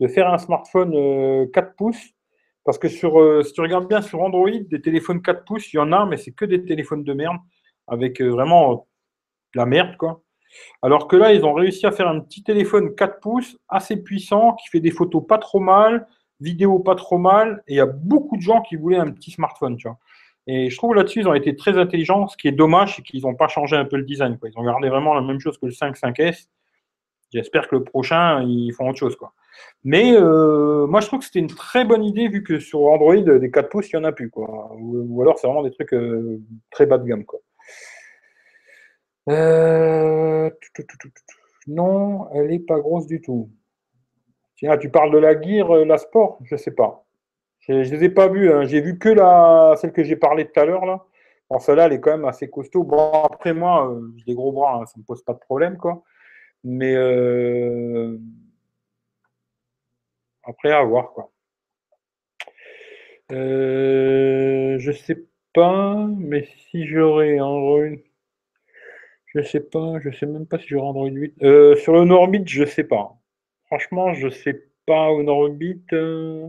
de 0.00 0.08
faire 0.08 0.32
un 0.32 0.38
smartphone 0.38 0.92
4 1.52 1.66
euh, 1.66 1.72
pouces. 1.76 2.10
Parce 2.64 2.78
que 2.78 2.88
sur, 2.88 3.20
euh, 3.20 3.42
si 3.42 3.52
tu 3.52 3.60
regardes 3.60 3.88
bien 3.88 4.00
sur 4.00 4.22
Android, 4.22 4.50
des 4.50 4.80
téléphones 4.80 5.20
4 5.20 5.44
pouces, 5.44 5.72
il 5.72 5.76
y 5.76 5.78
en 5.78 5.92
a, 5.92 6.06
mais 6.06 6.16
c'est 6.16 6.32
que 6.32 6.44
des 6.44 6.64
téléphones 6.64 7.04
de 7.04 7.12
merde, 7.12 7.36
avec 7.86 8.20
euh, 8.20 8.28
vraiment 8.28 8.86
la 9.54 9.66
merde, 9.66 9.96
quoi. 9.98 10.22
Alors 10.82 11.08
que 11.08 11.16
là, 11.16 11.34
ils 11.34 11.44
ont 11.44 11.52
réussi 11.52 11.84
à 11.84 11.92
faire 11.92 12.08
un 12.08 12.20
petit 12.20 12.42
téléphone 12.42 12.94
4 12.94 13.20
pouces, 13.20 13.58
assez 13.68 14.02
puissant, 14.02 14.54
qui 14.54 14.68
fait 14.68 14.80
des 14.80 14.90
photos 14.90 15.22
pas 15.26 15.38
trop 15.38 15.60
mal, 15.60 16.06
vidéo 16.40 16.78
pas 16.78 16.94
trop 16.94 17.18
mal, 17.18 17.62
et 17.68 17.74
il 17.74 17.76
y 17.76 17.80
a 17.80 17.86
beaucoup 17.86 18.36
de 18.36 18.42
gens 18.42 18.62
qui 18.62 18.76
voulaient 18.76 18.98
un 18.98 19.10
petit 19.10 19.30
smartphone, 19.30 19.76
tu 19.76 19.88
vois. 19.88 19.98
Et 20.46 20.68
je 20.68 20.76
trouve 20.76 20.94
là-dessus, 20.94 21.20
ils 21.20 21.28
ont 21.28 21.34
été 21.34 21.56
très 21.56 21.78
intelligents. 21.78 22.28
Ce 22.28 22.36
qui 22.36 22.48
est 22.48 22.52
dommage, 22.52 22.96
c'est 22.96 23.02
qu'ils 23.02 23.22
n'ont 23.22 23.34
pas 23.34 23.48
changé 23.48 23.76
un 23.76 23.86
peu 23.86 23.96
le 23.96 24.04
design. 24.04 24.38
Quoi. 24.38 24.50
Ils 24.50 24.58
ont 24.58 24.64
gardé 24.64 24.88
vraiment 24.88 25.14
la 25.14 25.22
même 25.22 25.40
chose 25.40 25.56
que 25.56 25.66
le 25.66 25.72
5 25.72 25.96
5S. 25.96 26.48
J'espère 27.32 27.66
que 27.66 27.76
le 27.76 27.84
prochain, 27.84 28.42
ils 28.42 28.72
font 28.72 28.88
autre 28.88 28.98
chose. 28.98 29.16
Quoi. 29.16 29.32
Mais 29.82 30.14
euh, 30.14 30.86
moi, 30.86 31.00
je 31.00 31.06
trouve 31.06 31.20
que 31.20 31.24
c'était 31.24 31.38
une 31.38 31.48
très 31.48 31.84
bonne 31.84 32.04
idée 32.04 32.28
vu 32.28 32.42
que 32.42 32.58
sur 32.58 32.82
Android, 32.82 33.16
des 33.16 33.50
4 33.50 33.68
pouces, 33.70 33.90
il 33.90 33.96
n'y 33.96 34.02
en 34.02 34.08
a 34.08 34.12
plus. 34.12 34.30
Quoi. 34.30 34.76
Ou, 34.78 35.22
alors, 35.22 35.38
c'est 35.38 35.46
vraiment 35.46 35.62
des 35.62 35.70
trucs 35.70 35.94
euh, 35.94 36.40
très 36.70 36.84
bas 36.84 36.98
de 36.98 37.06
gamme. 37.06 37.24
Quoi. 37.24 37.40
Euh, 39.30 40.50
non, 41.66 42.30
elle 42.34 42.48
n'est 42.48 42.58
pas 42.58 42.78
grosse 42.78 43.06
du 43.06 43.22
tout. 43.22 43.50
Tu 44.56 44.90
parles 44.90 45.12
de 45.12 45.18
la 45.18 45.40
Gear, 45.40 45.84
la 45.84 45.98
Sport 45.98 46.38
Je 46.44 46.54
ne 46.54 46.58
sais 46.58 46.70
pas. 46.70 47.04
Je 47.60 47.72
ne 47.72 47.82
les 47.82 48.04
ai 48.04 48.08
pas 48.08 48.28
vues. 48.28 48.52
Hein. 48.52 48.64
J'ai 48.64 48.80
vu 48.80 48.98
que 48.98 49.08
la, 49.08 49.74
celle 49.80 49.92
que 49.92 50.04
j'ai 50.04 50.16
parlé 50.16 50.46
tout 50.46 50.60
à 50.60 50.64
l'heure. 50.64 50.86
là. 50.86 51.04
Celle-là, 51.60 51.86
elle 51.86 51.92
est 51.92 52.00
quand 52.00 52.10
même 52.10 52.24
assez 52.24 52.50
costaud. 52.50 52.82
Bon, 52.84 53.12
après, 53.24 53.52
moi, 53.54 53.96
j'ai 54.16 54.24
des 54.24 54.34
gros 54.34 54.52
bras, 54.52 54.80
hein, 54.80 54.86
ça 54.86 54.94
ne 54.96 55.02
me 55.02 55.06
pose 55.06 55.22
pas 55.22 55.34
de 55.34 55.38
problème. 55.38 55.76
quoi. 55.76 56.02
Mais 56.64 56.94
après, 60.46 60.72
à 60.72 60.82
voir, 60.82 61.12
quoi. 61.12 61.30
Euh, 63.32 64.78
je 64.78 64.92
sais 64.92 65.24
pas, 65.54 66.06
mais 66.16 66.46
si 66.70 66.86
j'aurais 66.86 67.40
Android, 67.40 67.96
je 69.26 69.40
sais 69.42 69.60
pas, 69.60 69.98
je 70.00 70.10
sais 70.10 70.26
même 70.26 70.46
pas 70.46 70.58
si 70.58 70.68
j'aurai 70.68 70.86
Android 70.88 71.08
8. 71.08 71.42
Euh, 71.42 71.76
sur 71.76 71.94
le 71.94 72.04
Norbit, 72.04 72.44
je 72.46 72.64
sais 72.64 72.84
pas. 72.84 73.16
Franchement, 73.74 74.14
je 74.14 74.28
sais 74.28 74.68
pas 74.86 75.10
au 75.10 75.24
Norbit. 75.24 75.82
Euh, 75.92 76.46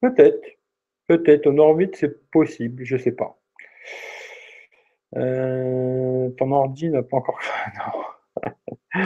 peut-être, 0.00 0.42
peut-être 1.06 1.46
au 1.48 1.52
Norbit, 1.52 1.90
c'est 1.92 2.30
possible, 2.30 2.82
je 2.82 2.96
sais 2.96 3.12
pas. 3.12 3.36
ton 5.12 6.50
ordi 6.50 6.88
n'a 6.88 7.02
pas 7.02 7.18
encore. 7.18 7.38
non 8.94 9.00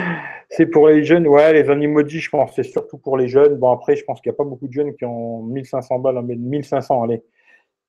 c'est 0.49 0.67
pour 0.67 0.87
les 0.87 1.03
jeunes, 1.03 1.27
ouais, 1.27 1.51
les 1.51 1.69
animodis, 1.69 2.21
je 2.21 2.29
pense, 2.29 2.55
c'est 2.55 2.63
surtout 2.63 2.99
pour 2.99 3.17
les 3.17 3.27
jeunes. 3.27 3.55
Bon, 3.55 3.73
après, 3.73 3.97
je 3.97 4.05
pense 4.05 4.21
qu'il 4.21 4.31
n'y 4.31 4.35
a 4.35 4.37
pas 4.37 4.45
beaucoup 4.45 4.69
de 4.69 4.73
jeunes 4.73 4.95
qui 4.95 5.03
ont 5.03 5.43
1500 5.43 5.99
balles 5.99 6.17
à 6.17 6.21
mettre, 6.21 6.39
1500, 6.39 7.03
allez, 7.03 7.21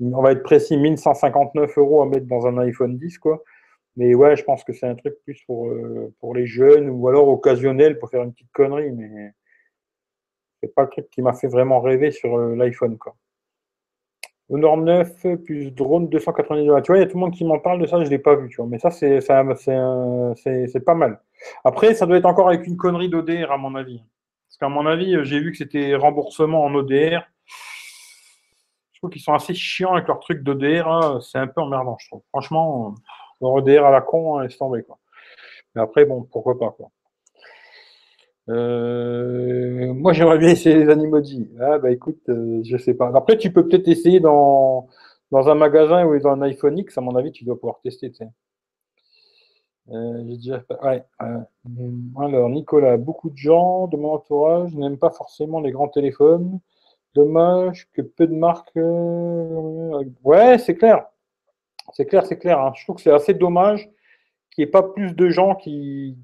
on 0.01 0.23
va 0.23 0.33
être 0.33 0.43
précis, 0.43 0.77
1159 0.77 1.79
euros 1.79 2.03
à 2.03 2.07
mettre 2.07 2.27
dans 2.27 2.49
un 2.49 2.59
iPhone 2.59 2.99
10, 2.99 3.19
quoi. 3.19 3.45
Mais 3.97 4.15
ouais, 4.15 4.37
je 4.37 4.45
pense 4.45 4.63
que 4.63 4.73
c'est 4.73 4.87
un 4.87 4.95
truc 4.95 5.15
plus 5.25 5.43
pour, 5.47 5.69
euh, 5.69 6.15
pour 6.21 6.35
les 6.35 6.47
jeunes 6.47 6.91
ou 6.91 7.09
alors 7.09 7.29
occasionnel 7.29 7.99
pour 7.99 8.11
faire 8.11 8.23
une 8.23 8.33
petite 8.33 8.53
connerie, 8.53 8.93
mais 8.93 9.33
c'est 10.63 10.75
pas 10.75 10.83
le 10.83 10.91
truc 10.91 11.09
qui 11.11 11.23
m'a 11.23 11.33
fait 11.33 11.49
vraiment 11.49 11.81
rêver 11.81 12.11
sur 12.11 12.37
euh, 12.37 12.55
l'iPhone, 12.55 12.99
quoi. 12.99 13.17
Honor 14.49 14.77
9 14.77 15.43
plus 15.45 15.73
drone 15.73 16.09
290 16.09 16.83
Tu 16.85 16.93
vois, 16.93 16.99
il 16.99 17.01
y 17.01 17.03
a 17.03 17.07
tout 17.07 17.17
le 17.17 17.21
monde 17.21 17.35
qui 17.35 17.45
m'en 17.45 17.59
parle 17.59 17.81
de 17.81 17.87
ça, 17.87 17.99
je 17.99 18.05
ne 18.05 18.11
l'ai 18.11 18.19
pas 18.19 18.37
vu, 18.37 18.49
tu 18.49 18.57
vois. 18.57 18.67
Mais 18.67 18.79
ça, 18.79 18.91
c'est, 18.91 19.21
pas 20.85 20.95
mal. 20.95 21.21
Après, 21.65 21.95
ça 21.95 22.07
doit 22.07 22.17
être 22.17 22.27
encore 22.27 22.49
avec 22.49 22.67
une 22.67 22.77
connerie 22.77 23.09
d'ODR, 23.09 23.51
à 23.51 23.59
mon 23.59 23.75
avis. 23.75 24.01
Parce 24.49 24.59
qu'à 24.59 24.69
mon 24.69 24.87
avis, 24.87 25.17
j'ai 25.25 25.41
vu 25.41 25.51
que 25.51 25.59
c'était 25.59 25.97
remboursement 25.97 26.65
en 26.65 26.73
ODR. 26.75 27.25
Je 28.93 29.01
trouve 29.01 29.11
qu'ils 29.11 29.21
sont 29.21 29.35
assez 29.35 29.53
chiants 29.53 29.95
avec 29.95 30.07
leur 30.07 30.21
truc 30.21 30.45
d'ODR. 30.45 30.87
Hein. 30.87 31.19
C'est 31.23 31.39
un 31.39 31.49
peu 31.49 31.61
emmerdant, 31.61 31.97
je 31.99 32.07
trouve. 32.07 32.23
Franchement, 32.29 32.95
ODR 33.41 33.85
à 33.87 33.91
la 33.91 34.01
con, 34.01 34.39
hein, 34.39 34.45
laisse 34.45 34.59
tomber, 34.59 34.83
quoi. 34.83 34.99
Mais 35.75 35.83
après, 35.83 36.05
bon, 36.07 36.23
pourquoi 36.25 36.59
pas, 36.59 36.71
quoi. 36.71 36.91
Euh, 38.49 39.93
moi, 39.95 40.13
j'aimerais 40.13 40.39
bien 40.39 40.51
essayer 40.51 40.77
les 40.77 40.89
animodis. 40.91 41.49
Ah, 41.61 41.79
bah 41.79 41.91
écoute, 41.91 42.21
euh, 42.29 42.61
je 42.65 42.77
sais 42.77 42.95
pas. 42.95 43.11
Après, 43.15 43.37
tu 43.39 43.53
peux 43.53 43.67
peut-être 43.69 43.89
essayer 43.89 44.21
dans, 44.21 44.89
dans 45.33 45.49
un 45.49 45.55
magasin 45.55 46.07
ou 46.07 46.19
dans 46.19 46.31
un 46.31 46.43
iPhone 46.43 46.79
X, 46.79 46.97
à 46.99 47.01
mon 47.01 47.17
avis, 47.17 47.33
tu 47.33 47.45
dois 47.45 47.57
pouvoir 47.57 47.81
tester. 47.83 48.13
Euh, 49.91 51.43
alors, 52.19 52.49
Nicolas, 52.51 52.97
beaucoup 52.97 53.31
de 53.31 53.37
gens 53.37 53.87
de 53.89 53.97
mon 53.97 54.15
entourage 54.15 54.75
n'aiment 54.75 54.99
pas 54.99 55.11
forcément 55.11 55.61
les 55.61 55.71
grands 55.73 55.89
téléphones. 55.89 56.61
Dommage 57.15 57.89
que 57.95 58.03
peu 58.03 58.27
de 58.27 58.35
marques. 58.35 58.77
Ouais, 60.25 60.59
c'est 60.59 60.75
clair. 60.77 61.07
C'est 61.93 62.07
clair, 62.07 62.27
c'est 62.27 62.39
clair. 62.39 62.61
Hein. 62.61 62.73
Je 62.77 62.85
trouve 62.85 62.97
que 62.97 63.03
c'est 63.03 63.13
assez 63.13 63.35
dommage 63.35 63.89
qu'il 64.51 64.65
n'y 64.65 64.69
ait 64.69 64.71
pas 64.71 64.83
plus 64.83 65.15
de 65.15 65.29
gens 65.29 65.55
qui, 65.55 66.17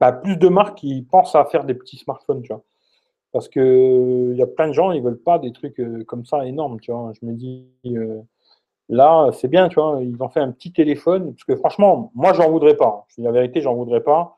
bah, 0.00 0.12
plus 0.12 0.36
de 0.36 0.48
marques 0.48 0.78
qui 0.78 1.02
pensent 1.02 1.34
à 1.34 1.44
faire 1.46 1.64
des 1.64 1.74
petits 1.74 1.96
smartphones, 1.96 2.42
tu 2.42 2.52
vois. 2.52 2.62
Parce 3.32 3.48
que 3.48 4.30
il 4.32 4.38
y 4.38 4.42
a 4.42 4.46
plein 4.46 4.68
de 4.68 4.72
gens, 4.72 4.92
ils 4.92 5.02
veulent 5.02 5.22
pas 5.22 5.38
des 5.38 5.52
trucs 5.52 5.78
euh, 5.80 6.04
comme 6.04 6.24
ça 6.24 6.46
énormes, 6.46 6.80
tu 6.80 6.92
vois. 6.92 7.12
Je 7.20 7.26
me 7.26 7.32
dis, 7.34 7.66
euh, 7.86 8.22
là, 8.88 9.30
c'est 9.32 9.48
bien, 9.48 9.68
tu 9.68 9.76
vois, 9.76 10.00
ils 10.02 10.22
ont 10.22 10.28
fait 10.28 10.40
un 10.40 10.52
petit 10.52 10.72
téléphone, 10.72 11.32
parce 11.34 11.44
que 11.44 11.56
franchement, 11.56 12.12
moi, 12.14 12.32
j'en 12.34 12.50
voudrais 12.50 12.76
pas. 12.76 13.06
Je 13.08 13.16
dis 13.16 13.22
la 13.22 13.32
vérité, 13.32 13.60
j'en 13.60 13.74
voudrais 13.74 14.02
pas. 14.02 14.36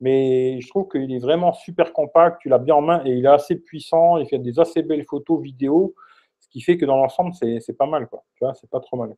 Mais 0.00 0.60
je 0.60 0.68
trouve 0.68 0.88
qu'il 0.88 1.12
est 1.12 1.18
vraiment 1.18 1.52
super 1.52 1.92
compact, 1.92 2.40
tu 2.40 2.48
l'as 2.48 2.58
bien 2.58 2.74
en 2.76 2.80
main 2.82 3.02
et 3.04 3.10
il 3.12 3.24
est 3.26 3.28
assez 3.28 3.56
puissant, 3.56 4.16
il 4.18 4.26
fait 4.26 4.38
des 4.38 4.58
assez 4.58 4.82
belles 4.82 5.04
photos, 5.04 5.40
vidéos, 5.42 5.94
ce 6.40 6.48
qui 6.48 6.62
fait 6.62 6.78
que 6.78 6.86
dans 6.86 6.96
l'ensemble, 6.96 7.32
c'est 7.34 7.76
pas 7.78 7.86
mal, 7.86 8.08
quoi. 8.08 8.24
Tu 8.36 8.44
vois, 8.44 8.54
c'est 8.54 8.70
pas 8.70 8.80
trop 8.80 8.96
mal. 8.96 9.14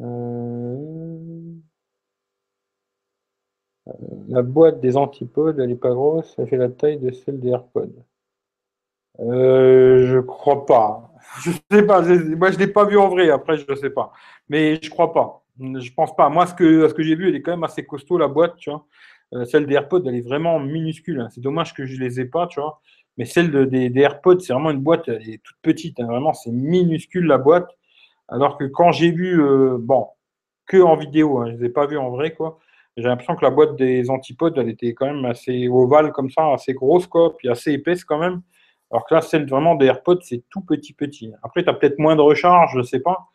Euh... 0.00 1.54
La 4.28 4.42
boîte 4.42 4.80
des 4.80 4.96
antipodes, 4.96 5.58
elle 5.58 5.70
n'est 5.70 5.74
pas 5.76 5.90
grosse, 5.92 6.34
elle 6.38 6.48
fait 6.48 6.56
la 6.56 6.68
taille 6.68 6.98
de 6.98 7.10
celle 7.10 7.40
des 7.40 7.48
AirPods. 7.48 8.04
Euh, 9.20 10.06
je 10.06 10.18
crois 10.20 10.66
pas. 10.66 11.12
Je 11.44 11.50
sais 11.70 11.82
pas. 11.84 12.02
Moi, 12.02 12.50
je 12.50 12.58
l'ai 12.58 12.66
pas 12.66 12.84
vu 12.84 12.98
en 12.98 13.08
vrai. 13.08 13.30
Après, 13.30 13.56
je 13.58 13.70
ne 13.70 13.76
sais 13.76 13.90
pas. 13.90 14.12
Mais 14.48 14.80
je 14.82 14.90
crois 14.90 15.12
pas. 15.12 15.44
Je 15.60 15.92
pense 15.92 16.16
pas. 16.16 16.28
Moi, 16.28 16.46
ce 16.46 16.54
que, 16.54 16.88
ce 16.88 16.94
que 16.94 17.02
j'ai 17.02 17.14
vu, 17.14 17.28
elle 17.28 17.36
est 17.36 17.42
quand 17.42 17.52
même 17.52 17.64
assez 17.64 17.84
costaud 17.84 18.18
la 18.18 18.28
boîte, 18.28 18.56
tu 18.56 18.70
vois. 18.70 18.86
Euh, 19.34 19.44
celle 19.44 19.66
des 19.66 19.74
AirPods, 19.74 20.02
elle 20.06 20.16
est 20.16 20.26
vraiment 20.26 20.58
minuscule. 20.58 21.20
Hein. 21.20 21.28
C'est 21.30 21.40
dommage 21.40 21.74
que 21.74 21.86
je 21.86 22.00
les 22.00 22.20
ai 22.20 22.24
pas, 22.24 22.46
tu 22.46 22.60
vois. 22.60 22.80
Mais 23.16 23.26
celle 23.26 23.68
des, 23.68 23.92
AirPods, 24.00 24.40
c'est 24.40 24.52
vraiment 24.52 24.70
une 24.70 24.80
boîte, 24.80 25.08
elle 25.08 25.28
est 25.28 25.42
toute 25.42 25.56
petite. 25.62 26.00
Hein. 26.00 26.06
Vraiment, 26.06 26.32
c'est 26.32 26.50
minuscule 26.50 27.26
la 27.26 27.38
boîte. 27.38 27.68
Alors 28.30 28.56
que 28.56 28.64
quand 28.64 28.92
j'ai 28.92 29.10
vu, 29.10 29.42
euh, 29.42 29.76
bon, 29.78 30.08
que 30.66 30.80
en 30.80 30.96
vidéo, 30.96 31.38
hein, 31.38 31.46
je 31.48 31.52
ne 31.52 31.58
les 31.58 31.66
ai 31.66 31.68
pas 31.68 31.86
vus 31.86 31.98
en 31.98 32.10
vrai, 32.10 32.32
quoi. 32.32 32.58
J'ai 32.96 33.04
l'impression 33.04 33.36
que 33.36 33.44
la 33.44 33.50
boîte 33.50 33.76
des 33.76 34.10
antipodes, 34.10 34.56
elle 34.58 34.68
était 34.68 34.94
quand 34.94 35.06
même 35.06 35.24
assez 35.24 35.68
ovale 35.68 36.12
comme 36.12 36.30
ça, 36.30 36.52
assez 36.52 36.74
grosse, 36.74 37.06
quoi, 37.06 37.36
puis 37.36 37.48
assez 37.48 37.72
épaisse 37.72 38.04
quand 38.04 38.18
même. 38.18 38.42
Alors 38.90 39.06
que 39.06 39.14
là, 39.14 39.20
celle 39.20 39.48
vraiment 39.48 39.74
des 39.74 39.86
AirPods, 39.86 40.20
c'est 40.22 40.42
tout 40.50 40.60
petit, 40.62 40.92
petit. 40.92 41.32
Après, 41.42 41.62
tu 41.62 41.70
as 41.70 41.74
peut-être 41.74 41.98
moins 41.98 42.16
de 42.16 42.22
recharge, 42.22 42.72
je 42.72 42.78
ne 42.78 42.82
sais 42.82 43.00
pas. 43.00 43.28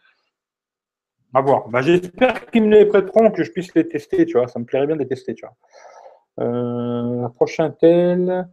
À 1.34 1.42
voir. 1.42 1.68
Bah, 1.70 1.82
J'espère 1.82 2.46
qu'ils 2.48 2.64
me 2.64 2.70
les 2.70 2.86
prêteront, 2.86 3.32
que 3.32 3.44
je 3.44 3.52
puisse 3.52 3.74
les 3.76 3.88
tester, 3.88 4.26
tu 4.26 4.38
vois. 4.38 4.48
Ça 4.48 4.60
me 4.60 4.66
plairait 4.66 4.88
bien 4.88 4.96
de 4.96 5.02
les 5.02 5.08
tester, 5.08 5.34
tu 5.34 5.46
vois. 5.46 6.46
Euh, 6.46 7.28
prochain 7.30 7.72
tel. 7.72 8.48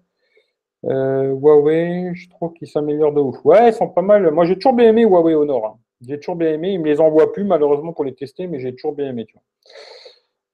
Euh, 0.85 1.33
Huawei, 1.33 2.13
je 2.15 2.29
trouve 2.31 2.53
qu'ils 2.55 2.69
s'améliorent 2.69 3.13
de 3.13 3.21
ouf. 3.21 3.45
Ouais, 3.45 3.69
ils 3.69 3.75
sont 3.75 3.89
pas 3.89 4.03
mal. 4.03 4.31
Moi, 4.31 4.45
j'ai 4.47 4.57
toujours 4.57 4.75
bien 4.75 4.89
aimé 4.89 5.03
Huawei 5.03 5.35
Honor. 5.35 5.67
Hein. 5.67 5.79
J'ai 6.07 6.19
toujours 6.19 6.37
bien 6.37 6.53
aimé. 6.53 6.73
Ils 6.73 6.81
me 6.81 6.87
les 6.87 7.01
envoient 7.01 7.33
plus, 7.33 7.45
malheureusement, 7.45 7.93
pour 7.93 8.05
les 8.05 8.15
tester, 8.15 8.47
mais 8.47 8.59
j'ai 8.59 8.75
toujours 8.75 8.93
bien 8.95 9.09
aimé. 9.09 9.27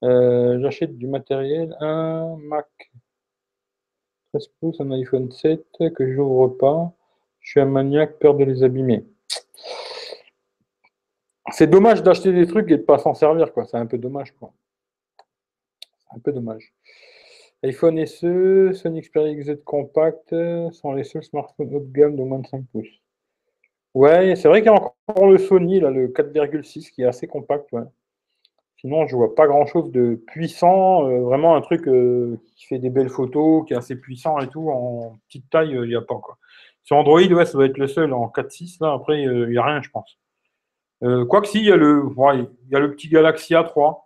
Euh, 0.05 0.61
J'achète 0.61 0.97
du 0.97 1.07
matériel, 1.07 1.77
un 1.81 2.37
Mac 2.37 2.67
13 4.33 4.49
pouces, 4.61 4.81
un 4.81 4.91
iPhone 4.93 5.31
7 5.31 5.65
que 5.95 6.13
j'ouvre 6.13 6.49
pas. 6.49 6.93
Je 7.41 7.51
suis 7.51 7.61
un 7.61 7.67
maniaque, 7.67 8.19
peur 8.19 8.35
de 8.35 8.45
les 8.45 8.63
abîmer. 8.63 9.07
C'est 11.51 11.67
dommage 11.67 12.03
d'acheter 12.03 12.33
des 12.33 12.47
trucs 12.47 12.71
et 12.71 12.77
de 12.77 12.83
pas 12.83 12.99
s'en 12.99 13.15
servir, 13.15 13.53
quoi. 13.53 13.65
C'est 13.65 13.79
un 13.79 13.87
peu 13.87 13.97
dommage, 13.97 14.33
quoi. 14.33 14.53
Un 16.15 16.19
peu 16.19 16.33
dommage 16.33 16.75
iPhone 17.65 18.05
SE, 18.07 18.73
Sony 18.73 19.01
Xperia 19.01 19.35
XZ 19.35 19.59
Compact 19.65 20.35
sont 20.73 20.93
les 20.93 21.03
seuls 21.03 21.25
smartphones 21.25 21.75
haut 21.75 21.81
de 21.81 21.93
gamme 21.93 22.15
de 22.15 22.23
moins 22.23 22.39
de 22.39 22.47
5 22.47 22.65
pouces. 22.71 23.01
Ouais, 23.95 24.37
c'est 24.37 24.49
vrai 24.49 24.61
qu'il 24.61 24.71
y 24.71 24.75
a 24.75 24.75
encore 24.75 25.27
le 25.27 25.39
Sony, 25.39 25.81
là, 25.81 25.91
le 25.91 26.09
4,6, 26.09 26.91
qui 26.91 27.03
est 27.03 27.07
assez 27.07 27.27
compact. 27.27 27.69
Sinon, 28.81 29.07
je 29.09 29.17
vois 29.17 29.35
pas 29.35 29.47
grand-chose 29.47 29.91
de 29.91 30.15
puissant. 30.27 31.09
Euh, 31.09 31.21
vraiment 31.21 31.57
un 31.57 31.61
truc 31.61 31.89
euh, 31.89 32.39
qui 32.55 32.67
fait 32.67 32.79
des 32.79 32.91
belles 32.91 33.09
photos, 33.09 33.67
qui 33.67 33.73
est 33.75 33.77
assez 33.77 33.97
puissant 33.97 34.39
et 34.39 34.49
tout. 34.49 34.71
En 34.71 35.19
petite 35.29 35.51
taille, 35.51 35.77
euh, 35.77 35.85
il 35.85 35.89
n'y 35.89 35.97
a 35.97 36.01
pas. 36.01 36.15
Quoi. 36.17 36.39
Sur 36.85 36.97
Android, 36.97 37.21
ouais, 37.21 37.45
ça 37.45 37.53
doit 37.53 37.67
être 37.67 37.79
le 37.79 37.89
seul 37.89 38.13
en 38.13 38.29
4.6. 38.29 38.79
Là, 38.81 38.93
après, 38.93 39.23
il 39.23 39.49
n'y 39.49 39.59
a 39.59 39.65
rien, 39.65 39.83
je 39.83 39.91
pense. 39.91 40.19
Quoique 41.01 41.47
si, 41.47 41.61
il 41.61 41.67
y, 41.67 41.73
a 41.73 41.77
le, 41.77 42.09
il 42.09 42.73
y 42.73 42.77
a 42.77 42.81
le 42.81 42.91
petit 42.91 43.09
Galaxy 43.09 43.55
A3 43.55 43.99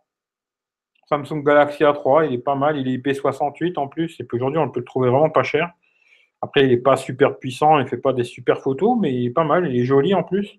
Samsung 1.13 1.43
Galaxy 1.43 1.83
A3, 1.83 2.27
il 2.27 2.35
est 2.35 2.39
pas 2.39 2.55
mal, 2.55 2.79
il 2.79 2.89
est 2.89 2.97
IP68 2.97 3.79
en 3.79 3.87
plus, 3.87 4.19
et 4.19 4.25
puis 4.25 4.37
aujourd'hui 4.37 4.59
on 4.59 4.71
peut 4.71 4.81
le 4.81 4.87
trouver 4.87 5.11
vraiment 5.11 5.29
pas 5.29 5.43
cher. 5.43 5.71
Après, 6.43 6.65
il 6.65 6.71
n'est 6.71 6.77
pas 6.77 6.97
super 6.97 7.39
puissant, 7.39 7.79
il 7.79 7.85
ne 7.85 7.89
fait 7.89 7.97
pas 7.97 8.13
des 8.13 8.25
super 8.25 8.61
photos, 8.61 8.99
mais 9.01 9.15
il 9.15 9.27
est 9.27 9.31
pas 9.31 9.45
mal, 9.45 9.71
il 9.71 9.81
est 9.81 9.85
joli 9.85 10.13
en 10.15 10.25
plus. 10.25 10.59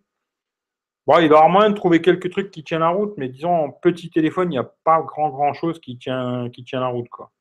Bon, 1.06 1.20
il 1.20 1.28
va 1.28 1.36
avoir 1.38 1.50
moyen 1.50 1.70
de 1.70 1.76
trouver 1.76 2.02
quelques 2.02 2.32
trucs 2.32 2.50
qui 2.50 2.64
tiennent 2.64 2.80
la 2.80 2.90
route, 2.90 3.14
mais 3.18 3.28
disons, 3.28 3.54
en 3.54 3.70
petit 3.72 4.10
téléphone, 4.10 4.48
il 4.48 4.56
n'y 4.56 4.58
a 4.58 4.72
pas 4.86 5.02
grand 5.02 5.30
grand 5.30 5.54
chose 5.54 5.80
qui 5.80 5.98
tient, 5.98 6.50
qui 6.50 6.64
tient 6.64 6.80
la 6.80 6.88
route. 6.88 7.10
quoi. 7.10 7.32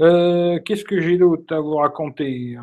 Euh, 0.00 0.60
qu'est-ce 0.60 0.84
que 0.84 1.00
j'ai 1.00 1.18
d'autre 1.18 1.54
à 1.54 1.60
vous 1.60 1.76
raconter? 1.76 2.56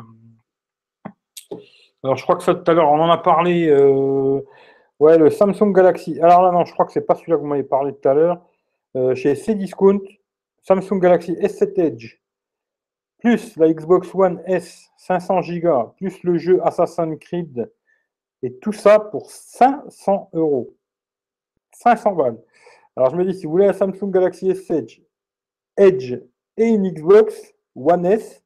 Alors, 2.02 2.16
je 2.16 2.22
crois 2.22 2.36
que 2.36 2.42
ça 2.44 2.54
tout 2.54 2.70
à 2.70 2.74
l'heure, 2.74 2.90
on 2.90 3.00
en 3.00 3.10
a 3.10 3.18
parlé. 3.18 3.68
Euh, 3.68 4.40
ouais, 5.00 5.18
le 5.18 5.30
Samsung 5.30 5.72
Galaxy. 5.72 6.18
Alors 6.20 6.42
là, 6.42 6.50
non, 6.52 6.64
je 6.64 6.72
crois 6.72 6.86
que 6.86 6.92
c'est 6.92 7.06
pas 7.06 7.14
celui-là 7.14 7.36
que 7.36 7.42
vous 7.42 7.48
m'avez 7.48 7.64
parlé 7.64 7.92
tout 7.94 8.08
à 8.08 8.14
l'heure. 8.14 8.40
Euh, 8.96 9.14
chez 9.14 9.34
Cdiscount, 9.34 10.00
Samsung 10.62 11.00
Galaxy 11.00 11.32
S7 11.32 11.80
Edge, 11.80 12.18
plus 13.24 13.56
la 13.56 13.72
Xbox 13.72 14.14
One 14.14 14.42
S 14.44 14.90
500 14.98 15.40
Go, 15.62 15.94
plus 15.96 16.22
le 16.24 16.36
jeu 16.36 16.60
Assassin's 16.62 17.18
Creed, 17.18 17.72
et 18.42 18.52
tout 18.58 18.72
ça 18.72 19.00
pour 19.00 19.30
500 19.30 20.28
euros. 20.34 20.76
500 21.72 22.12
balles. 22.12 22.38
Alors 22.94 23.10
je 23.10 23.16
me 23.16 23.24
dis, 23.24 23.32
si 23.32 23.46
vous 23.46 23.52
voulez 23.52 23.66
un 23.66 23.72
Samsung 23.72 24.10
Galaxy 24.10 24.50
S7 24.50 25.00
Edge 25.78 26.20
et 26.58 26.66
une 26.66 26.86
Xbox 26.86 27.54
One 27.74 28.04
S, 28.04 28.44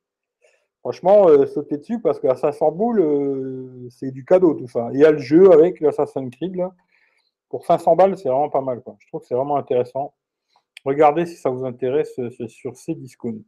franchement, 0.80 1.28
euh, 1.28 1.44
sautez 1.46 1.78
dessus 1.78 2.00
parce 2.00 2.20
qu'à 2.20 2.36
500 2.36 2.70
boules, 2.70 3.00
euh, 3.00 3.88
c'est 3.90 4.12
du 4.12 4.24
cadeau 4.24 4.54
tout 4.54 4.68
ça. 4.68 4.90
Il 4.92 5.00
y 5.00 5.04
a 5.04 5.10
le 5.10 5.18
jeu 5.18 5.50
avec 5.50 5.80
l'Assassin's 5.80 6.30
Creed. 6.36 6.56
Pour 7.48 7.66
500 7.66 7.96
balles, 7.96 8.16
c'est 8.16 8.28
vraiment 8.28 8.48
pas 8.48 8.60
mal. 8.60 8.80
Je 9.00 9.08
trouve 9.08 9.22
que 9.22 9.26
c'est 9.26 9.34
vraiment 9.34 9.56
intéressant. 9.56 10.14
Regardez 10.84 11.26
si 11.26 11.34
ça 11.34 11.50
vous 11.50 11.64
intéresse 11.64 12.16
euh, 12.20 12.46
sur 12.46 12.76
Cdiscount. 12.76 13.42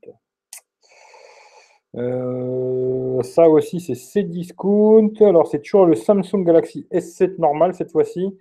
Euh, 1.96 3.22
ça 3.22 3.48
aussi, 3.48 3.80
c'est 3.80 3.94
Cdiscount. 3.94 5.12
Alors, 5.20 5.46
c'est 5.46 5.60
toujours 5.60 5.86
le 5.86 5.94
Samsung 5.94 6.44
Galaxy 6.44 6.86
S7 6.92 7.38
normal 7.38 7.74
cette 7.74 7.92
fois-ci, 7.92 8.36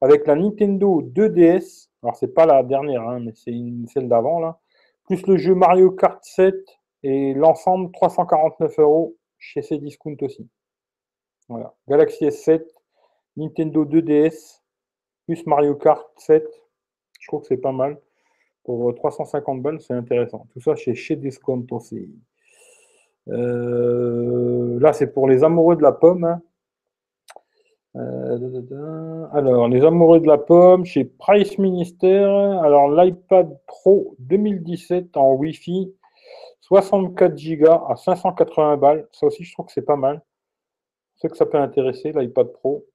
avec 0.00 0.26
la 0.26 0.36
Nintendo 0.36 1.02
2DS. 1.02 1.88
Alors, 2.02 2.16
c'est 2.16 2.34
pas 2.34 2.46
la 2.46 2.62
dernière, 2.62 3.02
hein, 3.02 3.20
mais 3.20 3.32
c'est 3.34 3.54
celle 3.92 4.08
d'avant 4.08 4.40
là. 4.40 4.58
Plus 5.04 5.26
le 5.26 5.36
jeu 5.36 5.54
Mario 5.54 5.90
Kart 5.90 6.22
7 6.22 6.54
et 7.02 7.34
l'ensemble 7.34 7.90
349 7.92 8.78
euros 8.78 9.16
chez 9.38 9.62
Cdiscount 9.62 10.16
aussi. 10.20 10.48
Voilà. 11.48 11.74
Galaxy 11.88 12.24
S7, 12.24 12.62
Nintendo 13.36 13.84
2DS, 13.84 14.60
plus 15.26 15.44
Mario 15.46 15.74
Kart 15.74 16.08
7. 16.18 16.44
Je 17.20 17.28
trouve 17.28 17.42
que 17.42 17.48
c'est 17.48 17.56
pas 17.56 17.72
mal. 17.72 18.00
Pour 18.64 18.94
350 18.94 19.60
balles, 19.60 19.80
c'est 19.80 19.94
intéressant. 19.94 20.46
Tout 20.52 20.60
ça 20.60 20.76
chez 20.76 20.94
chez 20.94 21.16
Discount 21.16 21.66
aussi. 21.70 22.08
Euh, 23.28 24.78
là, 24.80 24.92
c'est 24.92 25.12
pour 25.12 25.28
les 25.28 25.44
amoureux 25.44 25.76
de 25.76 25.82
la 25.82 25.92
pomme. 25.92 26.40
Euh, 27.94 29.28
alors, 29.32 29.68
les 29.68 29.84
amoureux 29.84 30.20
de 30.20 30.26
la 30.26 30.38
pomme, 30.38 30.84
chez 30.84 31.04
Price 31.04 31.58
Minister, 31.58 32.24
alors 32.62 32.90
l'iPad 32.90 33.58
Pro 33.66 34.16
2017 34.18 35.16
en 35.16 35.34
Wi-Fi, 35.34 35.94
64 36.60 37.34
Go 37.58 37.70
à 37.88 37.96
580 37.96 38.76
balles. 38.78 39.08
Ça 39.12 39.26
aussi, 39.26 39.44
je 39.44 39.52
trouve 39.52 39.66
que 39.66 39.72
c'est 39.72 39.82
pas 39.82 39.96
mal. 39.96 40.22
C'est 41.16 41.28
que 41.28 41.36
ça 41.36 41.46
peut 41.46 41.58
intéresser, 41.58 42.12
l'iPad 42.12 42.50
Pro. 42.52 42.86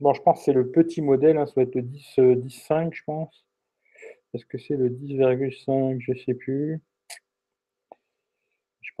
Bon, 0.00 0.12
je 0.14 0.22
pense 0.22 0.38
que 0.38 0.44
c'est 0.44 0.52
le 0.52 0.70
petit 0.70 1.02
modèle, 1.02 1.36
hein, 1.38 1.46
ça 1.46 1.52
va 1.56 1.62
être 1.62 1.74
le 1.74 1.82
10, 1.82 2.18
10.5, 2.18 2.86
euh, 2.86 2.90
je 2.92 3.04
pense. 3.04 3.44
Est-ce 4.34 4.46
que 4.46 4.58
c'est 4.58 4.76
le 4.76 4.90
10,5 4.90 6.00
Je 6.00 6.12
ne 6.12 6.16
sais 6.16 6.34
plus. 6.34 6.80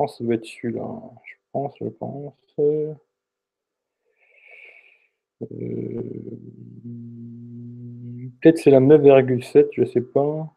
Pense 0.00 0.16
ça 0.16 0.24
doit 0.24 0.36
être 0.36 0.46
celui-là. 0.46 0.98
Je 1.24 1.34
pense, 1.52 1.74
je 1.78 1.88
pense. 1.88 2.32
Euh, 2.58 2.94
peut-être 8.40 8.56
c'est 8.56 8.70
la 8.70 8.80
9,7, 8.80 9.68
je 9.74 9.84
sais 9.84 10.00
pas. 10.00 10.56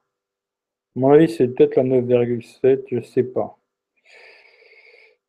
À 0.95 0.99
mon 0.99 1.11
avis, 1.11 1.27
c'est 1.27 1.49
peut-être 1.49 1.75
la 1.75 1.83
9,7, 1.83 2.85
je 2.89 3.01
sais 3.01 3.23
pas. 3.23 3.57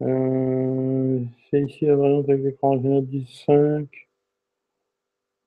Euh, 0.03 1.19
c'est 1.51 1.63
ici 1.63 1.85
la 1.87 1.97
variante 1.97 2.29
avec 2.29 2.45
l'écran 2.45 2.77
10,5. 2.77 3.89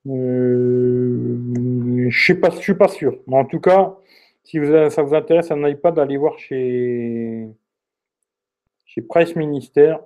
Euh, 0.07 1.37
je 1.55 2.01
ne 2.07 2.11
suis, 2.11 2.73
pas 2.75 2.87
sûr. 2.89 3.17
Mais 3.27 3.37
en 3.37 3.45
tout 3.45 3.61
cas, 3.61 3.95
si 4.43 4.59
ça 4.89 5.01
vous 5.03 5.15
intéresse 5.15 5.51
un 5.51 5.65
iPad, 5.65 5.97
allez 5.99 6.17
voir 6.17 6.37
chez, 6.37 7.47
chez 8.97 9.03
Price 9.03 9.35
Ministère. 9.35 9.99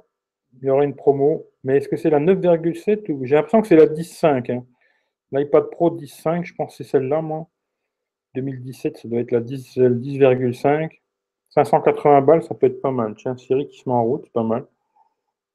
Il 0.61 0.67
y 0.67 0.69
aura 0.69 0.83
une 0.83 0.95
promo. 0.95 1.47
Mais 1.63 1.77
est-ce 1.77 1.87
que 1.87 1.95
c'est 1.95 2.09
la 2.09 2.19
9,7 2.19 3.09
ou 3.11 3.25
j'ai 3.25 3.35
l'impression 3.35 3.61
que 3.61 3.67
c'est 3.67 3.75
la 3.75 3.85
10.5 3.85 4.51
hein. 4.51 4.65
L'iPad 5.31 5.69
Pro 5.69 5.95
10.5, 5.95 6.43
je 6.43 6.53
pense 6.55 6.75
que 6.75 6.83
c'est 6.83 6.89
celle-là, 6.89 7.21
moi. 7.21 7.47
2017, 8.35 8.97
ça 8.97 9.07
doit 9.07 9.21
être 9.21 9.31
la 9.31 9.39
10,5. 9.39 10.89
580 11.51 12.21
balles, 12.21 12.43
ça 12.43 12.53
peut 12.53 12.67
être 12.67 12.81
pas 12.81 12.91
mal. 12.91 13.15
Tiens, 13.15 13.37
Siri 13.37 13.67
qui 13.69 13.77
se 13.79 13.87
met 13.87 13.95
en 13.95 14.03
route, 14.03 14.29
pas 14.31 14.43
mal. 14.43 14.65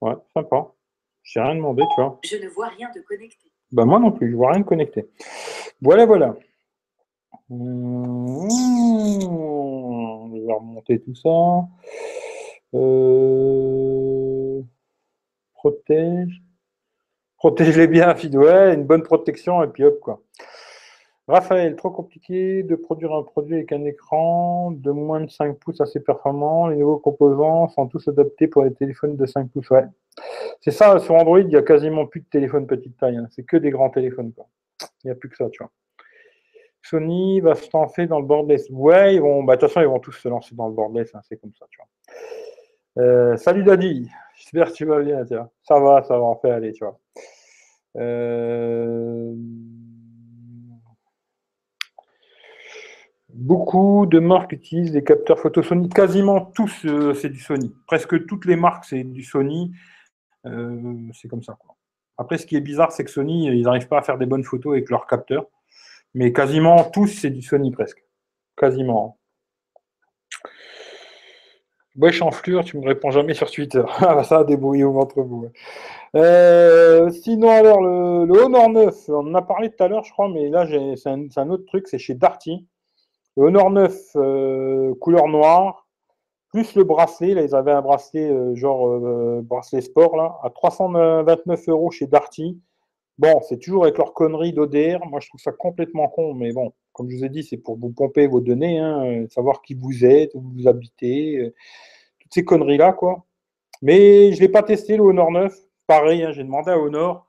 Ouais, 0.00 0.14
sympa. 0.32 0.68
J'ai 1.22 1.40
rien 1.40 1.56
demandé, 1.56 1.82
tu 1.94 2.00
vois. 2.00 2.18
Je 2.24 2.36
ne 2.36 2.48
vois 2.48 2.68
rien 2.68 2.88
de 2.94 3.00
connecté. 3.00 3.50
Ben 3.72 3.84
moi 3.84 3.98
non 3.98 4.12
plus, 4.12 4.30
je 4.30 4.36
vois 4.36 4.52
rien 4.52 4.60
de 4.60 4.64
connecté. 4.64 5.06
Voilà, 5.82 6.06
voilà. 6.06 6.36
Mmh, 7.50 8.48
je 10.34 10.46
vais 10.46 10.52
remonter 10.52 11.00
tout 11.00 11.14
ça. 11.14 11.66
Euh, 12.74 14.62
protège. 15.54 16.42
Protège-les 17.38 17.86
bien. 17.86 18.14
Ouais, 18.34 18.74
une 18.74 18.84
bonne 18.84 19.02
protection 19.02 19.62
et 19.62 19.68
puis 19.68 19.84
hop 19.84 20.00
quoi. 20.00 20.22
Raphaël, 21.28 21.74
trop 21.74 21.90
compliqué 21.90 22.62
de 22.62 22.76
produire 22.76 23.12
un 23.12 23.24
produit 23.24 23.56
avec 23.56 23.72
un 23.72 23.84
écran 23.84 24.70
de 24.70 24.92
moins 24.92 25.20
de 25.20 25.28
5 25.28 25.58
pouces 25.58 25.80
assez 25.80 25.98
performant. 25.98 26.68
Les 26.68 26.76
nouveaux 26.76 26.98
composants 26.98 27.68
sont 27.68 27.88
tous 27.88 28.06
adaptés 28.06 28.46
pour 28.46 28.62
les 28.62 28.72
téléphones 28.72 29.16
de 29.16 29.26
5 29.26 29.50
pouces. 29.50 29.70
Ouais. 29.70 29.86
C'est 30.60 30.70
ça, 30.70 31.00
sur 31.00 31.16
Android, 31.16 31.40
il 31.40 31.48
n'y 31.48 31.56
a 31.56 31.62
quasiment 31.62 32.06
plus 32.06 32.20
de 32.20 32.26
téléphones 32.26 32.68
petite 32.68 32.96
taille. 32.96 33.16
Hein. 33.16 33.26
C'est 33.30 33.42
que 33.42 33.56
des 33.56 33.70
grands 33.70 33.90
téléphones. 33.90 34.32
Il 35.02 35.06
n'y 35.06 35.10
a 35.10 35.16
plus 35.16 35.28
que 35.28 35.36
ça, 35.36 35.50
tu 35.50 35.62
vois. 35.62 35.72
Sony 36.82 37.40
va 37.40 37.56
se 37.56 37.68
lancer 37.74 38.06
dans 38.06 38.20
le 38.20 38.26
borderless. 38.26 38.70
Ouais, 38.70 39.16
ils 39.16 39.20
vont, 39.20 39.42
bah, 39.42 39.56
de 39.56 39.60
toute 39.60 39.70
façon, 39.70 39.80
ils 39.80 39.90
vont 39.90 39.98
tous 39.98 40.12
se 40.12 40.28
lancer 40.28 40.54
dans 40.54 40.68
le 40.68 40.74
borderless. 40.74 41.12
Hein. 41.16 41.20
C'est 41.28 41.40
comme 41.40 41.52
ça, 41.58 41.66
tu 41.68 41.78
vois. 41.78 41.88
Euh, 42.98 43.36
salut 43.36 43.62
Daddy. 43.62 44.08
J'espère 44.36 44.68
que 44.68 44.72
tu 44.72 44.86
vas 44.86 45.02
bien, 45.02 45.24
tiens. 45.24 45.50
Ça 45.62 45.78
va, 45.78 46.02
ça 46.02 46.16
va 46.18 46.24
en 46.24 46.36
fait 46.36 46.50
aller, 46.50 46.72
tu 46.72 46.84
vois. 46.84 46.98
Euh, 47.96 49.34
beaucoup 53.30 54.06
de 54.06 54.18
marques 54.18 54.52
utilisent 54.52 54.94
les 54.94 55.04
capteurs 55.04 55.38
photo 55.38 55.62
Sony. 55.62 55.88
Quasiment 55.90 56.40
tous, 56.40 56.84
euh, 56.86 57.12
c'est 57.14 57.28
du 57.28 57.40
Sony. 57.40 57.74
Presque 57.86 58.26
toutes 58.26 58.46
les 58.46 58.56
marques, 58.56 58.84
c'est 58.86 59.04
du 59.04 59.22
Sony. 59.22 59.72
c'est 60.44 61.28
comme 61.28 61.42
ça. 61.42 61.58
Après, 62.18 62.38
ce 62.38 62.46
qui 62.46 62.56
est 62.56 62.60
bizarre, 62.60 62.92
c'est 62.92 63.04
que 63.04 63.10
Sony, 63.10 63.46
ils 63.48 63.62
n'arrivent 63.62 63.88
pas 63.88 63.98
à 63.98 64.02
faire 64.02 64.16
des 64.16 64.26
bonnes 64.26 64.44
photos 64.44 64.72
avec 64.72 64.88
leurs 64.88 65.06
capteurs. 65.06 65.46
Mais 66.14 66.32
quasiment 66.32 66.84
tous, 66.84 67.08
c'est 67.08 67.30
du 67.30 67.42
Sony 67.42 67.70
presque. 67.72 68.02
Quasiment. 68.56 69.15
Wesh 71.98 72.20
en 72.20 72.30
fleur, 72.30 72.62
tu 72.64 72.78
me 72.78 72.86
réponds 72.86 73.10
jamais 73.10 73.34
sur 73.34 73.50
Twitter. 73.50 73.82
Ah 74.00 74.22
ça, 74.22 74.44
débrouillez-vous 74.44 74.98
entre 74.98 75.22
vous. 75.22 75.48
Euh, 76.14 77.10
sinon, 77.10 77.48
alors, 77.48 77.80
le, 77.80 78.42
Honor 78.42 78.68
9, 78.68 79.08
on 79.08 79.28
en 79.28 79.34
a 79.34 79.42
parlé 79.42 79.70
tout 79.70 79.82
à 79.82 79.88
l'heure, 79.88 80.04
je 80.04 80.12
crois, 80.12 80.28
mais 80.28 80.48
là, 80.50 80.66
c'est 80.96 81.38
un, 81.38 81.50
autre 81.50 81.64
truc, 81.64 81.88
c'est 81.88 81.98
chez 81.98 82.14
Darty. 82.14 82.66
Le 83.36 83.44
Honor 83.44 83.70
9, 83.70 83.98
euh, 84.16 84.94
couleur 85.00 85.28
noire, 85.28 85.86
plus 86.52 86.74
le 86.74 86.84
bracelet, 86.84 87.34
là, 87.34 87.42
ils 87.42 87.54
avaient 87.54 87.72
un 87.72 87.82
bracelet, 87.82 88.30
euh, 88.30 88.54
genre 88.54 89.00
bracelet 89.42 89.80
sport, 89.80 90.16
là, 90.16 90.38
à 90.42 90.50
329 90.50 91.68
euros 91.68 91.90
chez 91.90 92.06
Darty. 92.06 92.60
Bon, 93.18 93.40
c'est 93.48 93.58
toujours 93.58 93.84
avec 93.84 93.96
leur 93.96 94.12
connerie 94.12 94.52
d'ODR. 94.52 95.06
Moi, 95.06 95.20
je 95.20 95.28
trouve 95.28 95.40
ça 95.40 95.52
complètement 95.52 96.08
con, 96.08 96.34
mais 96.34 96.52
bon, 96.52 96.72
comme 96.96 97.10
je 97.10 97.16
vous 97.16 97.24
ai 97.24 97.28
dit, 97.28 97.42
c'est 97.42 97.58
pour 97.58 97.78
vous 97.78 97.90
pomper 97.90 98.26
vos 98.26 98.40
données, 98.40 98.78
hein, 98.78 99.26
savoir 99.28 99.60
qui 99.60 99.74
vous 99.74 100.02
êtes, 100.04 100.34
où 100.34 100.40
vous 100.40 100.66
habitez, 100.66 101.52
toutes 102.18 102.32
ces 102.32 102.44
conneries-là, 102.44 102.94
quoi. 102.94 103.26
Mais 103.82 104.32
je 104.32 104.36
ne 104.36 104.40
l'ai 104.40 104.48
pas 104.48 104.62
testé, 104.62 104.96
le 104.96 105.02
Honor 105.02 105.30
9. 105.30 105.54
Pareil, 105.86 106.22
hein, 106.22 106.32
j'ai 106.32 106.42
demandé 106.42 106.70
à 106.70 106.78
Honor. 106.78 107.26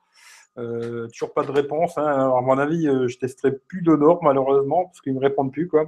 Euh, 0.57 1.07
toujours 1.09 1.33
pas 1.33 1.43
de 1.43 1.51
réponse. 1.51 1.97
Hein. 1.97 2.05
à 2.05 2.41
mon 2.41 2.57
avis, 2.57 2.87
euh, 2.87 3.07
je 3.07 3.17
testerai 3.17 3.51
plus 3.51 3.81
d'Honor, 3.81 4.23
malheureusement, 4.23 4.85
parce 4.85 5.01
qu'ils 5.01 5.13
ne 5.13 5.19
me 5.19 5.23
répondent 5.23 5.51
plus. 5.51 5.67
Quoi. 5.67 5.85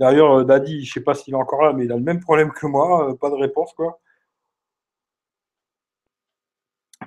D'ailleurs, 0.00 0.38
euh, 0.38 0.44
Daddy, 0.44 0.84
je 0.84 0.90
ne 0.90 0.94
sais 0.94 1.04
pas 1.04 1.14
s'il 1.14 1.34
est 1.34 1.36
encore 1.36 1.62
là, 1.62 1.72
mais 1.72 1.84
il 1.84 1.92
a 1.92 1.96
le 1.96 2.02
même 2.02 2.20
problème 2.20 2.52
que 2.52 2.66
moi. 2.66 3.16
pas 3.20 3.30
de 3.30 3.34
réponse. 3.34 3.72
quoi. 3.74 4.00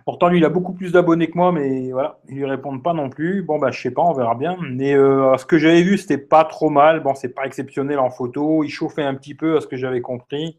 Pourtant, 0.05 0.29
lui, 0.29 0.39
il 0.39 0.45
a 0.45 0.49
beaucoup 0.49 0.73
plus 0.73 0.91
d'abonnés 0.91 1.29
que 1.29 1.37
moi, 1.37 1.51
mais 1.51 1.91
voilà, 1.91 2.19
ils 2.27 2.35
lui 2.35 2.45
répondent 2.45 2.83
pas 2.83 2.93
non 2.93 3.09
plus. 3.09 3.43
Bon, 3.43 3.59
bah, 3.59 3.71
je 3.71 3.81
sais 3.81 3.91
pas, 3.91 4.01
on 4.01 4.13
verra 4.13 4.35
bien. 4.35 4.57
Mais 4.61 4.93
ce 4.93 5.45
que 5.45 5.57
j'avais 5.57 5.81
vu, 5.81 5.97
c'était 5.97 6.17
pas 6.17 6.43
trop 6.43 6.69
mal. 6.69 7.01
Bon, 7.01 7.13
c'est 7.15 7.33
pas 7.33 7.45
exceptionnel 7.45 7.99
en 7.99 8.09
photo. 8.09 8.63
Il 8.63 8.69
chauffait 8.69 9.03
un 9.03 9.15
petit 9.15 9.35
peu, 9.35 9.57
à 9.57 9.61
ce 9.61 9.67
que 9.67 9.77
j'avais 9.77 10.01
compris. 10.01 10.57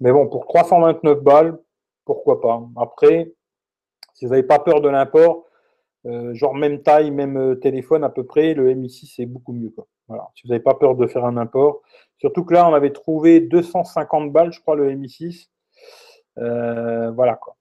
Mais 0.00 0.12
bon, 0.12 0.26
pour 0.28 0.46
329 0.46 1.22
balles, 1.22 1.58
pourquoi 2.04 2.40
pas. 2.40 2.62
Après, 2.76 3.32
si 4.14 4.24
vous 4.24 4.30
n'avez 4.30 4.42
pas 4.42 4.58
peur 4.58 4.80
de 4.80 4.88
l'import, 4.88 5.46
euh, 6.06 6.34
genre 6.34 6.54
même 6.54 6.82
taille, 6.82 7.10
même 7.10 7.36
euh, 7.36 7.54
téléphone 7.54 8.02
à 8.04 8.08
peu 8.08 8.24
près, 8.24 8.54
le 8.54 8.74
Mi6 8.74 9.14
c'est 9.16 9.26
beaucoup 9.26 9.52
mieux. 9.52 9.72
Voilà. 10.08 10.28
Si 10.34 10.46
vous 10.46 10.50
n'avez 10.50 10.62
pas 10.62 10.74
peur 10.74 10.96
de 10.96 11.06
faire 11.06 11.24
un 11.24 11.36
import. 11.36 11.82
Surtout 12.18 12.44
que 12.44 12.54
là, 12.54 12.68
on 12.68 12.74
avait 12.74 12.92
trouvé 12.92 13.40
250 13.40 14.32
balles, 14.32 14.52
je 14.52 14.60
crois, 14.60 14.76
le 14.76 14.90
Mi6. 14.94 15.48
Euh, 16.38 17.10
voilà 17.12 17.34
quoi. 17.36 17.56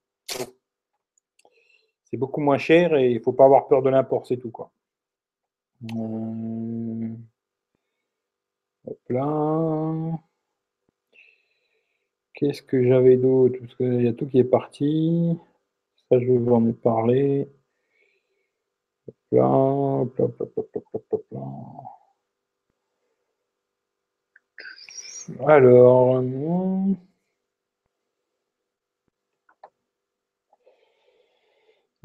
C'est 2.12 2.18
beaucoup 2.18 2.42
moins 2.42 2.58
cher 2.58 2.96
et 2.96 3.12
il 3.12 3.22
faut 3.22 3.32
pas 3.34 3.46
avoir 3.46 3.68
peur 3.68 3.82
de 3.82 3.90
l'import, 3.90 4.28
c'est 4.28 4.38
tout 4.38 4.52
quoi. 4.52 4.72
Hop 8.86 9.00
là. 9.10 10.20
Qu'est-ce 12.34 12.62
que 12.64 12.84
j'avais 12.84 13.18
d'autre? 13.18 13.60
Parce 13.60 13.76
qu'il 13.76 14.02
y 14.04 14.08
a 14.08 14.14
tout 14.14 14.28
qui 14.28 14.40
est 14.40 14.44
parti. 14.44 15.38
Ça, 16.10 16.20
je 16.20 16.26
vais 16.26 16.38
vous 16.38 16.54
en 16.54 16.72
parler. 16.74 17.48
Là, 19.32 20.06
Alors, 25.48 26.22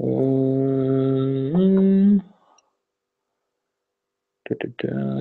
euh, 0.01 2.19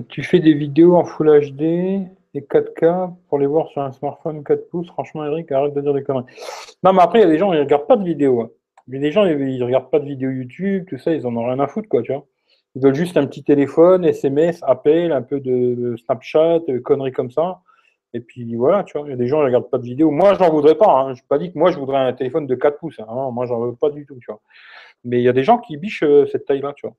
tu 0.09 0.23
fais 0.23 0.39
des 0.39 0.53
vidéos 0.53 0.95
en 0.95 1.05
Full 1.05 1.51
HD 1.51 2.07
4K 2.35 3.13
pour 3.29 3.39
les 3.39 3.47
voir 3.47 3.69
sur 3.69 3.81
un 3.81 3.91
smartphone 3.91 4.43
4 4.43 4.69
pouces? 4.69 4.87
Franchement, 4.87 5.25
Eric, 5.25 5.51
arrête 5.51 5.73
de 5.73 5.81
dire 5.81 5.93
des 5.93 6.03
conneries. 6.03 6.25
Non, 6.83 6.93
mais 6.93 7.01
après, 7.01 7.19
il 7.19 7.21
y 7.21 7.25
a 7.25 7.29
des 7.29 7.37
gens, 7.37 7.53
ne 7.53 7.59
regardent 7.59 7.87
pas 7.87 7.97
de 7.97 8.03
vidéos. 8.03 8.41
Hein. 8.41 8.49
Les 8.87 9.11
gens, 9.11 9.25
ils 9.25 9.63
regardent 9.63 9.89
pas 9.89 9.99
de 9.99 10.05
vidéos 10.05 10.29
YouTube, 10.29 10.85
tout 10.87 10.97
ça, 10.97 11.13
ils 11.13 11.25
en 11.25 11.35
ont 11.35 11.45
rien 11.45 11.59
à 11.59 11.67
foutre, 11.67 11.89
tu 12.03 12.11
vois. 12.11 12.25
Ils 12.75 12.83
veulent 12.83 12.93
juste 12.93 13.17
un 13.17 13.25
petit 13.25 13.43
téléphone, 13.43 14.03
SMS, 14.03 14.61
appel, 14.63 15.11
un 15.11 15.21
peu 15.21 15.39
de 15.39 15.95
Snapchat, 15.97 16.59
conneries 16.83 17.13
comme 17.13 17.31
ça. 17.31 17.61
Et 18.15 18.21
puis 18.21 18.55
voilà, 18.55 18.85
tu 18.85 18.97
vois, 18.97 19.05
il 19.05 19.09
y 19.09 19.13
a 19.13 19.17
des 19.17 19.27
gens 19.27 19.39
qui 19.39 19.41
ne 19.41 19.47
regardent 19.47 19.69
pas 19.69 19.77
de 19.77 19.83
vidéos. 19.83 20.09
Moi, 20.09 20.35
je 20.35 20.39
n'en 20.39 20.49
voudrais 20.49 20.75
pas. 20.75 20.89
Hein. 20.89 21.15
Je 21.15 21.19
n'ai 21.19 21.27
pas 21.27 21.37
dit 21.37 21.51
que 21.51 21.59
moi, 21.59 21.69
je 21.69 21.77
voudrais 21.77 21.97
un 21.97 22.13
téléphone 22.13 22.47
de 22.47 22.55
4 22.55 22.77
pouces. 22.77 22.97
Hein. 23.01 23.07
Non, 23.09 23.29
moi, 23.33 23.45
j'en 23.45 23.59
veux 23.59 23.75
pas 23.75 23.89
du 23.89 24.05
tout, 24.05 24.15
tu 24.21 24.27
vois. 24.27 24.39
Mais 25.03 25.19
il 25.19 25.23
y 25.23 25.27
a 25.27 25.33
des 25.33 25.43
gens 25.43 25.57
qui 25.57 25.75
bichent 25.75 26.03
euh, 26.03 26.25
cette 26.31 26.45
taille-là, 26.45 26.71
tu 26.77 26.87
vois. 26.87 26.95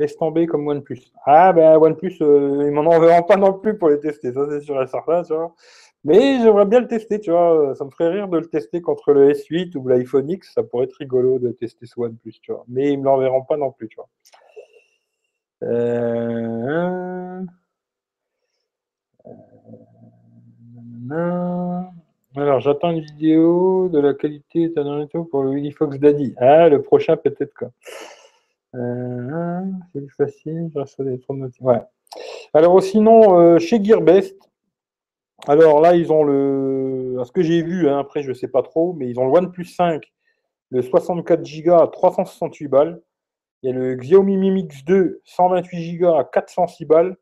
Laisse 0.00 0.16
tomber 0.16 0.46
comme 0.46 0.66
OnePlus. 0.66 1.02
Ah 1.24 1.52
ben 1.52 1.76
OnePlus, 1.76 2.16
euh, 2.20 2.64
ils 2.66 2.72
m'en 2.72 2.80
enverront 2.80 3.22
pas 3.22 3.36
non 3.36 3.52
plus 3.52 3.78
pour 3.78 3.90
les 3.90 4.00
tester, 4.00 4.32
ça 4.32 4.46
c'est 4.48 4.60
sûr 4.60 4.82
et 4.82 4.86
certain, 4.88 5.22
tu 5.22 5.34
vois. 5.34 5.54
Mais 6.02 6.40
j'aimerais 6.40 6.66
bien 6.66 6.80
le 6.80 6.88
tester, 6.88 7.20
tu 7.20 7.30
vois. 7.30 7.74
Ça 7.76 7.84
me 7.84 7.90
ferait 7.90 8.08
rire 8.08 8.26
de 8.26 8.38
le 8.38 8.46
tester 8.46 8.80
contre 8.80 9.12
le 9.12 9.30
S8 9.30 9.76
ou 9.76 9.86
l'iPhone 9.86 10.28
X. 10.30 10.52
Ça 10.54 10.64
pourrait 10.64 10.86
être 10.86 10.94
rigolo 10.94 11.38
de 11.38 11.52
tester 11.52 11.86
ce 11.86 12.00
OnePlus, 12.00 12.40
tu 12.42 12.50
vois. 12.50 12.64
Mais 12.66 12.92
ils 12.92 12.98
me 12.98 13.04
l'enverront 13.04 13.42
pas 13.44 13.56
non 13.56 13.70
plus, 13.70 13.88
tu 13.88 13.96
vois. 13.96 14.08
Euh, 15.62 17.44
alors, 21.12 22.60
j'attends 22.60 22.90
une 22.90 23.00
vidéo 23.00 23.88
de 23.88 23.98
la 23.98 24.14
qualité 24.14 24.72
pour 25.30 25.42
le 25.42 25.50
Willy 25.50 25.72
Fox 25.72 25.98
Daddy. 25.98 26.34
Ah, 26.38 26.68
le 26.68 26.82
prochain 26.82 27.16
peut-être 27.16 27.54
quoi. 27.54 27.70
Euh, 28.76 29.62
c'est 29.92 30.08
facile, 30.12 30.70
des 31.00 31.20
ouais. 31.60 31.82
Alors 32.54 32.82
sinon, 32.82 33.38
euh, 33.38 33.58
chez 33.58 33.82
Gearbest, 33.82 34.36
alors 35.48 35.80
là, 35.80 35.94
ils 35.96 36.12
ont 36.12 36.22
le. 36.22 37.20
ce 37.24 37.32
que 37.32 37.42
j'ai 37.42 37.62
vu, 37.62 37.88
hein, 37.88 37.98
après, 37.98 38.22
je 38.22 38.28
ne 38.28 38.34
sais 38.34 38.48
pas 38.48 38.62
trop, 38.62 38.92
mais 38.92 39.08
ils 39.08 39.18
ont 39.18 39.26
le 39.26 39.32
OnePlus 39.32 39.64
5, 39.64 40.02
le 40.70 40.82
64 40.82 41.42
Go 41.62 41.74
à 41.74 41.88
368 41.88 42.68
balles. 42.68 43.00
Il 43.62 43.70
y 43.70 43.72
a 43.72 43.76
le 43.76 43.94
Xiaomi 43.96 44.36
Mi 44.36 44.50
Mix 44.50 44.84
2, 44.84 45.20
128 45.24 45.98
Go 45.98 46.14
à 46.14 46.24
406 46.24 46.84
balles. 46.84 47.16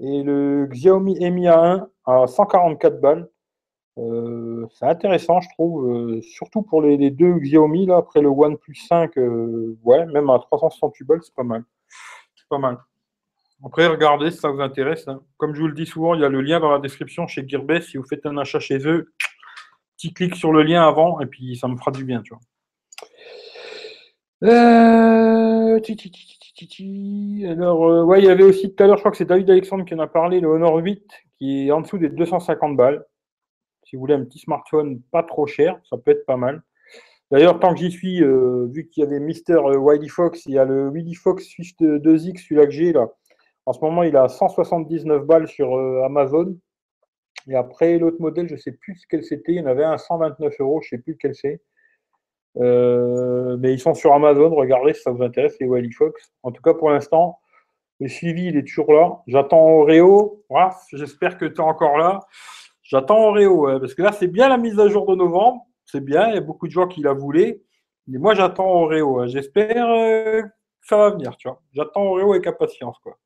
Et 0.00 0.22
le 0.22 0.66
Xiaomi 0.66 1.18
Mi 1.30 1.46
A1 1.46 1.86
à 2.06 2.26
144 2.26 3.00
balles. 3.00 3.28
Euh, 3.98 4.66
c'est 4.72 4.86
intéressant, 4.86 5.40
je 5.40 5.48
trouve, 5.50 5.90
euh, 5.90 6.22
surtout 6.22 6.62
pour 6.62 6.80
les, 6.80 7.10
deux 7.10 7.34
Xiaomi, 7.38 7.86
là, 7.86 7.98
après 7.98 8.22
le 8.22 8.28
OnePlus 8.28 8.74
5, 8.74 9.18
euh, 9.18 9.76
ouais, 9.82 10.06
même 10.06 10.30
à 10.30 10.38
368 10.38 11.04
balles, 11.04 11.20
c'est 11.22 11.34
pas 11.34 11.42
mal. 11.42 11.64
C'est 12.34 12.48
pas 12.48 12.58
mal. 12.58 12.78
Après, 13.62 13.86
regardez 13.86 14.30
si 14.30 14.38
ça 14.38 14.48
vous 14.48 14.60
intéresse. 14.60 15.06
Hein. 15.06 15.20
Comme 15.36 15.54
je 15.54 15.60
vous 15.60 15.66
le 15.66 15.74
dis 15.74 15.84
souvent, 15.84 16.14
il 16.14 16.22
y 16.22 16.24
a 16.24 16.30
le 16.30 16.40
lien 16.40 16.60
dans 16.60 16.70
la 16.70 16.78
description 16.78 17.26
chez 17.26 17.46
Gearbest. 17.46 17.90
Si 17.90 17.98
vous 17.98 18.04
faites 18.04 18.24
un 18.24 18.38
achat 18.38 18.58
chez 18.58 18.86
eux, 18.86 19.12
petit 19.98 20.14
clic 20.14 20.34
sur 20.34 20.50
le 20.50 20.62
lien 20.62 20.86
avant 20.86 21.20
et 21.20 21.26
puis 21.26 21.56
ça 21.56 21.68
me 21.68 21.76
fera 21.76 21.90
du 21.90 22.04
bien, 22.04 22.22
tu 22.22 22.32
vois. 22.32 22.40
Alors, 27.46 28.06
ouais, 28.06 28.20
il 28.20 28.26
y 28.26 28.30
avait 28.30 28.44
aussi 28.44 28.74
tout 28.74 28.82
à 28.82 28.86
l'heure, 28.86 28.96
je 28.96 29.02
crois 29.02 29.10
que 29.10 29.16
c'est 29.16 29.24
David 29.24 29.50
Alexandre 29.50 29.84
qui 29.84 29.94
en 29.94 29.98
a 29.98 30.06
parlé, 30.06 30.40
le 30.40 30.48
Honor 30.48 30.76
8 30.76 31.04
qui 31.40 31.66
est 31.66 31.70
en 31.72 31.80
dessous 31.80 31.98
des 31.98 32.10
250 32.10 32.76
balles. 32.76 33.04
Si 33.84 33.96
vous 33.96 34.00
voulez 34.00 34.14
un 34.14 34.24
petit 34.24 34.38
smartphone 34.38 35.00
pas 35.10 35.22
trop 35.22 35.46
cher, 35.46 35.80
ça 35.88 35.96
peut 35.96 36.10
être 36.12 36.26
pas 36.26 36.36
mal. 36.36 36.62
D'ailleurs, 37.30 37.58
tant 37.58 37.72
que 37.74 37.80
j'y 37.80 37.90
suis, 37.90 38.22
euh, 38.22 38.66
vu 38.70 38.88
qu'il 38.88 39.02
y 39.02 39.06
avait 39.06 39.20
Mister 39.20 39.54
euh, 39.54 39.76
Wiley 39.76 40.08
Fox, 40.08 40.44
il 40.46 40.52
y 40.52 40.58
a 40.58 40.64
le 40.64 40.88
Wiley 40.88 41.14
Fox 41.14 41.44
Swift 41.44 41.80
2X, 41.80 42.42
celui-là 42.42 42.66
que 42.66 42.72
j'ai 42.72 42.92
là. 42.92 43.08
En 43.66 43.72
ce 43.72 43.80
moment, 43.80 44.02
il 44.02 44.16
a 44.16 44.28
179 44.28 45.24
balles 45.24 45.48
sur 45.48 45.76
euh, 45.76 46.02
Amazon. 46.04 46.56
Et 47.48 47.54
après, 47.54 47.98
l'autre 47.98 48.20
modèle, 48.20 48.48
je 48.48 48.54
ne 48.54 48.58
sais 48.58 48.72
plus 48.72 49.00
quel 49.08 49.24
c'était. 49.24 49.52
Il 49.52 49.58
y 49.58 49.60
en 49.60 49.66
avait 49.66 49.84
un 49.84 49.92
à 49.92 49.98
129 49.98 50.54
euros, 50.60 50.80
je 50.82 50.94
ne 50.94 50.98
sais 50.98 51.02
plus 51.02 51.16
quel 51.16 51.34
c'est. 51.34 51.62
Mais 52.56 53.72
ils 53.72 53.80
sont 53.80 53.94
sur 53.94 54.12
Amazon. 54.12 54.54
Regardez 54.54 54.94
si 54.94 55.02
ça 55.02 55.10
vous 55.10 55.22
intéresse, 55.22 55.56
les 55.60 55.66
Wiley 55.66 55.92
Fox. 55.92 56.32
En 56.42 56.52
tout 56.52 56.62
cas, 56.62 56.74
pour 56.74 56.90
l'instant, 56.90 57.38
le 58.00 58.08
suivi, 58.08 58.46
il 58.46 58.56
est 58.56 58.66
toujours 58.66 58.92
là. 58.92 59.22
J'attends 59.26 59.66
Oreo. 59.68 60.44
J'espère 60.92 61.38
que 61.38 61.44
tu 61.44 61.56
es 61.56 61.60
encore 61.60 61.98
là. 61.98 62.20
J'attends 62.82 63.28
Oreo, 63.28 63.78
parce 63.78 63.94
que 63.94 64.02
là, 64.02 64.10
c'est 64.12 64.26
bien 64.26 64.48
la 64.48 64.56
mise 64.56 64.80
à 64.80 64.88
jour 64.88 65.06
de 65.06 65.14
novembre. 65.14 65.64
C'est 65.84 66.04
bien, 66.04 66.28
il 66.28 66.34
y 66.34 66.38
a 66.38 66.40
beaucoup 66.40 66.66
de 66.66 66.72
gens 66.72 66.88
qui 66.88 67.02
la 67.02 67.12
voulaient. 67.12 67.62
Mais 68.06 68.18
moi, 68.18 68.34
j'attends 68.34 68.66
Oreo. 68.66 69.26
J'espère 69.28 69.88
euh, 69.90 70.42
que 70.42 70.48
ça 70.82 70.96
va 70.96 71.10
venir, 71.10 71.36
tu 71.36 71.48
vois. 71.48 71.62
J'attends 71.72 72.02
Oreo 72.02 72.32
avec 72.32 72.46
impatience, 72.46 72.98
quoi. 72.98 73.18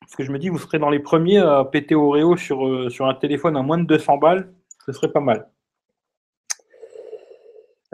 Parce 0.00 0.16
que 0.16 0.24
je 0.24 0.32
me 0.32 0.38
dis, 0.38 0.48
vous 0.48 0.58
serez 0.58 0.78
dans 0.78 0.90
les 0.90 1.00
premiers 1.00 1.38
à 1.38 1.64
péter 1.64 1.94
Oreo 1.94 2.36
sur, 2.36 2.66
euh, 2.66 2.88
sur 2.90 3.06
un 3.06 3.14
téléphone 3.14 3.56
à 3.56 3.62
moins 3.62 3.78
de 3.78 3.84
200 3.84 4.18
balles. 4.18 4.52
Ce 4.86 4.92
serait 4.92 5.12
pas 5.12 5.20
mal. 5.20 5.50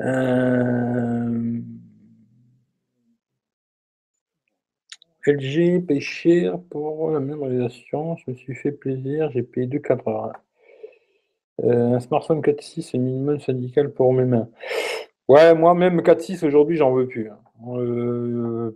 Euh, 0.01 1.61
LG 5.27 5.87
paye 5.87 6.01
cher 6.01 6.59
pour 6.71 7.11
la 7.11 7.21
même 7.21 7.43
réalisation. 7.43 8.17
Je 8.17 8.31
me 8.31 8.37
suis 8.37 8.55
fait 8.55 8.73
plaisir, 8.73 9.31
j'ai 9.31 9.43
payé 9.43 9.67
2,4 9.67 10.09
heures. 10.09 10.33
Euh, 11.65 11.97
un 11.97 12.01
smartphone 12.01 12.41
4.6 12.41 12.95
est 12.95 12.99
minimum 12.99 13.41
syndical 13.41 13.93
pour 13.93 14.13
mes 14.13 14.25
mains. 14.25 14.49
Ouais, 15.29 15.55
moi 15.55 15.75
même 15.75 16.01
4.6 16.01 16.47
aujourd'hui, 16.47 16.77
j'en 16.77 16.93
veux 16.93 17.07
plus. 17.07 17.31
Hein. 17.31 17.39
Euh, 17.77 18.71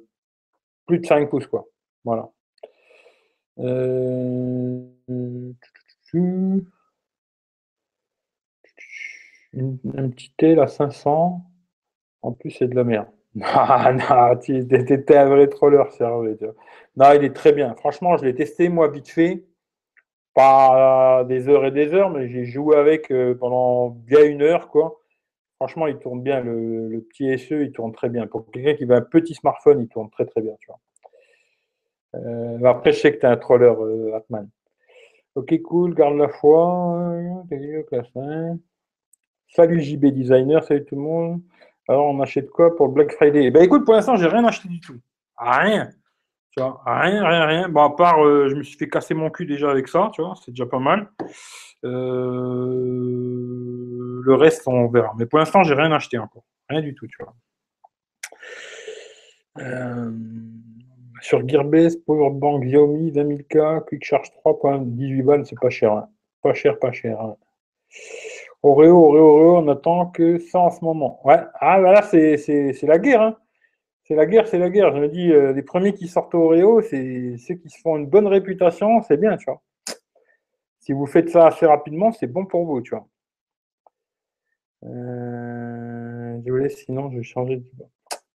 plus 0.86 0.98
de 0.98 1.06
5 1.06 1.30
pouces, 1.30 1.46
quoi. 1.46 1.66
Voilà. 2.04 2.30
Euh, 3.58 4.80
un 9.54 10.08
petit 10.10 10.32
L 10.38 10.60
à 10.60 10.66
500. 10.66 11.42
En 12.22 12.32
plus, 12.32 12.50
c'est 12.50 12.68
de 12.68 12.74
la 12.74 12.84
merde. 12.84 13.08
Ah, 13.42 13.92
non, 13.92 14.38
tu 14.38 14.56
étais 14.58 15.16
un 15.16 15.26
vrai 15.26 15.48
troller, 15.48 15.82
sérieux. 15.96 16.38
Non, 16.96 17.12
il 17.14 17.24
est 17.24 17.34
très 17.34 17.52
bien. 17.52 17.74
Franchement, 17.76 18.16
je 18.18 18.24
l'ai 18.26 18.34
testé, 18.34 18.68
moi, 18.68 18.88
vite 18.88 19.08
fait. 19.08 19.44
Pas 20.34 21.24
des 21.24 21.48
heures 21.48 21.66
et 21.66 21.70
des 21.70 21.92
heures, 21.94 22.10
mais 22.10 22.28
j'ai 22.28 22.44
joué 22.44 22.76
avec 22.76 23.10
euh, 23.10 23.34
pendant 23.34 23.90
bien 23.90 24.24
une 24.24 24.42
heure, 24.42 24.68
quoi. 24.68 25.00
Franchement, 25.56 25.86
il 25.86 25.98
tourne 25.98 26.22
bien. 26.22 26.40
Le, 26.40 27.00
petit 27.10 27.38
SE, 27.38 27.54
il 27.54 27.72
tourne 27.72 27.92
très 27.92 28.08
bien. 28.08 28.26
Pour 28.26 28.50
quelqu'un 28.50 28.74
qui 28.74 28.84
veut 28.84 28.96
un 28.96 29.02
petit 29.02 29.34
smartphone, 29.34 29.80
il 29.82 29.88
tourne 29.88 30.10
très, 30.10 30.26
très 30.26 30.40
bien. 30.42 30.54
Euh, 32.14 32.64
après, 32.64 32.92
je 32.92 33.00
sais 33.00 33.14
que 33.14 33.20
tu 33.20 33.26
un 33.26 33.36
troller, 33.36 33.66
euh, 33.66 34.16
Atman. 34.16 34.48
Ok, 35.34 35.60
cool, 35.62 35.94
garde 35.94 36.16
la 36.16 36.28
foi. 36.28 37.14
Salut 39.54 39.82
JB 39.82 40.06
Designer, 40.06 40.64
salut 40.64 40.82
tout 40.86 40.96
le 40.96 41.02
monde. 41.02 41.42
Alors, 41.86 42.06
on 42.06 42.18
achète 42.22 42.48
quoi 42.48 42.74
pour 42.74 42.88
Black 42.88 43.12
Friday? 43.12 43.44
Eh 43.44 43.50
ben, 43.50 43.62
écoute, 43.62 43.84
pour 43.84 43.92
l'instant, 43.92 44.16
j'ai 44.16 44.26
rien 44.26 44.46
acheté 44.46 44.66
du 44.66 44.80
tout. 44.80 44.98
Rien. 45.36 45.90
Tu 46.52 46.62
vois, 46.62 46.80
rien, 46.86 47.22
rien, 47.22 47.44
rien. 47.44 47.68
Bon, 47.68 47.82
à 47.82 47.90
part, 47.90 48.24
euh, 48.24 48.48
je 48.48 48.54
me 48.54 48.62
suis 48.62 48.78
fait 48.78 48.88
casser 48.88 49.12
mon 49.12 49.28
cul 49.28 49.44
déjà 49.44 49.70
avec 49.70 49.88
ça, 49.88 50.10
tu 50.14 50.22
vois, 50.22 50.32
c'est 50.42 50.52
déjà 50.52 50.64
pas 50.64 50.78
mal. 50.78 51.10
Euh, 51.84 53.02
le 54.24 54.34
reste, 54.34 54.66
on 54.66 54.88
verra. 54.88 55.12
Mais 55.18 55.26
pour 55.26 55.38
l'instant, 55.38 55.62
j'ai 55.64 55.74
rien 55.74 55.92
acheté 55.92 56.16
encore. 56.16 56.44
Rien 56.70 56.80
du 56.80 56.94
tout, 56.94 57.06
tu 57.06 57.18
vois. 57.20 57.34
Euh, 59.58 60.10
sur 61.20 61.46
Gearbest, 61.46 62.02
Powerbank 62.06 62.64
Xiaomi 62.64 63.10
20 63.10 63.24
000K, 63.24 63.84
Quick 63.84 64.02
Charge 64.02 64.30
3.18 64.46 65.22
balles, 65.22 65.44
c'est 65.44 65.60
pas 65.60 65.68
cher. 65.68 65.92
Hein. 65.92 66.08
Pas 66.42 66.54
cher, 66.54 66.78
pas 66.78 66.92
cher. 66.92 67.20
Hein. 67.20 67.36
Oreo, 68.62 68.96
Oreo, 68.96 69.24
Oreo, 69.24 69.56
on 69.58 69.68
attend 69.68 70.06
que 70.06 70.38
ça 70.38 70.60
en 70.60 70.70
ce 70.70 70.84
moment. 70.84 71.20
Ouais, 71.26 71.40
ah 71.54 71.80
bah 71.80 71.92
là, 71.92 72.02
c'est 72.02 72.82
la 72.82 72.98
guerre. 72.98 73.22
Hein. 73.22 73.36
C'est 74.04 74.14
la 74.14 74.26
guerre, 74.26 74.46
c'est 74.46 74.58
la 74.58 74.70
guerre. 74.70 74.94
Je 74.94 75.00
me 75.00 75.08
dis, 75.08 75.32
euh, 75.32 75.52
les 75.52 75.62
premiers 75.62 75.94
qui 75.94 76.08
sortent 76.08 76.34
Oreo, 76.34 76.80
c'est 76.82 77.36
ceux 77.38 77.54
qui 77.54 77.70
se 77.70 77.80
font 77.80 77.96
une 77.96 78.06
bonne 78.06 78.26
réputation, 78.26 79.02
c'est 79.02 79.16
bien, 79.16 79.36
tu 79.36 79.46
vois. 79.46 79.62
Si 80.80 80.92
vous 80.92 81.06
faites 81.06 81.30
ça 81.30 81.46
assez 81.46 81.66
rapidement, 81.66 82.12
c'est 82.12 82.26
bon 82.26 82.44
pour 82.44 82.64
vous, 82.64 82.80
tu 82.82 82.90
vois. 82.90 83.06
Euh, 84.84 86.40
je 86.44 86.50
vous 86.50 86.56
laisse, 86.56 86.76
sinon 86.84 87.10
je 87.10 87.18
vais 87.18 87.22
changer 87.22 87.56
de. 87.56 87.64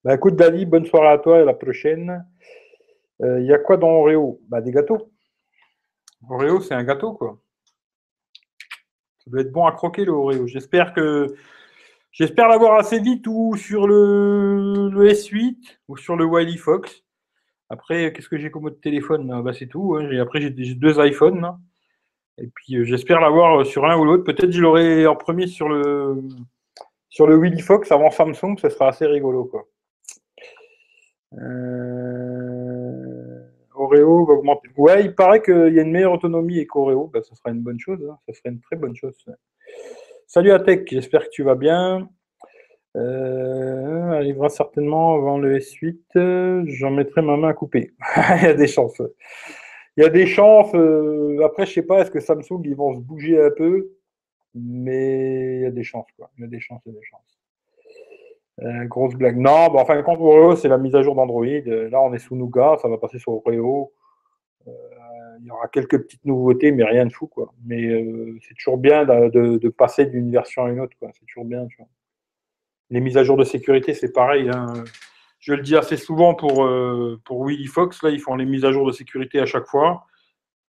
Bah 0.05 0.14
écoute, 0.14 0.37
Dali, 0.37 0.66
bonne 0.66 0.85
soirée 0.85 1.09
à 1.09 1.18
toi 1.18 1.39
et 1.39 1.43
à 1.43 1.45
la 1.47 1.55
prochaine. 1.55 2.27
Il 3.20 3.27
euh, 3.27 3.41
y 3.41 3.55
a 3.55 3.59
quoi 3.59 3.79
dans 3.79 3.89
Oreo? 3.89 4.41
Bah 4.49 4.61
des 4.61 4.72
gâteaux. 4.72 5.11
Oreo, 6.29 6.61
c'est 6.61 6.75
un 6.75 6.85
gâteau, 6.85 7.14
quoi. 7.14 7.39
Ça 9.25 9.31
doit 9.31 9.41
être 9.41 9.53
bon 9.53 9.66
à 9.66 9.72
croquer 9.72 10.05
le 10.05 10.12
Oreo. 10.12 10.47
J'espère 10.47 10.93
que 10.93 11.35
j'espère 12.12 12.49
l'avoir 12.49 12.79
assez 12.79 13.01
vite 13.01 13.27
ou 13.27 13.57
sur 13.57 13.87
le, 13.87 14.91
S8 14.93 15.79
ou 15.89 15.97
sur 15.97 16.16
le 16.16 16.25
Wiley 16.25 16.59
Fox. 16.59 17.05
Après, 17.70 18.12
qu'est-ce 18.12 18.29
que 18.29 18.37
j'ai 18.37 18.51
comme 18.51 18.66
autre 18.66 18.81
téléphone? 18.81 19.43
Bah, 19.43 19.53
C'est 19.53 19.66
tout. 19.66 19.97
Hein. 19.97 20.11
Après, 20.20 20.41
j'ai 20.41 20.51
deux 20.51 21.05
iPhones. 21.05 21.57
Et 22.39 22.49
puis, 22.49 22.77
euh, 22.77 22.85
j'espère 22.85 23.20
l'avoir 23.20 23.61
euh, 23.61 23.64
sur 23.64 23.87
l'un 23.87 23.97
ou 23.97 24.05
l'autre. 24.05 24.25
Peut-être 24.25 24.51
je 24.51 24.61
l'aurai 24.61 25.07
en 25.07 25.16
premier 25.16 25.47
sur 25.47 25.68
le, 25.68 26.20
sur 27.09 27.27
le 27.27 27.37
Willy 27.37 27.61
Fox 27.61 27.91
avant 27.93 28.11
Samsung. 28.11 28.59
Ça 28.59 28.70
sera 28.70 28.89
assez 28.89 29.07
rigolo. 29.07 29.45
Quoi. 29.45 29.66
Euh, 31.35 32.53
Oreo 33.85 34.26
va 34.26 34.35
augmenter. 34.35 34.68
Ouais, 34.76 35.05
il 35.05 35.14
paraît 35.14 35.43
qu'il 35.43 35.74
y 35.74 35.78
a 35.78 35.82
une 35.82 35.93
meilleure 35.93 36.12
autonomie 36.12 36.59
et 36.59 36.66
qu'Oreo, 36.66 37.11
bah, 37.12 37.22
ça 37.22 37.35
sera 37.35 37.51
une 37.51 37.62
bonne 37.62 37.78
chose. 37.78 37.99
Hein. 38.11 38.18
Ça 38.26 38.35
serait 38.35 38.51
une 38.51 38.61
très 38.61 38.76
bonne 38.76 38.97
chose. 38.97 39.14
Salut 40.26 40.53
Atec, 40.53 40.89
j'espère 40.91 41.24
que 41.24 41.30
tu 41.30 41.43
vas 41.43 41.55
bien. 41.55 42.09
Euh, 42.97 44.12
arrivera 44.12 44.49
certainement 44.49 45.14
avant 45.14 45.39
le 45.39 45.59
S8. 45.59 46.66
J'en 46.66 46.91
mettrai 46.91 47.22
ma 47.22 47.37
main 47.37 47.49
à 47.49 47.55
couper. 47.55 47.93
il 48.39 48.43
y 48.43 48.47
a 48.47 48.55
des 48.55 48.66
chances. 48.66 49.01
Il 49.97 50.03
y 50.03 50.07
a 50.07 50.11
des 50.11 50.26
chances. 50.26 50.74
Euh, 50.74 51.45
après, 51.45 51.66
je 51.66 51.72
sais 51.72 51.82
pas, 51.82 52.01
est-ce 52.01 52.11
que 52.11 52.20
Samsung 52.20 52.62
ils 52.64 52.76
vont 52.76 52.95
se 52.95 53.01
bouger 53.01 53.41
un 53.41 53.51
peu, 53.51 53.93
mais 54.55 55.57
il 55.57 55.62
y 55.62 55.66
a 55.66 55.70
des 55.70 55.85
chances, 55.85 56.11
quoi. 56.16 56.30
Il 56.39 56.43
y 56.43 56.45
a 56.45 56.49
des 56.49 56.61
chances, 56.61 56.82
il 56.87 56.93
y 56.93 56.97
a 56.97 56.99
des 56.99 57.07
chances. 57.07 57.34
Euh, 58.62 58.84
grosse 58.84 59.14
blague. 59.14 59.36
Non, 59.36 59.68
bah, 59.68 59.80
enfin, 59.80 60.00
quand 60.02 60.14
Oreo, 60.14 60.55
c'est 60.55 60.68
la 60.68 60.78
mise 60.78 60.94
à 60.94 61.02
jour 61.02 61.14
d'Android. 61.14 61.44
Euh, 61.44 61.90
là, 61.90 62.00
on 62.00 62.12
est 62.14 62.18
sous 62.18 62.36
Nougat, 62.36 62.76
ça 62.80 62.88
va 62.88 62.98
passer 62.98 63.18
sur 63.18 63.32
Oreo. 63.32 63.92
Euh, 64.68 64.70
il 65.40 65.46
y 65.46 65.50
aura 65.50 65.66
quelques 65.68 66.00
petites 66.02 66.24
nouveautés, 66.24 66.70
mais 66.70 66.84
rien 66.84 67.05
de 67.07 67.12
fou, 67.12 67.26
quoi. 67.26 67.52
Mais 67.64 67.82
c'est 68.46 68.55
toujours 68.55 68.78
bien 68.78 69.05
de, 69.05 69.68
passer 69.68 70.07
d'une 70.07 70.30
version 70.30 70.64
à 70.64 70.70
une 70.70 70.80
autre. 70.80 70.96
C'est 71.00 71.26
toujours 71.26 71.44
bien, 71.44 71.66
tu 71.66 71.76
vois. 71.78 71.88
Les 72.90 73.00
mises 73.00 73.16
à 73.16 73.24
jour 73.24 73.36
de 73.36 73.44
sécurité, 73.44 73.94
c'est 73.94 74.12
pareil. 74.12 74.48
Hein. 74.48 74.84
Je 75.40 75.55
le 75.55 75.62
dis 75.62 75.76
assez 75.76 75.96
souvent 75.96 76.34
pour, 76.34 76.66
pour 77.24 77.46
Willy 77.46 77.66
Fox. 77.66 78.02
Là, 78.02 78.11
ils 78.11 78.20
font 78.20 78.36
les 78.36 78.46
mises 78.46 78.64
à 78.64 78.72
jour 78.72 78.86
de 78.86 78.92
sécurité 78.92 79.40
à 79.40 79.46
chaque 79.46 79.66
fois. 79.66 80.07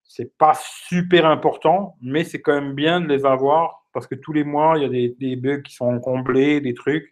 C'est 0.03 0.35
pas 0.37 0.53
super 0.55 1.25
important, 1.25 1.95
mais 2.01 2.23
c'est 2.23 2.41
quand 2.41 2.53
même 2.53 2.73
bien 2.73 2.99
de 2.99 3.07
les 3.07 3.25
avoir 3.25 3.85
parce 3.93 4.07
que 4.07 4.15
tous 4.15 4.33
les 4.33 4.43
mois, 4.43 4.73
il 4.77 4.81
y 4.81 4.85
a 4.85 5.09
des 5.17 5.35
bugs 5.35 5.61
qui 5.61 5.73
sont 5.73 5.99
comblés, 5.99 6.59
des 6.59 6.73
trucs 6.73 7.11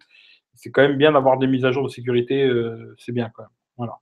c'est 0.55 0.71
quand 0.71 0.81
même 0.81 0.97
bien 0.97 1.11
d'avoir 1.11 1.37
des 1.37 1.47
mises 1.47 1.65
à 1.65 1.71
jour 1.71 1.83
de 1.83 1.89
sécurité, 1.89 2.43
euh, 2.43 2.95
c'est 2.97 3.11
bien 3.11 3.31
quand 3.33 3.43
même. 3.43 3.51
Voilà. 3.77 3.99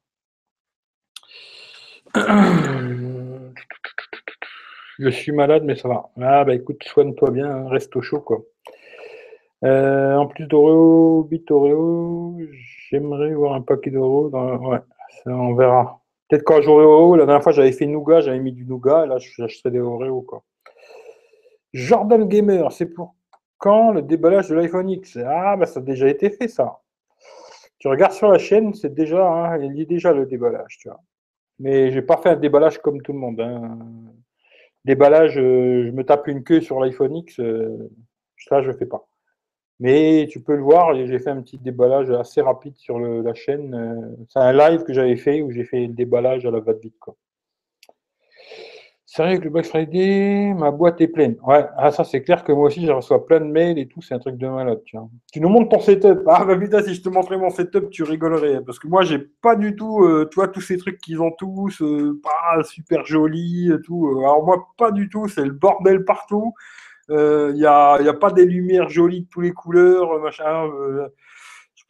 Je 5.00 5.10
suis 5.10 5.32
malade, 5.32 5.64
mais 5.64 5.76
ça 5.76 5.88
va. 5.88 6.10
Ah 6.22 6.44
bah 6.44 6.54
écoute, 6.54 6.84
soigne-toi 6.84 7.32
bien, 7.32 7.50
hein, 7.50 7.70
reste 7.70 7.96
au 7.96 8.02
chaud 8.02 8.20
quoi. 8.22 8.44
Euh, 9.64 10.16
en 10.16 10.28
plus 10.28 10.48
d'Oreo, 10.48 11.24
bit 11.24 11.50
Oreo, 11.52 12.38
j'aimerais 12.90 13.34
voir 13.34 13.54
un 13.54 13.62
paquet 13.62 13.92
d'Oreo. 13.92 14.30
Ouais, 14.30 14.80
on 15.26 15.56
verra. 15.56 16.02
Peut-être 16.28 16.44
quand 16.44 16.62
j'aurai 16.62 16.86
Oreo, 16.86 17.16
la 17.16 17.26
dernière 17.26 17.44
fois 17.44 17.52
j'avais 17.52 17.72
fait 17.72 17.86
nougat, 17.86 18.22
j'avais 18.22 18.40
mis 18.40 18.54
du 18.54 18.66
nougat, 18.66 19.06
là 19.06 19.18
j'achèterai 19.18 19.72
des 19.72 19.80
Oreo 19.80 20.22
quoi. 20.22 20.44
Jordan 21.74 22.28
Gamer, 22.28 22.72
c'est 22.72 22.88
pour 22.88 23.16
quand 23.62 23.92
le 23.92 24.02
déballage 24.02 24.50
de 24.50 24.56
l'iPhone 24.56 24.90
X? 24.90 25.18
Ah, 25.26 25.56
bah 25.56 25.68
ça 25.68 25.80
a 25.80 25.84
déjà 25.84 26.10
été 26.10 26.32
fait, 26.32 26.48
ça. 26.48 26.82
Tu 27.80 27.88
regardes 27.88 28.14
sur 28.14 28.30
la 28.30 28.40
chaîne, 28.40 28.74
c'est 28.74 28.94
déjà, 28.94 29.26
hein, 29.26 29.58
il 29.60 29.78
y 29.78 29.82
a 29.84 29.86
déjà 29.86 30.14
le 30.14 30.26
déballage, 30.26 30.78
tu 30.80 30.90
vois. 30.90 31.00
Mais 31.60 31.92
j'ai 31.92 32.02
pas 32.02 32.18
fait 32.18 32.30
un 32.30 32.36
déballage 32.36 32.80
comme 32.80 33.02
tout 33.02 33.14
le 33.14 33.20
monde. 33.20 33.40
Hein. 33.40 33.78
Déballage, 34.84 35.38
euh, 35.38 35.86
je 35.86 35.92
me 35.92 36.04
tape 36.04 36.28
une 36.28 36.44
queue 36.44 36.62
sur 36.62 36.80
l'iPhone 36.80 37.16
X, 37.18 37.40
euh, 37.40 37.90
ça 38.38 38.64
je 38.64 38.72
fais 38.72 38.88
pas. 38.88 39.08
Mais 39.80 40.28
tu 40.30 40.42
peux 40.42 40.56
le 40.56 40.64
voir, 40.64 40.96
j'ai 40.96 41.20
fait 41.20 41.30
un 41.30 41.42
petit 41.42 41.58
déballage 41.58 42.12
assez 42.12 42.42
rapide 42.42 42.76
sur 42.78 43.00
la 43.00 43.34
chaîne. 43.34 43.74
Euh, 43.74 44.26
c'est 44.30 44.40
un 44.40 44.54
live 44.54 44.84
que 44.84 44.94
j'avais 44.94 45.18
fait 45.18 45.42
où 45.42 45.52
j'ai 45.52 45.64
fait 45.64 45.88
le 45.88 45.94
déballage 45.94 46.46
à 46.46 46.52
la 46.52 46.60
va-vite. 46.60 46.98
Quoi. 47.00 47.16
Sérieux 49.14 49.40
que 49.40 49.44
le 49.44 49.50
Black 49.50 49.66
Friday, 49.66 50.54
ma 50.58 50.72
boîte 50.72 51.02
est 51.02 51.10
pleine. 51.10 51.36
Ouais, 51.46 51.66
ah, 51.76 51.92
ça 51.92 52.06
c'est 52.06 52.22
clair 52.22 52.46
que 52.46 52.54
moi 52.54 52.68
aussi 52.68 52.86
je 52.86 52.92
reçois 52.94 53.26
plein 53.26 53.42
de 53.42 53.46
mails 53.46 53.78
et 53.78 53.86
tout, 53.86 54.02
c'est 54.02 54.14
un 54.14 54.20
truc 54.20 54.38
de 54.38 54.48
malade. 54.48 54.80
Tu, 54.86 54.96
tu 55.34 55.42
nous 55.42 55.50
montres 55.50 55.68
ton 55.68 55.82
setup. 55.82 56.22
Ah 56.28 56.46
bah 56.46 56.56
putain, 56.56 56.82
si 56.82 56.96
je 56.96 57.02
te 57.02 57.10
montrais 57.10 57.38
mon 57.38 57.50
setup, 57.50 57.90
tu 57.90 58.04
rigolerais. 58.04 58.62
Parce 58.66 58.80
que 58.80 58.88
moi 58.88 59.02
j'ai 59.04 59.20
pas 59.20 59.58
du 59.58 59.76
tout, 59.76 60.06
euh, 60.06 60.30
tu 60.32 60.36
vois, 60.36 60.48
tous 60.48 60.62
ces 60.62 60.78
trucs 60.78 61.02
qu'ils 61.02 61.22
ont 61.22 61.32
tous, 61.38 61.82
euh, 61.82 62.22
pas 62.24 62.64
super 62.64 63.06
jolis 63.06 63.70
et 63.70 63.82
tout. 63.82 64.08
Euh, 64.08 64.20
alors 64.20 64.46
moi, 64.46 64.70
pas 64.78 64.92
du 64.92 65.10
tout, 65.10 65.28
c'est 65.28 65.44
le 65.44 65.52
bordel 65.52 66.06
partout. 66.06 66.54
Il 67.10 67.56
n'y 67.56 67.66
a, 67.66 68.02
y 68.02 68.08
a 68.08 68.14
pas 68.14 68.32
des 68.32 68.46
lumières 68.46 68.88
jolies 68.88 69.24
de 69.24 69.28
toutes 69.28 69.44
les 69.44 69.52
couleurs, 69.52 70.22
machin 70.22 70.70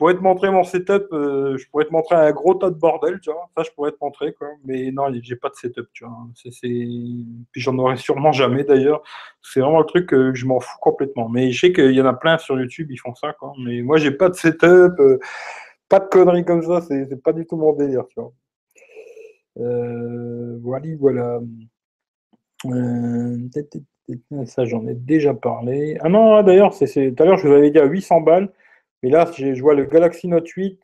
pourrais 0.02 0.16
te 0.16 0.22
montrer 0.22 0.50
mon 0.50 0.64
setup, 0.64 1.10
euh, 1.14 1.56
je 1.58 1.70
pourrais 1.70 1.86
te 1.86 1.92
montrer 1.92 2.16
un 2.16 2.32
gros 2.32 2.56
tas 2.56 2.72
de 2.72 2.76
bordel, 2.76 3.20
tu 3.20 3.30
vois. 3.30 3.52
Ça, 3.56 3.62
je 3.62 3.70
pourrais 3.70 3.92
te 3.92 3.98
montrer, 4.02 4.34
quoi. 4.34 4.48
Mais 4.66 4.92
non, 4.92 5.14
j'ai 5.22 5.36
pas 5.36 5.50
de 5.50 5.54
setup, 5.54 5.90
tu 5.94 6.06
vois. 6.06 6.18
C'est, 6.34 6.50
Puis 6.60 7.62
j'en 7.62 7.78
aurai 7.78 7.98
sûrement 7.98 8.32
jamais, 8.32 8.64
d'ailleurs. 8.64 9.04
C'est 9.44 9.60
vraiment 9.60 9.78
le 9.78 9.86
truc 9.86 10.10
que 10.10 10.34
je 10.34 10.48
m'en 10.48 10.60
fous 10.60 10.80
complètement. 10.82 11.30
Mais 11.30 11.52
je 11.52 11.60
sais 11.68 11.72
qu'il 11.72 11.92
y 11.92 12.02
en 12.02 12.08
a 12.08 12.16
plein 12.16 12.40
sur 12.40 12.60
YouTube, 12.60 12.88
ils 12.90 12.98
font 12.98 13.14
ça, 13.14 13.34
quoi. 13.34 13.54
Mais 13.60 13.84
moi, 13.84 14.00
j'ai 14.00 14.10
pas 14.10 14.30
de 14.30 14.34
setup, 14.34 14.64
euh, 15.00 15.20
pas 15.88 16.00
de 16.00 16.08
conneries 16.10 16.46
comme 16.46 16.64
ça. 16.64 16.82
C'est, 16.82 17.22
pas 17.22 17.32
du 17.32 17.46
tout 17.46 17.56
mon 17.56 17.74
délire, 17.74 18.08
tu 18.08 18.20
vois. 18.22 18.34
Euh, 19.60 20.58
voilà, 20.64 20.88
voilà. 21.00 21.40
ça, 24.46 24.66
j'en 24.66 24.88
ai 24.88 24.96
déjà 24.96 25.36
parlé. 25.36 26.00
Ah 26.02 26.10
non, 26.10 26.42
d'ailleurs, 26.42 26.76
tout 26.76 26.86
à 27.20 27.24
l'heure, 27.24 27.38
je 27.38 27.48
vous 27.48 27.54
avais 27.54 27.70
dit 27.70 27.78
à 27.78 27.86
800 27.86 28.22
balles. 28.22 28.52
Mais 29.04 29.10
là, 29.10 29.30
je 29.32 29.62
vois 29.62 29.74
le 29.74 29.86
Galaxy 29.86 30.28
Note 30.28 30.48
8, 30.48 30.80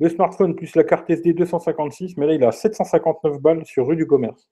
le 0.00 0.08
smartphone 0.08 0.54
plus 0.54 0.74
la 0.76 0.84
carte 0.84 1.08
SD 1.08 1.32
256, 1.32 2.16
mais 2.16 2.26
là, 2.26 2.34
il 2.34 2.44
a 2.44 2.52
759 2.52 3.40
balles 3.40 3.64
sur 3.64 3.86
rue 3.86 3.96
du 3.96 4.06
commerce. 4.06 4.48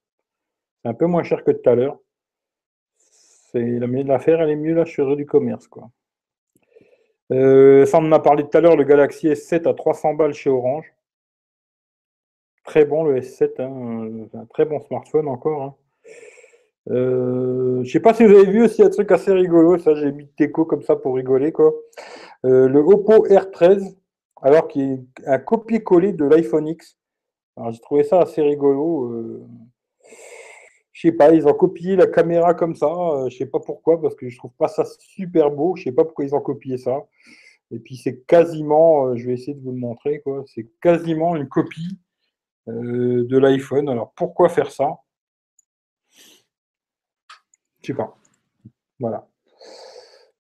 C'est 0.83 0.89
un 0.89 0.95
peu 0.95 1.07
moins 1.07 1.23
cher 1.23 1.45
que 1.45 1.51
tout 1.51 1.69
à 1.69 1.75
l'heure. 1.75 1.99
L'affaire, 3.55 4.41
elle 4.41 4.51
est 4.51 4.57
mieux 4.57 4.75
là 4.75 4.85
sur 4.85 5.07
rue 5.07 5.17
du 5.17 5.27
commerce. 5.27 5.69
Quoi. 5.69 5.91
Euh, 7.31 7.87
ça, 7.87 7.99
on 7.99 8.07
en 8.07 8.13
a 8.13 8.21
parlé 8.21 8.43
tout 8.43 8.57
à 8.57 8.61
l'heure, 8.61 8.77
le 8.77 8.85
Galaxy 8.85 9.29
S7 9.29 9.69
à 9.69 9.75
300 9.75 10.15
balles 10.15 10.35
chez 10.35 10.51
Orange. 10.51 10.93
Très 12.65 12.85
bon 12.87 13.05
le 13.05 13.21
S7, 13.21 13.61
hein, 13.61 14.27
un 14.33 14.47
très 14.47 14.65
bon 14.65 14.81
smartphone 14.81 15.29
encore. 15.29 15.63
Hein. 15.63 15.75
Euh, 16.91 17.83
je 17.83 17.91
sais 17.91 18.01
pas 18.01 18.13
si 18.15 18.25
vous 18.25 18.35
avez 18.35 18.51
vu 18.51 18.63
aussi 18.65 18.83
un 18.83 18.91
truc 18.91 19.11
assez 19.11 19.33
rigolo, 19.33 19.79
ça 19.79 19.95
j'ai 19.95 20.13
mis 20.13 20.29
Teco 20.37 20.67
comme 20.67 20.83
ça 20.83 20.97
pour 20.97 21.15
rigoler 21.17 21.51
quoi. 21.51 21.73
Euh, 22.45 22.69
le 22.69 22.81
Oppo 22.81 23.27
R13, 23.27 23.97
alors 24.43 24.69
qui 24.69 24.83
est 24.83 25.01
un 25.27 25.39
copier-coller 25.39 26.13
de 26.13 26.27
l'iPhone 26.27 26.69
X. 26.69 26.99
Alors 27.57 27.73
j'ai 27.73 27.81
trouvé 27.81 28.05
ça 28.05 28.21
assez 28.21 28.43
rigolo. 28.43 29.11
Euh, 29.13 29.47
je 30.93 31.09
sais 31.09 31.13
pas, 31.13 31.33
ils 31.33 31.47
ont 31.47 31.55
copié 31.55 31.97
la 31.97 32.07
caméra 32.07 32.55
comme 32.55 32.75
ça. 32.75 32.87
Euh, 32.87 33.29
je 33.31 33.37
sais 33.39 33.47
pas 33.47 33.61
pourquoi, 33.61 34.01
parce 34.01 34.15
que 34.15 34.29
je 34.29 34.37
trouve 34.37 34.53
pas 34.59 34.69
ça 34.69 34.85
super 34.99 35.51
beau. 35.51 35.77
Je 35.77 35.85
sais 35.85 35.93
pas 35.93 36.05
pourquoi 36.05 36.25
ils 36.25 36.35
ont 36.35 36.41
copié 36.41 36.77
ça. 36.77 37.07
Et 37.71 37.79
puis 37.79 37.97
c'est 37.97 38.21
quasiment, 38.27 39.07
euh, 39.07 39.17
je 39.17 39.27
vais 39.27 39.35
essayer 39.35 39.55
de 39.55 39.63
vous 39.63 39.73
le 39.73 39.79
montrer 39.79 40.21
quoi. 40.21 40.45
C'est 40.47 40.69
quasiment 40.83 41.37
une 41.37 41.49
copie 41.49 41.99
de 42.67 43.39
l'iPhone. 43.39 43.89
Alors 43.89 44.13
pourquoi 44.17 44.49
faire 44.49 44.71
ça? 44.71 44.99
Sais 47.85 47.93
pas. 47.95 48.17
Voilà. 48.99 49.29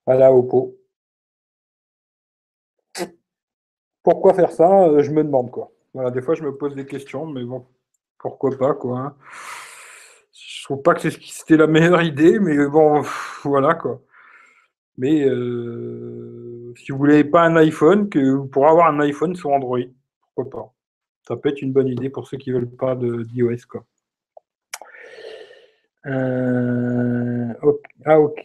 À 0.06 0.14
la 0.14 0.32
Oppo. 0.32 0.76
Pourquoi 4.02 4.34
faire 4.34 4.52
ça? 4.52 4.84
Euh, 4.84 5.02
Je 5.02 5.10
me 5.10 5.22
demande 5.22 5.50
quoi. 5.50 5.70
Voilà, 5.92 6.10
des 6.10 6.22
fois 6.22 6.34
je 6.34 6.42
me 6.42 6.56
pose 6.56 6.74
des 6.74 6.86
questions, 6.86 7.26
mais 7.26 7.44
bon, 7.44 7.66
pourquoi 8.18 8.50
pas 8.56 8.74
quoi. 8.74 8.98
Hein. 8.98 9.16
Je 10.32 10.64
trouve 10.64 10.82
pas 10.82 10.94
que 10.94 11.10
c'était 11.10 11.56
la 11.56 11.66
meilleure 11.66 12.02
idée, 12.02 12.38
mais 12.38 12.66
bon, 12.66 13.02
voilà 13.44 13.74
quoi. 13.74 14.00
Mais 14.96 15.24
euh, 15.24 16.72
si 16.76 16.92
vous 16.92 16.98
voulez 16.98 17.24
pas 17.24 17.42
un 17.42 17.56
iPhone, 17.56 18.08
que 18.08 18.18
vous 18.18 18.46
pourrez 18.46 18.68
avoir 18.68 18.86
un 18.88 19.00
iPhone 19.00 19.34
sur 19.36 19.50
Android, 19.50 19.80
pourquoi 20.34 20.50
pas? 20.50 20.74
Ça 21.28 21.36
peut 21.36 21.50
être 21.50 21.62
une 21.62 21.72
bonne 21.72 21.88
idée 21.88 22.10
pour 22.10 22.26
ceux 22.28 22.38
qui 22.38 22.50
veulent 22.52 22.70
pas 22.70 22.96
d'iOS 22.96 23.66
quoi. 23.68 23.84
Euh, 26.06 27.52
ah 28.04 28.20
ok, 28.20 28.44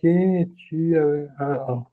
tu 0.56 0.98
ah, 0.98 1.66
ah. 1.68 1.84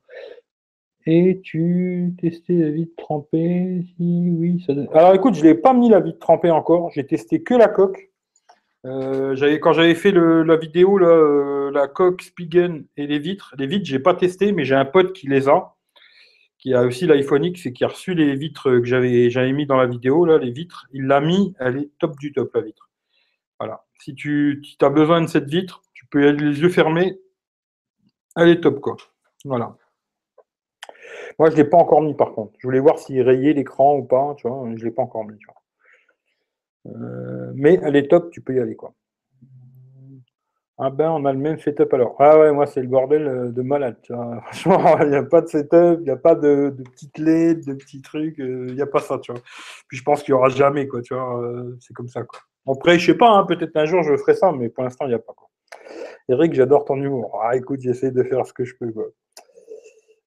Et 1.06 1.40
tu 1.42 2.14
testais 2.20 2.54
la 2.54 2.70
vitre 2.70 2.94
trempée 2.96 3.84
Si 3.96 4.28
oui, 4.30 4.64
ça 4.66 4.72
Alors 4.92 5.14
écoute, 5.14 5.34
je 5.34 5.42
l'ai 5.42 5.54
pas 5.54 5.72
mis 5.72 5.88
la 5.88 6.00
vitre 6.00 6.18
trempée 6.18 6.50
encore. 6.50 6.90
J'ai 6.90 7.06
testé 7.06 7.42
que 7.42 7.54
la 7.54 7.68
coque. 7.68 8.10
Euh, 8.84 9.58
quand 9.60 9.72
j'avais 9.72 9.94
fait 9.94 10.12
la 10.12 10.56
vidéo, 10.56 10.98
euh, 11.00 11.70
la 11.72 11.88
coque, 11.88 12.22
Spigen 12.22 12.84
et 12.96 13.06
les 13.06 13.18
vitres, 13.18 13.54
les 13.58 13.66
vitres, 13.66 13.86
j'ai 13.86 13.98
pas 13.98 14.14
testé, 14.14 14.52
mais 14.52 14.64
j'ai 14.64 14.76
un 14.76 14.84
pote 14.84 15.12
qui 15.12 15.26
les 15.28 15.48
a, 15.48 15.74
qui 16.58 16.72
a 16.74 16.82
aussi 16.82 17.06
l'iPhone 17.06 17.44
X 17.44 17.66
et 17.66 17.72
qui 17.72 17.84
a 17.84 17.88
reçu 17.88 18.14
les 18.14 18.36
vitres 18.36 18.78
que 18.78 18.84
j'avais, 18.84 19.30
j'avais 19.30 19.52
mis 19.52 19.66
dans 19.66 19.76
la 19.76 19.86
vidéo, 19.86 20.24
là, 20.24 20.38
les 20.38 20.52
vitres. 20.52 20.86
Il 20.92 21.06
l'a 21.06 21.20
mis, 21.20 21.54
elle 21.58 21.78
est 21.78 21.90
top 21.98 22.16
du 22.18 22.32
top, 22.32 22.54
la 22.54 22.60
vitre. 22.60 22.88
Si 23.99 24.14
tu 24.14 24.62
as 24.80 24.90
besoin 24.90 25.20
de 25.20 25.26
cette 25.26 25.49
vitre, 25.49 25.82
tu 25.94 26.07
peux 26.07 26.24
y 26.24 26.28
aller 26.28 26.51
les 26.51 26.61
yeux 26.61 26.68
fermés. 26.68 27.18
Elle 28.36 28.51
est 28.51 28.61
top, 28.61 28.80
quoi. 28.80 28.97
Voilà. 29.44 29.76
Moi, 31.38 31.51
je 31.51 31.57
ne 31.57 31.62
l'ai 31.62 31.68
pas 31.68 31.78
encore 31.78 32.03
mis 32.03 32.14
par 32.14 32.32
contre. 32.32 32.55
Je 32.59 32.66
voulais 32.66 32.80
voir 32.80 32.99
s'il 32.99 33.20
rayait 33.22 33.53
l'écran 33.53 33.97
ou 33.97 34.05
pas. 34.05 34.34
Je 34.42 34.49
ne 34.49 34.76
l'ai 34.76 34.90
pas 34.90 35.03
encore 35.03 35.24
mis, 35.24 35.38
euh, 36.86 37.53
mais 37.55 37.78
elle 37.82 37.97
est 37.97 38.09
top, 38.09 38.30
tu 38.30 38.40
peux 38.40 38.55
y 38.55 38.61
aller, 38.61 38.76
quoi. 38.76 38.94
Ah 40.78 40.90
ben, 40.90 41.11
on 41.11 41.24
a 41.24 41.32
le 41.32 41.38
même 41.38 41.59
setup 41.59 41.92
alors. 41.94 42.16
Ah 42.18 42.38
ouais, 42.38 42.53
moi, 42.53 42.66
c'est 42.66 42.82
le 42.82 42.88
bordel 42.88 43.26
euh, 43.26 43.51
de 43.51 43.62
malade. 43.62 43.97
Franchement, 44.42 44.99
il 45.01 45.09
n'y 45.09 45.16
a 45.16 45.22
pas 45.22 45.40
de 45.40 45.47
setup, 45.47 46.01
il 46.01 46.05
n'y 46.05 46.11
a 46.11 46.16
pas 46.16 46.34
de, 46.34 46.76
petites 46.92 47.18
LED, 47.18 47.64
de 47.66 47.74
petits 47.74 48.03
trucs, 48.03 48.38
euh, 48.40 48.66
il 48.68 48.74
n'y 48.74 48.82
a 48.82 48.86
pas 48.86 49.01
ça. 49.01 49.18
Puis 49.18 49.97
je 49.97 50.03
pense 50.03 50.22
qu'il 50.22 50.34
n'y 50.34 50.38
aura 50.38 50.51
jamais, 50.51 50.86
quoi, 50.86 51.01
tu 51.01 51.14
c'est 51.80 51.94
comme 51.94 52.09
ça, 52.09 52.24
quoi. 52.24 52.40
Après, 52.66 52.98
je 52.98 53.06
sais 53.12 53.18
pas, 53.18 53.30
hein, 53.30 53.44
peut-être 53.44 53.76
un 53.76 53.86
jour 53.86 54.02
je 54.02 54.16
ferai 54.16 54.34
ça, 54.34 54.52
mais 54.52 54.68
pour 54.68 54.84
l'instant, 54.84 55.06
il 55.06 55.08
n'y 55.08 55.14
a 55.14 55.18
pas, 55.18 55.34
quoi. 55.34 55.48
Eric, 56.28 56.54
j'adore 56.54 56.84
ton 56.84 56.96
humour. 56.96 57.40
Ah, 57.42 57.56
écoute, 57.56 57.80
j'essaie 57.80 58.10
de 58.10 58.22
faire 58.24 58.44
ce 58.46 58.52
que 58.52 58.64
je 58.64 58.74
peux, 58.76 58.90
quoi. 58.90 59.06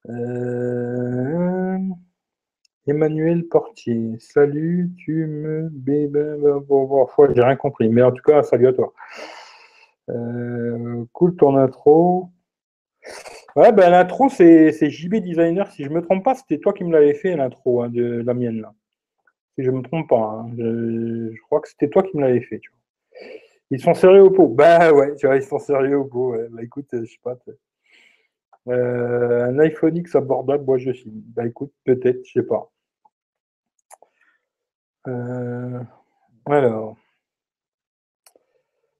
Euh, 0.09 1.77
Emmanuel 2.87 3.47
Portier, 3.47 4.17
salut, 4.19 4.89
tu 4.97 5.27
me 5.27 5.69
bébé, 5.69 6.37
j'ai 7.35 7.41
rien 7.41 7.55
compris, 7.57 7.89
mais 7.89 8.01
en 8.01 8.11
tout 8.11 8.23
cas, 8.23 8.41
salut 8.43 8.67
à 8.67 8.73
toi. 8.73 8.93
Euh, 10.09 11.03
cool 11.13 11.35
ton 11.35 11.57
intro. 11.57 12.29
Ouais, 13.55 13.71
ben 13.71 13.89
l'intro, 13.91 14.29
c'est 14.29 14.89
JB 14.89 15.15
Designer, 15.17 15.69
si 15.71 15.83
je 15.83 15.89
me 15.89 16.01
trompe 16.01 16.23
pas, 16.23 16.35
c'était 16.35 16.59
toi 16.59 16.73
qui 16.73 16.83
me 16.83 16.91
l'avais 16.91 17.13
fait, 17.13 17.35
l'intro 17.35 17.83
hein, 17.83 17.89
de 17.89 18.23
la 18.25 18.33
mienne, 18.33 18.61
là. 18.61 18.73
Je 19.59 19.71
me 19.71 19.81
trompe 19.81 20.07
pas, 20.07 20.15
hein. 20.15 20.51
je, 20.57 21.35
crois 21.41 21.59
que 21.59 21.67
c'était 21.67 21.89
toi 21.89 22.01
qui 22.01 22.15
me 22.15 22.21
l'avais 22.21 22.39
fait. 22.41 22.61
Ils 23.71 23.81
sont 23.81 23.93
sérieux 23.93 24.23
au 24.23 24.31
pot. 24.31 24.47
Bah 24.47 24.93
ouais, 24.93 25.13
tu 25.15 25.27
vois, 25.27 25.35
ils 25.35 25.43
sont 25.43 25.59
sérieux 25.59 25.97
au 25.97 26.05
pot. 26.05 26.33
Bah 26.51 26.63
écoute, 26.63 26.87
je 26.93 27.05
sais 27.05 27.19
pas. 27.21 27.37
Euh, 28.69 29.45
un 29.45 29.59
iPhone 29.59 29.97
X 29.97 30.15
abordable, 30.15 30.63
moi 30.63 30.77
je 30.77 30.91
suis. 30.91 31.11
Bah 31.11 31.45
écoute, 31.45 31.73
peut-être, 31.83 32.25
je 32.25 32.31
sais 32.39 32.45
pas. 32.45 32.71
Euh, 35.07 35.83
alors. 36.45 36.95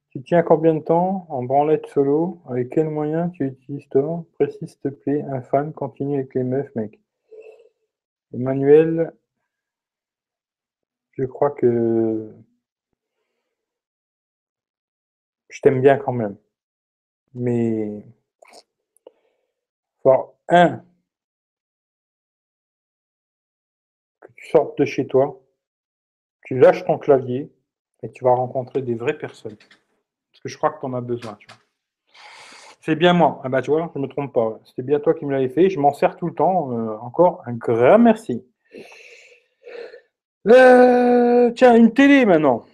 Tu 0.09 0.21
tiens 0.23 0.41
combien 0.41 0.73
de 0.73 0.79
temps 0.79 1.25
en 1.29 1.43
branlette 1.43 1.85
solo? 1.87 2.41
Avec 2.49 2.69
quel 2.71 2.89
moyen 2.89 3.29
tu 3.29 3.45
utilises 3.45 3.87
toi 3.89 4.25
Précise, 4.33 4.71
s'il 4.71 4.79
te 4.79 4.87
plaît. 4.89 5.21
Un 5.29 5.41
fan, 5.41 5.71
continue 5.71 6.15
avec 6.15 6.33
les 6.35 6.43
meufs, 6.43 6.73
mec. 6.75 6.99
Emmanuel, 8.33 9.13
je 11.19 11.25
crois 11.25 11.51
que 11.51 12.31
je 15.49 15.61
t'aime 15.61 15.81
bien 15.81 15.97
quand 15.97 16.13
même. 16.13 16.37
Mais 17.33 18.05
un, 20.47 20.81
que 24.21 24.31
tu 24.35 24.49
sortes 24.49 24.79
de 24.79 24.85
chez 24.85 25.05
toi, 25.05 25.39
tu 26.45 26.57
lâches 26.57 26.85
ton 26.85 26.97
clavier 26.97 27.51
et 28.01 28.09
tu 28.09 28.23
vas 28.23 28.33
rencontrer 28.33 28.81
des 28.81 28.95
vraies 28.95 29.17
personnes. 29.17 29.57
Parce 29.57 30.41
que 30.41 30.49
je 30.49 30.57
crois 30.57 30.71
que 30.71 30.79
tu 30.79 30.85
en 30.85 30.93
as 30.93 31.01
besoin. 31.01 31.37
C'est 32.81 32.95
bien 32.95 33.13
moi. 33.13 33.41
Ah 33.43 33.49
bah 33.49 33.61
tu 33.61 33.69
vois, 33.69 33.91
je 33.93 33.99
ne 33.99 34.05
me 34.05 34.09
trompe 34.09 34.33
pas. 34.33 34.59
C'était 34.63 34.81
bien 34.81 34.99
toi 34.99 35.13
qui 35.13 35.25
me 35.25 35.31
l'avais 35.33 35.49
fait. 35.49 35.69
Je 35.69 35.79
m'en 35.79 35.93
sers 35.93 36.15
tout 36.15 36.27
le 36.27 36.33
temps. 36.33 36.71
Euh, 36.71 36.97
encore 36.99 37.43
un 37.45 37.53
grand 37.53 37.99
merci. 37.99 38.43
Euh, 40.49 41.51
tiens, 41.51 41.75
une 41.75 41.93
télé 41.93 42.25
maintenant. 42.25 42.65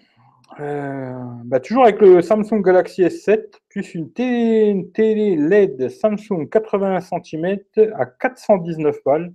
Euh, 0.62 1.14
bah, 1.44 1.60
toujours 1.60 1.84
avec 1.84 2.00
le 2.00 2.22
Samsung 2.22 2.62
Galaxy 2.62 3.04
S7, 3.04 3.52
plus 3.68 3.96
une 3.96 4.14
télé, 4.14 5.36
LED 5.36 5.90
Samsung 5.90 6.48
81 6.50 7.02
cm 7.02 7.58
à 7.96 8.06
419 8.06 9.04
balles. 9.06 9.34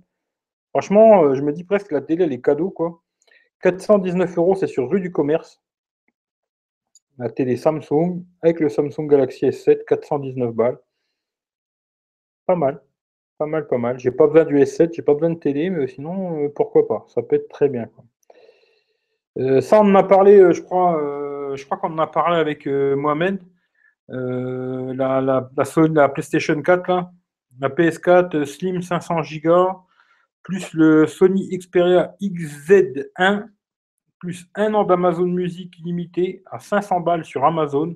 Franchement, 0.71 1.23
euh, 1.23 1.35
je 1.35 1.43
me 1.43 1.53
dis 1.53 1.63
presque 1.63 1.91
la 1.91 2.01
télé, 2.01 2.23
elle 2.23 2.33
est 2.33 2.41
cadeau, 2.41 2.71
quoi. 2.71 3.03
419 3.61 4.37
euros, 4.37 4.55
c'est 4.55 4.67
sur 4.67 4.89
rue 4.89 5.01
du 5.01 5.11
commerce. 5.11 5.61
La 7.19 7.29
télé 7.29 7.57
Samsung 7.57 8.23
avec 8.41 8.59
le 8.59 8.69
Samsung 8.69 9.07
Galaxy 9.07 9.45
S7, 9.45 9.85
419 9.85 10.55
balles. 10.55 10.79
Pas 12.47 12.55
mal. 12.55 12.81
Pas 13.37 13.45
mal, 13.45 13.67
pas 13.67 13.77
mal. 13.77 13.99
J'ai 13.99 14.11
pas 14.11 14.27
besoin 14.27 14.45
du 14.45 14.55
S7, 14.57 14.93
j'ai 14.93 15.03
pas 15.03 15.13
besoin 15.13 15.31
de 15.31 15.39
télé, 15.39 15.69
mais 15.69 15.87
sinon, 15.87 16.49
pourquoi 16.55 16.87
pas. 16.87 17.05
Ça 17.09 17.21
peut 17.21 17.35
être 17.35 17.49
très 17.49 17.69
bien. 17.69 17.85
Quoi. 17.85 18.03
Euh, 19.37 19.61
ça, 19.61 19.81
on 19.81 19.85
en 19.85 19.95
a 19.95 20.03
parlé, 20.03 20.37
euh, 20.39 20.51
je 20.51 20.61
crois, 20.61 21.01
euh, 21.01 21.55
je 21.55 21.65
crois 21.65 21.77
qu'on 21.77 21.93
en 21.93 21.99
a 21.99 22.07
parlé 22.07 22.37
avec 22.37 22.65
Mohamed. 22.67 23.41
La, 24.09 25.21
la, 25.21 25.49
la, 25.55 26.09
PlayStation 26.09 26.61
4, 26.61 27.09
la 27.59 27.69
PS4 27.69 28.43
Slim 28.43 28.81
500 28.81 29.21
Go, 29.41 29.69
plus 30.43 30.73
le 30.73 31.07
Sony 31.07 31.47
Xperia 31.57 32.13
XZ1, 32.21 33.47
plus 34.19 34.47
un 34.55 34.73
an 34.73 34.83
d'Amazon 34.83 35.27
Music 35.27 35.73
limité 35.81 36.43
à 36.51 36.59
500 36.59 36.99
balles 36.99 37.23
sur 37.23 37.45
Amazon. 37.45 37.95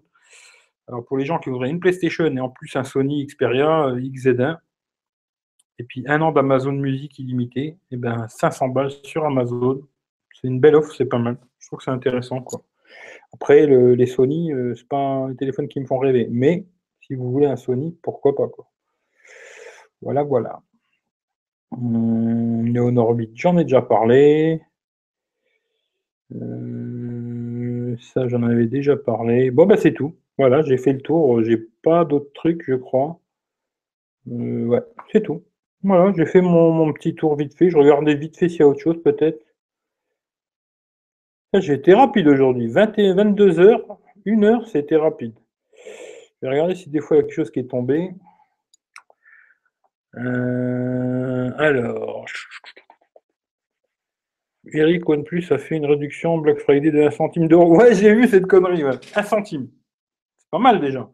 Alors 0.87 1.03
pour 1.03 1.17
les 1.17 1.25
gens 1.25 1.37
qui 1.37 1.49
voudraient 1.49 1.69
une 1.69 1.81
PlayStation 1.81 2.25
et 2.25 2.39
en 2.39 2.49
plus 2.49 2.73
un 2.77 2.85
Sony 2.85 3.25
Xperia 3.25 3.91
XZ1, 3.95 4.57
et 5.79 5.83
puis 5.83 6.05
un 6.07 6.21
an 6.21 6.31
d'Amazon 6.31 6.71
Music 6.71 7.19
illimité, 7.19 7.65
et 7.65 7.77
eh 7.91 7.97
ben 7.97 8.25
500 8.29 8.69
balles 8.69 8.91
sur 9.03 9.25
Amazon 9.25 9.81
une 10.47 10.59
belle 10.59 10.75
offre, 10.75 10.93
c'est 10.95 11.05
pas 11.05 11.19
mal. 11.19 11.37
Je 11.59 11.67
trouve 11.67 11.79
que 11.79 11.85
c'est 11.85 11.91
intéressant. 11.91 12.41
Quoi. 12.41 12.63
Après, 13.33 13.67
les 13.67 14.05
Sony, 14.05 14.51
euh, 14.53 14.75
c'est 14.75 14.87
pas 14.87 14.97
un 14.97 15.35
téléphone 15.35 15.67
qui 15.67 15.79
me 15.79 15.85
font 15.85 15.99
rêver. 15.99 16.27
Mais 16.31 16.65
si 17.01 17.15
vous 17.15 17.31
voulez 17.31 17.47
un 17.47 17.55
Sony, 17.57 17.97
pourquoi 18.01 18.35
pas 18.35 18.47
quoi. 18.47 18.67
Voilà, 20.01 20.23
voilà. 20.23 20.61
Hum, 21.71 22.73
j'en 23.35 23.57
ai 23.57 23.63
déjà 23.63 23.81
parlé. 23.81 24.61
Euh, 26.33 27.95
ça, 28.13 28.27
j'en 28.27 28.43
avais 28.43 28.67
déjà 28.67 28.95
parlé. 28.97 29.51
Bon, 29.51 29.65
bah, 29.65 29.77
c'est 29.77 29.93
tout. 29.93 30.15
Voilà, 30.37 30.61
j'ai 30.63 30.77
fait 30.77 30.93
le 30.93 31.01
tour. 31.01 31.43
J'ai 31.43 31.57
pas 31.83 32.05
d'autres 32.05 32.31
trucs, 32.33 32.63
je 32.67 32.75
crois. 32.75 33.19
Euh, 34.31 34.65
ouais, 34.65 34.81
c'est 35.11 35.21
tout. 35.23 35.43
Voilà, 35.83 36.11
j'ai 36.17 36.25
fait 36.25 36.41
mon, 36.41 36.91
petit 36.93 37.15
tour 37.15 37.35
vite 37.35 37.55
fait. 37.55 37.69
Je 37.69 37.77
regardais 37.77 38.15
vite 38.15 38.37
fait 38.37 38.49
s'il 38.49 38.61
y 38.61 38.63
a 38.63 38.67
autre 38.67 38.79
chose, 38.81 39.01
peut-être. 39.03 39.44
J'ai 41.59 41.73
été 41.73 41.93
rapide 41.93 42.27
aujourd'hui. 42.27 42.67
22 42.67 43.59
heures, 43.59 43.99
1 44.25 44.43
heure, 44.43 44.67
c'était 44.67 44.97
rapide. 44.97 45.33
Je 46.41 46.47
vais 46.47 46.49
regarder 46.49 46.75
si 46.75 46.89
des 46.89 46.99
fois 46.99 47.17
il 47.17 47.19
y 47.19 47.23
a 47.23 47.23
quelque 47.23 47.35
chose 47.35 47.51
qui 47.51 47.59
est 47.59 47.69
tombé. 47.69 48.11
Euh, 50.17 51.51
alors. 51.57 52.25
Eric 54.73 55.07
OnePlus 55.07 55.45
a 55.51 55.57
fait 55.57 55.75
une 55.75 55.85
réduction 55.85 56.39
Black 56.39 56.59
Friday 56.59 56.91
de 56.91 57.01
1 57.03 57.11
centime 57.11 57.47
d'euros. 57.47 57.77
Ouais, 57.77 57.93
j'ai 57.93 58.13
vu 58.13 58.27
cette 58.27 58.47
connerie, 58.47 58.83
ouais. 58.83 58.99
1 59.15 59.23
centime. 59.23 59.69
C'est 60.37 60.49
pas 60.49 60.59
mal 60.59 60.81
déjà. 60.81 61.09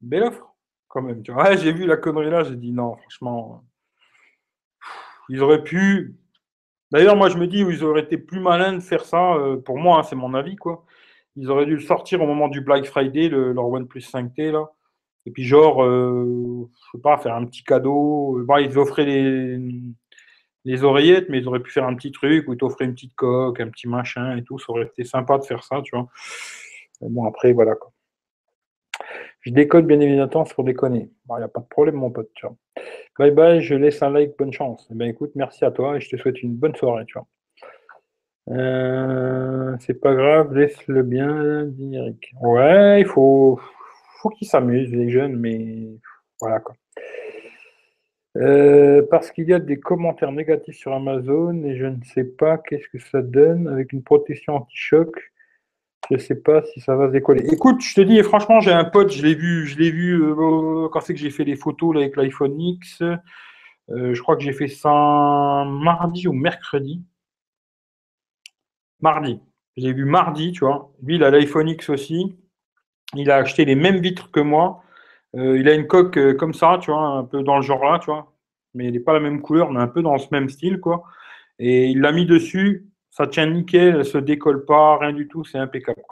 Belle 0.00 0.24
offre, 0.24 0.54
quand 0.86 1.02
même. 1.02 1.22
Ouais, 1.28 1.56
j'ai 1.58 1.72
vu 1.72 1.86
la 1.86 1.96
connerie 1.96 2.30
là, 2.30 2.44
j'ai 2.44 2.56
dit 2.56 2.72
non, 2.72 2.96
franchement. 2.96 3.64
Ils 5.28 5.42
auraient 5.42 5.64
pu. 5.64 6.17
D'ailleurs, 6.90 7.16
moi, 7.16 7.28
je 7.28 7.36
me 7.36 7.46
dis, 7.46 7.58
ils 7.58 7.84
auraient 7.84 8.02
été 8.02 8.16
plus 8.16 8.40
malins 8.40 8.74
de 8.74 8.80
faire 8.80 9.04
ça. 9.04 9.34
Euh, 9.34 9.56
pour 9.58 9.78
moi, 9.78 9.98
hein, 9.98 10.02
c'est 10.02 10.16
mon 10.16 10.34
avis, 10.34 10.56
quoi. 10.56 10.84
Ils 11.36 11.50
auraient 11.50 11.66
dû 11.66 11.74
le 11.74 11.80
sortir 11.80 12.22
au 12.22 12.26
moment 12.26 12.48
du 12.48 12.60
Black 12.60 12.86
Friday, 12.86 13.28
le, 13.28 13.52
leur 13.52 13.68
OnePlus 13.68 14.00
5T, 14.00 14.50
là. 14.52 14.70
Et 15.26 15.30
puis, 15.30 15.44
genre, 15.44 15.84
euh, 15.84 16.68
je 16.72 16.98
sais 16.98 17.02
pas, 17.02 17.18
faire 17.18 17.34
un 17.34 17.44
petit 17.44 17.62
cadeau. 17.62 18.42
Ils 18.58 18.78
offraient 18.78 19.04
les, 19.04 19.58
les 20.64 20.84
oreillettes, 20.84 21.28
mais 21.28 21.38
ils 21.38 21.48
auraient 21.48 21.60
pu 21.60 21.70
faire 21.70 21.86
un 21.86 21.94
petit 21.94 22.12
truc 22.12 22.48
où 22.48 22.54
ils 22.54 22.58
t'offraient 22.58 22.86
une 22.86 22.94
petite 22.94 23.14
coque, 23.14 23.60
un 23.60 23.68
petit 23.68 23.88
machin 23.88 24.36
et 24.36 24.42
tout. 24.42 24.58
Ça 24.58 24.66
aurait 24.70 24.86
été 24.86 25.04
sympa 25.04 25.38
de 25.38 25.44
faire 25.44 25.62
ça, 25.64 25.82
tu 25.82 25.94
vois. 25.94 26.08
bon, 27.02 27.26
après, 27.26 27.52
voilà, 27.52 27.74
quoi. 27.74 27.92
Je 29.40 29.52
déconne, 29.52 29.86
bien 29.86 30.00
évidemment, 30.00 30.44
c'est 30.44 30.54
pour 30.54 30.64
déconner. 30.64 31.10
Il 31.30 31.36
n'y 31.36 31.42
a 31.42 31.48
pas 31.48 31.60
de 31.60 31.66
problème, 31.66 31.96
mon 31.96 32.10
pote, 32.10 32.30
tu 32.34 32.46
vois. 32.46 32.56
Bye 33.18 33.32
bye, 33.32 33.60
je 33.60 33.74
laisse 33.74 34.00
un 34.02 34.10
like, 34.10 34.36
bonne 34.38 34.52
chance. 34.52 34.88
Eh 34.92 34.94
ben 34.94 35.08
écoute, 35.08 35.32
merci 35.34 35.64
à 35.64 35.72
toi 35.72 35.96
et 35.96 36.00
je 36.00 36.08
te 36.08 36.16
souhaite 36.16 36.42
une 36.42 36.54
bonne 36.54 36.76
soirée, 36.76 37.04
tu 37.06 37.14
vois. 37.18 37.26
Euh, 38.50 39.76
c'est 39.80 40.00
pas 40.00 40.14
grave, 40.14 40.54
laisse-le 40.54 41.02
bien, 41.02 41.64
dit. 41.66 41.98
Ouais, 42.40 43.00
il 43.00 43.06
faut, 43.06 43.58
faut 44.20 44.28
qu'ils 44.30 44.48
s'amusent, 44.48 44.92
les 44.92 45.10
jeunes, 45.10 45.36
mais 45.36 45.88
voilà 46.40 46.60
quoi. 46.60 46.76
Euh, 48.36 49.02
parce 49.10 49.32
qu'il 49.32 49.48
y 49.48 49.54
a 49.54 49.58
des 49.58 49.80
commentaires 49.80 50.30
négatifs 50.30 50.76
sur 50.76 50.92
Amazon 50.92 51.64
et 51.64 51.76
je 51.76 51.86
ne 51.86 52.02
sais 52.04 52.24
pas 52.24 52.56
qu'est-ce 52.56 52.88
que 52.88 53.00
ça 53.00 53.20
donne 53.20 53.66
avec 53.66 53.92
une 53.92 54.04
protection 54.04 54.54
anti-choc. 54.54 55.10
Je 56.10 56.14
ne 56.14 56.20
sais 56.20 56.36
pas 56.36 56.62
si 56.64 56.80
ça 56.80 56.96
va 56.96 57.08
se 57.08 57.12
décoller. 57.12 57.44
Écoute, 57.52 57.82
je 57.82 57.94
te 57.94 58.00
dis, 58.00 58.22
franchement, 58.22 58.60
j'ai 58.60 58.72
un 58.72 58.84
pote, 58.84 59.10
je 59.12 59.22
l'ai 59.22 59.34
vu, 59.34 59.66
je 59.66 59.78
l'ai 59.78 59.90
vu 59.90 60.22
euh, 60.22 60.88
quand 60.88 61.00
c'est 61.00 61.12
que 61.12 61.20
j'ai 61.20 61.30
fait 61.30 61.44
les 61.44 61.56
photos 61.56 61.96
avec 61.96 62.16
l'iPhone 62.16 62.58
X. 62.58 63.02
Euh, 63.02 64.14
je 64.14 64.22
crois 64.22 64.36
que 64.36 64.42
j'ai 64.42 64.52
fait 64.52 64.68
ça 64.68 65.64
mardi 65.66 66.26
ou 66.26 66.32
mercredi. 66.32 67.02
Mardi. 69.00 69.40
J'ai 69.76 69.92
vu 69.92 70.06
mardi, 70.06 70.52
tu 70.52 70.60
vois. 70.60 70.90
Lui, 71.02 71.16
il 71.16 71.24
a 71.24 71.30
l'iPhone 71.30 71.68
X 71.68 71.90
aussi. 71.90 72.36
Il 73.14 73.30
a 73.30 73.36
acheté 73.36 73.64
les 73.66 73.74
mêmes 73.74 74.00
vitres 74.00 74.30
que 74.30 74.40
moi. 74.40 74.82
Euh, 75.36 75.58
il 75.58 75.68
a 75.68 75.74
une 75.74 75.86
coque 75.86 76.36
comme 76.36 76.54
ça, 76.54 76.78
tu 76.80 76.90
vois, 76.90 77.02
un 77.02 77.24
peu 77.24 77.42
dans 77.42 77.56
le 77.56 77.62
genre 77.62 77.84
là, 77.84 77.98
tu 77.98 78.06
vois. 78.06 78.32
Mais 78.74 78.86
il 78.86 78.92
n'est 78.92 79.00
pas 79.00 79.12
la 79.12 79.20
même 79.20 79.42
couleur, 79.42 79.70
mais 79.70 79.80
un 79.80 79.88
peu 79.88 80.02
dans 80.02 80.16
ce 80.16 80.28
même 80.32 80.48
style, 80.48 80.80
quoi. 80.80 81.04
Et 81.58 81.88
il 81.88 82.00
l'a 82.00 82.12
mis 82.12 82.26
dessus 82.26 82.88
ça 83.10 83.26
tient 83.26 83.46
nickel, 83.46 83.96
elle 83.96 84.04
se 84.04 84.18
décolle 84.18 84.64
pas, 84.64 84.98
rien 84.98 85.12
du 85.12 85.28
tout, 85.28 85.44
c'est 85.44 85.58
impeccable. 85.58 86.02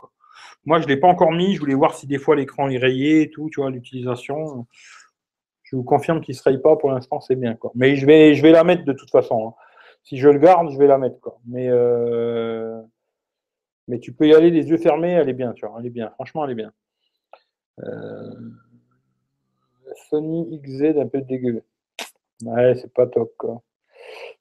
Moi, 0.65 0.81
je 0.81 0.85
ne 0.85 0.89
l'ai 0.89 0.97
pas 0.97 1.09
encore 1.09 1.33
mis, 1.33 1.55
je 1.55 1.61
voulais 1.61 1.75
voir 1.75 1.95
si 1.95 2.07
des 2.07 2.19
fois 2.19 2.35
l'écran 2.35 2.69
est 2.69 2.79
rayé 2.79 3.23
et 3.23 3.31
tout, 3.31 3.49
tu 3.51 3.61
vois, 3.61 3.71
l'utilisation. 3.71 4.67
Je 5.63 5.77
vous 5.77 5.85
confirme 5.85 6.21
qu'il 6.21 6.33
ne 6.33 6.39
se 6.39 6.43
raye 6.43 6.59
pas 6.59 6.77
pour 6.77 6.91
l'instant, 6.91 7.21
c'est 7.21 7.37
bien. 7.37 7.55
Quoi. 7.55 7.71
Mais 7.75 7.97
je 7.97 8.07
vais, 8.07 8.35
je 8.35 8.43
vais 8.43 8.51
la 8.51 8.65
mettre 8.65 8.85
de 8.85 8.93
toute 8.93 9.11
façon. 9.11 9.49
Hein. 9.49 9.55
Si 10.03 10.17
je 10.17 10.29
le 10.29 10.39
garde, 10.39 10.71
je 10.71 10.79
vais 10.79 10.87
la 10.87 10.99
mettre. 10.99 11.21
Quoi. 11.21 11.39
Mais, 11.47 11.69
euh, 11.69 12.81
mais 13.89 14.01
tu 14.01 14.13
peux 14.13 14.27
y 14.27 14.35
aller 14.35 14.51
les 14.51 14.69
yeux 14.69 14.79
fermés, 14.79 15.13
elle 15.13 15.29
est 15.29 15.35
bien, 15.35 15.53
tu 15.53 15.67
vois, 15.67 15.77
elle 15.79 15.87
est 15.87 15.91
bien. 15.91 16.11
Franchement, 16.11 16.45
elle 16.45 16.53
est 16.53 16.57
bien. 16.57 16.73
Euh, 17.85 18.51
Sony 20.09 20.61
XZ 20.63 20.99
un 20.99 21.07
peu 21.07 21.21
dégueu. 21.21 21.63
Ouais, 22.45 22.75
c'est 22.75 22.93
pas 22.93 23.07
top, 23.07 23.33
quoi. 23.39 23.63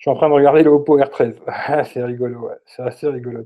Suis 0.05 0.11
en 0.11 0.17
train 0.17 0.29
de 0.29 0.35
regarder 0.35 0.61
le 0.61 0.69
Oppo 0.69 0.99
R13. 0.99 1.33
c'est 1.91 2.03
rigolo, 2.03 2.41
ouais. 2.41 2.53
C'est 2.67 2.83
assez 2.83 3.07
rigolo. 3.07 3.39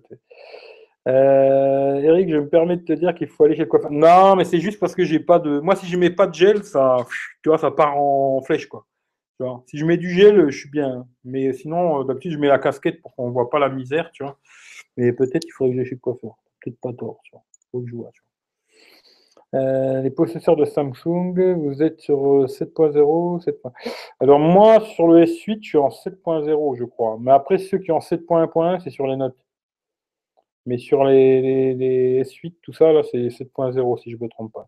Euh, 1.08 1.96
Eric, 2.02 2.30
je 2.30 2.36
me 2.36 2.50
permets 2.50 2.76
de 2.76 2.84
te 2.84 2.92
dire 2.92 3.16
qu'il 3.16 3.30
faut 3.30 3.46
aller 3.46 3.56
chez 3.56 3.62
le 3.62 3.68
coiffeur. 3.68 3.90
Non, 3.90 4.36
mais 4.36 4.44
c'est 4.44 4.60
juste 4.60 4.78
parce 4.78 4.94
que 4.94 5.06
j'ai 5.06 5.22
pas 5.22 5.40
de. 5.40 5.62
Moi, 5.62 5.78
si 5.78 5.86
je 5.86 5.96
mets 5.96 6.10
pas 6.10 6.28
de 6.28 6.34
gel, 6.34 6.66
ça, 6.66 6.98
tu 7.42 7.48
vois, 7.48 7.60
ça 7.60 7.72
part 7.72 7.98
en 7.98 8.42
flèche, 8.42 8.68
quoi. 8.68 8.86
Tu 9.38 9.46
vois 9.46 9.64
si 9.68 9.78
je 9.78 9.86
mets 9.86 9.96
du 9.96 10.10
gel, 10.10 10.50
je 10.50 10.58
suis 10.58 10.70
bien. 10.70 11.08
Mais 11.24 11.54
sinon, 11.54 12.02
euh, 12.02 12.04
d'habitude, 12.04 12.34
je 12.34 12.38
mets 12.38 12.50
la 12.50 12.60
casquette 12.60 13.02
pour 13.02 13.16
qu'on 13.16 13.32
voit 13.32 13.50
pas 13.50 13.60
la 13.60 13.70
misère, 13.70 14.12
tu 14.12 14.24
vois. 14.26 14.38
Mais 14.98 15.14
peut-être 15.14 15.44
qu'il 15.44 15.54
faudrait 15.54 15.72
que 15.72 15.78
j'aille 15.78 15.88
chez 15.88 15.96
le 15.96 16.02
coiffeur. 16.02 16.36
Peut-être 16.62 16.82
pas 16.82 16.92
tort, 16.92 17.22
tu 17.24 17.32
vois. 17.32 17.44
Faut 17.72 17.80
que 17.80 17.88
je 17.88 17.96
vois, 17.96 18.12
tu 18.14 18.22
vois. 18.22 18.29
Euh, 19.56 20.02
les 20.02 20.12
possesseurs 20.12 20.56
de 20.56 20.66
Samsung, 20.66 21.56
vous 21.56 21.82
êtes 21.82 22.02
sur 22.02 22.46
7.0 22.46 23.50
euh, 23.50 23.70
Alors 24.20 24.38
moi, 24.38 24.80
sur 24.82 25.08
le 25.08 25.26
S8, 25.26 25.60
je 25.64 25.70
suis 25.70 25.78
en 25.78 25.90
7.0, 25.90 26.78
je 26.78 26.84
crois. 26.84 27.18
Mais 27.20 27.32
après, 27.32 27.58
ceux 27.58 27.80
qui 27.80 27.92
ont 27.92 28.00
7.1.1, 28.00 28.80
c'est 28.84 28.92
sur 28.92 29.08
les 29.08 29.16
notes. 29.16 29.38
Mais 30.68 30.78
sur 30.78 31.04
les, 31.04 32.22
S8, 32.24 32.56
tout 32.62 32.74
ça, 32.74 32.94
là, 32.94 33.02
c'est 33.10 33.18
7.0, 33.18 34.02
si 34.02 34.12
je 34.12 34.18
ne 34.18 34.22
me 34.24 34.30
trompe 34.30 34.54
pas. 34.54 34.66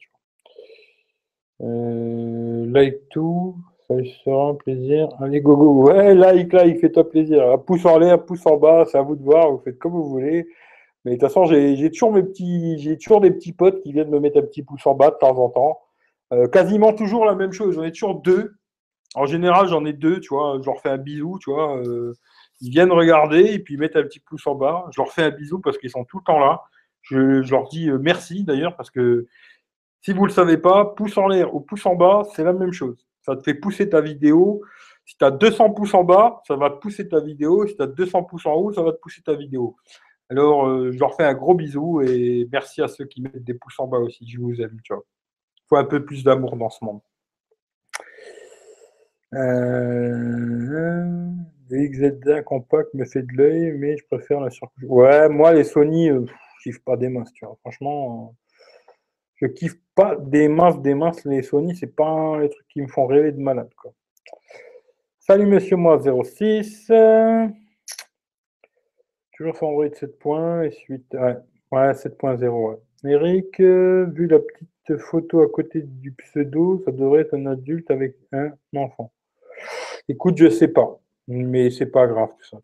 Euh, 1.61 2.65
like 2.65 3.07
tout, 3.09 3.55
ça 3.87 3.93
sera 4.23 4.49
un 4.49 4.55
plaisir. 4.55 5.09
Allez, 5.19 5.41
go, 5.41 5.55
go. 5.55 5.91
Ouais, 5.91 6.15
like, 6.15 6.51
like, 6.53 6.79
fais-toi 6.79 7.07
plaisir. 7.07 7.63
pouce 7.67 7.85
en 7.85 7.99
l'air, 7.99 8.25
pouce 8.25 8.47
en 8.47 8.57
bas, 8.57 8.85
c'est 8.85 8.97
à 8.97 9.03
vous 9.03 9.15
de 9.15 9.23
voir, 9.23 9.51
vous 9.51 9.59
faites 9.59 9.77
comme 9.77 9.91
vous 9.91 10.09
voulez. 10.09 10.47
Mais 11.05 11.11
de 11.11 11.15
toute 11.17 11.27
façon, 11.27 11.45
j'ai 11.45 11.89
toujours 11.91 12.13
mes 12.13 12.23
petits, 12.23 12.77
j'ai 12.79 12.97
toujours 12.97 13.21
des 13.21 13.31
petits 13.31 13.53
potes 13.53 13.81
qui 13.81 13.91
viennent 13.91 14.09
me 14.09 14.19
mettre 14.19 14.37
un 14.37 14.43
petit 14.43 14.63
pouce 14.63 14.85
en 14.85 14.93
bas 14.93 15.11
de 15.11 15.15
temps 15.15 15.37
en 15.37 15.49
temps. 15.49 15.79
Euh, 16.33 16.47
quasiment 16.47 16.93
toujours 16.93 17.25
la 17.25 17.35
même 17.35 17.51
chose. 17.51 17.75
J'en 17.75 17.83
ai 17.83 17.91
toujours 17.91 18.21
deux. 18.21 18.55
En 19.15 19.25
général, 19.25 19.67
j'en 19.67 19.83
ai 19.85 19.93
deux, 19.93 20.19
tu 20.19 20.33
vois. 20.33 20.57
Je 20.61 20.65
leur 20.65 20.79
fais 20.79 20.89
un 20.89 20.97
bisou, 20.97 21.39
tu 21.39 21.51
vois. 21.51 21.77
Euh, 21.77 22.13
ils 22.61 22.69
viennent 22.69 22.91
regarder 22.91 23.39
et 23.53 23.59
puis 23.59 23.73
ils 23.73 23.79
mettent 23.79 23.95
un 23.95 24.03
petit 24.03 24.19
pouce 24.19 24.45
en 24.47 24.55
bas. 24.55 24.85
Je 24.91 25.01
leur 25.01 25.11
fais 25.11 25.23
un 25.23 25.31
bisou 25.31 25.59
parce 25.59 25.77
qu'ils 25.77 25.89
sont 25.89 26.05
tout 26.05 26.19
le 26.19 26.23
temps 26.23 26.39
là. 26.39 26.61
Je, 27.01 27.49
leur 27.49 27.67
dis 27.67 27.89
euh, 27.89 27.97
merci 27.99 28.43
d'ailleurs 28.43 28.75
parce 28.75 28.91
que 28.91 29.27
si 30.01 30.13
vous 30.13 30.21
ne 30.21 30.27
le 30.27 30.33
savez 30.33 30.57
pas, 30.57 30.85
pouce 30.85 31.17
en 31.17 31.27
l'air 31.27 31.53
ou 31.55 31.59
pouce 31.59 31.85
en 31.85 31.95
bas, 31.95 32.23
c'est 32.35 32.43
la 32.43 32.53
même 32.53 32.71
chose. 32.71 33.05
Ça 33.21 33.35
te 33.35 33.43
fait 33.43 33.55
pousser 33.55 33.89
ta 33.89 34.01
vidéo. 34.01 34.61
Si 35.05 35.17
tu 35.17 35.25
as 35.25 35.31
200 35.31 35.71
pouces 35.71 35.93
en 35.93 36.03
bas, 36.03 36.41
ça 36.47 36.55
va 36.55 36.69
pousser 36.69 37.07
ta 37.07 37.19
vidéo. 37.19 37.67
Si 37.67 37.75
tu 37.75 37.81
as 37.81 37.87
200 37.87 38.23
pouces 38.23 38.45
en 38.45 38.53
haut, 38.53 38.71
ça 38.71 38.83
va 38.83 38.93
te 38.93 38.99
pousser 38.99 39.21
ta 39.21 39.33
vidéo. 39.33 39.75
Alors, 40.31 40.65
euh, 40.65 40.93
je 40.93 40.97
leur 40.97 41.13
fais 41.13 41.25
un 41.25 41.33
gros 41.33 41.53
bisou 41.55 41.99
et 41.99 42.47
merci 42.53 42.81
à 42.81 42.87
ceux 42.87 43.03
qui 43.03 43.21
mettent 43.21 43.43
des 43.43 43.53
pouces 43.53 43.77
en 43.81 43.87
bas 43.87 43.97
aussi. 43.97 44.25
Je 44.25 44.39
vous 44.39 44.61
aime, 44.61 44.77
tu 44.81 44.93
vois. 44.93 45.03
Il 45.57 45.63
faut 45.67 45.75
un 45.75 45.83
peu 45.83 46.05
plus 46.05 46.23
d'amour 46.23 46.55
dans 46.55 46.69
ce 46.69 46.85
monde. 46.85 47.01
Euh, 49.33 51.31
XZ1 51.69 52.43
compact 52.43 52.93
me 52.93 53.03
fait 53.03 53.23
de 53.23 53.33
l'œil, 53.33 53.73
mais 53.77 53.97
je 53.97 54.05
préfère 54.05 54.39
la 54.39 54.49
surcouche. 54.49 54.85
Ouais, 54.87 55.27
moi, 55.27 55.51
les 55.51 55.65
Sony, 55.65 56.09
euh, 56.09 56.25
je 56.25 56.63
kiffe 56.63 56.81
pas 56.81 56.95
des 56.95 57.09
masses, 57.09 57.33
tu 57.33 57.43
vois. 57.43 57.57
Franchement, 57.59 58.33
je 59.35 59.47
kiffe 59.47 59.81
pas 59.95 60.15
des 60.15 60.47
masses, 60.47 60.81
des 60.81 60.93
masses. 60.93 61.25
Les 61.25 61.41
Sony, 61.41 61.75
c'est 61.75 61.93
pas 61.93 62.39
les 62.39 62.47
trucs 62.47 62.69
qui 62.69 62.81
me 62.81 62.87
font 62.87 63.05
rêver 63.05 63.33
de 63.33 63.41
malade, 63.41 63.71
quoi. 63.75 63.91
Salut, 65.19 65.45
monsieur 65.45 65.75
moi 65.75 65.99
06. 66.01 66.89
Toujours 69.41 69.57
sur 69.57 69.67
Android 69.69 69.87
7 69.91 70.19
points 70.19 70.61
et 70.61 70.69
suite. 70.69 71.15
Ouais, 71.15 71.35
ouais 71.71 71.93
7.0. 71.93 72.79
Eric, 73.05 73.59
euh, 73.59 74.05
vu 74.13 74.27
la 74.27 74.37
petite 74.37 74.99
photo 74.99 75.41
à 75.41 75.49
côté 75.49 75.81
du 75.81 76.11
pseudo, 76.11 76.79
ça 76.85 76.91
devrait 76.91 77.21
être 77.21 77.33
un 77.33 77.47
adulte 77.47 77.89
avec 77.89 78.17
un 78.33 78.51
enfant. 78.75 79.11
Écoute, 80.07 80.37
je 80.37 80.47
sais 80.47 80.67
pas, 80.67 80.99
mais 81.27 81.71
c'est 81.71 81.87
pas 81.87 82.05
grave 82.05 82.29
tout 82.37 82.45
ça. 82.45 82.59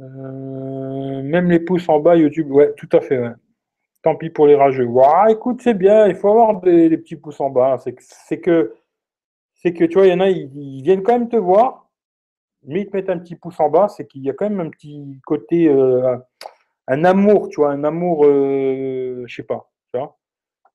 Euh, 0.00 1.22
même 1.24 1.50
les 1.50 1.58
pouces 1.58 1.88
en 1.88 1.98
bas, 1.98 2.14
YouTube, 2.14 2.48
ouais, 2.52 2.72
tout 2.74 2.88
à 2.92 3.00
fait. 3.00 3.20
Tant 4.02 4.14
pis 4.14 4.30
pour 4.30 4.46
les 4.46 4.54
rageux. 4.54 4.84
Ouais, 4.84 5.32
écoute, 5.32 5.60
c'est 5.60 5.74
bien, 5.74 6.06
il 6.06 6.14
faut 6.14 6.28
avoir 6.28 6.60
des, 6.60 6.96
petits 6.98 7.16
pouces 7.16 7.40
en 7.40 7.50
bas. 7.50 7.78
C'est 7.78 7.94
que, 8.40 8.76
c'est 9.56 9.72
que, 9.72 9.84
tu 9.86 9.94
vois, 9.94 10.06
il 10.06 10.10
y 10.10 10.14
en 10.14 10.20
a, 10.20 10.30
ils 10.30 10.82
viennent 10.84 11.02
quand 11.02 11.18
même 11.18 11.28
te 11.28 11.34
voir, 11.36 11.90
mais 12.64 12.82
ils 12.82 12.90
te 12.90 13.10
un 13.10 13.18
petit 13.18 13.36
pouce 13.36 13.58
en 13.60 13.68
bas, 13.68 13.88
c'est 13.88 14.06
qu'il 14.06 14.22
y 14.22 14.30
a 14.30 14.32
quand 14.32 14.48
même 14.48 14.60
un 14.60 14.70
petit 14.70 15.20
côté, 15.26 15.68
euh, 15.68 16.16
un 16.88 17.04
amour, 17.04 17.48
tu 17.48 17.60
vois, 17.60 17.72
un 17.72 17.84
amour, 17.84 18.24
euh, 18.24 19.24
je 19.26 19.34
sais 19.34 19.42
pas, 19.42 19.70
tu 19.92 19.98
vois. 19.98 20.16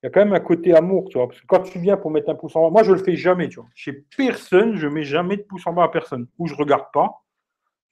il 0.02 0.06
y 0.06 0.08
a 0.08 0.10
quand 0.10 0.20
même 0.20 0.34
un 0.34 0.40
côté 0.40 0.74
amour, 0.74 1.08
tu 1.08 1.18
vois. 1.18 1.28
Parce 1.28 1.40
que 1.40 1.46
quand 1.46 1.62
tu 1.62 1.78
viens 1.78 1.96
pour 1.96 2.10
mettre 2.10 2.30
un 2.30 2.34
pouce 2.34 2.56
en 2.56 2.62
bas, 2.62 2.70
moi 2.70 2.82
je 2.82 2.92
le 2.92 2.98
fais 2.98 3.16
jamais, 3.16 3.48
tu 3.48 3.60
vois. 3.60 3.68
Chez 3.74 3.92
personne, 4.16 4.76
je 4.76 4.86
mets 4.86 5.04
jamais 5.04 5.36
de 5.36 5.42
pouce 5.42 5.66
en 5.66 5.72
bas 5.72 5.84
à 5.84 5.88
personne. 5.88 6.26
Ou 6.38 6.46
je 6.46 6.54
regarde 6.54 6.86
pas. 6.92 7.22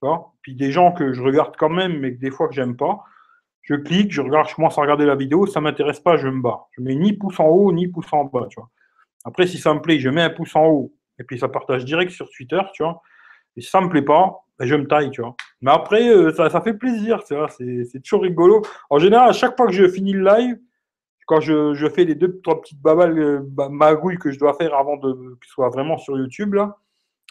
Tu 0.03 0.07
vois. 0.09 0.33
Puis 0.43 0.55
des 0.55 0.71
gens 0.71 0.93
que 0.93 1.13
je 1.13 1.23
regarde 1.23 1.57
quand 1.57 1.71
même, 1.71 1.99
mais 2.01 2.15
que 2.15 2.21
des 2.21 2.31
fois 2.31 2.49
que 2.49 2.55
j'aime 2.55 2.77
pas, 2.77 3.03
je 3.63 3.75
clique, 3.75 4.13
je 4.13 4.21
regarde, 4.21 4.49
je 4.49 4.55
commence 4.55 4.79
à 4.79 4.83
regarder 4.83 5.07
la 5.07 5.17
vidéo, 5.17 5.47
ça 5.47 5.61
m'intéresse 5.61 6.01
pas, 6.01 6.17
je 6.17 6.29
me 6.29 6.41
bats. 6.41 6.67
Je 6.73 6.83
mets 6.83 6.95
ni 6.95 7.15
pouce 7.15 7.41
en 7.41 7.47
haut, 7.47 7.73
ni 7.73 7.89
pouce 7.89 8.13
en 8.13 8.25
bas, 8.25 8.47
tu 8.49 8.61
vois. 8.61 8.71
Après, 9.25 9.47
si 9.49 9.59
ça 9.59 9.75
me 9.75 9.81
plaît, 9.81 9.99
je 9.99 10.09
mets 10.09 10.23
un 10.23 10.31
pouce 10.31 10.55
en 10.55 10.67
haut, 10.67 10.95
et 11.19 11.25
puis 11.25 11.39
ça 11.39 11.49
partage 11.49 11.85
direct 11.85 12.13
sur 12.13 12.31
Twitter, 12.31 12.61
tu 12.75 12.85
vois. 12.85 13.03
Si 13.57 13.69
ça 13.69 13.81
me 13.81 13.89
plaît 13.89 14.03
pas, 14.03 14.45
ben, 14.59 14.67
je 14.67 14.75
me 14.75 14.87
taille, 14.87 15.11
tu 15.11 15.21
vois. 15.21 15.35
Mais 15.61 15.71
après, 15.71 16.09
euh, 16.09 16.33
ça, 16.33 16.51
ça 16.51 16.61
fait 16.61 16.75
plaisir. 16.75 17.23
C'est 17.27 18.01
toujours 18.03 18.23
rigolo. 18.23 18.63
En 18.91 18.99
général, 18.99 19.29
à 19.31 19.33
chaque 19.33 19.57
fois 19.57 19.67
que 19.67 19.73
je 19.73 19.89
finis 19.89 20.13
le 20.13 20.25
live, 20.25 20.59
quand 21.27 21.41
je, 21.41 21.89
fais 21.95 22.05
les 22.05 22.15
deux, 22.15 22.41
trois 22.41 22.61
petites 22.61 22.81
babales, 22.81 23.19
euh, 23.19 23.69
magouilles 23.69 24.19
que 24.19 24.31
je 24.31 24.39
dois 24.39 24.55
faire 24.55 24.75
avant 24.75 24.97
de 24.97 25.13
que 25.13 25.47
ce 25.47 25.53
soit 25.53 25.69
vraiment 25.71 25.99
sur 25.99 26.17
YouTube, 26.17 26.55
là, 26.55 26.77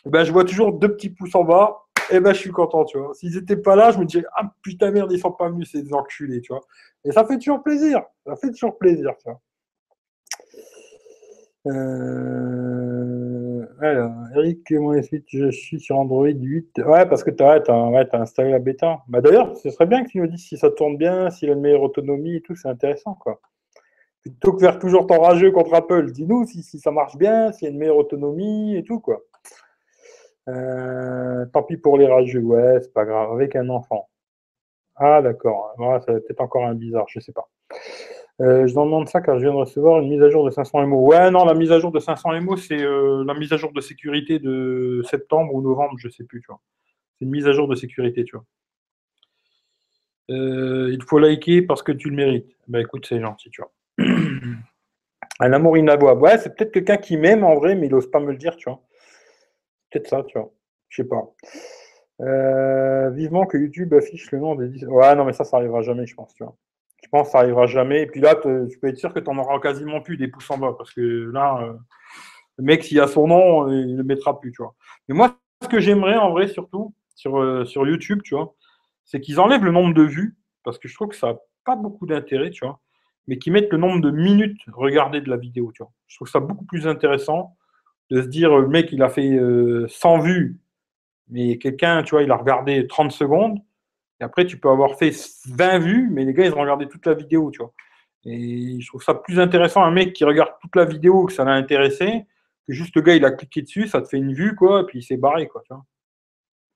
ben, 0.06 0.24
je 0.24 0.32
vois 0.32 0.44
toujours 0.44 0.74
deux 0.74 0.94
petits 0.94 1.10
pouces 1.10 1.34
en 1.36 1.44
bas, 1.44 1.86
et 2.12 2.20
ben 2.20 2.34
je 2.34 2.40
suis 2.40 2.52
content, 2.52 2.86
tu 2.86 2.98
vois. 2.98 3.14
S'ils 3.14 3.36
n'étaient 3.36 3.58
pas 3.58 3.76
là, 3.76 3.92
je 3.92 3.98
me 3.98 4.06
disais, 4.06 4.26
ah 4.36 4.44
putain 4.62 4.92
merde, 4.92 5.12
ils 5.12 5.20
sont 5.20 5.32
pas 5.32 5.50
venus, 5.50 5.72
ces 5.72 5.94
enculés, 5.94 6.42
tu 6.42 6.54
vois. 6.54 6.62
Et 7.04 7.12
ça 7.12 7.26
fait 7.26 7.38
toujours 7.38 7.64
plaisir, 7.64 8.02
ça 8.26 8.36
fait 8.36 8.52
toujours 8.52 8.78
plaisir, 8.78 9.12
tu 9.18 9.30
vois. 9.30 9.42
Euh... 11.68 12.95
Alors, 13.82 14.14
Eric, 14.36 14.72
moi 14.72 14.96
je 15.02 15.52
suis 15.52 15.80
sur 15.80 15.98
Android 15.98 16.28
8. 16.28 16.82
Ouais, 16.86 17.06
parce 17.06 17.24
que 17.24 17.32
tu 17.32 17.44
as, 17.44 17.62
installé 18.14 18.52
la 18.52 18.60
bêta. 18.60 19.00
Bah, 19.08 19.22
D'ailleurs, 19.22 19.58
ce 19.58 19.70
serait 19.70 19.86
bien 19.86 20.04
que 20.04 20.10
tu 20.10 20.20
nous 20.20 20.28
dises 20.28 20.46
si 20.48 20.58
ça 20.58 20.72
tourne 20.72 20.98
bien, 20.98 21.30
s'il 21.30 21.50
a 21.50 21.54
une 21.54 21.62
meilleure 21.62 21.82
autonomie 21.82 22.38
et 22.38 22.42
tout, 22.42 22.56
c'est 22.56 22.70
intéressant. 22.70 23.16
quoi. 23.16 23.42
Plutôt 24.22 24.54
que 24.54 24.60
faire 24.60 24.80
toujours 24.80 25.08
ton 25.08 25.20
rageux 25.20 25.52
contre 25.52 25.74
Apple, 25.74 26.12
dis-nous 26.12 26.46
si, 26.46 26.64
ça 26.80 26.92
marche 26.92 27.18
bien, 27.18 27.52
s'il 27.52 27.68
y 27.68 27.72
a 27.72 27.74
une 27.74 27.80
meilleure 27.80 27.98
autonomie 27.98 28.78
et 28.78 28.84
tout. 28.84 29.00
quoi. 29.00 29.22
Euh, 30.48 31.46
tant 31.52 31.64
pis 31.64 31.78
pour 31.78 31.98
les 31.98 32.08
rageux, 32.08 32.42
ouais, 32.42 32.80
c'est 32.82 32.94
pas 32.94 33.06
grave, 33.06 33.32
avec 33.34 33.56
un 33.56 33.68
enfant. 33.70 34.08
Ah, 34.96 35.22
d'accord. 35.22 35.74
ça 35.78 36.14
va 36.14 36.20
peut-être 36.20 36.42
encore 36.42 36.66
un 36.66 36.76
bizarre, 36.76 37.06
je 37.10 37.20
sais 37.20 37.34
pas. 37.34 37.50
Euh, 38.42 38.68
je 38.68 38.74
demande 38.76 39.08
ça 39.08 39.22
car 39.22 39.38
je 39.40 39.44
viens 39.44 39.54
de 39.54 39.58
recevoir 39.60 40.02
une 40.02 40.10
mise 40.10 40.22
à 40.22 40.30
jour 40.30 40.44
de 40.46 40.50
500 40.50 40.86
MO. 40.88 41.08
Ouais, 41.08 41.32
non, 41.32 41.46
la 41.46 41.54
mise 41.54 41.72
à 41.72 41.80
jour 41.80 41.92
de 41.92 42.00
500 42.00 42.42
MO, 42.42 42.58
c'est 42.58 42.82
euh, 42.82 43.24
la 43.26 43.34
mise 43.34 43.54
à 43.54 43.58
jour 43.58 43.72
de 43.72 43.80
sécurité 43.80 44.40
de 44.40 45.02
septembre 45.10 45.54
ou 45.54 45.62
novembre, 45.62 45.98
je 45.98 46.10
sais 46.10 46.26
plus, 46.26 46.42
tu 46.42 46.48
vois. 46.48 46.60
C'est 47.18 47.26
une 47.26 47.32
mise 47.32 47.48
à 47.48 47.54
jour 47.54 47.68
de 47.68 47.76
sécurité, 47.76 48.26
tu 48.26 48.36
vois. 48.36 48.46
Euh, 50.32 50.90
il 50.92 51.02
faut 51.04 51.20
liker 51.20 51.62
parce 51.62 51.82
que 51.82 51.92
tu 51.94 52.10
le 52.10 52.16
mérites. 52.16 52.58
Bah 52.68 52.82
écoute, 52.82 53.06
c'est 53.08 53.22
gentil, 53.22 53.50
tu 53.52 53.62
vois. 53.62 53.72
Un 55.40 55.54
amour 55.54 55.78
inavouable. 55.78 56.22
Ouais, 56.22 56.38
c'est 56.38 56.56
peut-être 56.56 56.74
quelqu'un 56.74 56.98
qui 56.98 57.18
m'aime 57.18 57.44
en 57.44 57.56
vrai, 57.56 57.76
mais 57.76 57.88
il 57.88 57.92
n'ose 57.92 58.10
pas 58.10 58.20
me 58.20 58.32
le 58.32 58.38
dire, 58.38 58.56
tu 58.58 58.70
vois. 58.70 58.82
Peut-être 59.92 60.08
ça, 60.08 60.24
tu 60.24 60.38
vois. 60.38 60.52
Je 60.90 61.04
sais 61.04 61.08
pas. 61.08 61.34
vivement 63.12 63.46
que 63.46 63.58
YouTube 63.58 63.94
affiche 63.94 64.32
le 64.32 64.40
nom 64.40 64.56
des. 64.56 64.86
Ouais, 64.86 65.16
non, 65.16 65.24
mais 65.26 65.34
ça, 65.34 65.46
ça 65.46 65.58
arrivera 65.58 65.82
jamais, 65.84 66.06
je 66.06 66.16
pense, 66.16 66.34
tu 66.34 66.44
vois. 66.44 66.56
Je 67.06 67.10
pense 67.12 67.28
que 67.28 67.32
ça 67.34 67.40
n'arrivera 67.40 67.68
jamais. 67.68 68.02
Et 68.02 68.08
puis 68.08 68.20
là, 68.20 68.34
tu 68.34 68.80
peux 68.80 68.88
être 68.88 68.98
sûr 68.98 69.14
que 69.14 69.20
tu 69.20 69.30
n'en 69.30 69.38
auras 69.38 69.60
quasiment 69.60 70.02
plus 70.02 70.18
des 70.18 70.28
pouces 70.28 70.50
en 70.50 70.58
bas. 70.58 70.74
Parce 70.76 70.92
que 70.92 71.30
là, 71.32 71.62
euh, 71.62 71.74
le 72.58 72.64
mec, 72.64 72.84
s'il 72.84 73.00
a 73.00 73.06
son 73.06 73.28
nom, 73.28 73.68
il 73.70 73.92
ne 73.92 73.98
le 73.98 74.04
mettra 74.04 74.40
plus. 74.40 74.52
Mais 75.08 75.14
moi, 75.14 75.38
ce 75.62 75.68
que 75.68 75.80
j'aimerais 75.80 76.16
en 76.16 76.32
vrai, 76.32 76.48
surtout, 76.48 76.96
sur, 77.14 77.40
euh, 77.40 77.64
sur 77.64 77.88
YouTube, 77.88 78.22
tu 78.24 78.34
vois, 78.34 78.56
c'est 79.04 79.22
qu'ils 79.22 79.40
enlèvent 79.40 79.64
le 79.64 79.72
nombre 79.72 79.94
de 79.94 80.02
vues. 80.02 80.36
Parce 80.64 80.80
que 80.80 80.88
je 80.88 80.96
trouve 80.96 81.10
que 81.10 81.16
ça 81.16 81.34
n'a 81.34 81.40
pas 81.64 81.76
beaucoup 81.76 82.08
d'intérêt, 82.08 82.50
tu 82.50 82.66
vois. 82.66 82.80
Mais 83.28 83.38
qu'ils 83.38 83.54
mettent 83.54 83.72
le 83.72 83.78
nombre 83.78 84.02
de 84.02 84.10
minutes 84.10 84.62
regardées 84.74 85.22
de 85.22 85.30
la 85.30 85.38
vidéo, 85.38 85.72
tu 85.76 85.84
vois. 85.84 85.92
Je 86.08 86.18
trouve 86.18 86.28
ça 86.28 86.40
beaucoup 86.40 86.66
plus 86.66 86.88
intéressant 86.88 87.56
de 88.10 88.24
se 88.24 88.28
dire, 88.28 88.58
le 88.58 88.68
mec, 88.68 88.92
il 88.92 89.04
a 89.04 89.10
fait 89.10 89.30
100 89.30 90.18
euh, 90.18 90.22
vues, 90.22 90.60
mais 91.30 91.60
quelqu'un, 91.60 92.02
tu 92.02 92.12
vois, 92.16 92.24
il 92.24 92.32
a 92.32 92.36
regardé 92.36 92.88
30 92.88 93.12
secondes 93.12 93.60
et 94.20 94.24
après, 94.24 94.46
tu 94.46 94.58
peux 94.58 94.70
avoir 94.70 94.98
fait 94.98 95.12
20 95.48 95.80
vues, 95.80 96.10
mais 96.12 96.24
les 96.24 96.34
gars, 96.34 96.46
ils 96.46 96.54
ont 96.54 96.62
regardé 96.62 96.88
toute 96.88 97.06
la 97.06 97.14
vidéo, 97.14 97.52
tu 97.52 97.60
vois. 97.60 97.74
Et 98.26 98.80
je 98.80 98.88
trouve 98.88 99.04
ça 99.04 99.14
plus 99.14 99.40
intéressant 99.40 99.84
un 99.84 99.92
mec 99.92 100.14
qui 100.14 100.24
regarde 100.24 100.54
toute 100.62 100.76
la 100.76 100.86
vidéo, 100.86 101.26
que 101.26 101.34
ça 101.34 101.44
l'a 101.44 101.54
intéressé, 101.54 102.26
que 102.68 102.74
juste 102.74 102.96
le 102.96 103.02
gars, 103.02 103.16
il 103.16 103.26
a 103.26 103.32
cliqué 103.32 103.62
dessus, 103.62 103.88
ça 103.88 104.02
te 104.02 104.08
fait 104.08 104.18
une 104.18 104.34
vue, 104.34 104.56
quoi, 104.56 104.82
et 104.82 104.84
puis 104.86 105.00
il 105.00 105.04
s'est 105.04 105.18
barré, 105.18 105.48
quoi. 105.48 105.64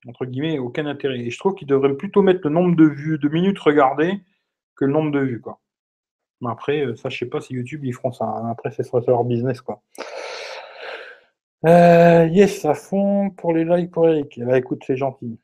Entre 0.08 0.26
guillemets, 0.26 0.60
aucun 0.60 0.86
intérêt. 0.86 1.20
Et 1.20 1.32
je 1.32 1.40
trouve 1.40 1.56
qu'ils 1.56 1.68
devraient 1.68 1.96
plutôt 1.96 2.22
mettre 2.22 2.42
le 2.44 2.50
nombre 2.52 2.76
de 2.76 2.86
vues, 2.86 3.18
de 3.18 3.30
minutes 3.30 3.60
regardées, 3.60 4.22
que 4.76 4.86
le 4.86 4.92
nombre 4.92 5.12
de 5.12 5.20
vues, 5.20 5.42
quoi. 5.42 5.60
Mais 6.42 6.50
après, 6.50 6.86
euh, 6.86 6.96
ça, 6.96 7.10
je 7.10 7.18
sais 7.18 7.26
pas 7.26 7.42
si 7.42 7.54
YouTube, 7.54 7.84
ils 7.84 7.94
feront 7.94 8.12
ça. 8.12 8.26
Après, 8.50 8.72
c'est 8.72 8.84
sur 8.84 9.00
leur 9.08 9.24
business, 9.24 9.62
quoi. 9.62 9.82
Euh, 11.66 12.28
yes, 12.32 12.64
à 12.64 12.74
fond 12.74 13.32
pour 13.32 13.54
les 13.54 13.66
likes 13.66 13.92
pour 13.92 14.08
Eric. 14.08 14.38
Là, 14.38 14.58
écoute, 14.58 14.84
c'est 14.86 14.96
gentil. 14.96 15.38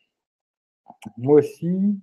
Moi 1.18 1.40
aussi, 1.40 2.00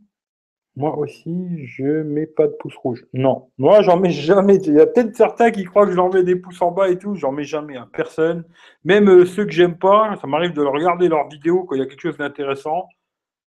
moi 0.74 0.96
aussi, 0.96 1.66
je 1.66 2.02
mets 2.02 2.26
pas 2.26 2.46
de 2.46 2.52
pouce 2.52 2.76
rouge. 2.76 3.04
Non, 3.12 3.50
moi, 3.58 3.82
j'en 3.82 3.98
mets 3.98 4.10
jamais. 4.10 4.56
Il 4.56 4.74
y 4.74 4.80
a 4.80 4.86
peut-être 4.86 5.14
certains 5.14 5.50
qui 5.50 5.64
croient 5.64 5.86
que 5.86 5.92
j'en 5.92 6.08
mets 6.08 6.22
des 6.22 6.36
pouces 6.36 6.62
en 6.62 6.70
bas 6.70 6.88
et 6.88 6.98
tout. 6.98 7.14
J'en 7.14 7.30
mets 7.30 7.44
jamais 7.44 7.76
personne. 7.92 8.44
Même 8.84 9.08
euh, 9.08 9.26
ceux 9.26 9.44
que 9.44 9.52
j'aime 9.52 9.76
pas, 9.76 10.16
ça 10.20 10.26
m'arrive 10.26 10.54
de 10.54 10.62
regarder 10.62 11.08
leurs 11.08 11.28
vidéos 11.28 11.64
quand 11.64 11.74
il 11.74 11.80
y 11.80 11.82
a 11.82 11.86
quelque 11.86 12.00
chose 12.00 12.16
d'intéressant. 12.16 12.88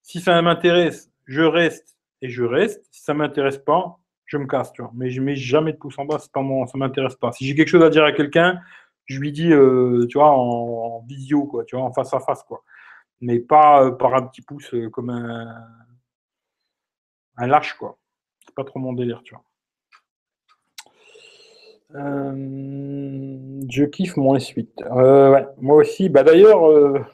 Si 0.02 0.20
ça 0.20 0.42
m'intéresse, 0.42 1.12
je 1.26 1.44
reste 1.44 1.98
et 2.22 2.30
je 2.30 2.44
reste. 2.44 2.86
Si 2.92 3.02
ça 3.04 3.14
m'intéresse 3.14 3.58
pas, 3.58 4.00
je 4.26 4.38
me 4.38 4.46
casse. 4.46 4.74
Mais 4.94 5.10
je 5.10 5.22
mets 5.22 5.36
jamais 5.36 5.72
de 5.72 5.78
pouce 5.78 5.98
en 5.98 6.06
bas, 6.06 6.18
c'est 6.20 6.32
pas 6.32 6.42
moi, 6.42 6.68
ça 6.68 6.78
m'intéresse 6.78 7.16
pas. 7.16 7.32
Si 7.32 7.46
j'ai 7.46 7.56
quelque 7.56 7.70
chose 7.70 7.84
à 7.84 7.90
dire 7.90 8.04
à 8.04 8.12
quelqu'un, 8.12 8.60
je 9.06 9.20
lui 9.20 9.32
dis, 9.32 9.54
euh, 9.54 10.06
tu 10.10 10.18
vois, 10.18 10.32
en, 10.32 10.98
en, 10.98 11.06
visio, 11.08 11.46
quoi, 11.46 11.64
tu 11.64 11.76
vois, 11.78 11.86
en 11.86 11.94
face 11.94 12.14
à 12.14 12.20
face, 12.20 12.44
quoi 12.44 12.64
mais 13.24 13.40
pas 13.40 13.86
euh, 13.86 13.92
par 13.92 14.14
un 14.14 14.24
petit 14.24 14.42
pouce 14.42 14.74
euh, 14.74 14.90
comme 14.90 15.10
un, 15.10 15.48
lâche, 17.48 17.74
quoi. 17.74 17.98
C'est 18.46 18.54
pas 18.54 18.64
trop 18.64 18.80
mon 18.80 18.94
délire, 18.94 19.22
tu 19.24 19.34
vois. 19.34 19.44
Euh, 21.96 23.62
je 23.70 23.86
kiffe 23.86 24.18
mon 24.18 24.36
S8. 24.36 25.54
moi 25.62 25.78
aussi. 25.78 26.10
Bah 26.10 26.24
d'ailleurs, 26.24 27.06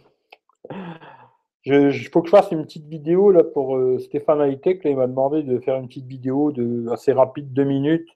il 1.65 2.09
faut 2.11 2.21
que 2.21 2.27
je 2.27 2.31
fasse 2.31 2.51
une 2.51 2.63
petite 2.63 2.87
vidéo 2.87 3.31
là 3.31 3.43
pour 3.43 3.77
Stéphane 3.99 4.41
Hightech. 4.41 4.81
il 4.85 4.95
m'a 4.95 5.07
demandé 5.07 5.43
de 5.43 5.59
faire 5.59 5.75
une 5.75 5.87
petite 5.87 6.07
vidéo 6.07 6.51
de 6.51 6.89
assez 6.91 7.11
rapide, 7.11 7.53
deux 7.53 7.65
minutes, 7.65 8.09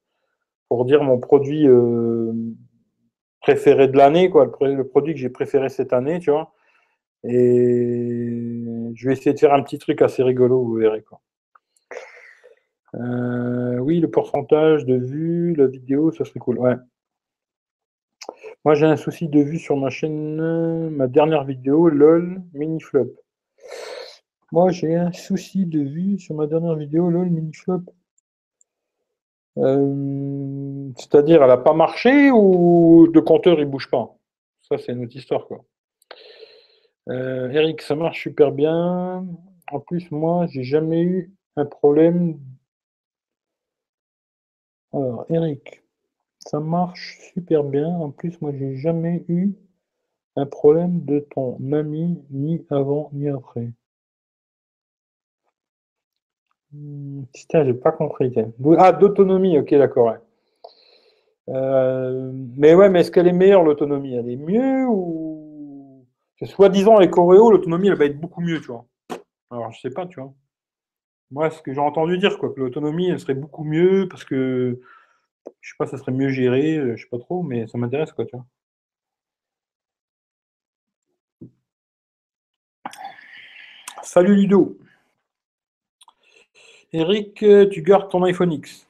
pour 0.70 0.86
dire 0.86 1.04
mon 1.04 1.20
produit 1.20 1.68
préféré 3.41 3.88
de 3.89 3.98
l'année, 3.98 4.30
quoi, 4.30 4.50
le, 4.62 4.88
produit 4.88 5.14
que 5.14 5.20
j'ai 5.20 5.30
préféré 5.30 5.70
cette 5.70 5.94
année, 5.94 6.20
tu 6.20 6.32
vois. 6.32 6.54
Et 7.26 8.63
je 8.95 9.07
vais 9.07 9.13
essayer 9.13 9.34
de 9.34 9.39
faire 9.39 9.53
un 9.53 9.63
petit 9.63 9.78
truc 9.78 10.01
assez 10.01 10.24
rigolo, 10.24 10.64
vous 10.64 10.76
verrez 10.76 11.03
quoi. 11.03 11.22
Euh, 12.95 13.77
oui, 13.80 13.99
le 13.99 14.10
pourcentage 14.10 14.85
de 14.85 14.95
vues, 14.95 15.56
la 15.56 15.68
vidéo, 15.68 16.11
ça 16.11 16.26
serait 16.26 16.39
cool. 16.39 16.60
Moi, 18.65 18.76
j'ai 18.76 18.85
un 18.85 18.98
souci 18.98 19.27
de 19.27 19.39
vue 19.39 19.60
sur 19.60 19.77
ma 19.77 19.89
chaîne, 19.89 20.89
ma 20.89 21.07
dernière 21.07 21.43
vidéo, 21.43 21.89
LOL 21.89 22.41
mini 22.53 22.80
flop. 22.80 23.11
Moi, 24.52 24.72
j'ai 24.72 24.95
un 24.95 25.11
souci 25.11 25.65
de 25.65 25.80
vue 25.81 26.19
sur 26.19 26.35
ma 26.35 26.48
dernière 26.48 26.76
vidéo, 26.76 27.10
LOL 27.10 27.30
mini 27.30 27.53
flop. 27.53 27.81
Euh, 29.57 30.89
c'est-à-dire, 30.98 31.41
elle 31.41 31.49
n'a 31.49 31.57
pas 31.57 31.73
marché 31.73 32.31
ou 32.31 33.07
le 33.11 33.22
compteur 33.22 33.60
il 33.60 33.65
bouge 33.65 33.89
pas? 33.89 34.15
Ça, 34.61 34.77
c'est 34.77 34.93
une 34.93 35.03
autre 35.03 35.15
histoire, 35.15 35.48
quoi. 35.48 35.65
Euh, 37.09 37.49
Eric, 37.51 37.81
ça 37.81 37.95
marche 37.95 38.21
super 38.23 38.51
bien. 38.51 39.25
En 39.71 39.80
plus, 39.80 40.09
moi, 40.11 40.47
j'ai 40.47 40.63
jamais 40.63 41.01
eu 41.01 41.31
un 41.55 41.65
problème. 41.65 42.39
Alors, 44.93 45.25
Eric, 45.30 45.84
ça 46.39 46.59
marche 46.59 47.19
super 47.34 47.63
bien. 47.63 47.88
En 47.88 48.11
plus, 48.11 48.39
moi, 48.41 48.51
j'ai 48.57 48.75
jamais 48.75 49.25
eu 49.27 49.55
un 50.35 50.45
problème 50.45 51.03
de 51.05 51.19
ton 51.19 51.57
ami, 51.73 52.23
ni 52.31 52.65
avant, 52.69 53.09
ni 53.13 53.30
après. 53.30 53.71
Hmm, 56.71 57.23
putain, 57.34 57.65
j'ai 57.65 57.73
pas 57.73 57.91
compris. 57.91 58.34
Ah, 58.77 58.91
d'autonomie, 58.91 59.57
ok, 59.57 59.73
d'accord. 59.75 60.15
Euh, 61.49 62.31
mais 62.57 62.73
ouais, 62.73 62.89
mais 62.89 63.01
est-ce 63.01 63.11
qu'elle 63.11 63.27
est 63.27 63.34
meilleure 63.34 63.63
l'autonomie? 63.63 64.15
Elle 64.15 64.30
est 64.30 64.38
mieux 64.38 64.85
ou 64.88 65.43
Soi-disant, 66.41 66.99
les 66.99 67.10
choréos, 67.10 67.51
l'autonomie, 67.51 67.88
elle 67.88 67.95
va 67.95 68.05
être 68.05 68.19
beaucoup 68.19 68.41
mieux, 68.41 68.60
tu 68.60 68.68
vois. 68.68 68.85
Alors, 69.51 69.72
je 69.72 69.80
sais 69.80 69.89
pas, 69.91 70.05
tu 70.07 70.19
vois. 70.19 70.34
Moi, 71.31 71.49
ce 71.51 71.61
que 71.61 71.73
j'ai 71.73 71.80
entendu 71.80 72.18
dire, 72.18 72.38
quoi, 72.38 72.53
que 72.53 72.60
l'autonomie, 72.60 73.10
elle 73.10 73.19
serait 73.19 73.34
beaucoup 73.34 73.64
mieux 73.64 74.07
parce 74.10 74.23
que, 74.26 74.80
je 75.61 75.69
sais 75.69 75.76
pas, 75.77 75.88
ça 75.88 75.97
serait 75.97 76.11
mieux 76.11 76.30
géré, 76.30 76.77
euh, 76.77 76.95
je 76.97 77.03
sais 77.03 77.10
pas 77.10 77.19
trop, 77.19 77.43
mais 77.43 77.68
ça 77.68 77.77
m'intéresse, 77.77 78.11
quoi, 78.11 78.26
tu 78.26 78.35
vois. 78.35 78.45
Salut 84.03 84.35
Ludo. 84.35 84.77
Eric, 86.91 87.43
tu 87.72 87.81
gardes 87.81 88.10
ton 88.11 88.23
iPhone 88.23 88.51
X. 88.51 88.88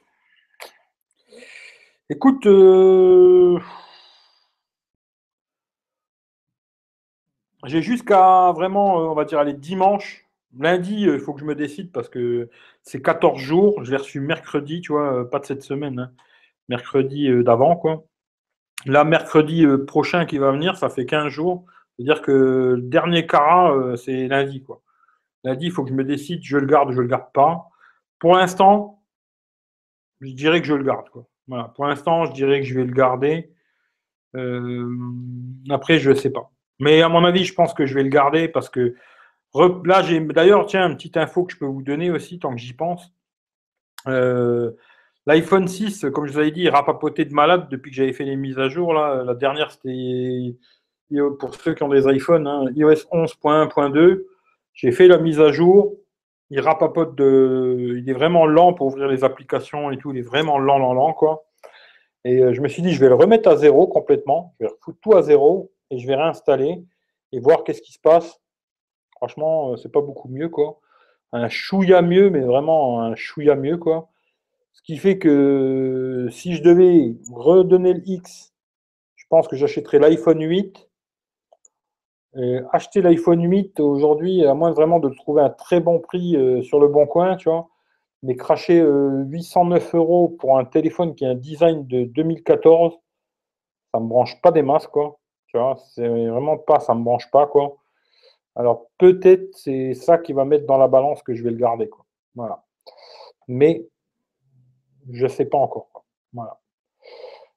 Écoute, 2.10 2.46
euh, 2.46 3.58
j'ai 7.64 7.82
jusqu'à 7.82 8.52
vraiment, 8.52 9.00
euh, 9.00 9.04
on 9.08 9.14
va 9.14 9.24
dire, 9.24 9.38
aller 9.38 9.54
dimanche. 9.54 10.26
Lundi, 10.58 11.02
il 11.02 11.18
faut 11.18 11.34
que 11.34 11.40
je 11.40 11.44
me 11.44 11.54
décide 11.54 11.92
parce 11.92 12.08
que 12.08 12.48
c'est 12.82 13.02
14 13.02 13.38
jours. 13.40 13.84
Je 13.84 13.90
l'ai 13.90 13.96
reçu 13.96 14.20
mercredi, 14.20 14.80
tu 14.80 14.92
vois, 14.92 15.28
pas 15.30 15.40
de 15.40 15.46
cette 15.46 15.62
semaine. 15.62 15.98
Hein. 15.98 16.12
Mercredi 16.68 17.28
d'avant, 17.44 17.76
quoi. 17.76 18.04
Là, 18.86 19.04
mercredi 19.04 19.66
prochain 19.86 20.26
qui 20.26 20.38
va 20.38 20.52
venir, 20.52 20.76
ça 20.76 20.88
fait 20.90 21.06
15 21.06 21.28
jours. 21.28 21.66
C'est-à-dire 21.96 22.22
que 22.22 22.74
le 22.76 22.82
dernier 22.82 23.26
cara, 23.26 23.96
c'est 23.96 24.28
lundi, 24.28 24.62
quoi. 24.62 24.82
Lundi, 25.44 25.66
il 25.66 25.72
faut 25.72 25.84
que 25.84 25.90
je 25.90 25.94
me 25.94 26.04
décide, 26.04 26.42
je 26.42 26.56
le 26.56 26.66
garde, 26.66 26.92
je 26.92 27.00
le 27.00 27.08
garde 27.08 27.32
pas. 27.32 27.68
Pour 28.18 28.36
l'instant, 28.36 29.02
je 30.20 30.32
dirais 30.32 30.60
que 30.60 30.66
je 30.66 30.74
le 30.74 30.84
garde, 30.84 31.08
quoi. 31.10 31.26
Pour 31.74 31.86
l'instant, 31.86 32.24
je 32.24 32.32
dirais 32.32 32.60
que 32.60 32.66
je 32.66 32.74
vais 32.74 32.84
le 32.84 32.92
garder. 32.92 33.52
Euh, 34.34 34.88
après, 35.70 35.98
je 35.98 36.10
ne 36.10 36.14
sais 36.14 36.30
pas. 36.30 36.50
Mais 36.80 37.02
à 37.02 37.08
mon 37.08 37.24
avis, 37.24 37.44
je 37.44 37.54
pense 37.54 37.74
que 37.74 37.86
je 37.86 37.94
vais 37.94 38.02
le 38.02 38.08
garder 38.08 38.48
parce 38.48 38.68
que 38.68 38.94
là, 39.84 40.02
j'ai 40.02 40.20
d'ailleurs, 40.20 40.66
tiens, 40.66 40.88
une 40.88 40.96
petite 40.96 41.16
info 41.16 41.44
que 41.44 41.52
je 41.52 41.58
peux 41.58 41.66
vous 41.66 41.82
donner 41.82 42.10
aussi 42.10 42.38
tant 42.38 42.54
que 42.54 42.60
j'y 42.60 42.72
pense. 42.72 43.12
Euh, 44.08 44.72
L'iPhone 45.26 45.68
6, 45.68 46.06
comme 46.12 46.26
je 46.26 46.32
vous 46.32 46.38
avais 46.38 46.50
dit, 46.50 46.62
il 46.62 46.68
rapapoté 46.70 47.24
de 47.24 47.32
malade 47.32 47.68
depuis 47.70 47.90
que 47.90 47.96
j'avais 47.96 48.12
fait 48.12 48.24
les 48.24 48.36
mises 48.36 48.58
à 48.58 48.68
jour. 48.68 48.92
Là. 48.92 49.22
La 49.24 49.34
dernière, 49.34 49.70
c'était 49.70 50.56
pour 51.38 51.54
ceux 51.54 51.74
qui 51.74 51.82
ont 51.82 51.88
des 51.88 52.06
iPhones, 52.06 52.46
hein, 52.46 52.66
iOS 52.74 53.06
11.1.2. 53.12 54.24
J'ai 54.74 54.92
fait 54.92 55.06
la 55.06 55.18
mise 55.18 55.40
à 55.40 55.52
jour 55.52 55.96
il 56.50 56.60
rapapote 56.60 57.16
de. 57.16 57.96
Il 57.98 58.08
est 58.08 58.12
vraiment 58.12 58.46
lent 58.46 58.74
pour 58.74 58.86
ouvrir 58.86 59.08
les 59.08 59.24
applications 59.24 59.90
et 59.90 59.98
tout. 59.98 60.12
Il 60.12 60.18
est 60.18 60.22
vraiment 60.22 60.58
lent, 60.58 60.78
lent, 60.78 60.94
lent, 60.94 61.12
quoi. 61.12 61.46
Et 62.24 62.42
euh, 62.42 62.52
je 62.54 62.60
me 62.60 62.68
suis 62.68 62.82
dit, 62.82 62.92
je 62.92 63.00
vais 63.00 63.08
le 63.08 63.14
remettre 63.14 63.48
à 63.48 63.56
zéro 63.56 63.86
complètement. 63.86 64.54
Je 64.58 64.66
vais 64.66 64.70
refoutre 64.70 64.98
tout 65.00 65.14
à 65.14 65.22
zéro 65.22 65.72
et 65.94 65.98
je 65.98 66.06
vais 66.06 66.16
réinstaller 66.16 66.84
et 67.32 67.40
voir 67.40 67.64
qu'est-ce 67.64 67.82
qui 67.82 67.92
se 67.92 68.00
passe. 68.00 68.40
Franchement, 69.16 69.72
euh, 69.72 69.76
c'est 69.76 69.92
pas 69.92 70.00
beaucoup 70.00 70.28
mieux, 70.28 70.48
quoi. 70.48 70.80
Un 71.32 71.48
chouïa 71.48 72.02
mieux, 72.02 72.30
mais 72.30 72.40
vraiment 72.40 73.00
un 73.02 73.14
chouïa 73.14 73.54
mieux, 73.56 73.78
quoi. 73.78 74.08
Ce 74.72 74.82
qui 74.82 74.98
fait 74.98 75.18
que 75.18 76.28
si 76.30 76.54
je 76.54 76.62
devais 76.62 77.16
redonner 77.32 77.94
le 77.94 78.02
X, 78.06 78.52
je 79.16 79.24
pense 79.28 79.48
que 79.48 79.56
j'achèterais 79.56 79.98
l'iPhone 79.98 80.42
8 80.42 80.88
acheter 82.72 83.00
l'iPhone 83.00 83.42
8 83.48 83.80
aujourd'hui, 83.80 84.44
à 84.44 84.54
moins 84.54 84.72
vraiment 84.72 84.98
de 84.98 85.08
trouver 85.08 85.42
un 85.42 85.50
très 85.50 85.80
bon 85.80 86.00
prix 86.00 86.36
euh, 86.36 86.62
sur 86.62 86.80
le 86.80 86.88
bon 86.88 87.06
coin, 87.06 87.36
tu 87.36 87.48
vois, 87.48 87.68
mais 88.22 88.36
cracher 88.36 88.80
809 88.80 89.94
euh, 89.94 89.98
euros 89.98 90.28
pour 90.28 90.58
un 90.58 90.64
téléphone 90.64 91.14
qui 91.14 91.24
a 91.24 91.30
un 91.30 91.34
design 91.34 91.86
de 91.86 92.04
2014, 92.04 92.94
ça 93.92 94.00
me 94.00 94.08
branche 94.08 94.40
pas 94.42 94.50
des 94.50 94.62
masses, 94.62 94.86
quoi. 94.86 95.18
C'est 95.94 96.08
vraiment 96.08 96.58
pas, 96.58 96.80
ça 96.80 96.94
me 96.94 97.04
branche 97.04 97.30
pas, 97.30 97.46
quoi. 97.46 97.76
Alors 98.56 98.88
peut-être 98.98 99.56
c'est 99.56 99.94
ça 99.94 100.18
qui 100.18 100.32
va 100.32 100.44
mettre 100.44 100.66
dans 100.66 100.78
la 100.78 100.88
balance 100.88 101.22
que 101.22 101.34
je 101.34 101.42
vais 101.42 101.50
le 101.50 101.56
garder, 101.56 101.88
quoi. 101.88 102.04
Voilà. 102.34 102.64
Mais 103.48 103.86
je 105.10 105.24
ne 105.24 105.28
sais 105.28 105.46
pas 105.46 105.58
encore. 105.58 106.04
Voilà. 106.32 106.60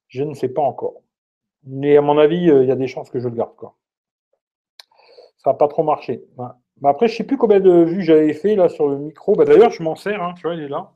Je 0.07 0.23
ne 0.23 0.33
sais 0.33 0.49
pas 0.49 0.61
encore. 0.61 1.01
Mais 1.63 1.97
à 1.97 2.01
mon 2.01 2.17
avis, 2.17 2.49
euh, 2.49 2.63
il 2.63 2.69
y 2.69 2.71
a 2.71 2.75
des 2.75 2.87
chances 2.87 3.09
que 3.09 3.19
je 3.19 3.27
le 3.27 3.35
garde, 3.35 3.55
quoi 3.55 3.75
ça 5.47 5.51
n'a 5.51 5.57
pas 5.57 5.67
trop 5.69 5.83
marché. 5.83 6.25
Après, 6.83 7.07
je 7.07 7.13
ne 7.13 7.17
sais 7.17 7.23
plus 7.23 7.37
combien 7.37 7.61
de 7.61 7.83
vues 7.83 8.03
j'avais 8.03 8.33
fait 8.33 8.55
là 8.55 8.67
sur 8.67 8.89
le 8.89 8.97
micro. 8.97 9.33
Bah, 9.33 9.45
D'ailleurs, 9.45 9.71
je 9.71 9.81
m'en 9.81 9.95
sers, 9.95 10.21
hein, 10.21 10.33
tu 10.35 10.43
vois, 10.43 10.55
il 10.55 10.63
est 10.63 10.67
là. 10.67 10.91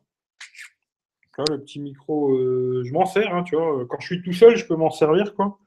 le 1.49 1.61
petit 1.61 1.79
micro, 1.79 2.31
euh, 2.31 2.83
je 2.83 2.91
m'en 2.91 3.05
sers, 3.05 3.33
hein, 3.33 3.43
tu 3.43 3.55
vois. 3.55 3.85
Quand 3.87 3.99
je 3.99 4.07
suis 4.07 4.21
tout 4.21 4.33
seul, 4.33 4.57
je 4.57 4.67
peux 4.67 4.75
m'en 4.75 4.89
servir, 4.89 5.35
quoi. 5.35 5.57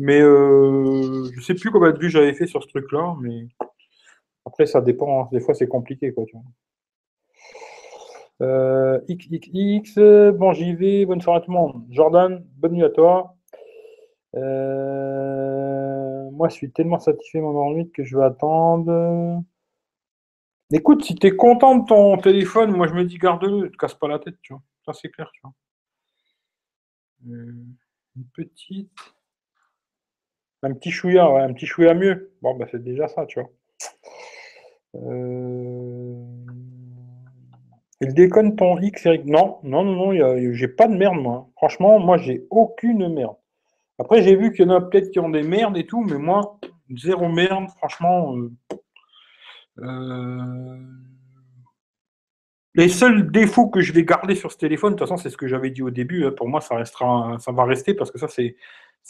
Mais 0.00 0.18
euh, 0.22 1.28
je 1.30 1.36
ne 1.36 1.42
sais 1.42 1.52
plus 1.52 1.70
combien 1.70 1.92
de 1.92 1.98
vues 1.98 2.08
j'avais 2.08 2.32
fait 2.32 2.46
sur 2.46 2.62
ce 2.62 2.68
truc-là, 2.68 3.16
mais 3.20 3.48
après, 4.46 4.64
ça 4.64 4.80
dépend. 4.80 5.24
Hein. 5.24 5.28
Des 5.30 5.40
fois, 5.40 5.52
c'est 5.52 5.68
compliqué, 5.68 6.14
quoi, 6.14 6.24
vois. 6.32 6.42
Euh, 8.40 8.98
XXX, 9.10 10.32
bon, 10.32 10.54
j'y 10.54 10.74
vais. 10.74 11.04
Bonne 11.04 11.20
soirée 11.20 11.40
à 11.40 11.42
tout 11.42 11.50
le 11.50 11.58
monde. 11.58 11.84
Jordan, 11.90 12.42
bonne 12.56 12.72
nuit 12.72 12.82
à 12.82 12.88
toi. 12.88 13.36
Euh, 14.36 16.30
moi, 16.30 16.48
je 16.48 16.54
suis 16.54 16.72
tellement 16.72 16.98
satisfait 16.98 17.42
mon 17.42 17.50
Android 17.50 17.84
que 17.92 18.02
je 18.02 18.16
vais 18.16 18.24
attendre. 18.24 19.44
Écoute, 20.72 21.04
si 21.04 21.14
tu 21.14 21.26
es 21.26 21.36
content 21.36 21.76
de 21.76 21.84
ton 21.86 22.16
téléphone, 22.16 22.74
moi 22.74 22.86
je 22.86 22.94
me 22.94 23.04
dis 23.04 23.18
garde-le, 23.18 23.64
ne 23.64 23.66
te 23.66 23.76
casse 23.76 23.94
pas 23.94 24.08
la 24.08 24.18
tête, 24.18 24.36
tu 24.40 24.54
vois. 24.54 24.62
Ça 24.86 24.94
c'est 24.94 25.10
clair, 25.10 25.30
tu 25.34 25.40
vois. 25.42 25.52
Euh, 27.28 27.66
une 28.16 28.24
petite. 28.32 28.88
Un 30.62 30.74
petit 30.74 30.90
chouïa, 30.90 31.24
un 31.24 31.52
petit 31.52 31.66
chouïa 31.66 31.94
mieux. 31.94 32.32
Bon, 32.42 32.54
bah 32.54 32.66
c'est 32.70 32.82
déjà 32.82 33.08
ça, 33.08 33.26
tu 33.26 33.40
vois. 33.40 33.50
Euh... 34.96 36.14
Il 38.02 38.14
déconne 38.14 38.56
ton 38.56 38.78
X, 38.78 39.04
Eric. 39.06 39.26
Non, 39.26 39.58
non, 39.62 39.84
non, 39.84 40.12
non, 40.12 40.52
j'ai 40.52 40.68
pas 40.68 40.86
de 40.86 40.94
merde, 40.94 41.18
moi. 41.18 41.48
Franchement, 41.56 41.98
moi, 41.98 42.16
j'ai 42.16 42.46
aucune 42.50 43.12
merde. 43.12 43.36
Après, 43.98 44.22
j'ai 44.22 44.36
vu 44.36 44.52
qu'il 44.52 44.64
y 44.64 44.68
en 44.68 44.74
a 44.74 44.80
peut-être 44.80 45.10
qui 45.10 45.18
ont 45.18 45.28
des 45.28 45.42
merdes 45.42 45.76
et 45.76 45.86
tout, 45.86 46.02
mais 46.02 46.16
moi, 46.16 46.58
zéro 46.96 47.28
merde, 47.28 47.68
franchement. 47.76 48.34
Euh, 48.34 48.50
euh, 49.80 50.76
les 52.74 52.88
seuls 52.88 53.30
défauts 53.30 53.68
que 53.68 53.82
je 53.82 53.92
vais 53.92 54.04
garder 54.04 54.34
sur 54.34 54.50
ce 54.50 54.56
téléphone, 54.56 54.94
de 54.94 54.98
toute 54.98 55.06
façon, 55.06 55.20
c'est 55.20 55.28
ce 55.28 55.36
que 55.36 55.46
j'avais 55.46 55.70
dit 55.70 55.82
au 55.82 55.90
début. 55.90 56.24
Hein, 56.24 56.32
pour 56.34 56.48
moi, 56.48 56.62
ça 56.62 56.76
restera, 56.76 57.36
ça 57.38 57.52
va 57.52 57.64
rester 57.64 57.92
parce 57.92 58.10
que 58.10 58.18
ça, 58.18 58.28
c'est, 58.28 58.56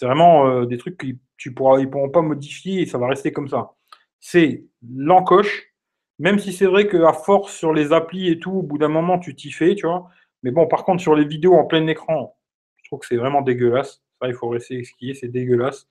vraiment 0.02 0.46
euh, 0.48 0.66
des 0.66 0.78
trucs 0.78 0.98
qu'ils 0.98 1.18
tu 1.36 1.54
pourras, 1.54 1.80
ils 1.80 1.88
pourront 1.88 2.10
pas 2.10 2.22
modifier 2.22 2.82
et 2.82 2.86
ça 2.86 2.98
va 2.98 3.08
rester 3.08 3.32
comme 3.32 3.48
ça. 3.48 3.72
C'est 4.20 4.64
l'encoche, 4.94 5.72
même 6.18 6.38
si 6.38 6.52
c'est 6.52 6.66
vrai 6.66 6.86
qu'à 6.86 7.14
force 7.14 7.54
sur 7.54 7.72
les 7.72 7.92
applis 7.92 8.28
et 8.28 8.38
tout, 8.38 8.52
au 8.52 8.62
bout 8.62 8.78
d'un 8.78 8.88
moment, 8.88 9.18
tu 9.18 9.34
t'y 9.34 9.50
fais, 9.50 9.74
tu 9.74 9.86
vois. 9.86 10.10
Mais 10.42 10.50
bon, 10.50 10.66
par 10.66 10.84
contre, 10.84 11.02
sur 11.02 11.14
les 11.14 11.24
vidéos 11.24 11.54
en 11.54 11.64
plein 11.64 11.86
écran, 11.86 12.36
je 12.76 12.88
trouve 12.90 13.00
que 13.00 13.06
c'est 13.06 13.16
vraiment 13.16 13.40
dégueulasse 13.40 14.02
il 14.28 14.34
faut 14.34 14.48
rester 14.48 14.82
skier, 14.84 15.14
c'est 15.14 15.28
dégueulasse. 15.28 15.88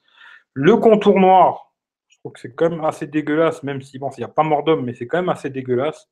Le 0.53 0.75
contour 0.77 1.19
noir, 1.19 1.73
je 2.07 2.17
trouve 2.19 2.33
que 2.33 2.39
c'est 2.39 2.53
quand 2.53 2.69
même 2.69 2.83
assez 2.83 3.07
dégueulasse, 3.07 3.63
même 3.63 3.81
si, 3.81 3.99
bon, 3.99 4.09
il 4.17 4.21
n'y 4.21 4.25
a 4.25 4.29
pas 4.29 4.43
mort 4.43 4.63
d'homme, 4.63 4.85
mais 4.85 4.93
c'est 4.93 5.07
quand 5.07 5.17
même 5.17 5.29
assez 5.29 5.49
dégueulasse. 5.49 6.09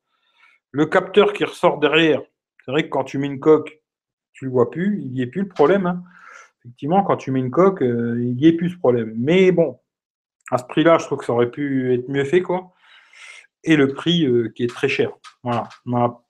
Le 0.72 0.85
capteur 0.85 1.34
qui 1.34 1.45
ressort 1.45 1.80
derrière, 1.80 2.22
c'est 2.65 2.72
vrai 2.72 2.84
que 2.84 2.89
quand 2.89 3.03
tu 3.03 3.18
mets 3.18 3.27
une 3.27 3.39
coque, 3.39 3.81
tu 4.34 4.45
ne 4.45 4.49
le 4.49 4.53
vois 4.53 4.69
plus, 4.69 5.01
il 5.01 5.11
n'y 5.11 5.22
est 5.22 5.27
plus 5.27 5.41
le 5.41 5.47
problème. 5.47 5.85
Hein. 5.85 6.03
Effectivement, 6.63 7.03
quand 7.03 7.17
tu 7.17 7.31
mets 7.31 7.39
une 7.39 7.51
coque, 7.51 7.81
euh, 7.81 8.17
il 8.19 8.35
n'y 8.35 8.47
est 8.47 8.53
plus 8.53 8.71
ce 8.71 8.77
problème. 8.77 9.13
Mais 9.17 9.51
bon, 9.51 9.79
à 10.51 10.57
ce 10.57 10.65
prix-là, 10.65 10.97
je 10.97 11.05
trouve 11.05 11.19
que 11.19 11.25
ça 11.25 11.34
aurait 11.34 11.51
pu 11.51 11.93
être 11.93 12.09
mieux 12.09 12.25
fait, 12.25 12.41
quoi. 12.41 12.73
Et 13.63 13.75
le 13.75 13.93
prix 13.93 14.25
euh, 14.25 14.49
qui 14.55 14.63
est 14.63 14.67
très 14.67 14.88
cher. 14.88 15.11
Voilà 15.43 15.69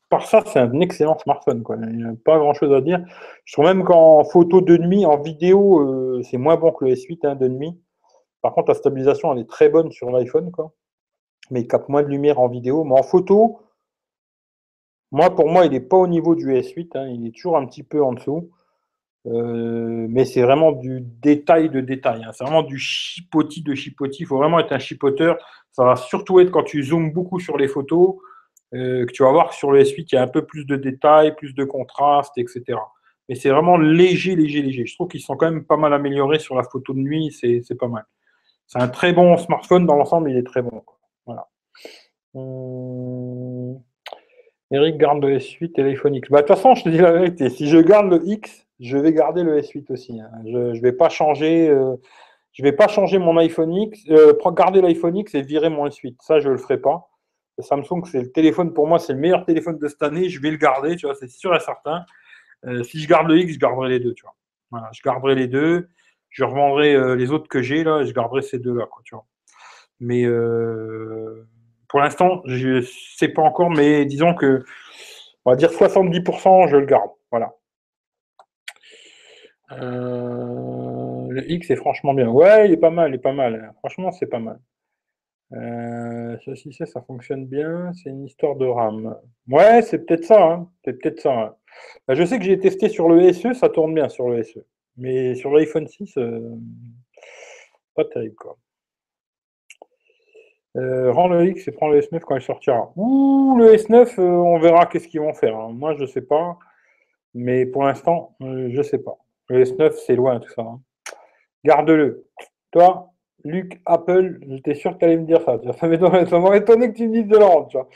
par 0.10 0.26
ça, 0.26 0.42
c'est 0.46 0.60
un 0.60 0.80
excellent 0.80 1.18
smartphone. 1.18 1.64
Quoi. 1.64 1.78
Il 1.82 1.98
n'y 1.98 2.04
a 2.04 2.14
pas 2.24 2.38
grand-chose 2.38 2.74
à 2.74 2.82
dire. 2.82 3.04
Je 3.46 3.54
trouve 3.54 3.66
même 3.66 3.84
qu'en 3.84 4.24
photo 4.24 4.62
de 4.62 4.78
nuit, 4.78 5.06
en 5.06 5.18
vidéo, 5.22 5.82
euh, 5.82 6.22
c'est 6.24 6.38
moins 6.38 6.56
bon 6.56 6.72
que 6.72 6.86
le 6.86 6.92
S8 6.94 7.28
hein, 7.28 7.36
de 7.36 7.48
nuit. 7.48 7.78
Par 8.42 8.54
contre, 8.54 8.70
la 8.70 8.76
stabilisation, 8.76 9.34
elle 9.34 9.40
est 9.40 9.50
très 9.50 9.70
bonne 9.70 9.92
sur 9.92 10.10
l'iPhone. 10.12 10.52
Quoi. 10.52 10.74
Mais 11.52 11.62
il 11.62 11.68
capte 11.68 11.90
moins 11.90 12.04
de 12.04 12.08
lumière 12.08 12.40
en 12.40 12.48
vidéo. 12.48 12.84
Mais 12.86 12.98
en 12.98 13.04
photo, 13.04 13.60
moi, 15.12 15.36
pour 15.36 15.50
moi, 15.50 15.66
il 15.66 15.72
n'est 15.72 15.82
pas 15.82 15.98
au 15.98 16.08
niveau 16.08 16.36
du 16.36 16.54
S8. 16.54 16.98
Hein. 16.98 17.08
il 17.10 17.28
est 17.28 17.36
toujours 17.36 17.58
un 17.58 17.66
petit 17.66 17.84
peu 17.84 18.02
en 18.02 18.14
dessous. 18.14 18.50
Euh, 19.28 20.08
mais 20.10 20.26
c'est 20.26 20.42
vraiment 20.42 20.72
du 20.72 21.02
détail 21.02 21.70
de 21.70 21.82
détail. 21.82 22.24
Hein. 22.24 22.32
C'est 22.34 22.44
vraiment 22.44 22.64
du 22.64 22.78
chipotis 22.78 23.62
de 23.62 23.76
chipotis. 23.76 24.24
Il 24.24 24.26
faut 24.26 24.38
vraiment 24.38 24.60
être 24.60 24.72
un 24.72 24.80
chipoteur. 24.80 25.38
Ça 25.72 25.84
va 25.84 25.96
surtout 25.96 26.40
être 26.40 26.52
quand 26.52 26.64
tu 26.64 26.84
zoomes 26.84 27.12
beaucoup 27.12 27.40
sur 27.40 27.58
les 27.58 27.68
photos. 27.68 28.16
Euh, 28.74 29.06
que 29.06 29.12
tu 29.12 29.24
vas 29.24 29.32
voir 29.32 29.54
sur 29.54 29.72
le 29.72 29.82
S8, 29.82 30.08
il 30.12 30.16
y 30.16 30.18
a 30.18 30.24
un 30.24 30.28
peu 30.28 30.46
plus 30.46 30.66
de 30.66 30.76
détails, 30.76 31.36
plus 31.36 31.54
de 31.54 31.64
contraste, 31.64 32.38
etc. 32.38 32.64
Mais 33.30 33.36
c'est 33.36 33.50
vraiment 33.50 33.78
léger, 33.78 34.36
léger, 34.36 34.62
léger. 34.62 34.86
Je 34.86 34.96
trouve 34.96 35.08
qu'ils 35.08 35.22
sont 35.22 35.38
quand 35.38 35.50
même 35.50 35.64
pas 35.64 35.78
mal 35.78 35.94
améliorés 35.94 36.40
sur 36.40 36.56
la 36.56 36.64
photo 36.64 36.94
de 36.94 37.00
nuit, 37.00 37.32
c'est 37.32 37.78
pas 37.80 37.88
mal. 37.88 38.06
C'est 38.68 38.80
un 38.80 38.90
très 38.90 39.14
bon 39.14 39.38
smartphone 39.38 39.86
dans 39.86 39.96
l'ensemble, 39.96 40.32
il 40.32 40.38
est 40.38 40.44
très 40.44 40.62
bon. 40.62 40.84
Voilà. 41.26 41.48
Hum... 42.34 43.80
Eric 44.70 44.98
garde 44.98 45.24
le 45.24 45.38
S8 45.38 45.72
et 45.78 45.84
l'iPhone 45.84 46.16
X. 46.16 46.30
Bah, 46.30 46.42
de 46.42 46.48
toute 46.48 46.56
façon, 46.58 46.76
je 46.76 46.84
te 46.84 46.90
dis 46.90 46.98
la 46.98 47.14
vérité, 47.14 47.50
si 47.50 47.70
je 47.70 47.78
garde 47.78 48.10
le 48.12 48.22
X, 48.28 48.67
je 48.80 48.98
vais 48.98 49.14
garder 49.14 49.44
le 49.44 49.60
S8 49.60 49.92
aussi. 49.92 50.20
Hein. 50.20 50.30
Je 50.46 50.58
ne 50.58 50.80
vais 50.80 50.92
pas 50.92 51.10
changer. 51.10 51.70
Euh, 51.70 51.96
je 52.54 52.64
vais 52.64 52.72
pas 52.72 52.88
changer 52.88 53.20
mon 53.20 53.38
iPhone 53.38 53.74
X, 53.74 54.00
euh, 54.10 54.34
garder 54.52 54.82
l'iPhone 54.82 55.16
X 55.16 55.36
et 55.36 55.42
virer 55.42 55.70
mon 55.70 55.88
S8. 55.88 56.16
Ça, 56.22 56.40
je 56.40 56.48
ne 56.48 56.54
le 56.54 56.58
ferai 56.58 56.80
pas. 56.80 57.10
Samsung, 57.60 58.04
c'est 58.06 58.22
le 58.22 58.32
téléphone 58.32 58.74
pour 58.74 58.88
moi, 58.88 59.00
c'est 59.00 59.14
le 59.14 59.20
meilleur 59.20 59.46
téléphone 59.46 59.78
de 59.80 59.88
cette 59.88 60.02
année. 60.04 60.30
Je 60.30 60.42
vais 60.42 60.52
le 60.52 60.58
garder, 60.58 60.96
tu 60.96 61.06
vois, 61.06 61.16
c'est 61.16 61.30
sûr 61.30 61.56
et 61.56 61.60
certain. 61.60 62.06
Euh, 62.66 62.84
si 62.84 63.00
je 63.00 63.08
garde 63.08 63.28
le 63.28 63.38
X, 63.40 63.54
je 63.54 63.60
garderai 63.60 63.90
les 63.90 64.00
deux, 64.00 64.14
tu 64.14 64.24
vois. 64.24 64.36
Voilà, 64.72 64.90
je 64.94 65.02
garderai 65.04 65.36
les 65.36 65.48
deux. 65.48 65.90
Je 66.30 66.44
revendrai 66.44 67.16
les 67.16 67.32
autres 67.32 67.48
que 67.48 67.62
j'ai 67.62 67.84
là, 67.84 68.02
et 68.02 68.06
je 68.06 68.14
garderai 68.14 68.42
ces 68.42 68.60
deux-là, 68.60 68.86
quoi, 68.86 69.02
tu 69.06 69.16
vois. 69.16 69.26
Mais 70.00 70.26
pour 71.88 72.00
l'instant, 72.00 72.42
je 72.46 72.68
ne 72.68 72.82
sais 72.82 73.30
pas 73.30 73.42
encore, 73.42 73.72
mais 73.72 74.06
disons 74.06 74.36
que, 74.36 74.64
on 75.46 75.52
va 75.52 75.56
dire 75.56 75.72
70%, 75.72 76.68
je 76.68 76.78
le 76.78 76.86
garde. 76.86 77.10
Voilà. 77.32 77.57
Euh, 79.72 81.28
le 81.30 81.52
X 81.52 81.70
est 81.72 81.76
franchement 81.76 82.14
bien. 82.14 82.30
Ouais, 82.30 82.68
il 82.68 82.74
est 82.74 82.78
pas 82.78 82.90
mal, 82.90 83.12
il 83.12 83.16
est 83.16 83.18
pas 83.20 83.34
mal. 83.34 83.74
Franchement, 83.80 84.12
c'est 84.12 84.28
pas 84.28 84.40
mal. 84.40 84.60
Euh, 85.54 86.38
ceci, 86.46 86.74
ça, 86.74 86.86
ça 86.86 87.02
fonctionne 87.02 87.46
bien. 87.46 87.92
C'est 87.94 88.10
une 88.10 88.26
histoire 88.26 88.56
de 88.56 88.66
RAM. 88.66 89.16
Ouais, 89.50 89.82
c'est 89.82 90.06
peut-être 90.06 90.26
ça. 90.26 90.44
Hein. 90.44 90.70
C'est 90.86 90.94
peut-être 91.02 91.22
ça. 91.22 91.58
Bah, 92.08 92.16
je 92.16 92.26
sais 92.26 92.40
que 92.40 92.46
j'ai 92.46 92.60
testé 92.60 92.90
sur 92.90 93.10
le 93.10 93.32
SE, 93.34 93.54
ça 93.54 93.70
tourne 93.70 93.94
bien 93.94 94.10
sur 94.10 94.30
le 94.30 94.44
SE. 94.44 94.60
Mais 94.98 95.36
sur 95.36 95.52
l'iPhone 95.56 95.88
6, 95.88 96.18
euh, 96.18 96.42
pas 97.96 98.06
terrible 98.06 98.36
quoi. 98.36 98.58
Rends 100.76 101.28
le 101.28 101.48
X 101.48 101.68
et 101.68 101.72
prends 101.72 101.88
le 101.90 102.00
S9 102.02 102.20
quand 102.22 102.36
il 102.36 102.42
sortira. 102.42 102.92
Ouh, 102.96 103.58
le 103.58 103.74
S9, 103.74 104.20
euh, 104.20 104.24
on 104.24 104.60
verra 104.60 104.86
qu'est-ce 104.86 105.08
qu'ils 105.08 105.22
vont 105.22 105.34
faire. 105.34 105.58
hein. 105.58 105.72
Moi, 105.74 105.96
je 105.96 106.06
sais 106.06 106.22
pas. 106.22 106.58
Mais 107.34 107.66
pour 107.66 107.84
l'instant, 107.86 108.36
je 108.42 108.82
sais 108.84 109.00
pas. 109.00 109.18
Le 109.50 109.64
S9, 109.64 109.92
c'est 110.06 110.16
loin 110.16 110.40
tout 110.40 110.50
ça. 110.50 110.62
hein. 110.62 110.82
Garde-le. 111.64 112.26
Toi, 112.72 113.12
Luc, 113.44 113.82
Apple, 113.86 114.40
j'étais 114.48 114.76
sûr 114.76 114.94
que 114.94 115.00
tu 115.00 115.06
allais 115.06 115.18
me 115.18 115.26
dire 115.26 115.42
ça. 115.42 115.58
Ça 115.80 116.40
m'aurait 116.40 116.60
étonné 116.60 116.92
que 116.92 116.98
tu 116.98 117.08
me 117.08 117.14
dises 117.14 117.28
de 117.28 117.38
vois. 117.38 117.88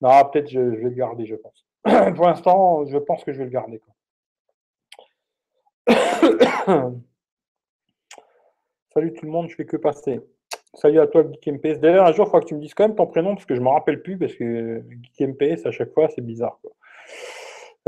Non, 0.00 0.24
peut-être 0.30 0.48
je, 0.48 0.74
je 0.74 0.78
vais 0.80 0.90
le 0.90 0.94
garder, 0.94 1.26
je 1.26 1.34
pense. 1.34 1.66
pour 2.14 2.26
l'instant, 2.26 2.86
je 2.86 2.98
pense 2.98 3.24
que 3.24 3.32
je 3.32 3.38
vais 3.38 3.44
le 3.44 3.50
garder. 3.50 3.80
Salut 8.94 9.12
tout 9.12 9.24
le 9.24 9.30
monde, 9.30 9.48
je 9.48 9.54
fais 9.54 9.64
que 9.66 9.76
passer. 9.76 10.20
Salut 10.74 11.00
à 11.00 11.06
toi, 11.06 11.24
Geek 11.24 11.46
MPS. 11.46 11.80
D'ailleurs, 11.80 12.06
un 12.06 12.12
jour, 12.12 12.26
il 12.26 12.30
faudra 12.30 12.40
que 12.40 12.46
tu 12.46 12.54
me 12.54 12.60
dises 12.60 12.74
quand 12.74 12.86
même 12.86 12.96
ton 12.96 13.06
prénom 13.06 13.34
parce 13.34 13.46
que 13.46 13.54
je 13.54 13.60
ne 13.60 13.64
me 13.64 13.70
rappelle 13.70 14.02
plus 14.02 14.18
parce 14.18 14.34
que 14.34 14.84
Geek 15.02 15.28
MPS, 15.28 15.66
à 15.66 15.72
chaque 15.72 15.92
fois, 15.92 16.08
c'est 16.08 16.20
bizarre. 16.24 16.60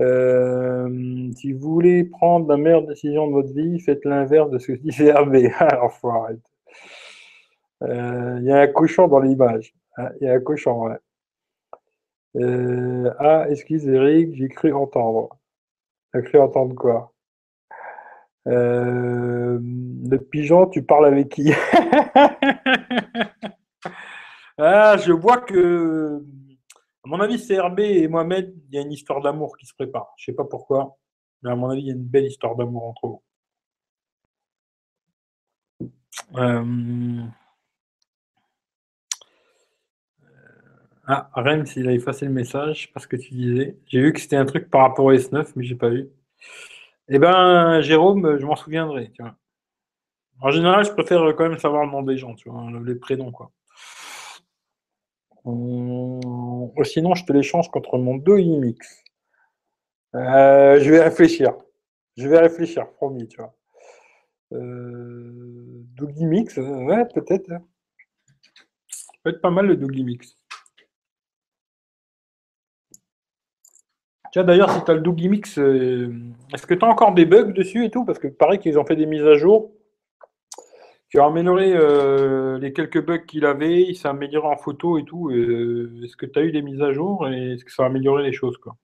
Euh, 0.00 1.30
si 1.36 1.52
vous 1.52 1.70
voulez 1.70 2.04
prendre 2.04 2.48
la 2.48 2.56
meilleure 2.56 2.86
décision 2.86 3.26
de 3.28 3.32
votre 3.32 3.52
vie, 3.52 3.78
faites 3.80 4.04
l'inverse 4.04 4.50
de 4.50 4.58
ce 4.58 4.72
que 4.72 4.78
dit 4.78 4.90
VRB. 4.90 5.52
Alors, 5.58 5.92
faut 5.92 6.10
arrêter. 6.10 6.40
Euh, 7.82 8.38
Il 8.40 8.46
y 8.46 8.52
a 8.52 8.60
un 8.60 8.66
cochon 8.68 9.08
dans 9.08 9.20
l'image. 9.20 9.74
Ah, 9.96 10.10
Il 10.20 10.26
y 10.26 10.30
a 10.30 10.34
un 10.34 10.40
cochon, 10.40 10.86
ouais. 10.86 10.96
Euh, 12.36 13.12
ah, 13.18 13.46
excuse 13.50 13.86
Eric, 13.86 14.34
j'ai 14.34 14.48
cru 14.48 14.72
entendre. 14.72 15.38
T'as 16.12 16.22
cru 16.22 16.38
entendre 16.38 16.74
quoi? 16.74 17.12
Le 18.46 20.16
pigeon, 20.30 20.66
tu 20.66 20.82
parles 20.82 21.06
avec 21.06 21.28
qui? 21.28 21.52
Ah, 24.58 24.96
je 24.98 25.12
vois 25.12 25.38
que, 25.38 26.22
à 27.04 27.08
mon 27.08 27.20
avis, 27.20 27.44
CRB 27.44 27.80
et 27.80 28.08
Mohamed, 28.08 28.54
il 28.68 28.74
y 28.74 28.78
a 28.78 28.82
une 28.82 28.92
histoire 28.92 29.20
d'amour 29.20 29.56
qui 29.56 29.66
se 29.66 29.74
prépare. 29.74 30.12
Je 30.16 30.26
sais 30.26 30.34
pas 30.34 30.44
pourquoi, 30.44 30.96
mais 31.42 31.50
à 31.50 31.56
mon 31.56 31.70
avis, 31.70 31.82
il 31.82 31.86
y 31.88 31.90
a 31.90 31.94
une 31.94 32.04
belle 32.04 32.26
histoire 32.26 32.56
d'amour 32.56 32.84
entre 32.84 33.06
eux. 33.08 33.18
Euh, 36.36 37.24
Ah, 41.06 41.30
Rems, 41.34 41.64
il 41.76 41.88
a 41.88 41.92
effacé 41.92 42.24
le 42.26 42.32
message 42.32 42.92
parce 42.92 43.06
que 43.06 43.16
tu 43.16 43.34
disais. 43.34 43.76
J'ai 43.86 44.00
vu 44.00 44.12
que 44.12 44.20
c'était 44.20 44.36
un 44.36 44.44
truc 44.46 44.70
par 44.70 44.82
rapport 44.82 45.04
au 45.06 45.12
S9, 45.12 45.52
mais 45.56 45.64
j'ai 45.64 45.74
pas 45.74 45.88
vu. 45.88 46.08
Eh 47.08 47.18
ben, 47.18 47.80
Jérôme, 47.80 48.38
je 48.38 48.46
m'en 48.46 48.56
souviendrai. 48.56 49.12
En 50.40 50.50
général, 50.50 50.84
je 50.84 50.92
préfère 50.92 51.22
quand 51.36 51.48
même 51.48 51.58
savoir 51.58 51.84
le 51.86 51.90
nom 51.90 52.02
des 52.02 52.18
gens, 52.18 52.34
tu 52.34 52.48
vois, 52.50 52.70
les 52.84 52.94
prénoms, 52.94 53.32
quoi. 53.32 53.50
Hum, 55.44 56.20
Sinon, 56.84 57.14
je 57.14 57.24
te 57.24 57.32
l'échange 57.32 57.70
contre 57.70 57.98
mon 57.98 58.16
Doggy 58.16 58.56
Mix. 58.58 59.04
Euh, 60.14 60.80
je 60.80 60.90
vais 60.90 61.02
réfléchir. 61.02 61.54
Je 62.16 62.28
vais 62.28 62.38
réfléchir, 62.38 62.88
promis, 62.92 63.26
tu 63.28 63.38
vois. 63.38 63.54
Euh, 64.52 65.84
ouais, 65.98 67.04
peut-être. 67.14 67.50
hein. 67.50 67.62
Ça 68.88 69.12
peut 69.22 69.30
être 69.30 69.40
pas 69.40 69.50
mal 69.50 69.66
le 69.66 69.76
Doggy 69.76 70.04
Mix. 70.04 70.36
Tiens, 74.32 74.44
d'ailleurs, 74.44 74.70
si 74.72 74.82
tu 74.84 74.90
as 74.90 74.94
le 74.94 75.00
Doggy 75.00 75.28
Mix, 75.28 75.58
euh, 75.58 76.10
est-ce 76.54 76.66
que 76.66 76.74
tu 76.74 76.84
as 76.84 76.88
encore 76.88 77.12
des 77.12 77.26
bugs 77.26 77.52
dessus 77.52 77.84
et 77.84 77.90
tout? 77.90 78.04
Parce 78.04 78.18
que 78.18 78.28
pareil 78.28 78.58
qu'ils 78.58 78.78
ont 78.78 78.84
fait 78.84 78.96
des 78.96 79.06
mises 79.06 79.24
à 79.26 79.34
jour. 79.34 79.72
Qui 81.12 81.20
ont 81.20 81.26
amélioré 81.26 81.74
euh, 81.74 82.58
les 82.58 82.72
quelques 82.72 83.04
bugs 83.04 83.18
qu'il 83.26 83.44
avait, 83.44 83.82
il 83.82 83.94
s'est 83.96 84.08
amélioré 84.08 84.48
en 84.48 84.56
photo 84.56 84.98
et 84.98 85.04
tout. 85.04 85.28
euh, 85.30 86.00
est-ce 86.04 86.16
que 86.16 86.24
tu 86.26 86.38
as 86.38 86.42
eu 86.42 86.52
des 86.52 86.62
mises 86.62 86.80
à 86.80 86.92
jour 86.92 87.28
et 87.28 87.52
est-ce 87.52 87.64
que 87.66 87.72
ça 87.72 87.82
a 87.84 87.86
amélioré 87.86 88.22
les 88.22 88.32
choses 88.32 88.56
quoi? 88.56 88.76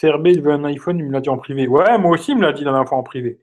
CRB, 0.00 0.28
il 0.28 0.40
veut 0.42 0.52
un 0.52 0.64
iPhone, 0.64 0.98
il 0.98 1.04
me 1.04 1.12
l'a 1.12 1.20
dit 1.20 1.28
en 1.28 1.36
privé. 1.36 1.68
Ouais, 1.68 1.98
moi 1.98 2.12
aussi, 2.12 2.32
il 2.32 2.38
me 2.38 2.42
l'a 2.42 2.52
dit 2.52 2.64
la 2.64 2.72
dernière 2.72 2.88
fois 2.88 2.98
en 2.98 3.02
privé. 3.02 3.40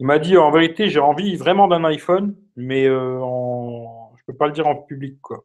Il 0.00 0.06
m'a 0.06 0.18
dit 0.18 0.36
en 0.38 0.50
vérité, 0.50 0.88
j'ai 0.88 1.00
envie 1.00 1.36
vraiment 1.36 1.68
d'un 1.68 1.84
iPhone, 1.84 2.36
mais 2.56 2.86
euh, 2.88 3.20
je 4.16 4.24
peux 4.26 4.36
pas 4.36 4.46
le 4.46 4.52
dire 4.52 4.66
en 4.66 4.76
public 4.76 5.20
quoi. 5.22 5.44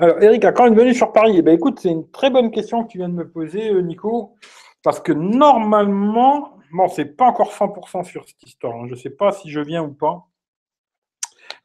Alors, 0.01 0.21
Eric, 0.23 0.45
à 0.45 0.53
quand 0.53 0.65
une 0.65 0.75
venue 0.75 0.95
sur 0.95 1.11
Paris? 1.11 1.33
Eh 1.35 1.41
ben, 1.41 1.53
écoute, 1.53 1.79
c'est 1.81 1.89
une 1.91 2.09
très 2.09 2.29
bonne 2.29 2.51
question 2.51 2.83
que 2.85 2.91
tu 2.91 2.99
viens 2.99 3.09
de 3.09 3.13
me 3.15 3.29
poser, 3.29 3.69
euh, 3.73 3.81
Nico, 3.81 4.33
parce 4.81 5.01
que 5.01 5.11
normalement, 5.11 6.57
bon, 6.71 6.87
c'est 6.87 7.17
pas 7.17 7.25
encore 7.25 7.51
100% 7.51 8.05
sur 8.05 8.25
cette 8.25 8.41
histoire. 8.43 8.75
hein. 8.77 8.87
Je 8.89 8.95
sais 8.95 9.09
pas 9.09 9.33
si 9.33 9.49
je 9.49 9.59
viens 9.59 9.83
ou 9.83 9.93
pas, 9.93 10.25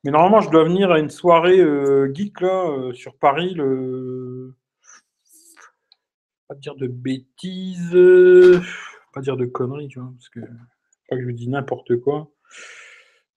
mais 0.03 0.11
normalement, 0.11 0.41
je 0.41 0.51
dois 0.51 0.65
venir 0.65 0.91
à 0.91 0.99
une 0.99 1.11
soirée 1.11 1.61
euh, 1.61 2.13
geek 2.13 2.41
là 2.41 2.69
euh, 2.71 2.93
sur 2.93 3.17
Paris. 3.17 3.55
Le, 3.55 4.55
pas 6.49 6.57
dire 6.57 6.75
de 6.75 6.89
bêtises, 6.89 7.95
euh, 7.95 8.61
pas 9.13 9.21
dire 9.21 9.37
de 9.37 9.47
conneries, 9.47 9.87
tu 9.89 10.01
vois, 10.01 10.11
parce 10.13 10.29
que 10.29 10.41
pas 11.09 11.17
que 11.17 11.23
je 11.23 11.31
dis 11.31 11.49
n'importe 11.49 11.97
quoi. 12.01 12.33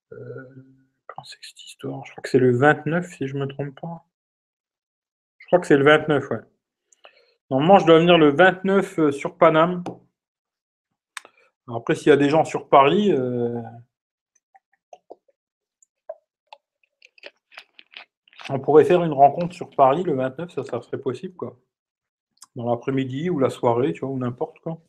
Quand 0.10 1.24
c'est 1.24 1.38
cette 1.42 1.64
histoire? 1.64 2.04
Je 2.06 2.12
crois 2.14 2.22
que 2.24 2.30
c'est 2.30 2.40
le 2.40 2.58
29, 2.58 3.14
si 3.16 3.28
je 3.28 3.36
me 3.38 3.46
trompe 3.46 3.80
pas. 3.80 4.04
Je 5.48 5.52
crois 5.52 5.60
que 5.60 5.68
c'est 5.68 5.78
le 5.78 5.86
29, 5.86 6.30
ouais. 6.30 6.40
Normalement, 7.50 7.80
je 7.80 7.86
dois 7.86 8.00
venir 8.00 8.18
le 8.18 8.32
29 8.32 9.00
euh, 9.00 9.12
sur 9.14 9.38
Paname. 9.38 9.82
Après, 11.74 11.96
s'il 11.96 12.10
y 12.10 12.12
a 12.12 12.18
des 12.18 12.30
gens 12.30 12.44
sur 12.44 12.68
Paris, 12.68 13.14
euh, 13.14 13.62
on 18.50 18.60
pourrait 18.60 18.84
faire 18.84 19.06
une 19.06 19.14
rencontre 19.14 19.56
sur 19.56 19.70
Paris 19.70 20.04
le 20.04 20.16
29, 20.16 20.52
ça, 20.52 20.66
ça 20.66 20.82
serait 20.82 20.98
possible, 20.98 21.38
quoi. 21.38 21.58
Dans 22.58 22.70
l'après-midi 22.70 23.30
ou 23.30 23.40
la 23.40 23.50
soirée, 23.50 23.94
tu 23.94 24.02
vois, 24.02 24.10
ou 24.10 24.18
n'importe 24.18 24.60
quoi. 24.60 24.82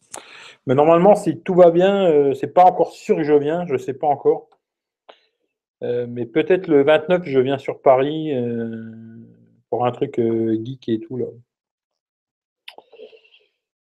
Mais 0.66 0.74
normalement, 0.74 1.14
si 1.14 1.40
tout 1.40 1.54
va 1.54 1.70
bien, 1.70 2.04
euh, 2.10 2.34
c'est 2.34 2.52
pas 2.52 2.64
encore 2.64 2.90
sûr 2.90 3.14
que 3.14 3.22
je 3.22 3.34
viens, 3.34 3.64
je 3.66 3.76
sais 3.76 3.94
pas 3.94 4.08
encore. 4.08 4.48
Euh, 5.84 6.08
mais 6.08 6.26
peut-être 6.26 6.66
le 6.66 6.82
29, 6.82 7.22
je 7.26 7.38
viens 7.38 7.58
sur 7.58 7.80
Paris 7.80 8.32
pour 9.70 9.86
un 9.86 9.92
truc 9.92 10.18
euh, 10.18 10.58
geek 10.64 10.88
et 10.88 11.00
tout 11.00 11.16
là. 11.16 11.26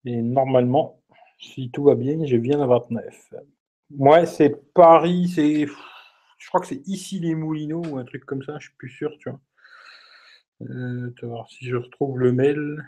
Et 0.05 0.21
normalement, 0.21 1.01
si 1.39 1.71
tout 1.71 1.83
va 1.83 1.95
bien, 1.95 2.25
je 2.25 2.35
viens 2.35 2.57
le 2.57 2.67
29. 2.67 3.33
Ouais, 3.97 4.25
c'est 4.25 4.73
Paris, 4.73 5.29
c'est. 5.33 5.67
Je 6.37 6.47
crois 6.47 6.61
que 6.61 6.67
c'est 6.67 6.87
ici 6.87 7.19
les 7.19 7.35
Moulineaux 7.35 7.83
ou 7.85 7.97
un 7.97 8.05
truc 8.05 8.25
comme 8.25 8.43
ça, 8.43 8.57
je 8.59 8.67
suis 8.67 8.75
plus 8.77 8.89
sûr, 8.89 9.11
tu 9.19 9.29
vois. 9.29 9.39
Euh, 10.61 11.11
voir 11.23 11.49
si 11.49 11.65
je 11.65 11.75
retrouve 11.75 12.19
le 12.19 12.31
mail. 12.31 12.85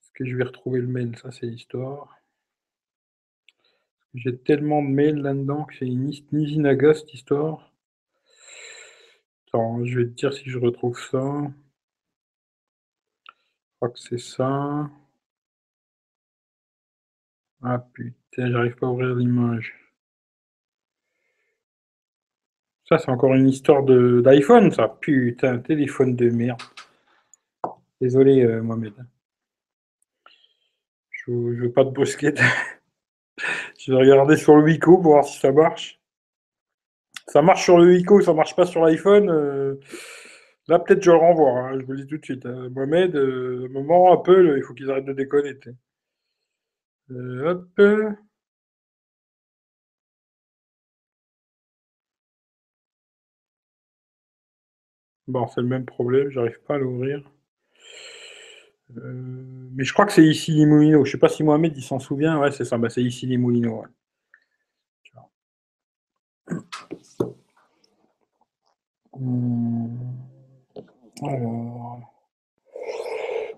Est-ce 0.00 0.10
que 0.14 0.24
je 0.24 0.36
vais 0.36 0.44
retrouver 0.44 0.80
le 0.80 0.86
mail? 0.86 1.16
Ça, 1.18 1.30
c'est 1.30 1.46
l'histoire. 1.46 2.16
J'ai 4.14 4.36
tellement 4.36 4.82
de 4.82 4.88
mails 4.88 5.22
là-dedans 5.22 5.64
que 5.64 5.74
c'est 5.76 5.86
une 5.86 6.08
à 6.90 6.94
cette 6.94 7.14
histoire. 7.14 7.71
Attends, 9.54 9.84
je 9.84 9.98
vais 9.98 10.06
te 10.06 10.10
dire 10.12 10.32
si 10.32 10.48
je 10.48 10.58
retrouve 10.58 10.98
ça. 10.98 11.52
Je 13.26 13.76
crois 13.76 13.90
que 13.90 13.98
c'est 13.98 14.18
ça. 14.18 14.90
Ah 17.62 17.78
putain, 17.92 18.50
j'arrive 18.50 18.76
pas 18.76 18.86
à 18.86 18.90
ouvrir 18.90 19.14
l'image. 19.14 19.74
Ça, 22.86 22.98
c'est 22.98 23.10
encore 23.10 23.34
une 23.34 23.48
histoire 23.48 23.82
de 23.84 24.20
d'iPhone, 24.24 24.70
ça. 24.72 24.88
Putain, 24.88 25.58
téléphone 25.58 26.16
de 26.16 26.30
merde. 26.30 26.62
Désolé, 28.00 28.42
euh, 28.42 28.62
Mohamed. 28.62 28.94
Je, 31.10 31.30
veux 31.30 31.72
pas 31.72 31.84
te 31.84 31.90
brusquer. 31.90 32.34
je 33.78 33.92
vais 33.92 33.98
regarder 33.98 34.36
sur 34.36 34.56
le 34.56 34.64
Wico 34.64 34.96
pour 34.98 35.12
voir 35.12 35.24
si 35.24 35.38
ça 35.38 35.52
marche. 35.52 36.01
Ça 37.26 37.42
marche 37.42 37.64
sur 37.64 37.78
le 37.78 37.86
Wico, 37.88 38.20
ça 38.20 38.32
marche 38.32 38.54
pas 38.56 38.66
sur 38.66 38.84
l'iPhone. 38.84 39.28
euh, 39.30 39.74
Là, 40.68 40.78
peut-être 40.78 41.02
je 41.02 41.10
le 41.10 41.16
renvoie, 41.18 41.50
hein, 41.52 41.78
je 41.80 41.84
vous 41.86 41.92
le 41.92 42.02
dis 42.02 42.06
tout 42.06 42.18
de 42.18 42.24
suite. 42.24 42.46
hein. 42.46 42.68
Mohamed, 42.70 43.16
euh, 43.16 43.68
moment, 43.70 44.12
Apple, 44.12 44.54
il 44.58 44.62
faut 44.64 44.74
qu'ils 44.74 44.90
arrêtent 44.90 45.06
de 45.06 45.12
déconner. 45.12 45.54
Euh, 47.10 47.44
hop. 47.50 47.80
Bon, 55.26 55.48
c'est 55.48 55.62
le 55.62 55.66
même 55.66 55.84
problème, 55.84 56.28
j'arrive 56.30 56.60
pas 56.60 56.76
à 56.76 56.78
l'ouvrir. 56.78 57.24
Euh, 58.96 59.68
mais 59.74 59.84
je 59.84 59.92
crois 59.92 60.06
que 60.06 60.12
c'est 60.12 60.24
ici 60.24 60.52
les 60.52 60.66
Moulineaux. 60.66 61.04
Je 61.04 61.12
sais 61.12 61.18
pas 61.18 61.28
si 61.28 61.42
Mohamed 61.42 61.76
s'en 61.80 61.98
souvient. 61.98 62.38
Ouais, 62.38 62.52
c'est 62.52 62.64
ça. 62.64 62.78
Bah, 62.78 62.90
c'est 62.90 63.02
ici 63.02 63.26
les 63.26 63.36
Moulineaux. 63.38 63.84
Hmm. 69.18 69.88
Alors. 71.22 72.00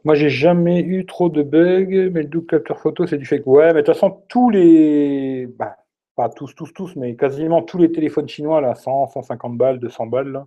Moi, 0.05 0.15
j'ai 0.15 0.29
jamais 0.29 0.81
eu 0.81 1.07
trop 1.07 1.31
de 1.31 1.43
bugs, 1.43 2.11
mais 2.13 2.23
le 2.23 2.29
double 2.29 2.47
capteur 2.47 2.79
photo, 2.79 3.07
c'est 3.07 3.17
du 3.17 3.25
fait 3.25 3.41
que, 3.41 3.49
ouais, 3.49 3.73
mais 3.73 3.81
de 3.81 3.87
toute 3.87 3.95
façon, 3.95 4.23
tous 4.29 4.51
les, 4.51 5.47
bah, 5.47 5.77
pas 6.15 6.29
tous, 6.29 6.55
tous, 6.55 6.73
tous, 6.75 6.95
mais 6.97 7.17
quasiment 7.17 7.63
tous 7.63 7.79
les 7.79 7.91
téléphones 7.91 8.29
chinois, 8.29 8.61
là, 8.61 8.75
100, 8.75 9.09
150 9.09 9.57
balles, 9.57 9.79
200 9.81 10.07
balles, 10.07 10.29
là, 10.29 10.47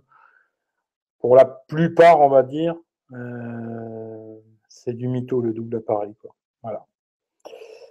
pour 1.18 1.34
la 1.34 1.44
plupart, 1.44 2.20
on 2.20 2.28
va 2.28 2.44
dire, 2.44 2.76
euh, 3.12 4.36
c'est 4.68 4.92
du 4.92 5.08
mytho, 5.08 5.40
le 5.40 5.52
double 5.52 5.78
appareil, 5.78 6.14
quoi. 6.20 6.34
Voilà. 6.62 6.86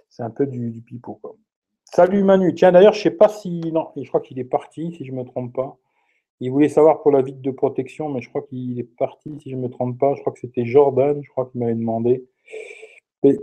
C'est 0.08 0.22
un 0.22 0.30
peu 0.30 0.46
du, 0.46 0.80
pipeau, 0.80 1.18
quoi. 1.20 1.36
Salut 1.84 2.24
Manu. 2.24 2.54
Tiens, 2.54 2.72
d'ailleurs, 2.72 2.94
je 2.94 3.02
sais 3.02 3.10
pas 3.10 3.28
si, 3.28 3.60
non, 3.72 3.90
je 3.96 4.08
crois 4.08 4.20
qu'il 4.20 4.38
est 4.38 4.44
parti, 4.44 4.92
si 4.92 5.04
je 5.04 5.12
me 5.12 5.24
trompe 5.24 5.54
pas. 5.54 5.76
Il 6.40 6.50
voulait 6.52 6.68
savoir 6.68 7.02
pour 7.02 7.10
la 7.10 7.22
vitre 7.22 7.40
de 7.40 7.50
protection, 7.50 8.08
mais 8.08 8.20
je 8.20 8.28
crois 8.28 8.42
qu'il 8.42 8.78
est 8.78 8.96
parti, 8.96 9.38
si 9.40 9.50
je 9.50 9.56
ne 9.56 9.62
me 9.62 9.68
trompe 9.68 9.98
pas. 9.98 10.14
Je 10.14 10.20
crois 10.20 10.32
que 10.32 10.38
c'était 10.38 10.64
Jordan, 10.64 11.20
je 11.22 11.28
crois 11.30 11.46
qu'il 11.46 11.60
m'avait 11.60 11.74
demandé. 11.74 12.24
Mais 13.24 13.36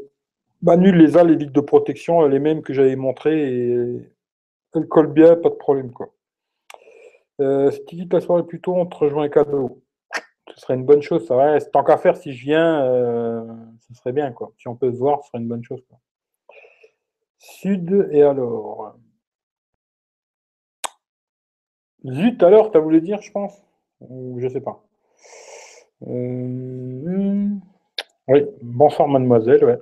Manu 0.62 0.92
les 0.92 1.18
a, 1.18 1.24
les 1.24 1.36
vitres 1.36 1.54
de 1.54 1.62
protection, 1.62 2.26
les 2.26 2.40
mêmes 2.40 2.62
que 2.62 2.74
j'avais 2.74 2.96
montrées, 2.96 3.54
et 3.54 4.10
elles 4.74 4.88
collent 4.88 5.14
bien, 5.14 5.36
pas 5.36 5.50
de 5.50 5.56
problème. 5.56 5.92
Quoi. 5.92 6.14
Euh, 7.42 7.70
si 7.72 7.84
tu 7.86 7.96
dis 7.96 8.08
la 8.10 8.22
soirée 8.22 8.46
plus 8.46 8.62
tôt, 8.62 8.76
on 8.76 8.86
te 8.86 8.96
rejoint 8.96 9.28
cadeau. 9.30 9.82
Ce 10.54 10.62
serait 10.62 10.76
une 10.76 10.86
bonne 10.86 11.02
chose. 11.02 11.26
Ça, 11.28 11.36
ouais, 11.36 11.60
tant 11.74 11.84
qu'à 11.84 11.98
faire, 11.98 12.16
si 12.16 12.32
je 12.32 12.46
viens, 12.46 12.86
euh, 12.86 13.44
ce 13.88 13.94
serait 13.94 14.14
bien. 14.14 14.32
Quoi. 14.32 14.54
Si 14.58 14.68
on 14.68 14.76
peut 14.76 14.92
se 14.92 14.98
voir, 14.98 15.22
ce 15.24 15.30
serait 15.30 15.40
une 15.40 15.50
bonne 15.50 15.64
chose. 15.64 15.84
Sud, 17.38 18.10
et 18.12 18.22
alors? 18.22 18.96
Zut, 22.12 22.44
alors, 22.44 22.72
tu 22.72 22.78
as 22.78 22.82
voulu 22.82 23.02
dire, 23.02 23.22
je 23.22 23.32
pense 23.32 23.64
Ou 24.02 24.40
je 24.40 24.48
sais 24.48 24.62
pas. 24.62 24.84
Euh, 26.08 27.48
oui, 28.28 28.46
bonsoir 28.62 29.08
mademoiselle, 29.08 29.64
ouais. 29.66 29.80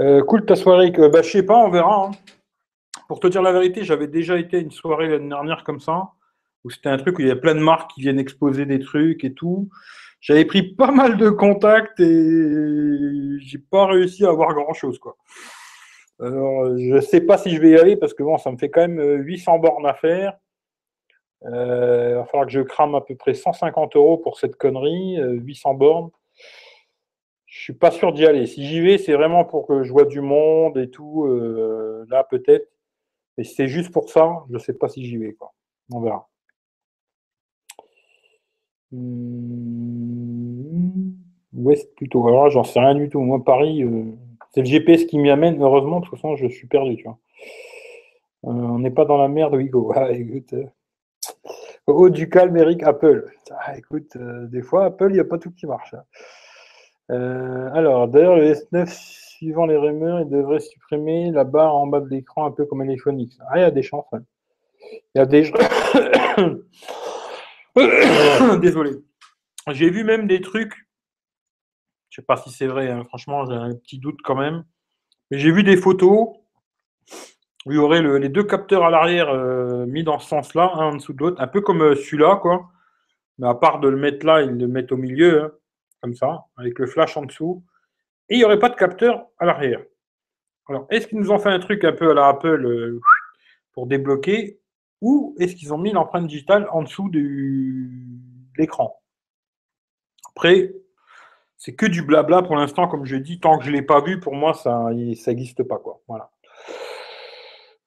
Euh, 0.00 0.22
cool 0.22 0.44
ta 0.44 0.56
soirée. 0.56 0.90
Bah, 0.90 1.22
je 1.22 1.30
sais 1.30 1.42
pas, 1.44 1.56
on 1.58 1.70
verra. 1.70 2.06
Hein. 2.06 2.10
Pour 3.08 3.20
te 3.20 3.28
dire 3.28 3.42
la 3.42 3.52
vérité, 3.52 3.84
j'avais 3.84 4.08
déjà 4.08 4.36
été 4.38 4.56
à 4.56 4.60
une 4.60 4.72
soirée 4.72 5.08
l'année 5.08 5.28
dernière 5.28 5.62
comme 5.62 5.80
ça, 5.80 6.10
où 6.64 6.70
c'était 6.70 6.88
un 6.88 6.98
truc 6.98 7.18
où 7.18 7.22
il 7.22 7.28
y 7.28 7.30
a 7.30 7.36
plein 7.36 7.54
de 7.54 7.60
marques 7.60 7.92
qui 7.92 8.00
viennent 8.00 8.18
exposer 8.18 8.66
des 8.66 8.80
trucs 8.80 9.24
et 9.24 9.32
tout. 9.32 9.68
J'avais 10.20 10.44
pris 10.44 10.62
pas 10.74 10.90
mal 10.90 11.18
de 11.18 11.30
contacts 11.30 12.00
et 12.00 13.38
j'ai 13.38 13.58
pas 13.58 13.86
réussi 13.86 14.24
à 14.24 14.30
avoir 14.30 14.54
grand 14.54 14.72
chose, 14.72 14.98
quoi. 14.98 15.16
Alors, 16.18 16.76
je 16.76 16.98
sais 17.00 17.20
pas 17.20 17.38
si 17.38 17.50
je 17.50 17.60
vais 17.60 17.70
y 17.70 17.78
aller 17.78 17.96
parce 17.96 18.14
que 18.14 18.22
bon, 18.22 18.38
ça 18.38 18.50
me 18.50 18.56
fait 18.56 18.70
quand 18.70 18.80
même 18.88 19.22
800 19.22 19.58
bornes 19.58 19.86
à 19.86 19.94
faire. 19.94 20.36
Euh, 21.44 22.10
il 22.10 22.14
va 22.16 22.24
falloir 22.24 22.46
que 22.46 22.52
je 22.52 22.60
crame 22.60 22.94
à 22.94 23.00
peu 23.00 23.14
près 23.14 23.34
150 23.34 23.96
euros 23.96 24.18
pour 24.18 24.38
cette 24.38 24.56
connerie, 24.56 25.18
800 25.20 25.70
euh, 25.70 25.76
bornes. 25.76 26.10
Je 27.46 27.62
suis 27.62 27.72
pas 27.72 27.90
sûr 27.90 28.12
d'y 28.12 28.26
aller. 28.26 28.46
Si 28.46 28.66
j'y 28.66 28.80
vais, 28.80 28.98
c'est 28.98 29.14
vraiment 29.14 29.44
pour 29.44 29.66
que 29.66 29.82
je 29.82 29.92
vois 29.92 30.04
du 30.04 30.20
monde 30.20 30.76
et 30.78 30.90
tout. 30.90 31.24
Euh, 31.26 32.04
là, 32.10 32.24
peut-être. 32.24 32.68
Mais 33.38 33.44
c'est 33.44 33.68
juste 33.68 33.92
pour 33.92 34.08
ça, 34.10 34.44
je 34.48 34.54
ne 34.54 34.58
sais 34.58 34.74
pas 34.74 34.88
si 34.88 35.04
j'y 35.04 35.16
vais. 35.18 35.36
On 35.92 36.00
verra. 36.00 36.28
Mmh. 38.92 40.06
Ouest 41.54 41.94
plutôt. 41.96 42.26
Alors 42.28 42.50
j'en 42.50 42.64
sais 42.64 42.80
rien 42.80 42.94
du 42.94 43.08
tout. 43.08 43.20
Moi, 43.20 43.42
Paris, 43.44 43.84
c'est 44.52 44.60
le 44.60 44.66
GPS 44.66 45.04
qui 45.04 45.18
m'y 45.18 45.30
amène. 45.30 45.62
Heureusement, 45.62 46.00
de 46.00 46.06
toute 46.06 46.14
façon, 46.16 46.36
je 46.36 46.46
suis 46.48 46.66
perdu. 46.66 47.04
On 48.42 48.78
n'est 48.78 48.90
pas 48.90 49.04
dans 49.04 49.16
la 49.18 49.28
merde, 49.28 49.54
Wigo. 49.54 49.92
Ah, 49.96 50.12
écoute, 50.12 50.54
au 51.86 52.10
du 52.10 52.28
calme, 52.28 52.56
Eric, 52.56 52.82
Apple. 52.82 53.32
Ah, 53.50 53.76
écoute, 53.76 54.16
euh, 54.16 54.46
des 54.46 54.62
fois, 54.62 54.86
Apple, 54.86 55.08
il 55.10 55.14
n'y 55.14 55.20
a 55.20 55.24
pas 55.24 55.38
tout 55.38 55.50
qui 55.50 55.66
marche. 55.66 55.94
Hein. 55.94 56.02
Euh, 57.12 57.70
alors, 57.72 58.08
d'ailleurs, 58.08 58.36
le 58.36 58.52
S9, 58.52 58.86
suivant 58.88 59.66
les 59.66 59.76
rumeurs, 59.76 60.20
il 60.20 60.28
devrait 60.28 60.60
supprimer 60.60 61.30
la 61.30 61.44
barre 61.44 61.76
en 61.76 61.86
bas 61.86 62.00
de 62.00 62.08
l'écran, 62.08 62.46
un 62.46 62.50
peu 62.50 62.64
comme 62.66 62.82
l'iPhone 62.82 63.20
X. 63.20 63.38
Ah, 63.48 63.58
il 63.58 63.60
y 63.60 63.64
a 63.64 63.70
des 63.70 63.82
chances. 63.82 64.06
Il 65.14 65.18
y 65.18 65.20
a 65.20 65.26
des. 65.26 65.52
Désolé. 68.60 68.92
J'ai 69.70 69.90
vu 69.90 70.04
même 70.04 70.26
des 70.26 70.40
trucs. 70.40 70.74
Je 72.10 72.20
ne 72.20 72.22
sais 72.22 72.26
pas 72.26 72.36
si 72.36 72.50
c'est 72.50 72.66
vrai, 72.66 72.90
hein. 72.90 73.04
franchement, 73.04 73.44
j'ai 73.44 73.54
un 73.54 73.74
petit 73.74 73.98
doute 73.98 74.20
quand 74.24 74.36
même. 74.36 74.64
Mais 75.30 75.38
j'ai 75.38 75.50
vu 75.50 75.62
des 75.62 75.76
photos 75.76 76.28
il 77.72 77.76
y 77.76 77.78
aurait 77.78 78.02
les 78.18 78.28
deux 78.28 78.44
capteurs 78.44 78.84
à 78.84 78.90
l'arrière 78.90 79.28
euh, 79.28 79.86
mis 79.86 80.04
dans 80.04 80.18
ce 80.18 80.28
sens-là, 80.28 80.70
un 80.74 80.86
en 80.86 80.94
dessous 80.94 81.12
de 81.12 81.18
l'autre, 81.18 81.40
un 81.40 81.48
peu 81.48 81.60
comme 81.60 81.82
euh, 81.82 81.94
celui-là, 81.96 82.36
quoi. 82.36 82.70
Mais 83.38 83.48
à 83.48 83.54
part 83.54 83.80
de 83.80 83.88
le 83.88 83.96
mettre 83.96 84.24
là, 84.24 84.42
ils 84.42 84.56
le 84.56 84.68
mettent 84.68 84.92
au 84.92 84.96
milieu, 84.96 85.42
hein, 85.42 85.50
comme 86.00 86.14
ça, 86.14 86.44
avec 86.56 86.78
le 86.78 86.86
flash 86.86 87.16
en 87.16 87.24
dessous. 87.24 87.64
Et 88.28 88.36
il 88.36 88.38
n'y 88.38 88.44
aurait 88.44 88.58
pas 88.58 88.68
de 88.68 88.76
capteur 88.76 89.26
à 89.38 89.46
l'arrière. 89.46 89.82
Alors, 90.68 90.86
est-ce 90.90 91.06
qu'ils 91.06 91.18
nous 91.18 91.30
ont 91.30 91.38
fait 91.38 91.50
un 91.50 91.58
truc 91.58 91.84
un 91.84 91.92
peu 91.92 92.10
à 92.10 92.14
la 92.14 92.28
Apple 92.28 92.64
euh, 92.64 93.00
pour 93.72 93.86
débloquer 93.86 94.60
ou 95.00 95.36
est-ce 95.38 95.54
qu'ils 95.54 95.74
ont 95.74 95.78
mis 95.78 95.92
l'empreinte 95.92 96.26
digitale 96.26 96.68
en 96.72 96.82
dessous 96.82 97.08
de 97.10 97.20
l'écran? 98.56 99.00
Après, 100.34 100.72
c'est 101.56 101.74
que 101.74 101.86
du 101.86 102.02
blabla 102.02 102.42
pour 102.42 102.56
l'instant, 102.56 102.88
comme 102.88 103.04
je 103.04 103.16
dis, 103.16 103.40
tant 103.40 103.58
que 103.58 103.64
je 103.64 103.70
ne 103.70 103.76
l'ai 103.76 103.82
pas 103.82 104.00
vu, 104.00 104.20
pour 104.20 104.34
moi, 104.34 104.54
ça 104.54 104.90
n'existe 104.92 105.62
pas. 105.62 105.78
Quoi. 105.78 106.00
Voilà. 106.08 106.30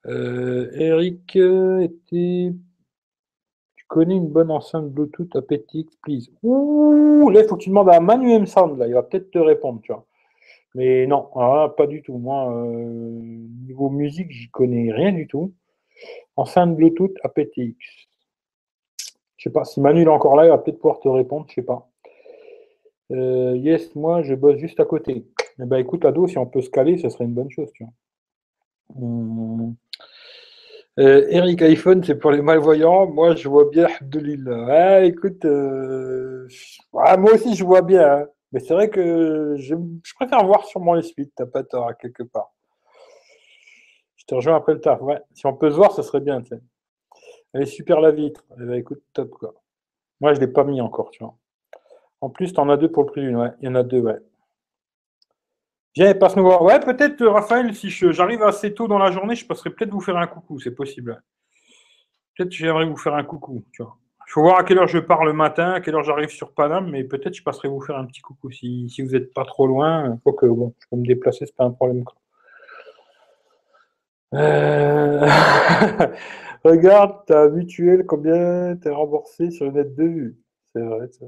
Euh, 0.06 0.70
Eric 0.74 1.36
euh, 1.36 1.80
était. 1.80 2.52
Tu 3.76 3.84
connais 3.86 4.16
une 4.16 4.28
bonne 4.28 4.50
enceinte 4.50 4.90
Bluetooth 4.90 5.34
aptX, 5.36 5.96
please. 6.02 6.30
Ouh, 6.42 7.28
là, 7.30 7.42
il 7.42 7.48
faut 7.48 7.56
que 7.56 7.62
tu 7.62 7.70
demandes 7.70 7.90
à 7.90 8.00
Manu 8.00 8.32
M 8.32 8.46
Sound, 8.46 8.78
là, 8.78 8.86
il 8.86 8.94
va 8.94 9.02
peut-être 9.02 9.30
te 9.30 9.38
répondre, 9.38 9.80
tu 9.82 9.92
vois. 9.92 10.06
Mais 10.74 11.06
non, 11.06 11.28
pas 11.76 11.86
du 11.88 12.02
tout. 12.02 12.16
Moi, 12.16 12.52
euh, 12.52 13.20
niveau 13.66 13.90
musique, 13.90 14.30
j'y 14.30 14.48
connais 14.50 14.92
rien 14.92 15.12
du 15.12 15.26
tout. 15.26 15.52
Enceinte 16.36 16.76
Bluetooth 16.76 17.16
aptX. 17.24 17.74
Je 19.36 19.44
sais 19.48 19.52
pas, 19.52 19.64
si 19.64 19.80
Manu 19.80 20.02
est 20.02 20.08
encore 20.08 20.36
là, 20.36 20.44
il 20.44 20.50
va 20.50 20.58
peut-être 20.58 20.78
pouvoir 20.78 21.00
te 21.00 21.08
répondre, 21.08 21.46
je 21.48 21.54
sais 21.54 21.62
pas. 21.62 21.90
yes, 23.10 23.94
moi, 23.96 24.22
je 24.22 24.34
bosse 24.34 24.58
juste 24.58 24.78
à 24.80 24.84
côté. 24.84 25.26
Eh 25.58 25.64
ben, 25.66 25.78
écoute, 25.78 26.04
Ado, 26.04 26.26
si 26.26 26.38
on 26.38 26.46
peut 26.46 26.62
se 26.62 26.70
caler, 26.70 26.96
ce 26.98 27.08
serait 27.08 27.24
une 27.24 27.34
bonne 27.34 27.50
chose, 27.50 27.70
tu 27.72 27.84
vois. 27.84 27.92
Hum. 28.96 29.74
Euh, 30.98 31.26
Eric 31.30 31.62
iPhone, 31.62 32.02
c'est 32.04 32.16
pour 32.16 32.30
les 32.30 32.42
malvoyants. 32.42 33.06
Moi, 33.06 33.34
je 33.36 33.48
vois 33.48 33.68
bien 33.70 33.86
Abdelillah. 34.00 34.66
Ah, 34.68 35.04
écoute, 35.04 35.44
euh, 35.44 36.48
moi 36.92 37.32
aussi, 37.34 37.54
je 37.54 37.64
vois 37.64 37.82
bien. 37.82 38.22
Hein. 38.22 38.26
Mais 38.52 38.60
c'est 38.60 38.74
vrai 38.74 38.90
que 38.90 39.54
je, 39.56 39.74
préfère 40.16 40.44
voir 40.44 40.64
sur 40.64 40.80
mon 40.80 40.96
S8. 40.96 41.30
T'as 41.36 41.46
pas 41.46 41.62
tort, 41.62 41.96
quelque 41.96 42.24
part. 42.24 42.52
Je 44.16 44.24
te 44.24 44.34
rejoins 44.34 44.56
après 44.56 44.74
le 44.74 44.80
taf. 44.80 45.00
Ouais. 45.00 45.20
Si 45.32 45.46
on 45.46 45.54
peut 45.54 45.70
se 45.70 45.76
voir, 45.76 45.92
ça 45.92 46.02
serait 46.02 46.20
bien. 46.20 46.42
Elle 47.52 47.62
est 47.62 47.66
super 47.66 48.00
la 48.00 48.10
vitre. 48.10 48.44
Eh 48.60 48.64
ben, 48.64 48.74
écoute, 48.74 49.02
top 49.12 49.30
quoi. 49.30 49.54
Moi, 50.20 50.34
je 50.34 50.40
l'ai 50.40 50.48
pas 50.48 50.64
mis 50.64 50.80
encore, 50.80 51.10
tu 51.10 51.22
vois. 51.22 51.34
En 52.20 52.28
plus, 52.30 52.52
tu 52.52 52.60
en 52.60 52.68
as 52.68 52.76
deux 52.76 52.90
pour 52.90 53.04
le 53.04 53.10
prix 53.10 53.22
d'une. 53.22 53.36
Ouais, 53.36 53.50
il 53.60 53.66
y 53.66 53.68
en 53.68 53.74
a 53.76 53.82
deux, 53.82 54.00
ouais. 54.00 54.18
Viens, 55.96 56.14
passe 56.14 56.36
nous 56.36 56.44
voir. 56.44 56.62
Ouais, 56.62 56.78
peut-être, 56.78 57.20
euh, 57.22 57.30
Raphaël, 57.30 57.74
si 57.74 57.90
j'arrive 57.90 58.42
assez 58.42 58.72
tôt 58.74 58.86
dans 58.86 58.98
la 58.98 59.10
journée, 59.10 59.34
je 59.34 59.44
passerai 59.46 59.70
peut-être 59.70 59.90
vous 59.90 60.00
faire 60.00 60.16
un 60.16 60.26
coucou, 60.28 60.60
c'est 60.60 60.70
possible. 60.70 61.20
Peut-être 62.36 62.52
j'aimerais 62.52 62.86
vous 62.86 62.96
faire 62.96 63.14
un 63.14 63.24
coucou. 63.24 63.64
Il 63.78 64.32
faut 64.32 64.42
voir 64.42 64.58
à 64.58 64.64
quelle 64.64 64.78
heure 64.78 64.86
je 64.86 64.98
pars 64.98 65.24
le 65.24 65.32
matin, 65.32 65.72
à 65.72 65.80
quelle 65.80 65.96
heure 65.96 66.04
j'arrive 66.04 66.28
sur 66.30 66.52
Paname, 66.52 66.90
mais 66.90 67.02
peut-être 67.02 67.34
je 67.34 67.42
passerai 67.42 67.68
vous 67.68 67.80
faire 67.80 67.96
un 67.96 68.06
petit 68.06 68.20
coucou 68.20 68.52
si, 68.52 68.86
vous 69.02 69.10
n'êtes 69.10 69.34
pas 69.34 69.44
trop 69.44 69.66
loin. 69.66 70.20
Bon, 70.24 70.74
je 70.80 70.86
peux 70.90 70.96
me 70.96 71.06
déplacer, 71.06 71.46
c'est 71.46 71.56
pas 71.56 71.64
un 71.64 71.72
problème. 71.72 72.04
Euh, 74.34 75.26
regarde, 76.64 77.26
ta 77.26 77.48
mutuelle, 77.48 78.06
combien 78.06 78.76
t'es 78.76 78.90
remboursé 78.90 79.50
sur 79.50 79.66
le 79.66 79.72
net 79.72 79.96
de 79.96 80.04
vue? 80.04 80.38
C'est 80.72 80.82
vrai, 80.82 81.08
ça. 81.10 81.26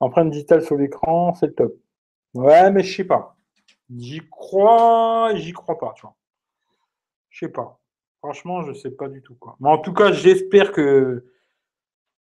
Empreinte 0.00 0.30
digitale 0.30 0.62
sur 0.62 0.76
l'écran, 0.76 1.34
c'est 1.34 1.46
le 1.46 1.54
top. 1.54 1.74
Ouais, 2.34 2.70
mais 2.70 2.82
je 2.82 2.96
sais 2.96 3.04
pas. 3.04 3.35
J'y 3.94 4.20
crois, 4.30 5.34
j'y 5.34 5.52
crois 5.52 5.78
pas, 5.78 5.92
tu 5.96 6.02
vois. 6.02 6.16
Je 7.30 7.46
sais 7.46 7.52
pas. 7.52 7.80
Franchement, 8.18 8.62
je 8.62 8.72
sais 8.72 8.90
pas 8.90 9.08
du 9.08 9.22
tout. 9.22 9.36
Mais 9.60 9.68
en 9.68 9.78
tout 9.78 9.92
cas, 9.92 10.12
j'espère 10.12 10.72
que 10.72 11.24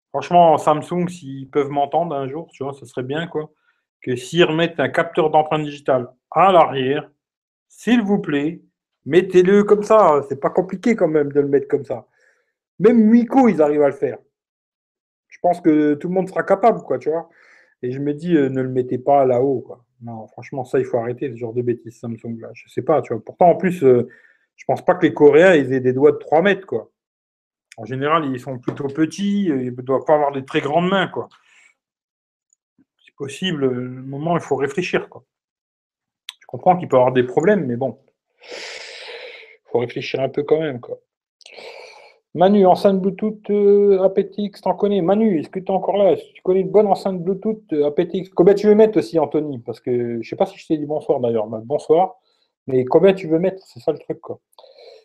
franchement, 0.10 0.58
Samsung, 0.58 1.08
s'ils 1.08 1.50
peuvent 1.50 1.70
m'entendre 1.70 2.16
un 2.16 2.28
jour, 2.28 2.50
tu 2.52 2.64
vois, 2.64 2.74
ce 2.74 2.86
serait 2.86 3.04
bien 3.04 3.28
quoi. 3.28 3.52
Que 4.02 4.16
s'ils 4.16 4.44
remettent 4.44 4.80
un 4.80 4.90
capteur 4.90 5.30
d'empreinte 5.30 5.64
digitale 5.64 6.12
à 6.32 6.52
l'arrière, 6.52 7.10
s'il 7.70 8.02
vous 8.02 8.20
plaît, 8.20 8.62
mettez-le 9.06 9.64
comme 9.64 9.84
ça. 9.84 10.22
C'est 10.28 10.40
pas 10.40 10.50
compliqué 10.50 10.96
quand 10.96 11.08
même 11.08 11.32
de 11.32 11.40
le 11.40 11.48
mettre 11.48 11.68
comme 11.68 11.86
ça. 11.86 12.08
Même 12.80 13.06
Miko, 13.10 13.48
ils 13.48 13.62
arrivent 13.62 13.84
à 13.84 13.88
le 13.88 13.96
faire. 13.96 14.18
Je 15.30 15.40
pense 15.42 15.62
que 15.62 15.96
tout 15.96 16.10
le 16.10 16.14
monde 16.14 16.30
sera 16.30 16.44
capable, 16.44 16.82
quoi, 16.84 17.00
tu 17.00 17.10
vois. 17.10 17.30
Et 17.82 17.92
je 17.92 18.00
me 18.00 18.14
dis, 18.14 18.36
euh, 18.36 18.50
ne 18.50 18.62
le 18.62 18.70
mettez 18.70 18.98
pas 18.98 19.26
là-haut, 19.26 19.62
quoi. 19.62 19.84
Non, 20.04 20.28
franchement, 20.28 20.66
ça, 20.66 20.80
il 20.80 20.86
faut 20.86 20.98
arrêter 20.98 21.30
ce 21.32 21.36
genre 21.38 21.54
de 21.54 21.62
bêtises 21.62 21.98
Samsung 22.00 22.38
là. 22.40 22.50
Je 22.54 22.68
sais 22.70 22.82
pas, 22.82 23.02
tu 23.02 23.14
vois. 23.14 23.24
Pourtant, 23.24 23.50
en 23.50 23.56
plus, 23.56 23.84
euh, 23.84 24.10
je 24.58 24.66
pense 24.66 24.84
pas 24.84 24.96
que 24.96 25.06
les 25.06 25.14
Coréens, 25.14 25.54
aient 25.54 25.80
des 25.80 25.94
doigts 25.94 26.12
de 26.12 26.18
3 26.18 26.42
mètres, 26.42 26.68
quoi. 26.68 26.92
En 27.78 27.86
général, 27.86 28.26
ils 28.26 28.40
sont 28.40 28.60
plutôt 28.60 28.88
petits, 28.88 29.46
ils 29.46 29.74
ne 29.76 29.82
doivent 29.82 30.06
pas 30.06 30.16
avoir 30.16 30.32
des 30.32 30.46
très 30.46 30.62
grandes 30.62 30.90
mains, 30.90 31.08
quoi. 31.08 31.30
C'est 33.06 33.16
possible, 33.16 33.66
le 33.66 34.02
moment, 34.02 34.36
il 34.36 34.42
faut 34.42 34.58
réfléchir, 34.58 35.10
quoi. 35.10 35.24
Je 36.42 36.46
comprends 36.48 36.78
qu'il 36.78 36.88
peut 36.90 36.98
avoir 36.98 37.14
des 37.14 37.24
problèmes, 37.24 37.66
mais 37.66 37.78
bon. 37.78 38.00
Il 38.42 39.72
faut 39.72 39.80
réfléchir 39.80 40.20
un 40.20 40.30
peu 40.30 40.44
quand 40.44 40.60
même, 40.60 40.80
quoi. 40.82 41.00
Manu, 42.36 42.66
enceinte 42.66 43.00
Bluetooth 43.00 43.48
euh, 43.52 44.02
aptX, 44.02 44.62
t'en 44.62 44.74
connais 44.74 45.02
Manu, 45.02 45.40
est-ce 45.40 45.50
que 45.50 45.60
tu 45.60 45.68
es 45.68 45.72
encore 45.72 45.98
là? 45.98 46.16
Tu 46.16 46.42
connais 46.42 46.62
une 46.62 46.72
bonne 46.72 46.88
enceinte 46.88 47.24
Bluetooth 47.24 47.62
euh, 47.74 47.88
aptX 47.88 48.30
Combien 48.34 48.56
tu 48.56 48.66
veux 48.66 48.74
mettre 48.74 48.98
aussi, 48.98 49.20
Anthony? 49.20 49.60
Parce 49.60 49.80
que 49.80 50.20
je 50.20 50.28
sais 50.28 50.36
pas 50.36 50.48
si 50.48 50.58
je 50.58 50.66
t'ai 50.66 50.78
dit 50.78 50.88
bonsoir 50.88 51.20
d'ailleurs. 51.20 51.46
bonsoir. 51.46 52.16
Mais 52.66 52.86
combien 52.86 53.14
tu 53.14 53.28
veux 53.28 53.38
mettre? 53.38 53.62
C'est 53.68 53.80
ça 53.82 53.92
le 53.92 54.00
truc. 54.00 54.20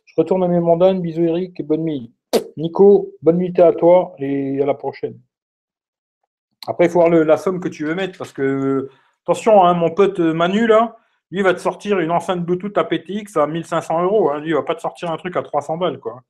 Je 0.06 0.14
retourne 0.16 0.42
à 0.42 0.48
mes 0.48 0.60
mandats. 0.60 0.94
Bisous, 0.94 1.24
Eric, 1.24 1.60
et 1.60 1.62
bonne 1.62 1.82
nuit. 1.82 2.14
Nico, 2.56 3.12
bonne 3.20 3.36
nuit 3.36 3.52
à 3.60 3.72
toi 3.72 4.14
et 4.18 4.62
à 4.62 4.64
la 4.64 4.74
prochaine. 4.74 5.20
Après, 6.66 6.86
il 6.86 6.90
faut 6.90 7.00
voir 7.00 7.10
la 7.10 7.36
somme 7.36 7.60
que 7.60 7.68
tu 7.68 7.84
veux 7.84 7.94
mettre 7.94 8.16
parce 8.16 8.32
que, 8.32 8.88
attention, 9.24 9.64
hein, 9.64 9.74
mon 9.74 9.90
pote 9.90 10.18
Manu, 10.18 10.66
là, 10.66 10.96
lui, 11.30 11.42
va 11.42 11.52
te 11.52 11.60
sortir 11.60 11.98
une 11.98 12.10
enceinte 12.10 12.42
Bluetooth 12.42 12.76
aptX 12.78 13.36
à 13.36 13.46
1500 13.46 14.02
euros. 14.04 14.30
Hein. 14.30 14.40
Lui, 14.40 14.48
il 14.48 14.54
va 14.54 14.62
pas 14.62 14.74
te 14.74 14.80
sortir 14.80 15.10
un 15.10 15.18
truc 15.18 15.36
à 15.36 15.42
300 15.42 15.76
balles, 15.76 15.98
quoi. 15.98 16.22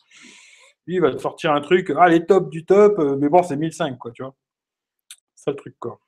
Il 0.91 1.03
va 1.03 1.13
te 1.13 1.19
sortir 1.19 1.53
un 1.53 1.61
truc, 1.61 1.93
ah, 1.99 2.09
les 2.09 2.25
top 2.25 2.49
du 2.51 2.65
top, 2.65 2.99
euh, 2.99 3.17
mais 3.17 3.29
bon, 3.29 3.43
c'est 3.43 3.57
1005, 3.57 3.99
quoi, 3.99 4.11
tu 4.11 4.23
vois. 4.23 4.35
C'est 5.35 5.51
le 5.51 5.57
truc, 5.57 5.77
quoi. 5.79 6.01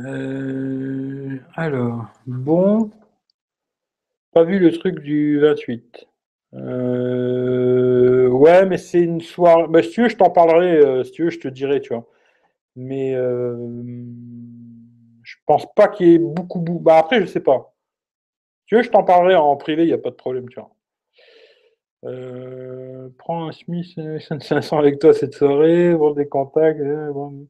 Euh, 0.00 1.38
alors, 1.54 2.06
bon. 2.26 2.90
Pas 4.32 4.44
vu 4.44 4.58
le 4.60 4.70
truc 4.72 5.00
du 5.00 5.40
28. 5.40 6.06
Euh, 6.54 8.28
ouais, 8.28 8.64
mais 8.66 8.78
c'est 8.78 9.00
une 9.00 9.20
soirée. 9.20 9.82
Si 9.82 9.90
tu 9.90 10.02
veux, 10.02 10.08
je 10.08 10.16
t'en 10.16 10.30
parlerai. 10.30 11.04
si 11.04 11.12
tu 11.12 11.24
veux, 11.24 11.30
je 11.30 11.40
te 11.40 11.48
dirai, 11.48 11.80
tu 11.80 11.92
vois. 11.94 12.06
Mais 12.76 13.14
je 15.22 15.36
pense 15.46 15.66
pas 15.74 15.88
qu'il 15.88 16.08
y 16.08 16.14
ait 16.14 16.18
beaucoup. 16.18 16.60
Bah, 16.80 16.98
après, 16.98 17.20
je 17.20 17.26
sais 17.26 17.40
pas. 17.40 17.74
Si 18.60 18.66
tu 18.66 18.76
veux, 18.76 18.82
je 18.82 18.90
t'en 18.90 19.04
parlerai 19.04 19.34
en 19.34 19.56
privé, 19.56 19.82
il 19.82 19.88
n'y 19.88 19.92
a 19.92 19.98
pas 19.98 20.10
de 20.10 20.16
problème, 20.16 20.48
tu 20.48 20.60
vois. 20.60 20.70
Euh, 22.04 23.08
prends 23.18 23.48
un 23.48 23.52
Smith 23.52 23.98
500 24.18 24.78
avec 24.78 24.98
toi 24.98 25.12
cette 25.12 25.34
soirée, 25.34 25.94
voir 25.94 26.14
des 26.14 26.28
contacts. 26.28 26.80
Euh, 26.80 27.12
bon, 27.12 27.46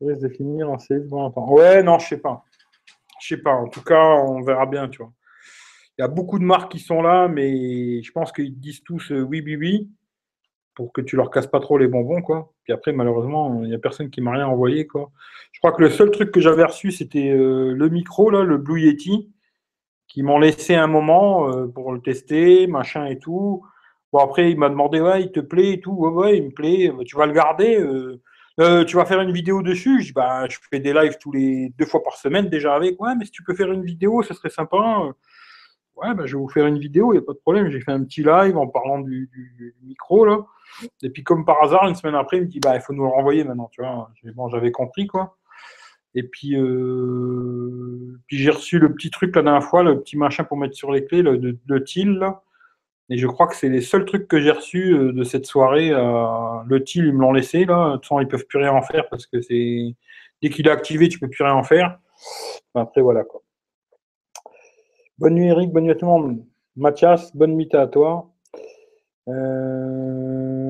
risque 0.00 0.22
de 0.22 0.28
finir 0.28 0.70
en 0.70 0.78
CS. 0.78 1.08
ouais, 1.10 1.82
non, 1.82 1.98
je 1.98 2.08
sais 2.08 2.18
pas. 2.18 2.44
Je 3.20 3.34
sais 3.34 3.42
pas. 3.42 3.52
En 3.52 3.68
tout 3.68 3.82
cas, 3.82 4.16
on 4.16 4.42
verra 4.42 4.66
bien, 4.66 4.88
tu 4.88 4.98
vois. 4.98 5.12
Il 5.98 6.02
y 6.02 6.04
a 6.04 6.08
beaucoup 6.08 6.38
de 6.38 6.44
marques 6.44 6.72
qui 6.72 6.78
sont 6.78 7.02
là, 7.02 7.28
mais 7.28 8.02
je 8.02 8.12
pense 8.12 8.32
qu'ils 8.32 8.58
disent 8.58 8.82
tous 8.82 9.12
euh, 9.12 9.20
oui, 9.20 9.42
oui, 9.44 9.56
oui, 9.56 9.90
pour 10.74 10.92
que 10.92 11.00
tu 11.00 11.16
leur 11.16 11.30
casses 11.30 11.46
pas 11.46 11.60
trop 11.60 11.76
les 11.78 11.86
bonbons, 11.86 12.22
quoi. 12.22 12.52
Puis 12.64 12.72
après, 12.72 12.92
malheureusement, 12.92 13.62
il 13.62 13.68
n'y 13.68 13.74
a 13.74 13.78
personne 13.78 14.08
qui 14.10 14.20
m'a 14.20 14.32
rien 14.32 14.46
envoyé, 14.46 14.86
quoi. 14.86 15.10
Je 15.52 15.60
crois 15.60 15.72
que 15.72 15.82
le 15.82 15.90
seul 15.90 16.10
truc 16.10 16.30
que 16.30 16.40
j'avais 16.40 16.64
reçu, 16.64 16.92
c'était 16.92 17.30
euh, 17.30 17.74
le 17.74 17.88
micro, 17.88 18.30
là, 18.30 18.42
le 18.42 18.56
Blue 18.56 18.80
Yeti 18.80 19.30
qui 20.12 20.22
m'ont 20.22 20.38
laissé 20.38 20.74
un 20.74 20.88
moment 20.88 21.48
euh, 21.48 21.66
pour 21.66 21.92
le 21.92 22.00
tester, 22.00 22.66
machin 22.66 23.06
et 23.06 23.18
tout. 23.18 23.64
Bon, 24.12 24.18
après, 24.18 24.50
il 24.50 24.58
m'a 24.58 24.68
demandé, 24.68 25.00
ouais, 25.00 25.22
il 25.22 25.32
te 25.32 25.40
plaît 25.40 25.72
et 25.72 25.80
tout. 25.80 25.92
Ouais, 25.92 26.10
ouais, 26.10 26.36
il 26.36 26.44
me 26.44 26.50
plaît. 26.50 26.92
Tu 27.06 27.16
vas 27.16 27.24
le 27.24 27.32
garder. 27.32 27.80
Euh, 27.80 28.20
euh, 28.60 28.84
tu 28.84 28.96
vas 28.96 29.06
faire 29.06 29.22
une 29.22 29.32
vidéo 29.32 29.62
dessus. 29.62 30.02
Je 30.02 30.08
dis, 30.08 30.12
bah, 30.12 30.46
je 30.50 30.58
fais 30.70 30.80
des 30.80 30.92
lives 30.92 31.16
tous 31.18 31.32
les 31.32 31.72
deux 31.78 31.86
fois 31.86 32.02
par 32.02 32.16
semaine 32.16 32.50
déjà 32.50 32.74
avec. 32.74 33.00
Ouais, 33.00 33.14
mais 33.16 33.24
si 33.24 33.30
tu 33.30 33.42
peux 33.42 33.54
faire 33.54 33.72
une 33.72 33.84
vidéo, 33.84 34.22
ce 34.22 34.34
serait 34.34 34.50
sympa. 34.50 34.76
Ouais, 35.96 36.14
bah, 36.14 36.26
je 36.26 36.36
vais 36.36 36.42
vous 36.42 36.48
faire 36.48 36.66
une 36.66 36.78
vidéo, 36.78 37.14
il 37.14 37.16
n'y 37.16 37.22
a 37.22 37.26
pas 37.26 37.32
de 37.32 37.38
problème. 37.38 37.70
J'ai 37.70 37.80
fait 37.80 37.92
un 37.92 38.04
petit 38.04 38.22
live 38.22 38.58
en 38.58 38.66
parlant 38.66 38.98
du, 38.98 39.30
micro, 39.82 40.26
là. 40.26 40.44
Et 41.02 41.08
puis, 41.08 41.22
comme 41.22 41.46
par 41.46 41.62
hasard, 41.62 41.88
une 41.88 41.94
semaine 41.94 42.16
après, 42.16 42.36
il 42.36 42.42
me 42.42 42.48
dit, 42.48 42.60
bah, 42.60 42.74
il 42.74 42.82
faut 42.82 42.92
nous 42.92 43.04
le 43.04 43.08
renvoyer 43.08 43.44
maintenant, 43.44 43.70
tu 43.72 43.80
vois. 43.80 44.10
Bon, 44.34 44.50
j'avais 44.50 44.72
compris, 44.72 45.06
quoi. 45.06 45.38
Et 46.14 46.24
puis, 46.24 46.56
euh, 46.56 48.18
puis 48.26 48.36
j'ai 48.38 48.50
reçu 48.50 48.78
le 48.78 48.92
petit 48.94 49.10
truc 49.10 49.34
la 49.34 49.42
dernière 49.42 49.64
fois, 49.64 49.82
le 49.82 50.00
petit 50.00 50.16
machin 50.16 50.44
pour 50.44 50.56
mettre 50.58 50.74
sur 50.74 50.92
les 50.92 51.04
clés, 51.04 51.22
le, 51.22 51.38
de, 51.38 51.58
de 51.66 51.84
Et 53.08 53.16
je 53.16 53.26
crois 53.26 53.46
que 53.46 53.56
c'est 53.56 53.70
les 53.70 53.80
seuls 53.80 54.04
trucs 54.04 54.28
que 54.28 54.40
j'ai 54.40 54.50
reçus 54.50 54.94
euh, 54.94 55.12
de 55.12 55.24
cette 55.24 55.46
soirée. 55.46 55.90
Euh, 55.90 56.62
le 56.66 56.84
TIL, 56.84 57.06
ils 57.06 57.14
me 57.14 57.20
l'ont 57.20 57.32
laissé. 57.32 57.64
Là. 57.64 57.90
De 57.90 57.94
toute 57.94 58.04
façon, 58.04 58.20
ils 58.20 58.28
peuvent 58.28 58.46
plus 58.46 58.58
rien 58.58 58.72
en 58.72 58.82
faire 58.82 59.08
parce 59.08 59.26
que 59.26 59.40
c'est 59.40 59.94
dès 60.42 60.50
qu'il 60.50 60.66
est 60.66 60.70
activé, 60.70 61.08
tu 61.08 61.18
peux 61.18 61.28
plus 61.28 61.44
rien 61.44 61.54
en 61.54 61.62
faire. 61.62 61.98
Après, 62.74 63.00
voilà 63.00 63.24
quoi. 63.24 63.42
Bonne 65.18 65.34
nuit, 65.34 65.48
Eric. 65.48 65.70
Bonne 65.70 65.84
nuit 65.84 65.92
à 65.92 65.94
tout 65.94 66.06
le 66.06 66.12
monde. 66.12 66.44
Mathias, 66.76 67.34
bonne 67.34 67.54
nuit 67.54 67.68
à 67.72 67.86
toi. 67.86 68.28
Euh, 69.28 70.61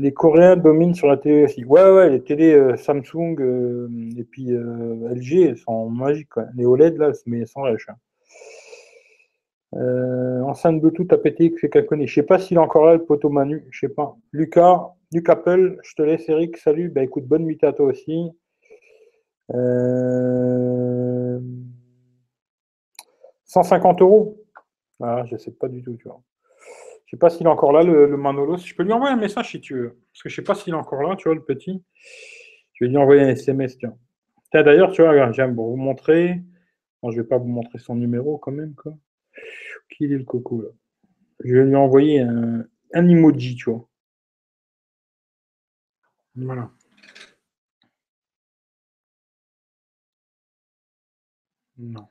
les 0.00 0.12
Coréens 0.12 0.56
dominent 0.56 0.94
sur 0.94 1.08
la 1.08 1.16
télé 1.16 1.44
aussi. 1.44 1.64
Ouais, 1.64 1.90
ouais, 1.90 2.10
les 2.10 2.22
télés 2.22 2.54
euh, 2.54 2.76
Samsung 2.76 3.36
euh, 3.40 3.88
et 4.16 4.24
puis 4.24 4.50
LG 4.50 5.56
sont 5.56 5.90
magiques. 5.90 6.28
Les 6.56 6.66
OLED, 6.66 6.96
là, 6.98 7.12
mais 7.26 7.46
sans 7.46 7.62
rêche. 7.62 7.88
Hein. 7.88 7.96
enceinte 10.44 10.80
Bluetooth 10.80 11.14
pété 11.22 11.50
que 11.52 11.60
quelqu'un 11.60 11.82
connaît. 11.82 12.06
Je 12.06 12.14
sais 12.14 12.22
pas 12.22 12.38
s'il 12.38 12.56
est 12.56 12.60
encore 12.60 12.86
là, 12.86 12.94
le 12.94 13.04
poteau 13.04 13.28
Manu. 13.28 13.66
Je 13.70 13.80
sais 13.80 13.92
pas. 13.92 14.16
Lucas, 14.32 14.94
Luc 15.12 15.28
Apple, 15.28 15.78
je 15.82 15.94
te 15.94 16.02
laisse, 16.02 16.28
Eric. 16.28 16.56
Salut. 16.56 16.90
Bah 16.90 17.02
écoute, 17.02 17.24
bonne 17.24 17.44
nuit 17.44 17.58
à 17.62 17.72
toi 17.72 17.86
aussi. 17.86 18.30
150 23.46 24.02
euros. 24.02 24.36
Ah, 25.00 25.24
je 25.26 25.36
sais 25.36 25.52
pas 25.52 25.68
du 25.68 25.82
tout, 25.82 25.96
tu 25.96 26.04
vois. 26.04 26.20
Je 27.08 27.16
sais 27.16 27.18
pas 27.18 27.30
s'il 27.30 27.46
est 27.46 27.50
encore 27.50 27.72
là, 27.72 27.82
le, 27.82 28.18
Manolos. 28.18 28.58
Je 28.58 28.74
peux 28.74 28.82
lui 28.82 28.92
envoyer 28.92 29.14
un 29.14 29.18
message 29.18 29.50
si 29.52 29.60
tu 29.62 29.74
veux. 29.74 29.98
Parce 30.12 30.22
que 30.22 30.28
je 30.28 30.34
sais 30.36 30.42
pas 30.42 30.54
s'il 30.54 30.74
est 30.74 30.76
encore 30.76 31.02
là, 31.02 31.16
tu 31.16 31.24
vois, 31.24 31.34
le 31.34 31.42
petit. 31.42 31.82
Je 32.74 32.84
vais 32.84 32.90
lui 32.90 32.98
envoyer 32.98 33.22
un 33.22 33.28
SMS, 33.28 33.78
tiens. 33.78 33.96
D'ailleurs, 34.52 34.92
tu 34.92 35.00
vois, 35.00 35.32
j'aime 35.32 35.54
vous 35.54 35.76
montrer. 35.76 36.42
Bon, 37.02 37.10
je 37.10 37.22
vais 37.22 37.26
pas 37.26 37.38
vous 37.38 37.48
montrer 37.48 37.78
son 37.78 37.94
numéro 37.94 38.36
quand 38.36 38.52
même, 38.52 38.74
quoi. 38.74 38.92
Qui 39.90 40.04
est 40.04 40.08
le 40.08 40.24
coco, 40.24 40.60
là? 40.60 40.68
Je 41.44 41.56
vais 41.56 41.64
lui 41.64 41.76
envoyer 41.76 42.20
un, 42.20 42.66
un 42.92 43.08
emoji, 43.08 43.56
tu 43.56 43.70
vois. 43.70 43.88
Voilà. 46.36 46.70
Non. 51.78 52.08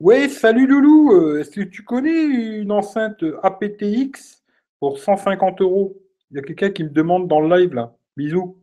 Oui, 0.00 0.28
salut 0.30 0.66
Loulou. 0.66 1.12
Euh, 1.12 1.40
est-ce 1.40 1.50
que 1.50 1.60
tu 1.62 1.84
connais 1.84 2.24
une 2.24 2.72
enceinte 2.72 3.24
aptX 3.42 4.42
pour 4.80 4.98
150 4.98 5.60
euros? 5.60 5.96
Il 6.30 6.36
y 6.36 6.40
a 6.40 6.42
quelqu'un 6.42 6.70
qui 6.70 6.84
me 6.84 6.90
demande 6.90 7.28
dans 7.28 7.40
le 7.40 7.56
live 7.56 7.74
là. 7.74 7.94
Bisous. 8.16 8.58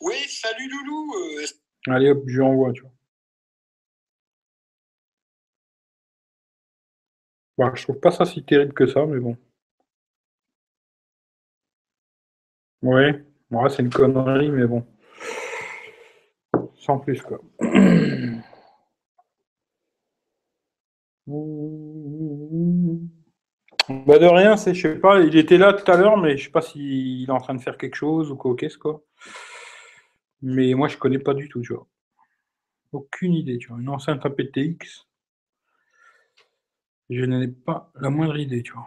Oui, 0.00 0.14
salut 0.28 0.68
Loulou. 0.68 1.14
Euh, 1.14 1.46
Allez 1.88 2.10
hop, 2.10 2.22
je 2.26 2.36
lui 2.36 2.42
envoie, 2.42 2.72
tu 2.72 2.82
vois. 2.82 2.90
Bon, 7.56 7.74
je 7.74 7.82
trouve 7.84 8.00
pas 8.00 8.10
ça 8.10 8.24
si 8.24 8.44
terrible 8.44 8.72
que 8.74 8.86
ça, 8.86 9.06
mais 9.06 9.18
bon. 9.20 9.36
Ouais, 12.82 13.24
ouais 13.50 13.70
c'est 13.70 13.82
une 13.82 13.90
connerie, 13.90 14.50
mais 14.50 14.66
bon. 14.66 14.86
Sans 16.84 16.98
plus, 16.98 17.22
quoi. 17.22 17.40
Bah 23.88 24.18
de 24.18 24.26
rien, 24.26 24.58
c'est, 24.58 24.74
je 24.74 24.88
sais 24.88 24.98
pas, 24.98 25.20
il 25.20 25.34
était 25.36 25.56
là 25.56 25.72
tout 25.72 25.90
à 25.90 25.96
l'heure, 25.96 26.18
mais 26.18 26.36
je 26.36 26.44
sais 26.44 26.50
pas 26.50 26.60
s'il 26.60 27.24
est 27.26 27.32
en 27.32 27.38
train 27.40 27.54
de 27.54 27.62
faire 27.62 27.78
quelque 27.78 27.94
chose 27.94 28.30
ou 28.30 28.36
quoi, 28.36 28.54
qu'est-ce 28.54 28.76
quoi. 28.76 29.02
Mais 30.42 30.74
moi, 30.74 30.88
je 30.88 30.98
connais 30.98 31.18
pas 31.18 31.32
du 31.32 31.48
tout, 31.48 31.62
tu 31.62 31.72
vois. 31.72 31.86
Aucune 32.92 33.32
idée, 33.32 33.56
tu 33.56 33.68
vois. 33.68 33.80
Une 33.80 33.88
enceinte 33.88 34.26
aptX, 34.26 35.06
je 37.08 37.24
n'en 37.24 37.40
ai 37.40 37.48
pas 37.48 37.90
la 37.98 38.10
moindre 38.10 38.36
idée, 38.36 38.62
tu 38.62 38.74
vois. 38.74 38.86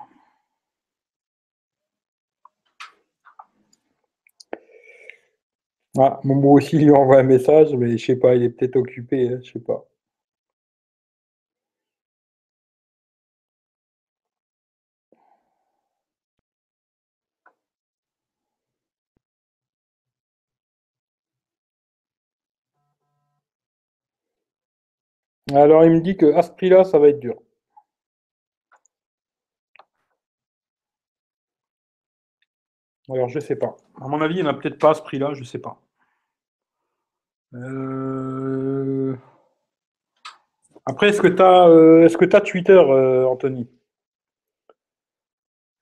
Ah, 5.97 6.21
Momo 6.23 6.53
aussi 6.53 6.77
lui 6.77 6.91
envoie 6.91 7.17
un 7.19 7.23
message, 7.23 7.73
mais 7.75 7.97
je 7.97 8.05
sais 8.05 8.15
pas, 8.15 8.35
il 8.35 8.43
est 8.43 8.49
peut-être 8.51 8.77
occupé, 8.77 9.27
hein, 9.27 9.39
je 9.43 9.51
sais 9.51 9.59
pas. 9.59 9.85
Alors 25.53 25.83
il 25.83 25.91
me 25.91 25.99
dit 25.99 26.15
que 26.15 26.33
à 26.35 26.41
ce 26.41 26.51
prix-là, 26.51 26.85
ça 26.85 26.99
va 26.99 27.09
être 27.09 27.19
dur. 27.19 27.35
Alors 33.09 33.27
je 33.27 33.41
sais 33.41 33.57
pas. 33.57 33.75
À 33.99 34.07
mon 34.07 34.21
avis, 34.21 34.35
il 34.35 34.43
n'y 34.43 34.47
en 34.47 34.51
a 34.51 34.53
peut-être 34.53 34.79
pas 34.79 34.91
à 34.91 34.93
ce 34.93 35.01
prix-là, 35.01 35.33
je 35.33 35.43
sais 35.43 35.59
pas. 35.59 35.77
Euh, 37.57 39.15
après, 40.85 41.09
est-ce 41.09 41.21
que 41.21 41.27
tu 41.27 41.41
as, 41.41 41.67
euh, 41.67 42.05
est-ce 42.05 42.17
que 42.17 42.35
as 42.35 42.41
Twitter, 42.41 42.73
euh, 42.73 43.25
Anthony? 43.25 43.67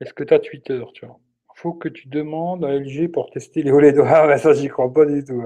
Est-ce 0.02 0.14
que 0.14 0.24
tu 0.24 0.34
as 0.34 0.40
Twitter, 0.40 0.84
tu 0.94 1.06
vois? 1.06 1.20
Faut 1.56 1.74
que 1.74 1.90
tu 1.90 2.08
demandes 2.10 2.66
à 2.66 2.74
LG 2.74 3.10
pour 3.12 3.30
tester 3.30 3.64
les 3.64 3.72
OLED. 3.72 3.98
Ah, 4.06 4.38
ça, 4.38 4.54
j'y 4.54 4.68
crois 4.68 4.92
pas 4.92 5.06
du 5.06 5.24
tout. 5.24 5.42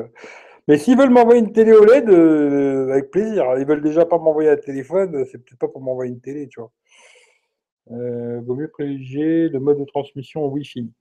Mais 0.68 0.78
s'ils 0.78 0.98
veulent 0.98 1.10
m'envoyer 1.10 1.40
une 1.40 1.52
télé 1.54 1.74
OLED, 1.74 2.10
avec 2.90 3.12
plaisir. 3.12 3.46
Ils 3.58 3.66
veulent 3.66 3.82
déjà 3.82 4.06
pas 4.06 4.18
m'envoyer 4.18 4.50
un 4.50 4.58
téléphone, 4.58 5.26
c'est 5.26 5.40
peut-être 5.40 5.60
pas 5.60 5.68
pour 5.68 5.82
m'envoyer 5.82 6.12
une 6.12 6.22
télé, 6.22 6.48
tu 6.48 6.60
vois. 6.60 6.72
vaut 7.88 8.56
mieux 8.56 8.70
privilégier 8.70 9.50
le 9.50 9.60
mode 9.60 9.80
de 9.80 9.86
transmission 9.86 10.46
Wi-Fi. 10.48 10.92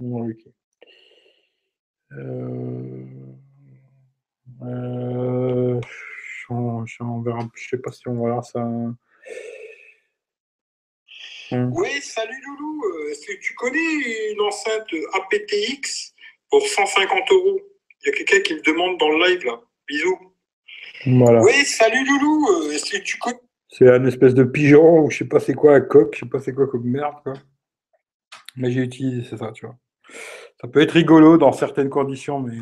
ok. 0.00 0.48
Euh, 4.62 5.80
je, 6.48 7.68
sais 7.68 7.78
pas 7.78 7.92
si 7.92 8.08
on 8.08 8.24
verra 8.24 8.42
ça. 8.42 8.60
Hmm. 11.50 11.70
Oui, 11.72 12.00
salut 12.00 12.40
Loulou. 12.46 12.82
Euh, 12.84 13.10
est-ce 13.10 13.26
que 13.26 13.40
tu 13.40 13.54
connais 13.54 14.32
une 14.32 14.40
enceinte 14.40 14.88
aptX 15.12 16.14
pour 16.50 16.66
150 16.66 17.32
euros? 17.32 17.60
Il 18.02 18.08
y 18.08 18.10
a 18.10 18.16
quelqu'un 18.16 18.40
qui 18.40 18.54
me 18.54 18.62
demande 18.62 18.98
dans 18.98 19.10
le 19.10 19.26
live 19.28 19.44
là. 19.44 19.60
Bisous. 19.86 20.18
Voilà. 21.06 21.42
Oui, 21.42 21.64
salut 21.64 22.04
Loulou. 22.06 22.48
Euh, 22.50 22.70
est-ce 22.72 22.90
que 22.90 23.02
tu 23.02 23.18
connais? 23.18 23.38
C'est 23.68 23.90
un 23.90 24.04
espèce 24.06 24.34
de 24.34 24.44
pigeon 24.44 25.00
ou 25.00 25.10
je 25.10 25.18
sais 25.18 25.24
pas 25.24 25.40
c'est 25.40 25.54
quoi 25.54 25.74
un 25.74 25.80
coq, 25.80 26.14
je 26.14 26.20
sais 26.20 26.26
pas 26.26 26.38
c'est 26.38 26.54
quoi 26.54 26.68
comme 26.68 26.84
merde 26.84 27.16
quoi. 27.24 27.32
Mais 28.56 28.70
j'ai 28.70 28.82
utilisé 28.82 29.36
ça, 29.36 29.50
tu 29.52 29.66
vois. 29.66 29.76
Ça 30.60 30.68
peut 30.68 30.80
être 30.80 30.92
rigolo 30.92 31.38
dans 31.38 31.52
certaines 31.52 31.90
conditions, 31.90 32.38
mais 32.40 32.56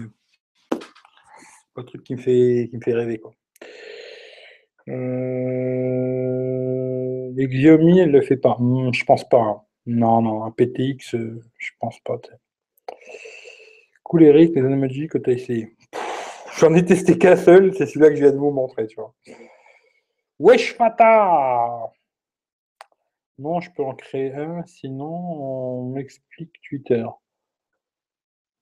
pas 1.74 1.82
truc 1.84 2.02
qui 2.04 2.14
me 2.14 2.20
fait, 2.20 2.68
qui 2.70 2.76
me 2.76 2.82
fait 2.82 2.94
rêver. 2.94 3.18
Quoi. 3.18 3.34
Euh, 4.88 6.12
Xiaomi, 7.36 8.00
elle 8.00 8.10
le 8.10 8.20
fait 8.22 8.36
pas. 8.36 8.56
Hmm, 8.58 8.92
je 8.92 9.04
pense 9.04 9.28
pas. 9.28 9.40
Hein. 9.40 9.62
Non, 9.86 10.22
non, 10.22 10.44
un 10.44 10.50
PTX, 10.50 11.14
euh, 11.14 11.40
je 11.58 11.70
pense 11.80 11.98
pas. 12.00 12.20
Cool 14.04 14.24
Eric, 14.24 14.54
les 14.54 14.62
analogies 14.62 15.08
que 15.08 15.18
tu 15.18 15.30
as 15.30 15.32
essayé. 15.32 15.76
J'en 16.58 16.74
ai 16.74 16.84
testé 16.84 17.18
qu'un 17.18 17.36
seul, 17.36 17.74
c'est 17.74 17.86
celui-là 17.86 18.10
que 18.10 18.16
je 18.16 18.22
viens 18.22 18.32
de 18.32 18.38
vous 18.38 18.50
montrer, 18.50 18.86
tu 18.86 18.96
vois. 18.96 19.14
Wesh 20.38 20.74
Fata 20.74 21.92
Non, 23.38 23.60
je 23.60 23.70
peux 23.70 23.82
en 23.82 23.94
créer 23.94 24.32
un, 24.34 24.64
sinon 24.66 25.06
on 25.06 25.90
m'explique 25.90 26.52
Twitter. 26.68 27.04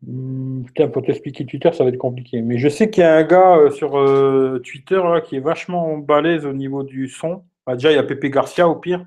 Hmm, 0.03 0.65
putain, 0.65 0.89
pour 0.89 1.03
t'expliquer 1.03 1.45
Twitter, 1.45 1.73
ça 1.73 1.85
va 1.85 1.91
être 1.91 1.99
compliqué. 1.99 2.41
Mais 2.43 2.59
je 2.59 2.69
sais 2.69 2.91
qu'il 2.91 3.03
y 3.03 3.07
a 3.07 3.17
un 3.17 3.23
gars 3.23 3.57
euh, 3.57 3.71
sur 3.71 3.99
euh, 3.99 4.59
Twitter 4.65 5.03
qui 5.25 5.37
est 5.37 5.41
vachement 5.41 5.99
balèze 5.99 6.47
au 6.47 6.53
niveau 6.53 6.83
du 6.83 7.09
son. 7.09 7.45
Bah, 7.67 7.75
déjà, 7.75 7.93
il 7.93 7.97
y 7.97 7.99
a 7.99 8.03
Pepe 8.03 8.27
Garcia 8.27 8.69
au 8.69 8.77
pire. 8.77 9.05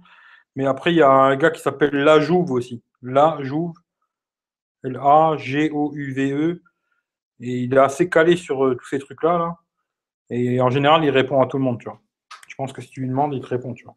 Mais 0.56 0.66
après, 0.66 0.94
il 0.94 0.98
y 0.98 1.02
a 1.02 1.10
un 1.10 1.36
gars 1.36 1.52
qui 1.52 1.62
s'appelle 1.62 1.96
La 1.96 2.20
Jouve 2.20 2.52
aussi. 2.52 2.84
La 3.02 3.38
Jouve. 3.42 3.74
L-A-G-O-U-V-E. 4.84 6.62
Et 7.42 7.60
il 7.64 7.74
est 7.74 7.78
assez 7.78 8.10
calé 8.10 8.36
sur 8.36 8.66
euh, 8.66 8.76
tous 8.76 8.88
ces 8.88 9.00
trucs-là. 9.00 9.38
Là. 9.38 9.58
Et 10.30 10.62
en 10.62 10.70
général, 10.70 11.04
il 11.04 11.10
répond 11.10 11.42
à 11.42 11.48
tout 11.48 11.58
le 11.58 11.64
monde, 11.64 11.80
tu 11.80 11.86
vois. 11.86 12.00
Je 12.48 12.56
pense 12.56 12.72
que 12.74 12.82
si 12.82 12.90
tu 12.90 13.02
lui 13.02 13.10
demandes, 13.10 13.34
il 13.34 13.42
te 13.42 13.48
répond, 13.48 13.74
tu 13.74 13.86
vois. 13.86 13.96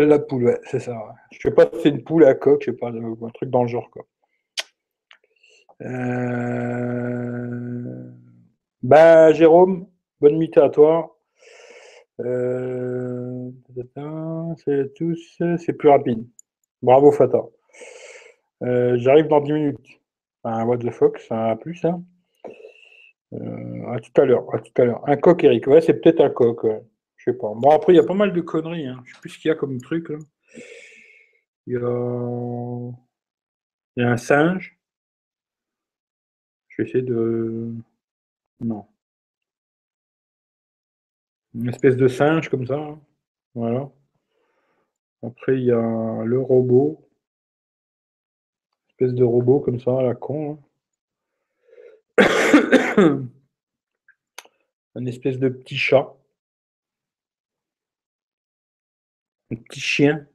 La, 0.00 0.18
poule, 0.18 0.44
ouais, 0.44 0.58
c'est 0.64 0.80
ça. 0.80 0.96
Je 1.30 1.38
sais 1.40 1.50
pas 1.50 1.66
si 1.74 1.80
c'est 1.82 1.90
une 1.90 2.02
poule 2.02 2.24
à 2.24 2.34
coque, 2.34 2.62
je 2.64 2.70
sais 2.70 2.76
pas, 2.76 2.88
un 2.88 3.30
truc 3.34 3.50
dans 3.50 3.62
le 3.62 3.68
genre, 3.68 3.90
quoi. 3.90 4.06
Euh... 5.82 7.12
Ben, 8.82 9.32
Jérôme, 9.32 9.86
bonne 10.20 10.38
nuit 10.38 10.50
à 10.56 10.70
toi. 10.70 11.18
Euh... 12.20 13.50
C'est 14.64 14.94
tous, 14.94 15.42
c'est 15.58 15.72
plus 15.74 15.88
rapide. 15.90 16.26
Bravo 16.80 17.12
Fata. 17.12 17.42
Euh, 18.62 18.96
j'arrive 18.98 19.28
dans 19.28 19.40
10 19.40 19.52
minutes. 19.52 20.00
Enfin, 20.42 20.64
what 20.64 20.78
the 20.78 20.90
ça 21.28 21.50
a 21.50 21.56
plus, 21.56 21.74
ça. 21.76 22.00
Euh, 23.34 23.92
à 23.92 24.00
tout 24.00 24.20
à 24.20 24.24
l'heure, 24.24 24.46
à 24.54 24.58
tout 24.58 24.72
à 24.80 24.84
l'heure. 24.84 25.02
Un 25.08 25.16
coq, 25.16 25.44
Eric. 25.44 25.66
Ouais, 25.66 25.80
c'est 25.80 25.94
peut-être 25.94 26.20
un 26.20 26.30
coq. 26.30 26.66
Je 27.24 27.30
sais 27.30 27.38
pas. 27.38 27.52
Bon, 27.54 27.70
après, 27.70 27.92
il 27.92 27.96
y 27.96 28.00
a 28.00 28.04
pas 28.04 28.14
mal 28.14 28.32
de 28.32 28.40
conneries. 28.40 28.88
Hein. 28.88 29.00
Je 29.04 29.14
sais 29.14 29.20
plus 29.20 29.30
ce 29.30 29.38
qu'il 29.38 29.48
y 29.48 29.52
a 29.52 29.54
comme 29.54 29.80
truc. 29.80 30.08
Là. 30.08 30.18
Il, 31.66 31.74
y 31.74 31.76
a... 31.76 32.92
il 33.96 34.02
y 34.02 34.04
a 34.04 34.10
un 34.10 34.16
singe. 34.16 34.76
Je 36.68 36.82
vais 36.82 36.88
essayer 36.88 37.04
de. 37.04 37.72
Non. 38.58 38.86
Une 41.54 41.68
espèce 41.68 41.96
de 41.96 42.08
singe 42.08 42.48
comme 42.48 42.66
ça. 42.66 42.76
Hein. 42.76 43.00
Voilà. 43.54 43.88
Après, 45.22 45.56
il 45.58 45.66
y 45.66 45.70
a 45.70 46.24
le 46.24 46.40
robot. 46.40 47.08
Une 48.88 48.90
espèce 48.90 49.14
de 49.14 49.22
robot 49.22 49.60
comme 49.60 49.78
ça, 49.78 49.96
à 49.96 50.02
la 50.02 50.16
con. 50.16 50.58
Hein. 52.18 53.28
Un 54.96 55.06
espèce 55.06 55.38
de 55.38 55.48
petit 55.48 55.76
chat. 55.78 56.16
Un 59.52 59.56
petit 59.56 59.80
chien. 59.80 60.26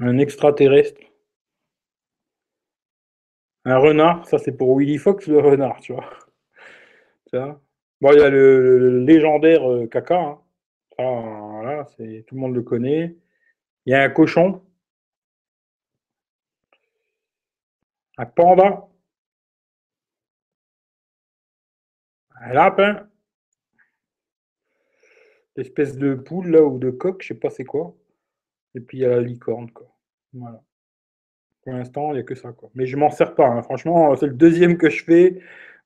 Un 0.00 0.16
extraterrestre. 0.16 1.02
Un 3.66 3.76
renard, 3.76 4.26
ça 4.26 4.38
c'est 4.38 4.56
pour 4.56 4.74
Willy 4.78 4.96
Fox 4.96 5.26
le 5.26 5.38
renard, 5.38 5.80
tu 5.80 5.92
vois. 5.92 6.08
Bon, 8.00 8.12
il 8.12 8.20
y 8.20 8.22
a 8.22 8.30
le, 8.30 9.04
légendaire 9.04 9.68
euh, 9.70 9.86
caca. 9.86 10.18
Hein. 10.18 10.40
voilà, 10.98 11.86
c'est, 11.96 12.24
tout 12.26 12.36
le 12.36 12.40
monde 12.40 12.54
le 12.54 12.62
connaît. 12.62 13.16
Il 13.86 13.92
y 13.92 13.94
a 13.94 14.02
un 14.02 14.10
cochon. 14.10 14.62
Un 18.16 18.26
panda. 18.26 18.88
Un 22.40 22.52
lapin 22.52 23.08
espèce 25.56 25.96
de 25.96 26.14
poule 26.14 26.48
là 26.48 26.62
ou 26.62 26.78
de 26.78 26.90
coq, 26.90 27.22
je 27.22 27.28
sais 27.28 27.34
pas 27.34 27.50
c'est 27.50 27.64
quoi. 27.64 27.94
Et 28.74 28.80
puis 28.80 28.98
il 28.98 29.00
y 29.02 29.04
a 29.04 29.10
la 29.10 29.20
licorne 29.20 29.70
quoi. 29.70 29.86
Voilà. 30.32 30.62
Pour 31.62 31.72
l'instant, 31.72 32.10
il 32.10 32.14
n'y 32.14 32.20
a 32.20 32.24
que 32.24 32.34
ça 32.34 32.52
quoi. 32.52 32.70
Mais 32.74 32.86
je 32.86 32.96
m'en 32.96 33.10
sers 33.10 33.34
pas. 33.34 33.46
Hein. 33.46 33.62
Franchement, 33.62 34.14
c'est 34.16 34.26
le 34.26 34.34
deuxième 34.34 34.76
que 34.76 34.90
je 34.90 35.04
fais. 35.04 35.40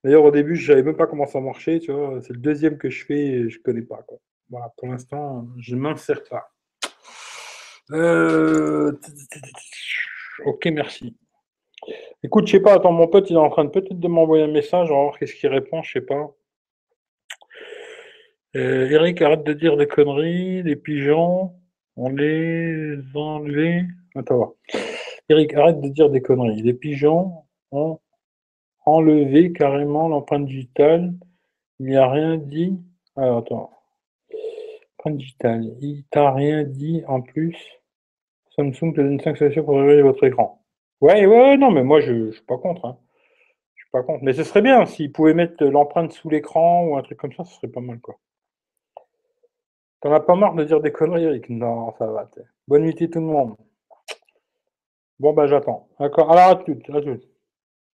D'ailleurs, 0.05 0.25
au 0.25 0.31
début, 0.31 0.57
je 0.57 0.67
savais 0.67 0.83
même 0.83 0.97
pas 0.97 1.07
comment 1.07 1.27
ça 1.27 1.41
marchait, 1.41 1.81
tu 1.81 1.93
vois. 1.93 2.21
C'est 2.23 2.33
le 2.33 2.39
deuxième 2.41 2.79
que 2.79 2.91
je 2.91 3.05
fais 3.05 3.49
je 3.49 3.61
connais 3.61 3.83
pas 3.83 4.03
quoi. 4.07 4.19
Voilà, 4.51 4.73
pour 4.77 4.89
l'instant, 4.89 5.47
je 5.59 5.77
m'en 5.77 5.97
sers 5.97 6.23
pas. 6.25 6.51
Euh, 7.93 8.93
ok, 10.45 10.67
merci. 10.67 11.17
Écoute, 12.23 12.47
je 12.47 12.53
sais 12.53 12.61
pas, 12.61 12.75
attends, 12.75 12.93
mon 12.93 13.09
pote, 13.09 13.31
il 13.31 13.35
est 13.35 13.39
en 13.39 13.51
train 13.51 13.65
de 13.65 13.71
peut-être 13.71 13.99
de 13.99 14.09
m'envoyer 14.09 14.45
un 14.45 14.49
message, 14.49 14.91
on 14.91 14.97
va 14.97 15.03
voir 15.05 15.19
qu'est-ce 15.19 15.35
qu'il 15.35 15.49
répond, 15.49 15.83
je 15.83 15.93
sais 15.93 16.01
pas. 16.01 16.35
Euh, 18.57 18.89
Eric, 18.91 19.21
arrête 19.21 19.45
de 19.45 19.53
dire 19.53 19.77
des 19.77 19.87
conneries, 19.87 20.63
les 20.63 20.77
pigeons, 20.77 21.55
on 21.97 22.09
les. 22.09 22.97
Attends. 24.15 24.55
Eric, 25.29 25.55
arrête 25.55 25.81
de 25.81 25.89
dire 25.89 26.09
des 26.11 26.23
conneries. 26.23 26.63
Les 26.63 26.73
pigeons 26.75 27.45
ont 27.73 28.01
enlevé 28.87 29.53
carrément 29.53 30.09
l'empreinte 30.09 30.47
digitale. 30.47 31.13
Il 31.79 31.87
n'y 31.87 31.97
a 31.97 32.11
rien 32.11 32.39
dit. 32.39 32.79
Alors, 33.17 33.39
attends. 33.39 33.71
Empreinte 34.99 35.19
digitale. 35.19 35.77
Il 35.81 36.05
t'a 36.11 36.33
rien 36.33 36.65
dit 36.65 37.05
en 37.07 37.21
plus. 37.21 37.57
Samsung 38.57 38.95
te 38.95 39.01
donne 39.01 39.21
5 39.21 39.37
solutions 39.37 39.65
pour 39.65 39.79
révéler 39.79 40.03
votre 40.03 40.25
écran. 40.25 40.65
Ouais, 41.01 41.27
ouais, 41.27 41.57
non, 41.59 41.71
mais 41.71 41.85
moi, 41.85 42.01
je 42.01 42.13
ne 42.13 42.31
suis 42.33 42.45
pas 42.45 42.59
contre. 42.59 42.87
Hein. 42.87 42.99
Je 43.77 43.83
suis 43.83 43.91
pas 43.93 44.03
contre. 44.03 44.25
Mais 44.25 44.33
ce 44.33 44.43
serait 44.43 44.63
bien 44.63 44.87
s'ils 44.87 45.13
pouvaient 45.13 45.35
mettre 45.35 45.65
l'empreinte 45.65 46.13
sous 46.13 46.31
l'écran 46.31 46.87
ou 46.87 46.97
un 46.97 47.03
truc 47.03 47.19
comme 47.19 47.33
ça, 47.33 47.45
ce 47.45 47.55
serait 47.55 47.69
pas 47.69 47.81
mal, 47.81 48.01
quoi. 48.01 48.19
T'en 50.01 50.13
as 50.13 50.21
pas 50.21 50.37
marre 50.37 50.55
de 50.55 50.65
dire 50.65 50.81
des 50.81 50.93
conneries, 50.93 51.25
Eric? 51.25 51.49
Non, 51.49 51.93
ça 51.99 52.07
va. 52.07 52.31
Bonne 52.69 52.83
nuit 52.83 52.95
tout 52.95 53.19
le 53.19 53.21
monde. 53.21 53.57
Bon, 55.19 55.33
bah 55.33 55.47
j'attends. 55.49 55.89
D'accord. 55.99 56.31
Alors, 56.31 56.51
à 56.51 56.57
toutes, 56.57 56.89
à 56.91 57.01
toutes. 57.01 57.29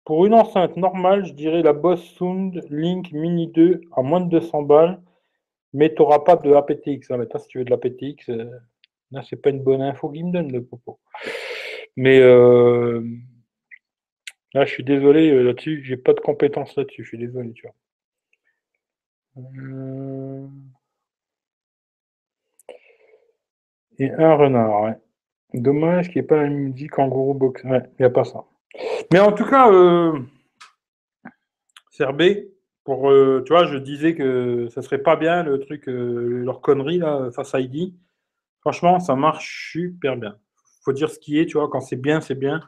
Pour 0.04 0.26
une 0.26 0.34
enceinte 0.34 0.76
normale, 0.76 1.24
je 1.24 1.32
dirais 1.32 1.62
la 1.62 1.72
Boss 1.72 2.02
Sound 2.02 2.62
Link 2.70 3.10
Mini 3.12 3.48
2 3.48 3.80
à 3.96 4.02
moins 4.02 4.20
de 4.20 4.28
200 4.28 4.62
balles, 4.62 5.00
mais 5.72 5.94
tu 5.94 6.02
n'auras 6.02 6.18
pas 6.20 6.36
de 6.36 6.52
APTX. 6.52 7.10
Ah, 7.10 7.16
mais 7.16 7.26
si 7.38 7.48
tu 7.48 7.58
veux 7.58 7.64
de 7.64 7.70
l'APTX, 7.70 8.28
euh, 8.28 8.50
là, 9.10 9.22
c'est 9.22 9.36
pas 9.36 9.48
une 9.50 9.62
bonne 9.62 9.80
info 9.80 10.10
qu'il 10.10 10.26
me 10.26 10.32
donne, 10.32 10.52
le 10.52 10.62
propos. 10.62 11.00
Mais 11.96 12.20
euh, 12.20 13.02
là, 14.52 14.66
je 14.66 14.70
suis 14.72 14.84
désolé 14.84 15.30
euh, 15.30 15.42
là-dessus, 15.42 15.82
j'ai 15.84 15.96
pas 15.96 16.12
de 16.12 16.20
compétences 16.20 16.76
là-dessus, 16.76 17.04
je 17.04 17.08
suis 17.08 17.18
désolé, 17.18 17.52
tu 17.52 17.66
vois. 17.66 17.74
Euh... 19.38 20.46
Et 23.98 24.10
un 24.10 24.34
renard, 24.34 24.82
ouais. 24.82 24.98
Dommage 25.54 26.08
qu'il 26.08 26.20
n'y 26.20 26.24
ait 26.24 26.28
pas 26.28 26.42
la 26.42 26.48
musique 26.48 26.90
kangourou 26.90 27.34
box. 27.34 27.62
Ouais, 27.64 27.82
il 27.98 28.02
n'y 28.02 28.06
a 28.06 28.10
pas 28.10 28.24
ça. 28.24 28.44
Mais 29.12 29.20
en 29.20 29.32
tout 29.32 29.44
cas, 29.44 29.70
euh, 29.70 30.18
pour, 32.82 33.10
euh, 33.10 33.42
tu 33.46 33.52
vois, 33.52 33.66
je 33.66 33.78
disais 33.78 34.14
que 34.14 34.68
ça 34.70 34.82
serait 34.82 34.98
pas 34.98 35.16
bien 35.16 35.42
le 35.44 35.60
truc, 35.60 35.88
euh, 35.88 36.42
leur 36.44 36.60
connerie 36.60 36.98
là, 36.98 37.30
face 37.30 37.54
à 37.54 37.60
ID. 37.60 37.94
Franchement, 38.60 38.98
ça 38.98 39.14
marche 39.14 39.70
super 39.72 40.16
bien. 40.16 40.36
Faut 40.84 40.92
dire 40.92 41.10
ce 41.10 41.18
qui 41.18 41.38
est, 41.38 41.46
tu 41.46 41.56
vois, 41.56 41.68
quand 41.68 41.80
c'est 41.80 41.96
bien, 41.96 42.20
c'est 42.20 42.34
bien. 42.34 42.60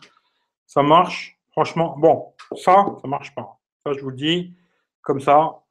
Ça 0.67 0.83
marche. 0.83 1.39
Franchement, 1.51 1.97
bon, 1.99 2.35
ça, 2.57 2.87
ça 3.01 3.09
marche 3.09 3.35
pas. 3.35 3.59
Ça, 3.85 3.93
je 3.93 4.01
vous 4.01 4.11
le 4.11 4.17
dis, 4.17 4.55
comme 5.03 5.21
ça, 5.21 5.63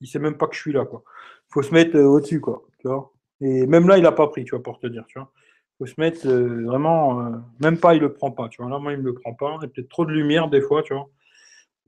il 0.00 0.06
sait 0.06 0.18
même 0.18 0.36
pas 0.36 0.46
que 0.46 0.54
je 0.54 0.60
suis 0.60 0.72
là, 0.72 0.84
quoi. 0.84 1.02
Faut 1.48 1.62
se 1.62 1.72
mettre 1.72 1.98
au-dessus, 1.98 2.40
quoi. 2.40 2.62
Tu 2.78 2.88
vois. 2.88 3.12
Et 3.40 3.66
même 3.66 3.88
là, 3.88 3.96
il 3.96 4.02
n'a 4.02 4.12
pas 4.12 4.28
pris, 4.28 4.44
tu 4.44 4.50
vois, 4.50 4.62
pour 4.62 4.78
te 4.78 4.86
dire, 4.86 5.04
tu 5.08 5.18
vois. 5.18 5.30
Faut 5.78 5.86
se 5.86 5.98
mettre 5.98 6.28
vraiment, 6.28 7.32
même 7.60 7.78
pas, 7.78 7.94
il 7.94 8.00
le 8.00 8.12
prend 8.12 8.30
pas, 8.30 8.48
tu 8.48 8.60
vois. 8.60 8.70
Là, 8.70 8.78
moi, 8.78 8.92
il 8.92 8.98
me 8.98 9.04
le 9.04 9.14
prend 9.14 9.32
pas. 9.32 9.56
Il 9.60 9.62
y 9.62 9.64
a 9.64 9.68
peut-être 9.68 9.88
trop 9.88 10.04
de 10.04 10.12
lumière 10.12 10.48
des 10.48 10.60
fois, 10.60 10.82
tu 10.82 10.92
vois. 10.92 11.08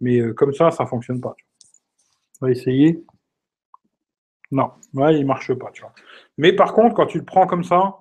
Mais 0.02 0.18
euh, 0.18 0.34
comme 0.34 0.52
ça, 0.52 0.70
ça 0.70 0.84
ne 0.84 0.88
fonctionne 0.88 1.20
pas. 1.20 1.34
On 2.40 2.46
va 2.46 2.50
essayer. 2.50 3.04
Non, 4.50 4.72
ouais, 4.94 5.18
il 5.18 5.24
marche 5.24 5.54
pas. 5.54 5.70
Tu 5.72 5.82
vois. 5.82 5.92
Mais 6.36 6.52
par 6.52 6.74
contre, 6.74 6.94
quand 6.94 7.06
tu 7.06 7.18
le 7.18 7.24
prends 7.24 7.46
comme 7.46 7.64
ça, 7.64 7.96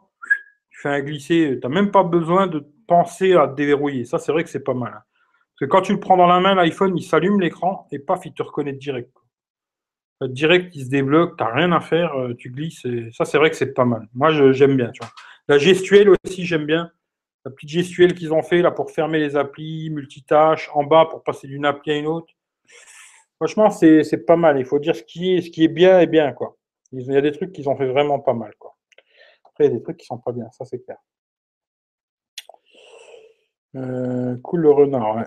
tu 0.70 0.80
fais 0.82 0.90
un 0.90 1.02
glisser, 1.02 1.60
tu 1.62 1.68
n'as 1.68 1.74
même 1.74 1.92
pas 1.92 2.04
besoin 2.04 2.48
de 2.48 2.66
penser 2.88 3.34
à 3.34 3.48
déverrouiller. 3.48 4.04
Ça, 4.04 4.18
c'est 4.18 4.32
vrai 4.32 4.44
que 4.44 4.50
c'est 4.50 4.64
pas 4.64 4.74
mal. 4.74 4.92
Hein. 4.96 5.04
Parce 5.04 5.60
que 5.60 5.66
quand 5.66 5.82
tu 5.82 5.94
le 5.94 6.00
prends 6.00 6.18
dans 6.18 6.28
la 6.28 6.40
main, 6.40 6.56
l'iPhone, 6.56 6.98
il 6.98 7.04
s'allume 7.04 7.40
l'écran 7.40 7.88
et 7.92 8.00
paf, 8.00 8.26
il 8.26 8.34
te 8.34 8.44
reconnaît 8.44 8.74
direct. 8.74 9.12
Direct, 10.22 10.76
il 10.76 10.86
se 10.86 10.90
débloque, 10.90 11.38
tu 11.38 11.44
n'as 11.44 11.52
rien 11.52 11.72
à 11.72 11.80
faire, 11.80 12.14
euh, 12.16 12.36
tu 12.36 12.52
glisses. 12.52 12.86
Et 12.86 13.10
ça, 13.12 13.26
c'est 13.26 13.38
vrai 13.38 13.50
que 13.50 13.56
c'est 13.56 13.74
pas 13.74 13.86
mal. 13.86 14.08
Moi, 14.14 14.52
j'aime 14.52 14.78
bien. 14.78 14.92
La 15.48 15.58
gestuelle 15.58 16.10
aussi, 16.10 16.46
j'aime 16.46 16.66
bien 16.66 16.92
la 17.46 17.52
petite 17.52 17.70
gestuelle 17.70 18.14
qu'ils 18.14 18.34
ont 18.34 18.44
fait 18.44 18.62
là 18.62 18.72
pour 18.72 18.92
fermer 18.92 19.20
les 19.20 19.36
applis, 19.36 19.90
multitâches, 19.90 20.70
en 20.74 20.84
bas 20.84 21.08
pour 21.10 21.24
passer 21.24 21.48
d'une 21.48 21.66
appli 21.66 21.92
à 21.92 21.98
une 21.98 22.08
autre. 22.08 22.34
Franchement, 23.38 23.72
c'est 23.72 24.26
pas 24.26 24.36
mal. 24.36 24.60
Il 24.60 24.66
faut 24.66 24.80
dire 24.80 24.96
ce 24.96 25.04
qui 25.04 25.36
est, 25.36 25.42
ce 25.42 25.50
qui 25.50 25.64
est 25.64 25.68
bien 25.68 26.00
et 26.00 26.08
bien, 26.08 26.32
quoi. 26.34 26.58
Il 26.92 27.02
y 27.02 27.18
a 27.18 27.22
des 27.22 27.32
trucs 27.32 27.52
qu'ils 27.52 27.70
ont 27.70 27.76
fait 27.76 27.88
vraiment 27.88 28.20
pas 28.20 28.34
mal, 28.34 28.54
quoi. 28.60 28.78
Après, 29.46 29.66
il 29.66 29.72
y 29.72 29.74
a 29.74 29.78
des 29.78 29.82
trucs 29.82 29.98
qui 29.98 30.06
sont 30.06 30.20
pas 30.20 30.32
bien, 30.32 30.50
ça 30.52 30.66
c'est 30.66 30.84
clair. 30.84 30.98
Euh, 33.76 34.38
cool 34.44 34.62
le 34.62 34.72
renard. 34.72 35.26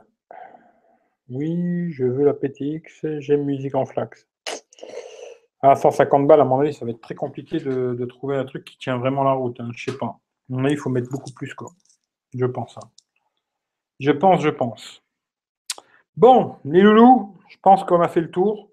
Oui, 1.28 1.90
je 1.92 2.04
veux 2.04 2.24
la 2.24 2.34
PTX, 2.34 3.18
j'aime 3.18 3.44
musique 3.44 3.74
en 3.74 3.86
flax. 3.86 4.28
À 5.64 5.76
150 5.76 6.26
balles, 6.26 6.42
à 6.42 6.44
mon 6.44 6.60
avis, 6.60 6.74
ça 6.74 6.84
va 6.84 6.90
être 6.90 7.00
très 7.00 7.14
compliqué 7.14 7.58
de, 7.58 8.04
trouver 8.04 8.36
un 8.36 8.44
truc 8.44 8.66
qui 8.66 8.76
tient 8.76 8.98
vraiment 8.98 9.24
la 9.24 9.32
route. 9.32 9.58
Hein. 9.60 9.70
Je 9.74 9.90
sais 9.90 9.96
pas. 9.96 10.18
Avis, 10.52 10.72
il 10.72 10.76
faut 10.76 10.90
mettre 10.90 11.08
beaucoup 11.08 11.32
plus, 11.32 11.54
quoi. 11.54 11.70
Je 12.34 12.44
pense. 12.44 12.76
Hein. 12.76 12.86
Je 13.98 14.10
pense, 14.10 14.42
je 14.42 14.50
pense. 14.50 15.02
Bon, 16.18 16.56
les 16.66 16.82
loulous, 16.82 17.34
je 17.48 17.56
pense 17.62 17.82
qu'on 17.84 18.02
a 18.02 18.08
fait 18.08 18.20
le 18.20 18.30
tour. 18.30 18.68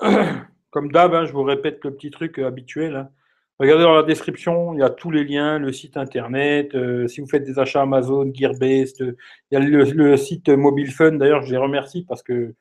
Comme 0.70 0.90
d'hab, 0.90 1.12
hein, 1.12 1.26
je 1.26 1.32
vous 1.32 1.42
répète 1.42 1.84
le 1.84 1.94
petit 1.94 2.10
truc 2.10 2.38
euh, 2.38 2.46
habituel. 2.46 2.96
Hein. 2.96 3.10
Regardez 3.58 3.84
dans 3.84 3.94
la 3.94 4.02
description, 4.02 4.72
il 4.72 4.80
y 4.80 4.82
a 4.82 4.88
tous 4.88 5.10
les 5.10 5.22
liens, 5.22 5.58
le 5.58 5.70
site 5.70 5.98
internet. 5.98 6.74
Euh, 6.74 7.08
si 7.08 7.20
vous 7.20 7.28
faites 7.28 7.44
des 7.44 7.58
achats 7.58 7.82
Amazon, 7.82 8.30
Gearbest, 8.32 9.02
euh, 9.02 9.18
il 9.50 9.58
y 9.58 9.62
a 9.62 9.84
le, 9.84 10.16
site 10.16 10.48
Mobile 10.48 10.92
Fun. 10.92 11.12
D'ailleurs, 11.12 11.42
je 11.42 11.50
les 11.50 11.58
remercie 11.58 12.06
parce 12.06 12.22
que 12.22 12.54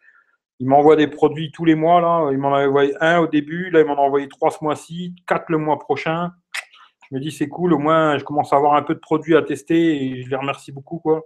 ils 0.59 0.67
m'envoient 0.67 0.95
des 0.95 1.07
produits 1.07 1.51
tous 1.51 1.65
les 1.65 1.75
mois. 1.75 2.01
Là, 2.01 2.29
ils 2.31 2.37
m'en 2.37 2.49
ont 2.49 2.67
envoyé 2.67 2.93
un 3.01 3.19
au 3.19 3.27
début, 3.27 3.69
là 3.69 3.81
ils 3.81 3.85
m'en 3.85 3.95
ont 3.95 4.05
envoyé 4.05 4.27
trois 4.27 4.51
ce 4.51 4.63
mois-ci, 4.63 5.15
quatre 5.27 5.49
le 5.49 5.57
mois 5.57 5.79
prochain 5.79 6.31
je 7.09 7.15
me 7.15 7.19
dis 7.19 7.31
c'est 7.31 7.47
cool, 7.47 7.73
au 7.73 7.77
moins 7.77 8.17
je 8.17 8.23
commence 8.23 8.53
à 8.53 8.57
avoir 8.57 8.73
un 8.73 8.83
peu 8.83 8.95
de 8.95 8.99
produits 8.99 9.35
à 9.35 9.41
tester 9.41 10.03
et 10.03 10.23
je 10.23 10.29
les 10.29 10.35
remercie 10.35 10.71
beaucoup. 10.71 10.99
Quoi. 10.99 11.25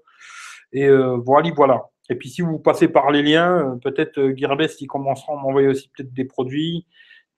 Et 0.72 0.88
euh, 0.88 1.18
voilà, 1.18 1.49
voilà. 1.56 1.84
Et 2.10 2.15
puis 2.15 2.30
si 2.30 2.41
vous 2.41 2.60
passez 2.60 2.88
par 2.88 3.11
les 3.11 3.22
liens, 3.22 3.73
euh, 3.73 3.76
peut-être 3.76 4.19
euh, 4.19 4.35
Gearbest, 4.35 4.81
ils 4.81 4.88
commenceront 4.88 5.38
à 5.38 5.41
m'envoyer 5.41 5.68
aussi 5.68 5.89
peut-être 5.89 6.14
des 6.14 6.26
produits. 6.26 6.85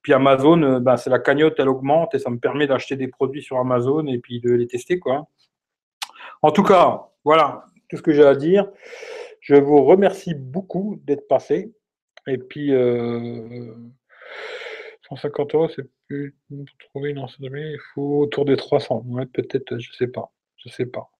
Puis 0.02 0.12
Amazon, 0.12 0.80
ben, 0.80 0.96
c'est 0.96 1.10
la 1.10 1.20
cagnotte, 1.20 1.54
elle 1.58 1.68
augmente 1.68 2.14
et 2.14 2.18
ça 2.18 2.30
me 2.30 2.38
permet 2.38 2.66
d'acheter 2.66 2.96
des 2.96 3.06
produits 3.06 3.42
sur 3.42 3.58
Amazon 3.58 4.06
et 4.08 4.18
puis 4.18 4.40
de 4.40 4.50
les 4.50 4.66
tester. 4.66 4.98
Quoi. 4.98 5.28
En 6.42 6.50
tout 6.50 6.64
cas, 6.64 7.08
voilà 7.24 7.66
tout 7.88 7.96
ce 7.96 8.02
que 8.02 8.12
j'ai 8.12 8.24
à 8.24 8.34
dire. 8.34 8.68
Je 9.40 9.54
vous 9.54 9.84
remercie 9.84 10.34
beaucoup 10.34 10.98
d'être 11.04 11.28
passé. 11.28 11.72
Et 12.26 12.38
puis, 12.38 12.70
150 15.08 15.54
euros, 15.54 15.68
c'est 15.74 15.88
plus 16.08 16.34
pour 16.48 16.64
trouver 16.90 17.10
une 17.10 17.26
il 17.38 17.78
faut 17.94 18.20
autour 18.20 18.44
des 18.44 18.56
300. 18.56 19.04
Ouais, 19.06 19.26
peut-être, 19.26 19.78
je 19.78 19.92
sais 19.92 20.08
pas. 20.08 20.32
Je 20.56 20.68
sais 20.70 20.86
pas. 20.86 21.10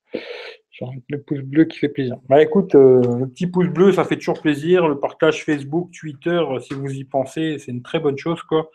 Le 1.08 1.22
pouce 1.22 1.40
bleu 1.40 1.64
qui 1.64 1.78
fait 1.78 1.88
plaisir. 1.88 2.16
Bah 2.28 2.42
écoute, 2.42 2.74
euh, 2.74 3.02
le 3.18 3.28
petit 3.28 3.46
pouce 3.46 3.68
bleu, 3.68 3.92
ça 3.92 4.04
fait 4.04 4.16
toujours 4.16 4.40
plaisir. 4.40 4.88
Le 4.88 4.98
partage 4.98 5.44
Facebook, 5.44 5.90
Twitter, 5.92 6.30
euh, 6.30 6.58
si 6.60 6.74
vous 6.74 6.90
y 6.90 7.04
pensez, 7.04 7.58
c'est 7.58 7.70
une 7.70 7.82
très 7.82 8.00
bonne 8.00 8.18
chose, 8.18 8.42
quoi. 8.42 8.70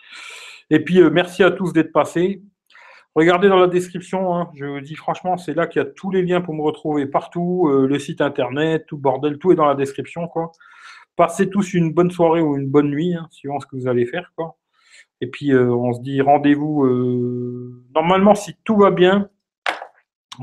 Et 0.70 0.80
puis, 0.80 1.02
euh, 1.02 1.10
merci 1.10 1.44
à 1.44 1.52
tous 1.52 1.74
d'être 1.74 1.91
passés. 1.91 2.41
Regardez 3.16 3.49
dans 3.49 3.60
la 3.60 3.68
description, 3.68 4.36
hein. 4.36 4.52
je 4.56 4.66
vous 4.66 4.80
dis 4.80 4.95
franchement, 4.95 5.38
c'est 5.38 5.56
là 5.56 5.66
qu'il 5.66 5.82
y 5.82 5.86
a 5.86 5.88
tous 5.88 6.12
les 6.12 6.22
liens 6.22 6.40
pour 6.40 6.54
me 6.54 6.62
retrouver 6.62 7.08
partout, 7.08 7.68
le 7.68 7.98
site 7.98 8.22
internet, 8.22 8.86
tout 8.86 8.99
bordel, 8.99 9.40
tout 9.40 9.52
est 9.52 9.56
dans 9.56 9.66
la 9.66 9.74
description, 9.74 10.28
quoi. 10.28 10.52
Passez 11.18 11.49
tous 11.49 11.73
une 11.73 11.91
bonne 11.91 12.11
soirée 12.11 12.41
ou 12.41 12.56
une 12.56 12.69
bonne 12.69 12.91
nuit, 12.91 13.15
hein, 13.15 13.27
suivant 13.31 13.60
ce 13.60 13.65
que 13.65 13.76
vous 13.76 13.88
allez 13.88 14.06
faire, 14.06 14.31
quoi. 14.38 14.56
Et 15.19 15.27
puis, 15.27 15.52
euh, 15.52 15.73
on 15.73 15.94
se 15.94 16.02
dit 16.02 16.22
rendez-vous. 16.22 16.85
Euh, 16.85 17.84
normalement, 17.95 18.35
si 18.35 18.56
tout 18.64 18.77
va 18.77 18.91
bien, 18.91 19.30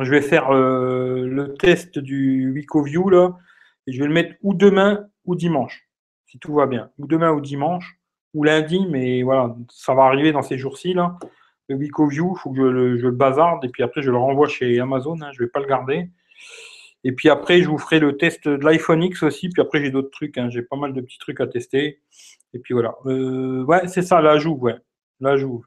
je 0.00 0.10
vais 0.10 0.20
faire 0.20 0.50
euh, 0.50 1.26
le 1.26 1.54
test 1.54 1.98
du 1.98 2.50
WicoView 2.52 3.08
là, 3.08 3.36
et 3.86 3.92
je 3.92 4.00
vais 4.00 4.08
le 4.08 4.12
mettre 4.12 4.34
ou 4.42 4.52
demain 4.54 5.06
ou 5.24 5.36
dimanche, 5.36 5.88
si 6.26 6.38
tout 6.40 6.54
va 6.54 6.66
bien. 6.66 6.90
Ou 6.98 7.06
demain 7.06 7.30
ou 7.30 7.40
dimanche, 7.40 7.96
ou 8.34 8.42
lundi, 8.42 8.84
mais 8.90 9.22
voilà, 9.22 9.54
ça 9.70 9.94
va 9.94 10.02
arriver 10.02 10.32
dans 10.32 10.42
ces 10.42 10.58
jours-ci. 10.58 10.94
Le 11.68 11.76
WicoView, 11.76 12.34
il 12.36 12.40
faut 12.40 12.50
que 12.50 12.56
je 12.56 12.62
le, 13.06 13.10
bazarde, 13.12 13.64
et 13.64 13.68
puis 13.68 13.84
après, 13.84 14.02
je 14.02 14.10
le 14.10 14.16
renvoie 14.16 14.48
chez 14.48 14.80
Amazon, 14.80 15.20
hein, 15.22 15.30
je 15.32 15.40
ne 15.40 15.46
vais 15.46 15.50
pas 15.50 15.60
le 15.60 15.66
garder. 15.66 16.10
Et 17.04 17.12
puis 17.12 17.28
après, 17.28 17.62
je 17.62 17.68
vous 17.68 17.78
ferai 17.78 18.00
le 18.00 18.16
test 18.16 18.48
de 18.48 18.64
l'iPhone 18.64 19.02
X 19.02 19.22
aussi. 19.22 19.50
Puis 19.50 19.60
après, 19.60 19.84
j'ai 19.84 19.90
d'autres 19.90 20.10
trucs. 20.10 20.38
Hein. 20.38 20.48
J'ai 20.50 20.62
pas 20.62 20.76
mal 20.76 20.92
de 20.92 21.00
petits 21.00 21.18
trucs 21.18 21.40
à 21.40 21.46
tester. 21.46 22.00
Et 22.54 22.58
puis 22.58 22.72
voilà. 22.72 22.94
Euh, 23.06 23.64
ouais, 23.64 23.86
c'est 23.88 24.02
ça, 24.02 24.20
l'ajout, 24.20 24.56
ouais. 24.56 24.76
L'ajout. 25.20 25.64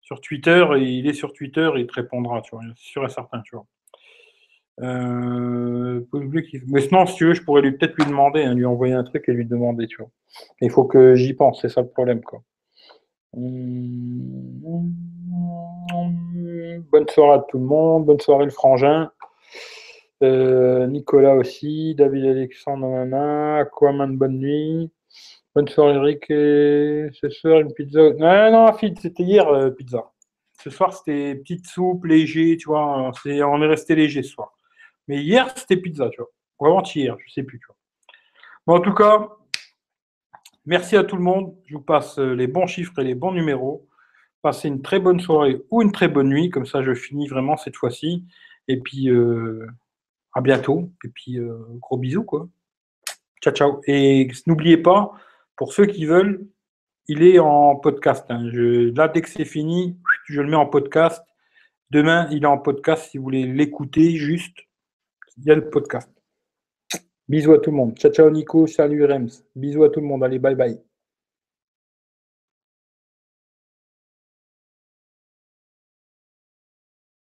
Sur 0.00 0.20
Twitter, 0.20 0.66
il 0.76 1.06
est 1.06 1.14
sur 1.14 1.32
Twitter, 1.32 1.70
il 1.76 1.86
te 1.86 1.94
répondra, 1.94 2.42
tu 2.42 2.54
vois, 2.54 2.62
sûr 2.76 3.06
et 3.06 3.08
certain, 3.08 3.40
tu. 3.40 3.56
Euh, 4.82 6.02
mais 6.68 6.80
sinon, 6.82 7.06
si 7.06 7.14
tu 7.14 7.26
veux, 7.26 7.32
je 7.32 7.42
pourrais 7.42 7.62
peut-être 7.62 7.96
lui 7.96 8.04
demander, 8.04 8.42
hein, 8.42 8.54
lui 8.54 8.66
envoyer 8.66 8.92
un 8.92 9.04
truc 9.04 9.26
et 9.28 9.32
lui 9.32 9.46
demander, 9.46 9.86
tu 9.86 9.96
vois. 9.96 10.10
Il 10.60 10.70
faut 10.70 10.84
que 10.84 11.14
j'y 11.14 11.32
pense, 11.32 11.62
c'est 11.62 11.70
ça 11.70 11.80
le 11.80 11.88
problème. 11.88 12.20
Bonne 13.32 14.94
soirée 17.08 17.38
à 17.38 17.44
tout 17.48 17.58
le 17.58 17.64
monde, 17.64 18.04
bonne 18.04 18.20
soirée 18.20 18.44
le 18.44 18.50
frangin. 18.50 19.10
Euh, 20.22 20.86
Nicolas 20.86 21.34
aussi, 21.34 21.94
David 21.94 22.24
Alexandre, 22.24 22.86
nana, 22.88 23.58
Aquaman, 23.58 24.16
bonne 24.16 24.38
nuit. 24.38 24.90
Bonne 25.54 25.68
soirée, 25.68 25.94
Eric. 25.94 26.24
ce 26.28 27.28
soir, 27.30 27.60
une 27.60 27.72
pizza. 27.72 28.12
Non, 28.14 28.50
non, 28.50 28.76
c'était 28.78 29.22
hier, 29.22 29.48
euh, 29.48 29.70
pizza. 29.70 30.10
Ce 30.62 30.70
soir, 30.70 30.92
c'était 30.92 31.34
petite 31.36 31.66
soupe, 31.66 32.04
léger, 32.06 32.56
tu 32.56 32.68
vois. 32.68 33.12
on 33.24 33.62
est 33.62 33.66
resté 33.66 33.94
léger 33.94 34.22
ce 34.22 34.30
soir. 34.30 34.52
Mais 35.08 35.22
hier, 35.22 35.52
c'était 35.56 35.76
pizza, 35.76 36.08
tu 36.10 36.20
vois. 36.20 36.30
Vraiment 36.58 36.82
hier, 36.82 37.16
je 37.24 37.32
sais 37.32 37.42
plus, 37.42 37.58
tu 37.58 37.66
vois. 37.66 38.76
En 38.76 38.80
tout 38.80 38.94
cas, 38.94 39.28
merci 40.64 40.96
à 40.96 41.04
tout 41.04 41.16
le 41.16 41.22
monde. 41.22 41.54
Je 41.66 41.74
vous 41.74 41.82
passe 41.82 42.18
euh, 42.18 42.34
les 42.34 42.46
bons 42.46 42.66
chiffres 42.66 42.98
et 42.98 43.04
les 43.04 43.14
bons 43.14 43.32
numéros. 43.32 43.88
Passez 44.42 44.68
une 44.68 44.82
très 44.82 45.00
bonne 45.00 45.20
soirée 45.20 45.60
ou 45.70 45.82
une 45.82 45.92
très 45.92 46.08
bonne 46.08 46.28
nuit. 46.28 46.50
Comme 46.50 46.66
ça, 46.66 46.82
je 46.82 46.94
finis 46.94 47.28
vraiment 47.28 47.56
cette 47.56 47.76
fois-ci. 47.76 48.24
Et 48.68 48.80
puis, 48.80 49.10
à 50.34 50.40
bientôt. 50.40 50.90
Et 51.04 51.08
puis, 51.08 51.38
gros 51.80 51.96
bisous, 51.96 52.24
quoi. 52.24 52.48
Ciao, 53.42 53.52
ciao. 53.52 53.80
Et 53.86 54.28
n'oubliez 54.46 54.78
pas, 54.78 55.12
pour 55.56 55.72
ceux 55.72 55.86
qui 55.86 56.06
veulent, 56.06 56.46
il 57.08 57.22
est 57.22 57.38
en 57.38 57.76
podcast. 57.76 58.24
Hein. 58.30 58.50
là, 58.52 59.08
dès 59.08 59.20
que 59.20 59.28
c'est 59.28 59.44
fini, 59.44 59.98
je 60.26 60.40
le 60.40 60.48
mets 60.48 60.56
en 60.56 60.66
podcast. 60.66 61.22
Demain, 61.90 62.28
il 62.30 62.44
est 62.44 62.46
en 62.46 62.58
podcast. 62.58 63.10
Si 63.10 63.18
vous 63.18 63.24
voulez 63.24 63.46
l'écouter, 63.46 64.16
juste, 64.16 64.56
il 65.36 65.44
y 65.44 65.50
a 65.50 65.54
le 65.54 65.68
podcast. 65.68 66.10
Bisous 67.28 67.52
à 67.52 67.58
tout 67.58 67.70
le 67.70 67.76
monde. 67.76 67.96
Ciao, 67.96 68.12
ciao 68.12 68.30
Nico. 68.30 68.66
Salut 68.66 69.04
Rems. 69.04 69.28
Bisous 69.54 69.84
à 69.84 69.90
tout 69.90 70.00
le 70.00 70.06
monde. 70.06 70.24
Allez, 70.24 70.38
bye 70.38 70.54
bye. 70.54 70.93